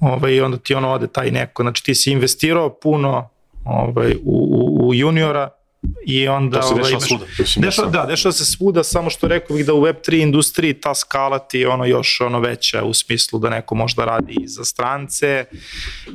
ovaj, 0.00 0.40
onda 0.40 0.58
ti 0.58 0.74
ono 0.74 0.90
ode 0.90 1.06
taj 1.06 1.30
neko. 1.30 1.62
Znači 1.62 1.84
ti 1.84 1.94
si 1.94 2.12
investirao 2.12 2.80
puno 2.80 3.28
ovaj, 3.64 4.12
u, 4.12 4.16
u, 4.24 4.88
u 4.88 4.94
juniora 4.94 5.48
i 6.06 6.28
onda... 6.28 6.60
To 6.60 6.66
se 6.66 6.74
ovaj, 6.74 6.82
dešava 6.82 6.98
imaš- 6.98 7.08
svuda. 7.08 7.66
Dešava, 7.66 7.90
da, 7.90 8.06
dešava 8.06 8.32
se 8.32 8.44
svuda, 8.44 8.84
samo 8.84 9.10
što 9.10 9.28
rekao 9.28 9.56
bih 9.56 9.66
da 9.66 9.74
u 9.74 9.82
Web3 9.82 10.22
industriji 10.22 10.74
ta 10.74 10.94
skala 10.94 11.38
ti 11.38 11.58
je 11.58 11.68
ono 11.68 11.84
još 11.84 12.20
ono 12.20 12.40
veća 12.40 12.84
u 12.84 12.94
smislu 12.94 13.38
da 13.38 13.50
neko 13.50 13.74
možda 13.74 14.04
radi 14.04 14.36
i 14.40 14.48
za 14.48 14.64
strance 14.64 15.44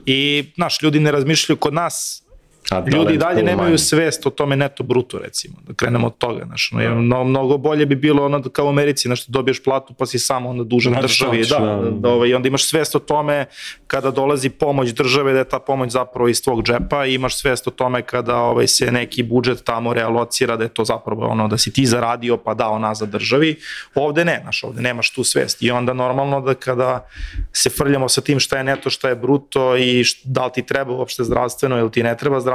i, 0.06 0.52
znaš, 0.56 0.82
ljudi 0.82 1.00
ne 1.00 1.12
razmišljaju 1.12 1.58
kod 1.58 1.74
nas 1.74 2.25
A 2.72 2.80
Ljudi 2.80 2.92
talent 2.92 3.16
i 3.16 3.18
dalje 3.18 3.44
nemaju 3.44 3.70
manje. 3.70 3.78
svest 3.78 4.26
o 4.26 4.30
tome 4.30 4.56
neto 4.56 4.84
bruto, 4.84 5.20
recimo, 5.20 5.56
da 5.68 5.74
krenemo 5.74 6.08
od 6.08 6.18
toga, 6.18 6.46
znaš, 6.46 6.70
no, 6.72 6.82
jer 6.82 6.92
mnogo, 6.92 7.24
mnogo 7.24 7.58
bolje 7.58 7.86
bi 7.86 7.96
bilo 7.96 8.26
ono 8.26 8.40
da 8.40 8.50
kao 8.50 8.66
u 8.66 8.70
Americi, 8.70 9.08
znaš, 9.08 9.26
da 9.26 9.32
dobiješ 9.32 9.64
platu 9.64 9.94
pa 9.94 10.06
si 10.06 10.20
samo 10.20 10.50
onda 10.50 10.64
dužan 10.64 10.94
Radiš 10.94 11.20
državi, 11.20 11.44
šta 11.44 11.60
da, 11.60 11.66
da, 11.66 11.82
da. 11.82 11.90
da, 11.90 12.10
ovaj, 12.10 12.30
i 12.30 12.34
onda 12.34 12.48
imaš 12.48 12.66
svest 12.66 12.96
o 12.96 13.00
tome 13.00 13.46
kada 13.88 14.12
dolazi 14.12 14.50
pomoć 14.50 14.90
države, 14.90 15.34
da 15.34 15.40
je 15.40 15.50
ta 15.50 15.60
pomoć 15.60 15.92
zapravo 15.92 16.28
iz 16.28 16.44
tvog 16.44 16.64
džepa 16.64 17.06
i 17.06 17.14
imaš 17.14 17.38
svest 17.38 17.68
o 17.68 17.72
tome 17.72 18.02
kada 18.02 18.38
ovaj, 18.38 18.68
se 18.68 18.92
neki 18.92 19.24
budžet 19.24 19.64
tamo 19.64 19.94
realocira, 19.94 20.58
da 20.58 20.64
je 20.64 20.70
to 20.70 20.86
zapravo 20.86 21.28
ono 21.28 21.48
da 21.48 21.58
si 21.58 21.74
ti 21.74 21.86
zaradio 21.86 22.38
pa 22.38 22.54
dao 22.54 22.80
nazad 22.80 23.10
državi, 23.10 23.56
ovde 23.96 24.26
ne, 24.26 24.40
znaš, 24.42 24.64
ovde 24.64 24.82
nemaš 24.82 25.14
tu 25.14 25.24
svest 25.24 25.62
i 25.62 25.72
onda 25.72 25.94
normalno 25.94 26.42
da 26.42 26.54
kada 26.54 27.08
se 27.54 27.70
frljamo 27.70 28.10
sa 28.10 28.22
tim 28.22 28.40
šta 28.40 28.58
je 28.58 28.64
neto, 28.64 28.90
šta 28.90 29.10
je 29.10 29.16
bruto 29.16 29.78
i 29.78 30.04
št, 30.04 30.20
da 30.24 30.46
li 30.46 30.52
ti 30.52 30.66
treba 30.66 30.94
uopšte 30.94 31.24
zdravstveno 31.24 31.78
ili 31.78 31.92
ti 31.92 32.04
ne 32.04 32.18
treba 32.18 32.40
zdravstveno 32.40 32.55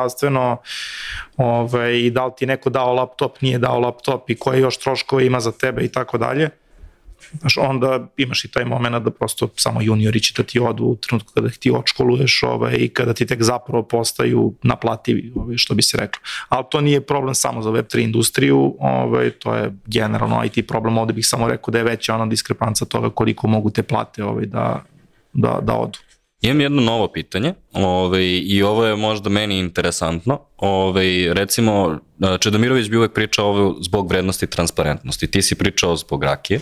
ovaj, 1.37 1.99
i 1.99 2.11
da 2.11 2.27
li 2.27 2.33
ti 2.37 2.47
neko 2.47 2.71
dao 2.71 2.95
laptop, 2.95 3.41
nije 3.41 3.59
dao 3.59 3.81
laptop 3.81 4.31
i 4.31 4.35
koje 4.35 4.61
još 4.61 4.79
troškove 4.79 5.27
ima 5.27 5.41
za 5.41 5.53
tebe 5.53 5.85
i 5.85 5.89
tako 5.89 6.19
dalje. 6.19 6.51
Znaš, 7.33 7.57
onda 7.57 8.09
imaš 8.17 8.45
i 8.45 8.51
taj 8.51 8.65
moment 8.65 9.05
da 9.05 9.11
prosto 9.11 9.49
samo 9.57 9.83
juniori 9.83 10.21
će 10.21 10.35
da 10.37 10.43
ti 10.43 10.61
odu 10.61 10.85
u 10.85 10.97
trenutku 10.97 11.33
kada 11.35 11.49
ti 11.49 11.71
odškoluješ 11.71 12.43
ovaj, 12.43 12.75
i 12.79 12.89
kada 12.89 13.15
ti 13.15 13.27
tek 13.27 13.43
zapravo 13.43 13.83
postaju 13.83 14.55
naplativi, 14.63 15.33
ovaj, 15.37 15.57
što 15.57 15.75
bi 15.75 15.83
se 15.83 15.97
reklo. 15.97 16.23
Ali 16.49 16.65
to 16.71 16.81
nije 16.81 17.01
problem 17.01 17.35
samo 17.35 17.63
za 17.63 17.71
Web3 17.71 18.03
industriju, 18.03 18.77
ovaj, 18.81 19.31
to 19.31 19.55
je 19.55 19.73
generalno 19.87 20.45
IT 20.45 20.69
problem, 20.69 20.99
ovde 20.99 21.13
bih 21.13 21.27
samo 21.27 21.49
rekao 21.49 21.73
da 21.73 21.79
je 21.79 21.85
veća 21.85 22.15
ona 22.15 22.27
diskrepanca 22.27 22.85
toga 22.85 23.11
koliko 23.11 23.47
mogu 23.47 23.71
te 23.71 23.83
plate 23.83 24.25
ovaj, 24.25 24.47
da, 24.47 24.85
da, 25.33 25.59
da 25.63 25.75
odu. 25.75 25.99
Imam 26.43 26.61
jedno 26.61 26.83
novo 26.83 27.09
pitanje 27.09 27.55
ovaj, 27.73 28.41
i 28.45 28.63
ovo 28.63 28.87
je 28.87 28.97
možda 28.97 29.31
meni 29.31 29.59
interesantno. 29.59 30.41
Ovaj, 30.57 31.35
recimo, 31.35 31.99
Čedomirović 32.41 32.89
bi 32.89 32.97
uvek 32.97 33.13
pričao 33.13 33.47
ovo 33.47 33.77
zbog 33.83 34.09
vrednosti 34.09 34.45
i 34.45 34.49
transparentnosti. 34.49 35.27
Ti 35.27 35.43
si 35.43 35.55
pričao 35.55 35.97
zbog 35.97 36.25
rakije. 36.25 36.61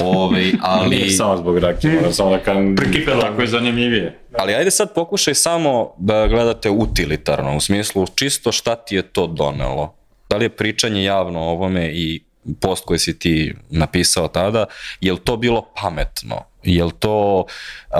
Ovaj, 0.00 0.52
ali... 0.62 0.96
Nije 0.96 1.10
samo 1.10 1.36
zbog 1.36 1.58
rakije, 1.58 1.94
moram 1.94 2.12
samo 2.12 2.30
da 2.30 2.38
kažem, 2.38 2.76
tako 3.20 3.40
je 3.40 3.46
zanimljivije. 3.46 4.18
Ali 4.38 4.54
ajde 4.54 4.70
sad 4.70 4.94
pokušaj 4.94 5.34
samo 5.34 5.94
da 5.98 6.26
gledate 6.26 6.70
utilitarno, 6.70 7.56
u 7.56 7.60
smislu 7.60 8.06
čisto 8.14 8.52
šta 8.52 8.76
ti 8.76 8.96
je 8.96 9.02
to 9.02 9.26
donelo. 9.26 9.94
Da 10.30 10.36
li 10.36 10.44
je 10.44 10.48
pričanje 10.48 11.04
javno 11.04 11.40
o 11.40 11.50
ovome 11.50 11.90
i 11.92 12.27
post 12.60 12.84
koji 12.84 12.98
si 12.98 13.18
ti 13.18 13.54
napisao 13.70 14.28
tada, 14.28 14.66
je 15.00 15.12
li 15.12 15.18
to 15.18 15.36
bilo 15.36 15.66
pametno? 15.82 16.44
Je 16.62 16.84
li 16.84 16.92
to, 16.98 17.46
uh, 17.90 17.96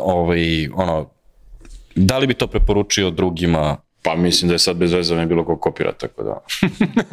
ovaj, 0.00 0.68
ono, 0.74 1.10
da 1.94 2.18
li 2.18 2.26
bi 2.26 2.34
to 2.34 2.46
preporučio 2.46 3.10
drugima? 3.10 3.76
Pa 4.02 4.16
mislim 4.16 4.48
da 4.48 4.54
je 4.54 4.58
sad 4.58 4.76
bez 4.76 4.92
veze 4.92 5.14
ne 5.14 5.26
bilo 5.26 5.44
ko 5.44 5.56
kopira, 5.56 5.92
tako 5.92 6.22
da. 6.22 6.40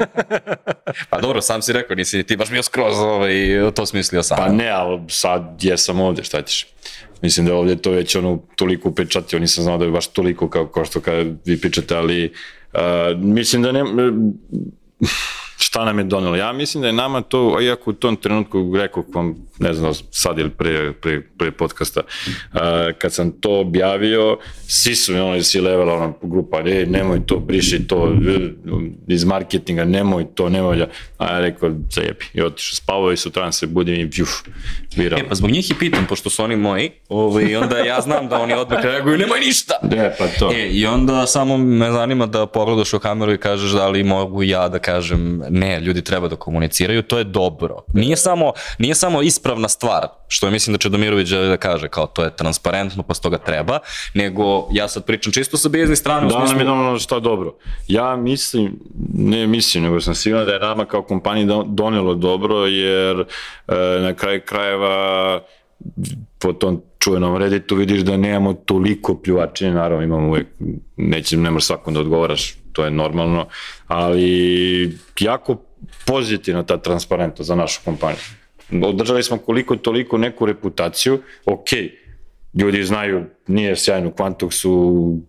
Pa 1.09 1.21
dobro, 1.21 1.41
sam 1.41 1.61
si 1.61 1.73
rekao, 1.73 1.95
nisi 1.95 2.17
ni 2.17 2.23
ti 2.23 2.35
baš 2.35 2.49
bio 2.49 2.63
skroz 2.63 2.99
ovaj, 2.99 3.33
to 3.75 3.85
smislio 3.85 4.23
sam. 4.23 4.37
Pa 4.37 4.47
ne, 4.47 4.69
ali 4.69 5.01
sad 5.07 5.59
jesam 5.61 5.99
ovde, 5.99 6.23
šta 6.23 6.41
ćeš. 6.41 6.67
Mislim 7.21 7.45
da 7.45 7.55
ovde 7.55 7.75
to 7.75 7.91
već 7.91 8.15
ono 8.15 8.39
toliko 8.55 8.89
upečatio, 8.89 9.39
nisam 9.39 9.63
znao 9.63 9.77
da 9.77 9.85
je 9.85 9.91
baš 9.91 10.07
toliko 10.07 10.49
kao, 10.49 10.67
kao 10.67 10.85
što 10.85 11.01
kada 11.01 11.31
vi 11.45 11.61
pričate, 11.61 11.95
ali 11.95 12.33
uh, 12.73 12.79
mislim 13.17 13.61
da 13.61 13.71
ne, 13.71 13.83
šta 15.57 15.85
nam 15.85 15.99
je 15.99 16.03
donelo. 16.03 16.35
Ja 16.35 16.53
mislim 16.53 16.81
da 16.81 16.87
je 16.87 16.93
nama 16.93 17.21
to, 17.21 17.61
iako 17.61 17.89
u 17.89 17.93
tom 17.93 18.15
trenutku 18.15 18.71
rekao 18.75 19.03
vam, 19.13 19.35
ne 19.61 19.73
znam, 19.73 19.93
sad 20.11 20.39
ili 20.39 20.49
pre, 20.49 20.93
pre, 20.93 21.21
pre 21.37 21.51
podcasta, 21.51 22.01
uh, 22.01 22.59
kad 22.97 23.13
sam 23.13 23.31
to 23.31 23.59
objavio, 23.59 24.37
svi 24.67 24.95
su 24.95 25.13
mi 25.13 25.19
ono 25.19 25.35
iz 25.35 25.55
levela, 25.55 25.93
ona 25.93 26.13
grupa, 26.21 26.59
e, 26.59 26.85
nemoj 26.85 27.25
to, 27.25 27.39
briši 27.39 27.87
to, 27.87 28.13
e, 28.27 28.49
iz 29.07 29.23
marketinga, 29.23 29.85
nemoj 29.85 30.25
to, 30.35 30.49
nemoj 30.49 30.77
da, 30.77 30.87
a 31.17 31.33
ja 31.33 31.39
rekao, 31.39 31.71
zajebi, 31.91 32.25
i 32.33 32.41
otišao 32.41 32.75
spavao 32.75 33.11
i 33.11 33.17
sutra 33.17 33.51
se 33.51 33.67
budim 33.67 33.95
i 33.95 34.09
pjuf, 34.09 34.29
viral. 34.95 35.19
E, 35.19 35.27
pa 35.29 35.35
zbog 35.35 35.51
njih 35.51 35.71
i 35.71 35.73
pitam, 35.79 36.05
pošto 36.09 36.29
su 36.29 36.43
oni 36.43 36.55
moji, 36.55 36.91
ovaj, 37.09 37.55
onda 37.55 37.77
ja 37.77 38.01
znam 38.01 38.27
da 38.27 38.41
oni 38.41 38.53
odmah 38.53 38.83
reaguju, 38.83 39.17
nemoj 39.17 39.39
ništa! 39.39 39.73
Ne, 39.83 40.15
pa 40.19 40.27
to. 40.39 40.51
E, 40.53 40.69
i 40.69 40.85
onda 40.85 41.25
samo 41.27 41.57
me 41.57 41.91
zanima 41.91 42.25
da 42.25 42.45
pogledaš 42.45 42.93
u 42.93 42.99
kameru 42.99 43.33
i 43.33 43.37
kažeš 43.37 43.71
da 43.71 43.87
li 43.87 44.03
mogu 44.03 44.43
ja 44.43 44.67
da 44.69 44.79
kažem 44.79 45.43
ne, 45.49 45.79
ljudi 45.79 46.01
treba 46.01 46.27
da 46.27 46.35
komuniciraju, 46.35 47.01
to 47.01 47.17
je 47.17 47.23
dobro. 47.23 47.83
Nije 47.93 48.17
samo, 48.17 48.53
nije 48.79 48.95
samo 48.95 49.21
ispravna 49.51 49.67
stvar, 49.67 50.07
što 50.27 50.47
je 50.47 50.51
mislim 50.51 50.73
da 50.73 50.77
Čedomirović 50.77 51.27
želi 51.27 51.47
da 51.47 51.57
kaže, 51.57 51.87
kao 51.87 52.07
to 52.07 52.23
je 52.23 52.35
transparentno, 52.35 53.03
pa 53.03 53.13
toga 53.13 53.37
treba, 53.37 53.79
nego 54.13 54.67
ja 54.71 54.87
sad 54.87 55.05
pričam 55.05 55.33
čisto 55.33 55.57
sa 55.57 55.69
biznis 55.69 55.99
strane, 55.99 56.27
Da 56.27 56.45
nam 56.45 56.59
je 56.59 56.65
donalo 56.65 56.99
šta 56.99 57.19
dobro. 57.19 57.55
Ja 57.87 58.15
mislim, 58.15 58.79
ne 59.13 59.47
mislim, 59.47 59.83
nego 59.83 60.01
sam 60.01 60.15
siguran 60.15 60.45
da 60.45 60.53
je 60.53 60.59
nama 60.59 60.85
kao 60.85 61.03
kompaniji 61.03 61.45
do- 61.45 61.65
donelo 61.67 62.15
dobro, 62.15 62.65
jer 62.65 63.19
e, 63.19 63.25
na 64.01 64.13
kraju 64.13 64.41
krajeva 64.45 65.39
po 66.39 66.53
tom 66.53 66.81
čuvenom 66.99 67.37
Redditu 67.37 67.75
vidiš 67.75 68.01
da 68.01 68.17
nemamo 68.17 68.53
toliko 68.53 69.21
pljuvačine, 69.21 69.73
naravno 69.73 70.03
imamo 70.03 70.27
uvek, 70.27 70.47
neće, 70.97 71.37
ne 71.37 71.51
možeš 71.51 71.67
svakom 71.67 71.93
da 71.93 71.99
odgovaraš, 71.99 72.55
to 72.73 72.85
je 72.85 72.91
normalno, 72.91 73.47
ali 73.87 74.97
jako 75.19 75.57
pozitivna 76.05 76.63
ta 76.63 76.77
transparentnost 76.77 77.47
za 77.47 77.55
našu 77.55 77.81
kompaniju. 77.85 78.40
Održali 78.83 79.23
smo 79.23 79.37
koliko 79.37 79.75
toliko 79.75 80.17
neku 80.17 80.45
reputaciju, 80.45 81.19
ok, 81.45 81.67
ljudi 82.53 82.83
znaju, 82.83 83.23
nije 83.47 83.75
sjajno 83.75 84.09
u 84.09 84.11
Quantuxu, 84.11 85.19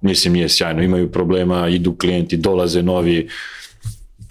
mislim 0.00 0.34
nije 0.34 0.48
sjajno, 0.48 0.82
imaju 0.82 1.12
problema, 1.12 1.68
idu 1.68 1.96
klijenti, 1.96 2.36
dolaze 2.36 2.82
novi, 2.82 3.28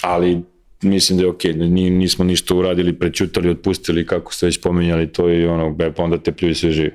ali 0.02 0.42
mislim 0.82 1.18
da 1.18 1.26
je 1.26 1.32
okay, 1.32 1.70
ni, 1.70 1.90
nismo 1.90 2.26
ništa 2.26 2.56
uradili, 2.56 3.00
prećutali, 3.00 3.50
otpustili, 3.50 4.06
kako 4.06 4.34
ste 4.34 4.46
već 4.46 4.62
pominjali, 4.62 5.12
to 5.12 5.28
je 5.28 5.50
ono, 5.50 5.74
be, 5.74 5.92
pa 5.92 6.04
onda 6.04 6.18
te 6.18 6.32
pljuju 6.32 6.56
sve 6.56 6.72
živi. 6.72 6.92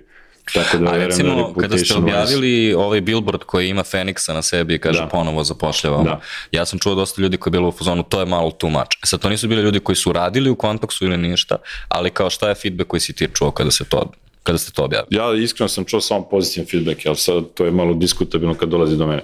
Tako 0.52 0.78
da 0.78 0.88
A 0.88 0.92
verujem 0.92 1.00
da 1.00 1.04
recimo, 1.06 1.54
kada 1.60 1.78
ste 1.78 1.94
objavili 1.94 2.74
ovaj 2.74 3.00
billboard 3.00 3.42
koji 3.44 3.68
ima 3.68 3.82
Feniksa 3.84 4.34
na 4.34 4.42
sebi 4.42 4.74
i 4.74 4.78
kaže 4.78 4.98
Da. 5.00 5.06
ponovo 5.06 5.44
zapošljavamo, 5.44 6.04
Da. 6.04 6.20
ja 6.52 6.64
sam 6.66 6.78
čuo 6.78 6.94
dosta 6.94 7.22
ljudi 7.22 7.36
koji 7.36 7.50
je 7.50 7.52
bilo 7.52 7.68
u 7.68 7.72
fazonu, 7.72 8.02
to 8.02 8.20
je 8.20 8.26
malo 8.26 8.50
too 8.50 8.70
much. 8.70 8.96
E 9.02 9.06
sad, 9.06 9.20
to 9.20 9.28
nisu 9.28 9.48
bili 9.48 9.62
ljudi 9.62 9.80
koji 9.80 9.96
su 9.96 10.12
radili 10.12 10.50
u 10.50 10.54
Quantoxu 10.56 11.04
ili 11.04 11.16
ništa, 11.16 11.56
ali 11.88 12.10
kao 12.10 12.30
šta 12.30 12.48
je 12.48 12.54
feedback 12.54 12.88
koji 12.88 13.00
si 13.00 13.12
ti 13.12 13.28
čuo 13.34 13.50
kada, 13.50 13.70
se 13.70 13.84
to, 13.84 14.12
kada 14.42 14.58
ste 14.58 14.72
to 14.72 14.84
objavili? 14.84 15.08
ja 15.16 15.34
iskreno 15.44 15.68
sam 15.68 15.84
čuo 15.84 16.00
samo 16.00 16.28
pozitivan 16.28 16.66
feedback, 16.70 17.00
ali 17.06 17.16
sad 17.16 17.44
to 17.54 17.64
je 17.64 17.70
malo 17.70 17.94
diskutabilno 17.94 18.54
kad 18.54 18.68
dolazi 18.68 18.96
do 18.96 19.06
mene. 19.06 19.22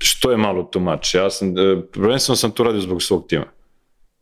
Što 0.00 0.30
je 0.30 0.36
malo 0.36 0.62
too 0.62 0.82
much? 0.82 1.14
Ja 1.14 1.30
sam, 1.30 1.58
e, 1.58 1.82
prvenstveno 1.92 2.36
sam 2.36 2.50
to 2.50 2.64
radio 2.64 2.80
zbog 2.80 3.02
svog 3.02 3.26
tima. 3.28 3.44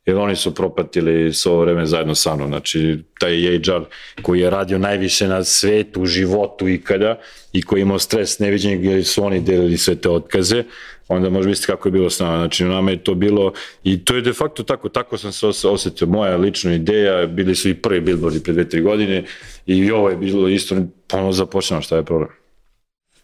Jer 0.07 0.17
oni 0.17 0.37
su 0.37 0.55
propatili 0.55 1.33
svo 1.33 1.53
ovo 1.53 1.61
vreme 1.61 1.87
zajedno 1.87 2.15
sa 2.15 2.37
mnom. 2.37 2.49
Znači, 2.49 2.99
taj 3.19 3.33
HR 3.33 3.85
koji 4.23 4.41
je 4.41 4.51
radio 4.51 4.79
najviše 4.79 5.29
na 5.29 5.45
svetu, 5.45 6.03
u 6.03 6.07
životu 6.07 6.69
ikada 6.69 7.19
i 7.53 7.63
koji 7.63 7.81
je 7.81 7.83
imao 7.83 7.99
stres 7.99 8.39
neviđenja 8.39 8.77
gdje 8.77 9.05
su 9.05 9.25
oni 9.25 9.41
delili 9.41 9.79
sve 9.79 9.95
te 9.95 10.11
otkaze, 10.11 10.65
onda 11.09 11.31
može 11.31 11.49
misliti 11.49 11.67
kako 11.67 11.89
je 11.89 11.93
bilo 11.93 12.11
s 12.11 12.21
nama. 12.21 12.37
Znači, 12.37 12.65
nama 12.65 12.91
je 12.91 13.05
to 13.05 13.15
bilo, 13.15 13.53
i 13.85 14.05
to 14.05 14.15
je 14.15 14.23
de 14.23 14.33
facto 14.33 14.63
tako, 14.63 14.89
tako 14.89 15.19
sam 15.19 15.33
se 15.33 15.47
os- 15.47 15.65
osetio, 15.65 16.07
moja 16.07 16.37
lična 16.37 16.75
ideja, 16.75 17.27
bili 17.27 17.55
su 17.55 17.69
i 17.69 17.75
prvi 17.75 18.01
billboardi 18.01 18.43
pre 18.43 18.53
dve, 18.53 18.69
tri 18.69 18.81
godine 18.81 19.25
i 19.67 19.91
ovo 19.91 20.11
je 20.11 20.17
bilo 20.17 20.49
isto, 20.49 20.77
ponovno 21.09 21.33
započnemo, 21.33 21.83
šta 21.83 21.97
je 21.97 22.05
problem? 22.05 22.31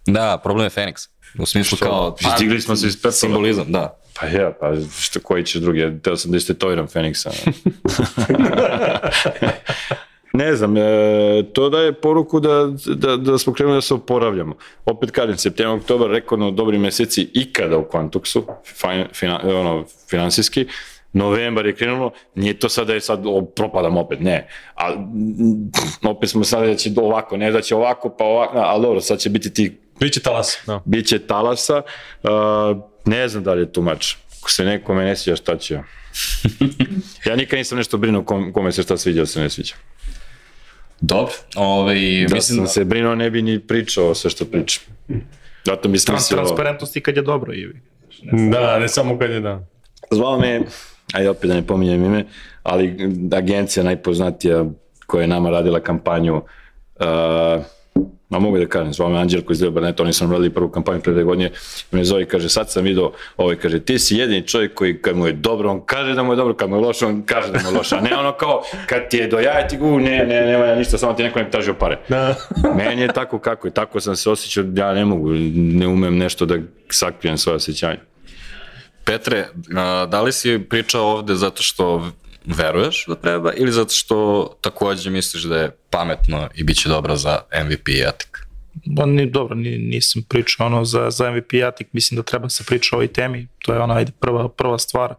Da, 0.07 0.41
problem 0.43 0.64
je 0.64 0.70
Feniks. 0.70 1.03
U 1.39 1.47
smislu 1.47 1.76
Što? 1.76 1.87
kao... 1.87 2.16
Stigli 2.37 2.61
smo 2.61 2.76
se 2.76 2.87
iz. 2.87 2.99
Simbolizam, 3.11 3.72
da. 3.72 4.01
Pa 4.22 4.28
ja, 4.28 4.52
pa 4.60 4.72
što, 4.98 5.20
koji 5.20 5.44
će 5.44 5.60
drugi, 5.60 5.80
ja 5.80 5.98
teo 6.02 6.16
sam 6.16 6.30
da 6.30 6.36
istetoviram 6.36 6.86
Feniksa. 6.86 7.30
ne 10.32 10.56
znam, 10.56 10.76
e, 10.76 10.82
to 11.52 11.68
daje 11.68 11.92
poruku 11.92 12.40
da, 12.40 12.68
da, 12.86 13.16
da 13.16 13.38
smo 13.38 13.52
krenuli 13.52 13.76
da 13.76 13.80
se 13.80 13.94
oporavljamo. 13.94 14.56
Opet 14.84 15.10
kažem, 15.10 15.36
septembar, 15.36 15.78
oktobar, 15.78 16.10
rekordno 16.10 16.50
dobri 16.50 16.78
meseci 16.78 17.28
ikada 17.34 17.78
u 17.78 17.84
Quantuxu, 17.92 18.42
fin, 18.64 19.04
fina, 19.14 19.40
ono, 19.44 19.84
finansijski, 20.10 20.66
novembar 21.12 21.66
je 21.66 21.74
krenulo, 21.74 22.10
nije 22.34 22.58
to 22.58 22.68
sad 22.68 22.86
da 22.86 22.94
je 22.94 23.00
sad 23.00 23.22
o, 23.26 23.44
propadam 23.44 23.96
opet, 23.96 24.20
ne. 24.20 24.48
A, 24.74 24.92
opet 26.10 26.30
smo 26.30 26.44
sad 26.44 26.66
da 26.66 26.74
će 26.74 26.90
ovako, 26.96 27.36
ne 27.36 27.50
da 27.50 27.60
će 27.60 27.74
ovako, 27.74 28.14
pa 28.18 28.24
ovako, 28.24 28.58
ali 28.58 28.82
dobro, 28.82 29.00
sad 29.00 29.18
će 29.18 29.30
biti 29.30 29.54
ti 29.54 29.78
Biće 30.00 30.20
talas. 30.20 30.58
Da. 30.66 30.80
Biće 30.84 31.18
talasa, 31.18 31.82
uh, 32.22 32.30
ne 33.05 33.28
znam 33.28 33.44
da 33.44 33.53
li 33.55 33.62
je 33.62 33.72
tu 33.72 33.82
mač. 33.82 34.14
Ako 34.40 34.50
se 34.50 34.64
nekome 34.64 35.05
ne 35.05 35.16
sviđa, 35.16 35.36
šta 35.36 35.59
ću 35.59 35.74
ja? 37.26 37.36
nikad 37.36 37.57
nisam 37.57 37.78
nešto 37.78 37.98
brinuo 37.98 38.22
kom, 38.22 38.53
kome 38.53 38.72
se 38.72 38.82
šta 38.82 38.96
sviđa, 38.96 39.26
se 39.26 39.40
ne 39.40 39.50
sviđa. 39.50 39.74
Dobro. 41.00 41.32
Ovaj, 41.57 42.26
Da 42.28 42.34
mislim, 42.34 42.57
sam 42.57 42.66
se 42.66 42.84
brinuo, 42.84 43.14
ne 43.14 43.30
bi 43.30 43.42
ni 43.42 43.61
pričao 43.61 44.14
sve 44.14 44.30
što 44.30 44.44
pričam. 44.44 44.84
Zato 45.64 45.88
bi 45.88 45.98
Trans, 45.98 46.22
smislio... 46.22 46.36
transparentnosti 46.36 47.00
kad 47.00 47.16
je 47.16 47.22
dobro 47.22 47.55
i 47.55 47.68
Da, 48.50 48.78
ne 48.78 48.88
samo 48.88 49.18
kad 49.18 49.30
je 49.30 49.40
da. 49.40 49.66
Zvao 50.11 50.38
me, 50.38 50.61
ajde 51.12 51.28
opet 51.28 51.48
da 51.48 51.55
ne 51.55 51.66
pominjem 51.66 52.05
ime, 52.05 52.24
ali 52.62 52.96
agencija 53.32 53.84
najpoznatija 53.84 54.64
koja 55.07 55.22
je 55.22 55.28
nama 55.28 55.50
radila 55.50 55.80
kampanju, 55.80 56.36
uh, 56.36 57.62
ma 58.32 58.38
mogu 58.38 58.59
da 58.59 58.66
kažem, 58.66 58.93
zvao 58.93 59.11
me 59.11 59.18
Anđelko 59.18 59.53
iz 59.53 59.61
Deo 59.61 59.70
Barneta, 59.70 60.03
oni 60.03 60.12
su 60.12 60.24
nam 60.24 60.32
radili 60.32 60.51
prvu 60.51 60.68
kampanju 60.68 61.01
pre 61.01 61.12
dve 61.12 61.24
godine, 61.24 61.51
i 61.93 61.97
me 61.97 62.05
zove 62.05 62.22
i 62.22 62.26
kaže, 62.26 62.49
sad 62.49 62.70
sam 62.70 62.84
vidio, 62.84 63.12
ovaj 63.36 63.57
kaže, 63.57 63.80
ti 63.80 63.99
si 63.99 64.16
jedini 64.16 64.47
čovjek 64.47 64.74
koji 64.74 65.03
kad 65.03 65.16
mu 65.16 65.26
je 65.26 65.32
dobro, 65.32 65.70
on 65.70 65.80
kaže 65.86 66.14
da 66.14 66.22
mu 66.22 66.32
je 66.32 66.36
dobro, 66.36 66.55
kad 66.55 66.70
mu 66.70 66.76
je 66.76 66.80
loše, 66.80 67.07
on 67.07 67.22
kaže 67.22 67.53
da 67.53 67.59
mu 67.62 67.68
je 67.68 67.76
loše, 67.76 67.97
a 67.97 68.01
ne 68.01 68.16
ono 68.16 68.32
kao, 68.32 68.62
kad 68.86 69.09
ti 69.09 69.16
je 69.16 69.28
do 69.28 69.38
jaja 69.38 69.68
ti 69.68 69.76
gu, 69.76 69.99
ne, 70.00 70.26
ne, 70.26 70.46
nema 70.46 70.75
ništa, 70.75 70.99
samo 70.99 71.12
ti 71.12 71.22
neko 71.22 71.38
ne 71.38 71.50
tražio 71.50 71.75
pare. 71.75 71.99
Da. 72.08 72.34
Meni 72.79 73.03
je 73.03 73.08
tako 73.08 73.38
kako 73.38 73.66
je, 73.66 73.71
tako 73.75 74.00
sam 74.00 74.16
se 74.16 74.30
osjećao, 74.30 74.64
ja 74.75 74.95
ne 74.95 75.04
mogu, 75.04 75.30
ne 75.54 75.87
umem 75.87 76.16
nešto 76.16 76.46
da 76.46 76.57
sakrijem 76.91 77.38
svoje 77.38 77.57
osjećanje. 77.57 77.99
Petre, 79.04 79.46
a, 79.76 80.07
da 80.07 80.22
li 80.22 80.33
si 80.33 80.58
pričao 80.71 81.07
ovde 81.07 81.34
zato 81.34 81.62
što 81.62 82.11
veruješ 82.44 83.04
da 83.08 83.14
treba 83.14 83.52
ili 83.52 83.72
zato 83.72 83.92
što 83.92 84.48
takođe 84.60 85.10
misliš 85.10 85.42
da 85.42 85.56
je 85.56 85.70
pametno 85.90 86.48
i 86.54 86.64
bit 86.64 86.76
će 86.76 86.88
dobro 86.88 87.16
za 87.16 87.38
MVP 87.64 87.88
jatik? 87.88 88.38
Ba, 88.86 89.06
ni, 89.06 89.30
dobro, 89.30 89.54
ni, 89.54 89.78
nisam 89.78 90.22
pričao 90.28 90.66
ono 90.66 90.84
za, 90.84 91.10
za 91.10 91.30
MVP 91.30 91.52
jatik, 91.52 91.86
mislim 91.92 92.16
da 92.16 92.22
treba 92.22 92.48
se 92.48 92.64
priča 92.64 92.96
o 92.96 92.96
ovoj 92.96 93.08
temi, 93.08 93.48
to 93.58 93.74
je 93.74 93.80
ona 93.80 93.94
ajde, 93.94 94.12
prva, 94.20 94.48
prva 94.48 94.78
stvar. 94.78 95.14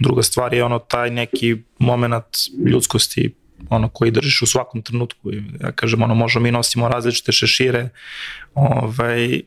Druga 0.00 0.22
stvar 0.22 0.54
je 0.54 0.64
ono 0.64 0.78
taj 0.78 1.10
neki 1.10 1.56
moment 1.78 2.24
ljudskosti 2.66 3.34
ono 3.68 3.88
koji 3.88 4.10
držiš 4.10 4.42
u 4.42 4.46
svakom 4.46 4.82
trenutku. 4.82 5.30
Ja 5.60 5.72
kažem, 5.72 6.02
ono, 6.02 6.14
možemo 6.14 6.42
mi 6.42 6.50
nosimo 6.50 6.88
različite 6.88 7.32
šešire, 7.32 7.88
ovaj, 8.54 9.40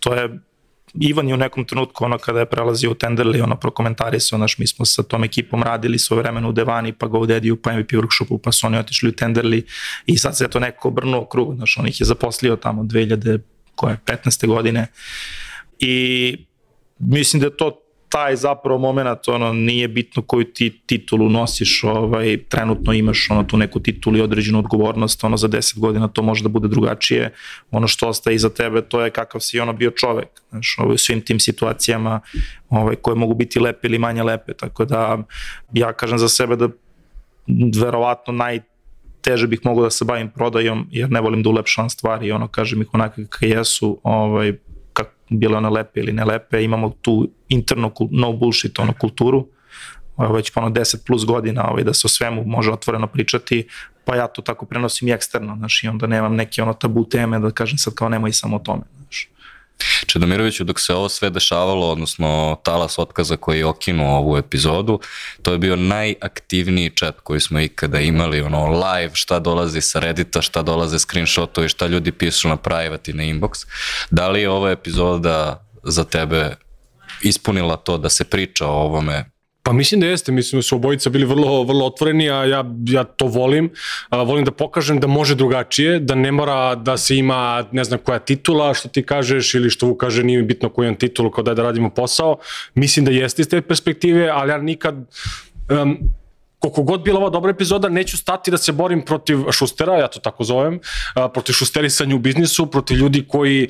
to 0.00 0.14
je 0.14 0.38
Ivan 1.00 1.28
je 1.28 1.34
u 1.34 1.36
nekom 1.36 1.64
trenutku 1.64 2.04
ono 2.04 2.18
kada 2.18 2.40
je 2.40 2.46
prelazio 2.46 2.90
u 2.90 2.94
Tenderli, 2.94 3.40
ono 3.40 3.56
prokomentarisao, 3.56 4.38
znaš, 4.38 4.58
mi 4.58 4.66
smo 4.66 4.84
sa 4.84 5.02
tom 5.02 5.24
ekipom 5.24 5.62
radili 5.62 5.98
svoje 5.98 6.22
vremena 6.22 6.48
u 6.48 6.52
Devani, 6.52 6.92
pa 6.92 7.06
GoDaddy-u, 7.06 7.56
pa 7.56 7.72
MVP 7.72 7.90
workshopu, 7.92 8.38
pa 8.42 8.52
su 8.52 8.66
oni 8.66 8.78
otišli 8.78 9.08
u 9.08 9.12
Tenderli 9.12 9.66
i 10.06 10.18
sad 10.18 10.36
se 10.36 10.48
to 10.48 10.60
neko 10.60 10.88
obrnuo 10.88 11.24
krug, 11.26 11.54
znaš, 11.56 11.78
on 11.78 11.88
ih 11.88 12.00
je 12.00 12.06
zaposlio 12.06 12.56
tamo 12.56 12.82
2000, 12.82 13.38
koje, 13.74 13.98
15. 14.06 14.46
godine 14.46 14.86
i 15.78 16.36
mislim 16.98 17.42
da 17.42 17.50
to 17.50 17.85
taj 18.08 18.36
zapravo 18.36 18.78
moment, 18.78 19.28
ono, 19.28 19.52
nije 19.52 19.88
bitno 19.88 20.22
koju 20.22 20.44
ti 20.44 20.80
titulu 20.86 21.28
nosiš, 21.28 21.84
ovaj, 21.84 22.38
trenutno 22.48 22.92
imaš 22.92 23.26
ono, 23.30 23.44
tu 23.44 23.56
neku 23.56 23.80
titulu 23.80 24.16
i 24.16 24.20
određenu 24.20 24.58
odgovornost, 24.58 25.24
ono, 25.24 25.36
za 25.36 25.48
10 25.48 25.78
godina 25.78 26.08
to 26.08 26.22
može 26.22 26.42
da 26.42 26.48
bude 26.48 26.68
drugačije, 26.68 27.32
ono 27.70 27.88
što 27.88 28.08
ostaje 28.08 28.34
iza 28.34 28.50
tebe, 28.50 28.82
to 28.82 29.00
je 29.00 29.10
kakav 29.10 29.40
si 29.40 29.60
ono 29.60 29.72
bio 29.72 29.90
čovek, 29.90 30.28
znaš, 30.50 30.76
ovaj, 30.78 30.94
u 30.94 30.98
svim 30.98 31.20
tim 31.20 31.40
situacijama 31.40 32.20
ovaj, 32.70 32.96
koje 32.96 33.14
mogu 33.14 33.34
biti 33.34 33.60
lepe 33.60 33.88
ili 33.88 33.98
manje 33.98 34.22
lepe, 34.22 34.54
tako 34.54 34.84
da 34.84 35.18
ja 35.72 35.92
kažem 35.92 36.18
za 36.18 36.28
sebe 36.28 36.56
da 36.56 36.68
verovatno 37.80 38.32
naj 38.32 38.60
teže 39.20 39.46
bih 39.46 39.60
mogao 39.64 39.84
da 39.84 39.90
se 39.90 40.04
bavim 40.04 40.30
prodajom, 40.30 40.86
jer 40.90 41.10
ne 41.10 41.20
volim 41.20 41.42
da 41.42 41.50
ulepšavam 41.50 41.90
stvari, 41.90 42.32
ono, 42.32 42.48
kažem 42.48 42.82
ih 42.82 42.94
onakve 42.94 43.26
kakve 43.26 43.48
jesu, 43.48 44.00
ovaj, 44.02 44.52
bile 45.30 45.56
one 45.56 45.70
lepe 45.70 46.00
ili 46.00 46.12
ne 46.12 46.24
lepe, 46.24 46.64
imamo 46.64 46.90
tu 47.02 47.30
interno 47.48 47.92
no 48.10 48.32
bullshit 48.32 48.78
ono 48.78 48.92
kulturu, 49.00 49.46
već 50.18 50.52
ono 50.54 50.70
10 50.70 51.06
plus 51.06 51.26
godina 51.26 51.70
ovaj, 51.70 51.84
da 51.84 51.94
se 51.94 52.02
o 52.04 52.08
svemu 52.08 52.44
može 52.44 52.72
otvoreno 52.72 53.06
pričati, 53.06 53.68
pa 54.04 54.16
ja 54.16 54.26
to 54.26 54.42
tako 54.42 54.66
prenosim 54.66 55.08
i 55.08 55.12
eksterno, 55.12 55.56
znaš, 55.56 55.84
i 55.84 55.88
onda 55.88 56.06
nemam 56.06 56.34
neke 56.34 56.62
ono 56.62 56.72
tabu 56.72 57.04
teme 57.04 57.38
da 57.38 57.50
kažem 57.50 57.78
sad 57.78 57.94
kao 57.94 58.08
nemoj 58.08 58.32
samo 58.32 58.56
o 58.56 58.58
tome, 58.58 58.82
znaš. 58.96 59.28
Čedomiroviću, 60.06 60.64
dok 60.64 60.80
se 60.80 60.94
ovo 60.94 61.08
sve 61.08 61.30
dešavalo, 61.30 61.90
odnosno 61.90 62.56
talas 62.62 62.98
otkaza 62.98 63.36
koji 63.36 63.58
je 63.58 63.66
okinuo 63.66 64.16
ovu 64.16 64.36
epizodu, 64.36 65.00
to 65.42 65.52
je 65.52 65.58
bio 65.58 65.76
najaktivniji 65.76 66.90
chat 66.98 67.20
koji 67.20 67.40
smo 67.40 67.60
ikada 67.60 68.00
imali, 68.00 68.40
ono 68.40 68.66
live, 68.66 69.14
šta 69.14 69.38
dolazi 69.38 69.80
sa 69.80 70.00
Reddita, 70.00 70.42
šta 70.42 70.62
dolaze 70.62 70.98
screenshotovi, 70.98 71.68
šta 71.68 71.86
ljudi 71.86 72.12
pišu 72.12 72.48
na 72.48 72.56
private 72.56 73.10
i 73.10 73.14
na 73.14 73.22
inbox. 73.22 73.66
Da 74.10 74.28
li 74.28 74.40
je 74.40 74.50
ova 74.50 74.70
epizoda 74.70 75.66
za 75.82 76.04
tebe 76.04 76.56
ispunila 77.22 77.76
to 77.76 77.98
da 77.98 78.08
se 78.08 78.24
priča 78.24 78.66
o 78.66 78.82
ovome 78.84 79.35
Pa 79.66 79.72
mislim 79.72 80.00
da 80.00 80.06
jeste, 80.06 80.32
mislim 80.32 80.58
da 80.58 80.62
su 80.62 80.76
obojica 80.76 81.10
bili 81.10 81.24
vrlo, 81.24 81.62
vrlo 81.62 81.86
otvoreni, 81.86 82.30
a 82.30 82.44
ja, 82.44 82.64
ja 82.88 83.04
to 83.04 83.26
volim. 83.26 83.70
A, 84.08 84.22
volim 84.22 84.44
da 84.44 84.50
pokažem 84.50 85.00
da 85.00 85.06
može 85.06 85.34
drugačije, 85.34 85.98
da 86.00 86.14
ne 86.14 86.32
mora 86.32 86.74
da 86.74 86.96
se 86.96 87.16
ima 87.16 87.64
ne 87.72 87.84
znam 87.84 87.98
koja 87.98 88.18
titula, 88.18 88.74
što 88.74 88.88
ti 88.88 89.02
kažeš, 89.02 89.54
ili 89.54 89.70
što 89.70 89.96
kaže 89.96 90.22
nije 90.22 90.42
bitno 90.42 90.68
koju 90.68 90.86
imam 90.86 90.98
titulu, 90.98 91.30
kao 91.30 91.44
da 91.44 91.50
je 91.50 91.54
da 91.54 91.62
radimo 91.62 91.90
posao. 91.90 92.36
Mislim 92.74 93.04
da 93.04 93.10
jeste 93.10 93.42
iz 93.42 93.48
te 93.48 93.60
perspektive, 93.60 94.28
ali 94.28 94.50
ja 94.50 94.58
nikad 94.58 94.94
um, 95.82 95.98
koliko 96.58 96.82
god 96.82 97.02
bila 97.04 97.20
ova 97.20 97.30
dobra 97.30 97.50
epizoda, 97.50 97.88
neću 97.88 98.16
stati 98.16 98.50
da 98.50 98.58
se 98.58 98.72
borim 98.72 99.02
protiv 99.02 99.38
šustera, 99.52 99.94
ja 99.94 100.08
to 100.08 100.20
tako 100.20 100.44
zovem, 100.44 100.80
protiv 101.32 101.52
šusterisanja 101.52 102.16
u 102.16 102.18
biznisu, 102.18 102.66
protiv 102.66 102.96
ljudi 102.96 103.24
koji 103.28 103.68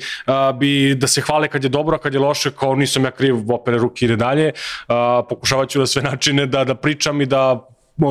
bi 0.59 0.95
da 0.95 1.07
se 1.07 1.21
hvale 1.21 1.47
kad 1.47 1.63
je 1.63 1.69
dobro, 1.69 1.95
a 1.95 1.99
kad 1.99 2.13
je 2.13 2.19
loše, 2.19 2.51
kao 2.51 2.75
nisam 2.75 3.03
ja 3.03 3.11
kriv, 3.11 3.51
opere 3.51 3.77
ruke 3.77 4.05
ide 4.05 4.15
dalje. 4.15 4.51
Pokušavat 5.29 5.69
ću 5.69 5.79
da 5.79 5.85
sve 5.85 6.01
načine 6.01 6.45
da, 6.45 6.63
da 6.63 6.75
pričam 6.75 7.21
i 7.21 7.25
da 7.25 7.67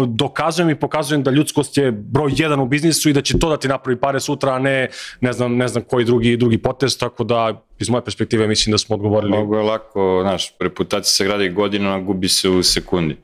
dokazujem 0.07 0.71
i 0.71 0.75
pokazujem 0.75 1.23
da 1.23 1.31
ljudskost 1.31 1.79
je 1.79 1.93
broj 1.93 2.33
jedan 2.37 2.61
u 2.61 2.67
biznisu 2.67 3.09
i 3.09 3.13
da 3.13 3.23
će 3.23 3.39
to 3.39 3.49
da 3.49 3.57
ti 3.57 3.69
napravi 3.69 4.01
pare 4.01 4.21
sutra, 4.21 4.55
a 4.55 4.59
ne 4.59 4.89
ne 5.21 5.33
znam, 5.33 5.57
ne 5.57 5.69
znam 5.69 5.85
koji 5.85 6.05
drugi, 6.05 6.37
drugi 6.37 6.59
potez, 6.59 6.99
tako 6.99 7.25
da 7.25 7.63
iz 7.79 7.89
moje 7.89 8.05
perspektive 8.05 8.47
mislim 8.47 8.71
da 8.71 8.79
smo 8.79 8.97
odgovorili. 8.97 9.31
Mogu 9.31 9.57
je 9.57 9.63
lako, 9.63 10.19
znaš, 10.23 10.53
reputacija 10.61 11.11
se 11.11 11.25
gradi 11.25 11.49
godinama, 11.49 12.01
gubi 12.01 12.29
se 12.29 12.49
u 12.49 12.63
sekundi. 12.63 13.17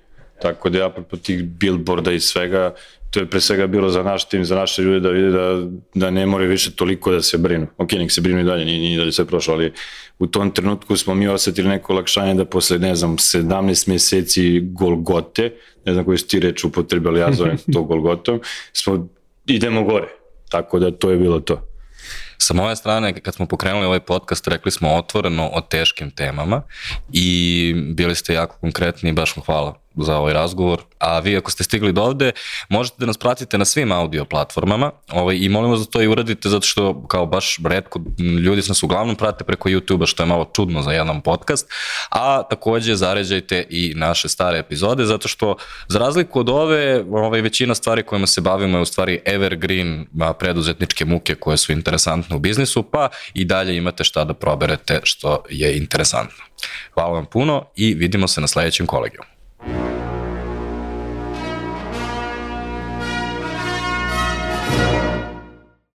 Tako 0.42 0.70
da 0.70 0.78
ja 0.78 0.86
apropo 0.86 1.16
tih 1.16 1.44
billboarda 1.44 2.12
i 2.12 2.20
svega, 2.20 2.74
to 3.10 3.20
je 3.20 3.30
pre 3.30 3.40
svega 3.40 3.66
bilo 3.66 3.90
za 3.90 4.02
naš 4.02 4.28
tim, 4.28 4.44
za 4.44 4.56
naše 4.56 4.82
ljude 4.82 5.00
da 5.00 5.10
vide 5.10 5.30
da, 5.30 5.66
da 5.94 6.10
ne 6.10 6.26
more 6.26 6.46
više 6.46 6.70
toliko 6.70 7.12
da 7.12 7.22
se 7.22 7.38
brinu. 7.38 7.66
Ok, 7.78 7.92
nek 7.92 8.12
se 8.12 8.20
brinu 8.20 8.40
i 8.40 8.44
dalje, 8.44 8.64
nije, 8.64 8.80
nije 8.80 8.98
dalje 8.98 9.12
sve 9.12 9.24
prošlo, 9.24 9.54
ali 9.54 9.72
u 10.18 10.26
tom 10.26 10.50
trenutku 10.50 10.96
smo 10.96 11.14
mi 11.14 11.28
osetili 11.28 11.68
neko 11.68 11.92
olakšanje 11.92 12.34
da 12.34 12.44
posle, 12.44 12.78
ne 12.78 12.94
znam, 12.94 13.16
17 13.16 13.88
meseci 13.88 14.60
Golgote, 14.60 15.52
ne 15.84 15.92
znam 15.92 16.04
koju 16.04 16.18
su 16.18 16.26
ti 16.26 16.40
reč 16.40 16.64
upotrebali, 16.64 17.20
ja 17.20 17.32
zovem 17.32 17.58
to 17.72 17.82
Golgotom, 17.88 18.40
smo, 18.72 19.08
idemo 19.46 19.84
gore. 19.84 20.08
Tako 20.50 20.78
da 20.78 20.90
to 20.90 21.10
je 21.10 21.16
bilo 21.16 21.40
to. 21.40 21.68
Sa 22.38 22.54
moje 22.54 22.76
strane, 22.76 23.20
kad 23.20 23.34
smo 23.34 23.46
pokrenuli 23.46 23.86
ovaj 23.86 24.00
podcast, 24.00 24.48
rekli 24.48 24.70
smo 24.70 24.94
otvoreno 24.94 25.50
o 25.52 25.60
teškim 25.60 26.10
temama 26.10 26.62
i 27.12 27.74
bili 27.94 28.14
ste 28.14 28.34
jako 28.34 28.56
konkretni 28.60 29.10
i 29.10 29.12
baš 29.12 29.36
vam 29.36 29.44
hvala 29.44 29.81
za 29.96 30.16
ovaj 30.16 30.32
razgovor. 30.32 30.82
A 30.98 31.18
vi 31.18 31.36
ako 31.36 31.50
ste 31.50 31.64
stigli 31.64 31.92
do 31.92 32.02
ovde, 32.02 32.32
možete 32.68 32.96
da 32.98 33.06
nas 33.06 33.18
pratite 33.18 33.58
na 33.58 33.64
svim 33.64 33.92
audio 33.92 34.24
platformama 34.24 34.90
ovaj, 35.10 35.36
i 35.40 35.48
molim 35.48 35.70
vas 35.70 35.80
da 35.80 35.86
to 35.86 36.02
i 36.02 36.06
uradite 36.06 36.48
zato 36.48 36.66
što 36.66 37.06
kao 37.06 37.26
baš 37.26 37.56
redko 37.64 38.00
ljudi 38.44 38.62
nas 38.68 38.82
uglavnom 38.82 39.16
prate 39.16 39.44
preko 39.44 39.68
YouTube-a 39.68 40.06
što 40.06 40.22
je 40.22 40.26
malo 40.26 40.50
čudno 40.52 40.82
za 40.82 40.92
jedan 40.92 41.20
podcast, 41.20 41.70
a 42.10 42.42
takođe 42.42 42.94
zaređajte 42.94 43.66
i 43.70 43.92
naše 43.96 44.28
stare 44.28 44.58
epizode 44.58 45.04
zato 45.04 45.28
što 45.28 45.56
za 45.88 45.98
razliku 45.98 46.40
od 46.40 46.48
ove, 46.48 47.04
ovaj, 47.10 47.40
većina 47.40 47.74
stvari 47.74 48.02
kojima 48.02 48.26
se 48.26 48.40
bavimo 48.40 48.78
je 48.78 48.82
u 48.82 48.84
stvari 48.84 49.20
evergreen 49.24 50.06
preduzetničke 50.38 51.04
muke 51.04 51.34
koje 51.34 51.56
su 51.56 51.72
interesantne 51.72 52.36
u 52.36 52.38
biznisu, 52.38 52.82
pa 52.82 53.08
i 53.34 53.44
dalje 53.44 53.76
imate 53.76 54.04
šta 54.04 54.24
da 54.24 54.34
proberete 54.34 55.00
što 55.02 55.42
je 55.50 55.76
interesantno. 55.76 56.44
Hvala 56.94 57.12
vam 57.12 57.26
puno 57.26 57.64
i 57.76 57.94
vidimo 57.94 58.28
se 58.28 58.40
na 58.40 58.46
sledećem 58.46 58.86
kolegiju. 58.86 59.31